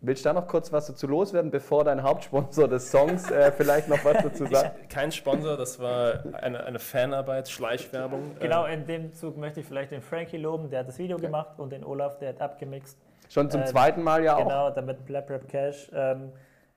willst 0.00 0.24
du 0.24 0.30
da 0.30 0.32
noch 0.32 0.48
kurz 0.48 0.72
was 0.72 0.86
dazu 0.86 1.06
loswerden, 1.06 1.50
bevor 1.50 1.84
dein 1.84 2.02
Hauptsponsor 2.02 2.68
des 2.68 2.90
Songs 2.90 3.30
äh, 3.30 3.52
vielleicht 3.52 3.88
noch 3.88 4.02
was 4.04 4.22
dazu 4.22 4.46
sagt? 4.46 4.88
Kein 4.88 5.12
Sponsor, 5.12 5.58
das 5.58 5.78
war 5.78 6.24
eine, 6.40 6.64
eine 6.64 6.78
Fanarbeit, 6.78 7.50
Schleichwerbung. 7.50 8.36
Genau, 8.40 8.64
Äh, 8.64 8.74
in 8.74 8.86
dem 8.86 9.12
Zug 9.12 9.36
möchte 9.36 9.60
ich 9.60 9.66
vielleicht 9.66 9.90
den 9.92 10.00
Frankie 10.00 10.38
loben, 10.38 10.70
der 10.70 10.80
hat 10.80 10.88
das 10.88 10.98
Video 10.98 11.18
gemacht 11.18 11.58
und 11.58 11.70
den 11.70 11.84
Olaf, 11.84 12.18
der 12.18 12.30
hat 12.30 12.40
abgemixt. 12.40 12.98
Schon 13.30 13.50
zum 13.50 13.62
Äh, 13.62 13.64
zweiten 13.66 14.02
Mal 14.02 14.22
ja 14.24 14.36
auch. 14.36 14.42
Genau, 14.42 14.70
damit 14.70 15.06
Blab 15.06 15.30
Rap 15.30 15.48
Cash 15.48 15.90
ähm, 15.94 16.32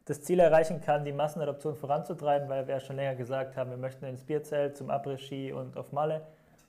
das 0.05 0.21
Ziel 0.21 0.39
erreichen 0.39 0.79
kann, 0.81 1.03
die 1.03 1.11
Massenadoption 1.11 1.75
voranzutreiben, 1.75 2.47
weil 2.47 2.67
wir 2.67 2.75
ja 2.75 2.79
schon 2.79 2.95
länger 2.95 3.15
gesagt 3.15 3.57
haben, 3.57 3.71
wir 3.71 3.77
möchten 3.77 4.05
ins 4.05 4.23
Bierzelt, 4.23 4.77
zum 4.77 4.89
Après-Ski 4.91 5.51
und 5.51 5.75
auf 5.77 5.91
Malle. 5.91 6.21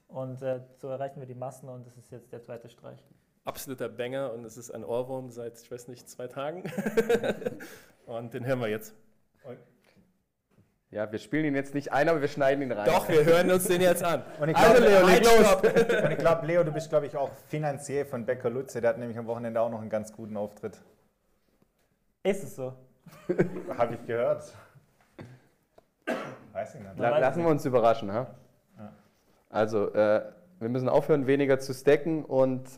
Und 0.09 0.43
äh, 0.43 0.61
so 0.77 0.89
erreichen 0.89 1.21
wir 1.21 1.27
die 1.27 1.35
Massen 1.35 1.69
und 1.69 1.87
das 1.87 1.97
ist 1.97 2.11
jetzt 2.11 2.33
der 2.33 2.43
zweite 2.43 2.69
Streich. 2.69 2.99
absoluter 3.45 3.89
Banger 3.91 4.33
und 4.33 4.45
es 4.45 4.57
ist 4.57 4.71
ein 4.71 4.85
Ohrwurm 4.85 5.31
seit, 5.31 5.61
ich 5.61 5.71
weiß 5.71 5.89
nicht, 5.89 6.09
zwei 6.09 6.29
Tagen. 6.29 6.63
und 8.07 8.33
den 8.33 8.47
hören 8.47 8.61
wir 8.61 8.69
jetzt. 8.69 8.95
Ja, 10.95 11.11
wir 11.11 11.19
spielen 11.19 11.45
ihn 11.45 11.57
jetzt 11.57 11.75
nicht 11.75 11.91
ein, 11.93 12.09
aber 12.09 12.21
wir 12.21 12.29
schneiden 12.29 12.63
ihn 12.63 12.71
rein. 12.71 12.87
Doch, 12.87 13.09
wir 13.09 13.25
hören 13.25 13.51
uns 13.51 13.65
den 13.65 13.81
jetzt 13.81 14.05
an. 14.05 14.23
Und 14.39 14.51
ich 14.51 14.57
Also 14.57 14.81
glaube, 14.81 14.89
Leo, 14.89 15.07
leg 15.09 15.25
los. 15.25 16.05
und 16.05 16.11
ich 16.13 16.49
Leo, 16.49 16.63
du 16.63 16.71
bist, 16.71 16.89
glaube 16.89 17.07
ich, 17.07 17.17
auch 17.17 17.33
Finanzier 17.49 18.07
von 18.07 18.25
Becker 18.25 18.49
Lutze. 18.49 18.81
Der 18.81 18.91
hat 18.91 18.99
nämlich 18.99 19.19
am 19.19 19.27
Wochenende 19.27 19.61
auch 19.61 19.71
noch 19.71 19.81
einen 19.81 19.91
ganz 19.91 20.13
guten 20.13 20.37
Auftritt. 20.37 20.79
Ist 22.23 22.45
es 22.45 22.55
so? 22.55 22.75
Habe 23.77 23.95
ich 23.95 24.07
gehört. 24.07 24.45
Weiß 26.53 26.77
ich 26.77 26.81
nicht. 26.81 26.97
La 26.97 27.19
lassen 27.19 27.43
wir 27.43 27.49
uns 27.51 27.65
überraschen. 27.65 28.13
Ha? 28.13 28.29
Ja. 28.79 28.93
Also, 29.51 29.93
äh, 29.95 30.23
wir 30.61 30.69
müssen 30.69 30.89
aufhören, 30.89 31.27
weniger 31.27 31.59
zu 31.59 31.75
stacken 31.75 32.25
und 32.25 32.69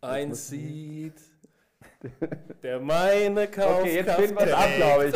Ein 0.00 0.34
Seed, 0.34 1.14
der 2.64 2.80
meine 2.80 3.46
Kaufkraft 3.46 3.80
Okay, 3.82 3.94
jetzt 3.94 4.12
spielen 4.14 4.36
wir 4.36 4.46
es 4.46 4.52
ab, 4.52 4.68
glaube 4.76 5.06
ich. 5.06 5.14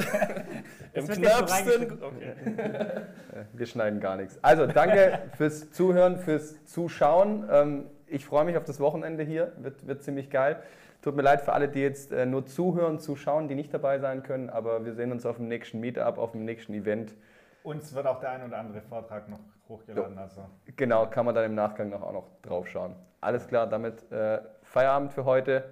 Im 0.92 1.06
knappsten. 1.06 2.02
Okay. 2.02 2.34
Wir 3.52 3.66
schneiden 3.66 4.00
gar 4.00 4.16
nichts. 4.16 4.38
Also, 4.42 4.66
danke 4.66 5.20
fürs 5.36 5.70
Zuhören, 5.70 6.18
fürs 6.18 6.64
Zuschauen. 6.64 7.48
Ähm, 7.50 7.86
ich 8.06 8.24
freue 8.24 8.44
mich 8.44 8.56
auf 8.56 8.64
das 8.64 8.80
Wochenende 8.80 9.22
hier. 9.22 9.52
Wird, 9.58 9.86
wird 9.86 10.02
ziemlich 10.02 10.30
geil. 10.30 10.62
Tut 11.02 11.14
mir 11.14 11.22
leid 11.22 11.42
für 11.42 11.52
alle, 11.52 11.68
die 11.68 11.80
jetzt 11.80 12.10
äh, 12.10 12.26
nur 12.26 12.46
zuhören, 12.46 12.98
zuschauen, 12.98 13.48
die 13.48 13.54
nicht 13.54 13.72
dabei 13.72 13.98
sein 13.98 14.22
können. 14.22 14.50
Aber 14.50 14.84
wir 14.84 14.94
sehen 14.94 15.12
uns 15.12 15.24
auf 15.26 15.36
dem 15.36 15.48
nächsten 15.48 15.78
Meetup, 15.80 16.18
auf 16.18 16.32
dem 16.32 16.44
nächsten 16.44 16.74
Event. 16.74 17.14
Uns 17.62 17.94
wird 17.94 18.06
auch 18.06 18.20
der 18.20 18.30
ein 18.30 18.44
oder 18.44 18.58
andere 18.58 18.80
Vortrag 18.82 19.28
noch 19.28 19.40
hochgeladen. 19.68 20.18
Also. 20.18 20.42
Genau, 20.76 21.06
kann 21.06 21.26
man 21.26 21.34
dann 21.34 21.44
im 21.44 21.54
Nachgang 21.54 21.90
noch, 21.90 22.02
auch 22.02 22.12
noch 22.12 22.40
drauf 22.42 22.66
schauen. 22.68 22.96
Alles 23.20 23.46
klar, 23.46 23.66
damit 23.66 24.10
äh, 24.10 24.40
Feierabend 24.62 25.12
für 25.12 25.24
heute. 25.24 25.64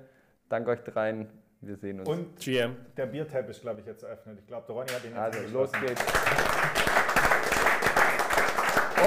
Danke 0.49 0.71
euch 0.71 0.83
dreien. 0.83 1.29
Wir 1.61 1.77
sehen 1.77 2.01
uns. 2.01 2.09
Und 2.09 2.39
GM. 2.39 2.77
der 2.97 3.07
Biertab 3.07 3.49
ist, 3.49 3.63
glaube 3.63 3.81
ich, 3.81 3.87
jetzt 3.87 4.03
eröffnet. 4.03 4.39
Ich 4.41 4.47
glaube, 4.47 4.65
der 4.67 4.75
Ronny 4.77 4.89
hat 4.91 5.05
ihn 5.05 5.11
jetzt 5.11 5.19
also, 5.19 5.59
los 5.59 5.73
geht's. 5.73 6.05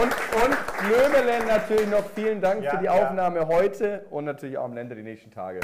Und, 0.01 0.13
und 0.43 0.89
Lömelen 0.89 1.47
natürlich 1.47 1.87
noch 1.87 2.09
vielen 2.11 2.41
Dank 2.41 2.63
Ja, 2.63 2.71
für 2.71 2.77
die 2.77 2.85
ja. 2.85 2.91
Aufnahme 2.91 3.47
heute 3.47 4.05
und 4.09 4.25
natürlich 4.25 4.57
auch 4.57 4.65
am 4.65 4.73
Länder 4.73 4.95
die 4.95 5.03
nächsten 5.03 5.31
Tage. 5.31 5.59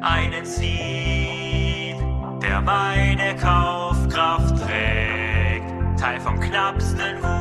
einen 0.00 0.44
Seed, 0.44 1.96
der 2.42 2.60
meine 2.60 3.36
Kaufkraft 3.36 4.56
trägt. 4.58 5.64
Teil 5.98 6.20
vom 6.20 6.38
knappsten 6.38 7.16
Hut 7.22 7.33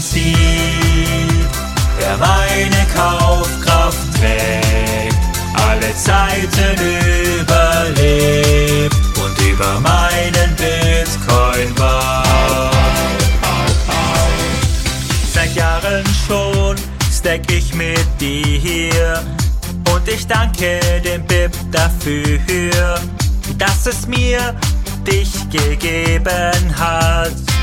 Seed, 0.00 0.36
der 2.00 2.16
meine 2.18 2.86
Kaufkraft 2.94 4.14
trägt, 4.18 5.16
alle 5.54 5.94
Zeiten 5.94 6.76
überlebt 7.40 8.96
und 9.16 9.38
über 9.46 9.80
meinen 9.80 10.56
Bitcoin 10.56 11.78
war. 11.78 12.70
Seit 15.32 15.54
Jahren 15.54 16.04
schon 16.26 16.76
steck 17.12 17.50
ich 17.50 17.74
mit 17.74 18.06
dir 18.20 19.22
und 19.92 20.08
ich 20.08 20.26
danke 20.26 20.80
dem 21.04 21.24
Bib 21.26 21.52
dafür, 21.70 23.00
dass 23.58 23.86
es 23.86 24.06
mir 24.06 24.54
dich 25.06 25.48
gegeben 25.50 26.74
hat. 26.78 27.53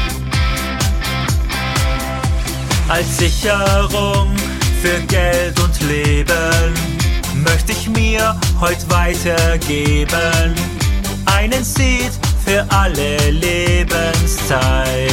Als 2.91 3.19
Sicherung 3.19 4.35
für 4.81 4.99
Geld 5.07 5.57
und 5.61 5.81
Leben 5.83 6.73
möchte 7.35 7.71
ich 7.71 7.87
mir 7.87 8.35
heute 8.59 8.89
weitergeben. 8.89 10.53
Einen 11.25 11.63
Seed 11.63 12.11
für 12.43 12.65
alle 12.69 13.15
Lebenszeit. 13.31 15.09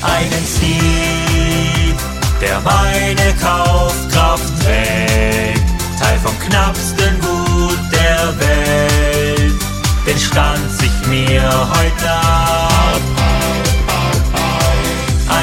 Einen 0.00 0.46
Seed, 0.46 1.98
der 2.40 2.58
meine 2.60 3.34
Kaufkraft 3.34 4.62
trägt. 4.64 5.60
Teil 6.00 6.18
vom 6.24 6.38
knappsten 6.38 7.20
Gut 7.20 7.78
der 7.92 8.32
Welt. 8.40 9.60
Den 10.06 10.18
stand 10.18 10.70
sich 10.80 11.06
mir 11.06 11.42
heute 11.42 12.10
ab. 12.12 12.67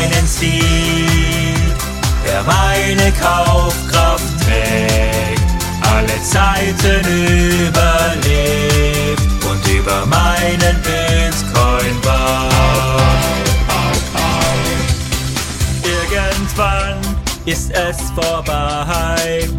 Einen 0.05 0.27
Seed, 0.27 1.73
der 2.23 2.43
meine 2.43 3.11
Kaufkraft 3.13 4.39
trägt, 4.45 5.41
alle 5.81 6.21
Zeiten 6.21 7.03
überlebt 7.57 9.23
und 9.49 9.67
über 9.67 10.05
meinen 10.05 10.79
Bitcoin 10.83 11.97
wacht. 12.03 12.53
Irgendwann 15.83 17.01
ist 17.45 17.71
es 17.71 18.11
vorbei 18.11 19.49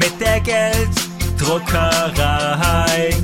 mit 0.00 0.20
der 0.20 0.40
Gelddruckerei. 0.40 3.14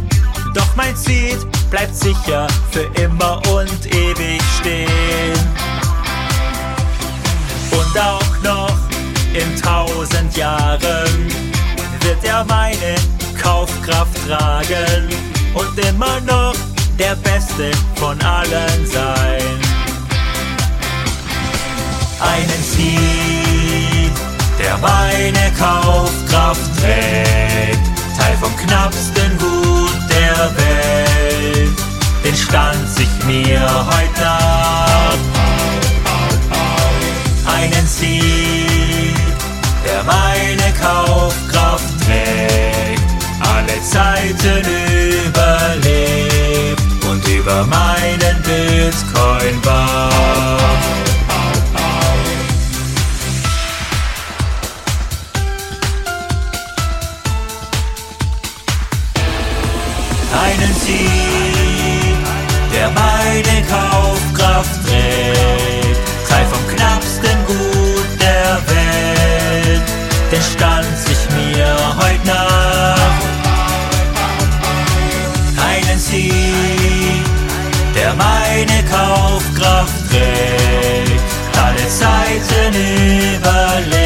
Doch 0.55 0.77
mein 0.77 0.95
Seed 0.95 1.45
bleibt 1.69 1.97
sicher 1.97 2.47
für 2.71 2.85
immer 3.03 3.43
und 3.49 3.93
ewig 3.93 4.41
stehen 4.61 5.70
und 7.73 7.99
auch 7.99 8.43
noch 8.43 8.77
in 9.35 9.61
tausend 9.61 10.37
Jahren 10.37 11.29
wird 12.03 12.25
er 12.25 12.45
meine 12.45 12.95
Kaufkraft 13.41 14.17
tragen 14.27 15.09
und 15.55 15.79
immer 15.79 16.21
noch 16.21 16.55
der 16.99 17.15
Beste 17.17 17.71
von 17.97 18.21
allen 18.23 18.87
sein. 18.87 19.43
Einen 22.21 22.63
Seed, 22.63 24.13
der 24.59 24.77
meine 24.79 25.53
Kaufkraft 25.59 26.79
trägt, 26.81 27.81
Teil 28.19 28.37
vom 28.41 28.55
knappsten 28.57 29.39
Gut 29.39 29.99
der 30.11 30.51
Welt, 30.57 31.79
den 32.25 32.37
stand 32.37 32.89
sich 32.91 33.09
mir 33.27 33.61
heute 33.61 34.27
ab 34.27 34.90
einen 37.61 37.87
Sieg, 37.87 39.15
der 39.85 40.03
meine 40.05 40.73
Kaufkraft 40.81 41.93
trägt, 42.05 43.03
alle 43.41 43.83
Zeiten 43.83 44.65
überlebt 45.27 46.83
und 47.09 47.27
über 47.29 47.65
meinen 47.67 48.43
Bitcoin 48.43 49.65
wacht. 49.65 50.11
einen 60.33 60.75
Sieg, 60.75 62.17
der 62.73 62.91
meine 62.91 63.63
Kaufkraft 63.69 64.87
trägt. 64.87 65.80
Blick, 80.11 81.21
alle 81.63 81.89
Zeiten 81.89 82.75
überlebt. 82.75 84.00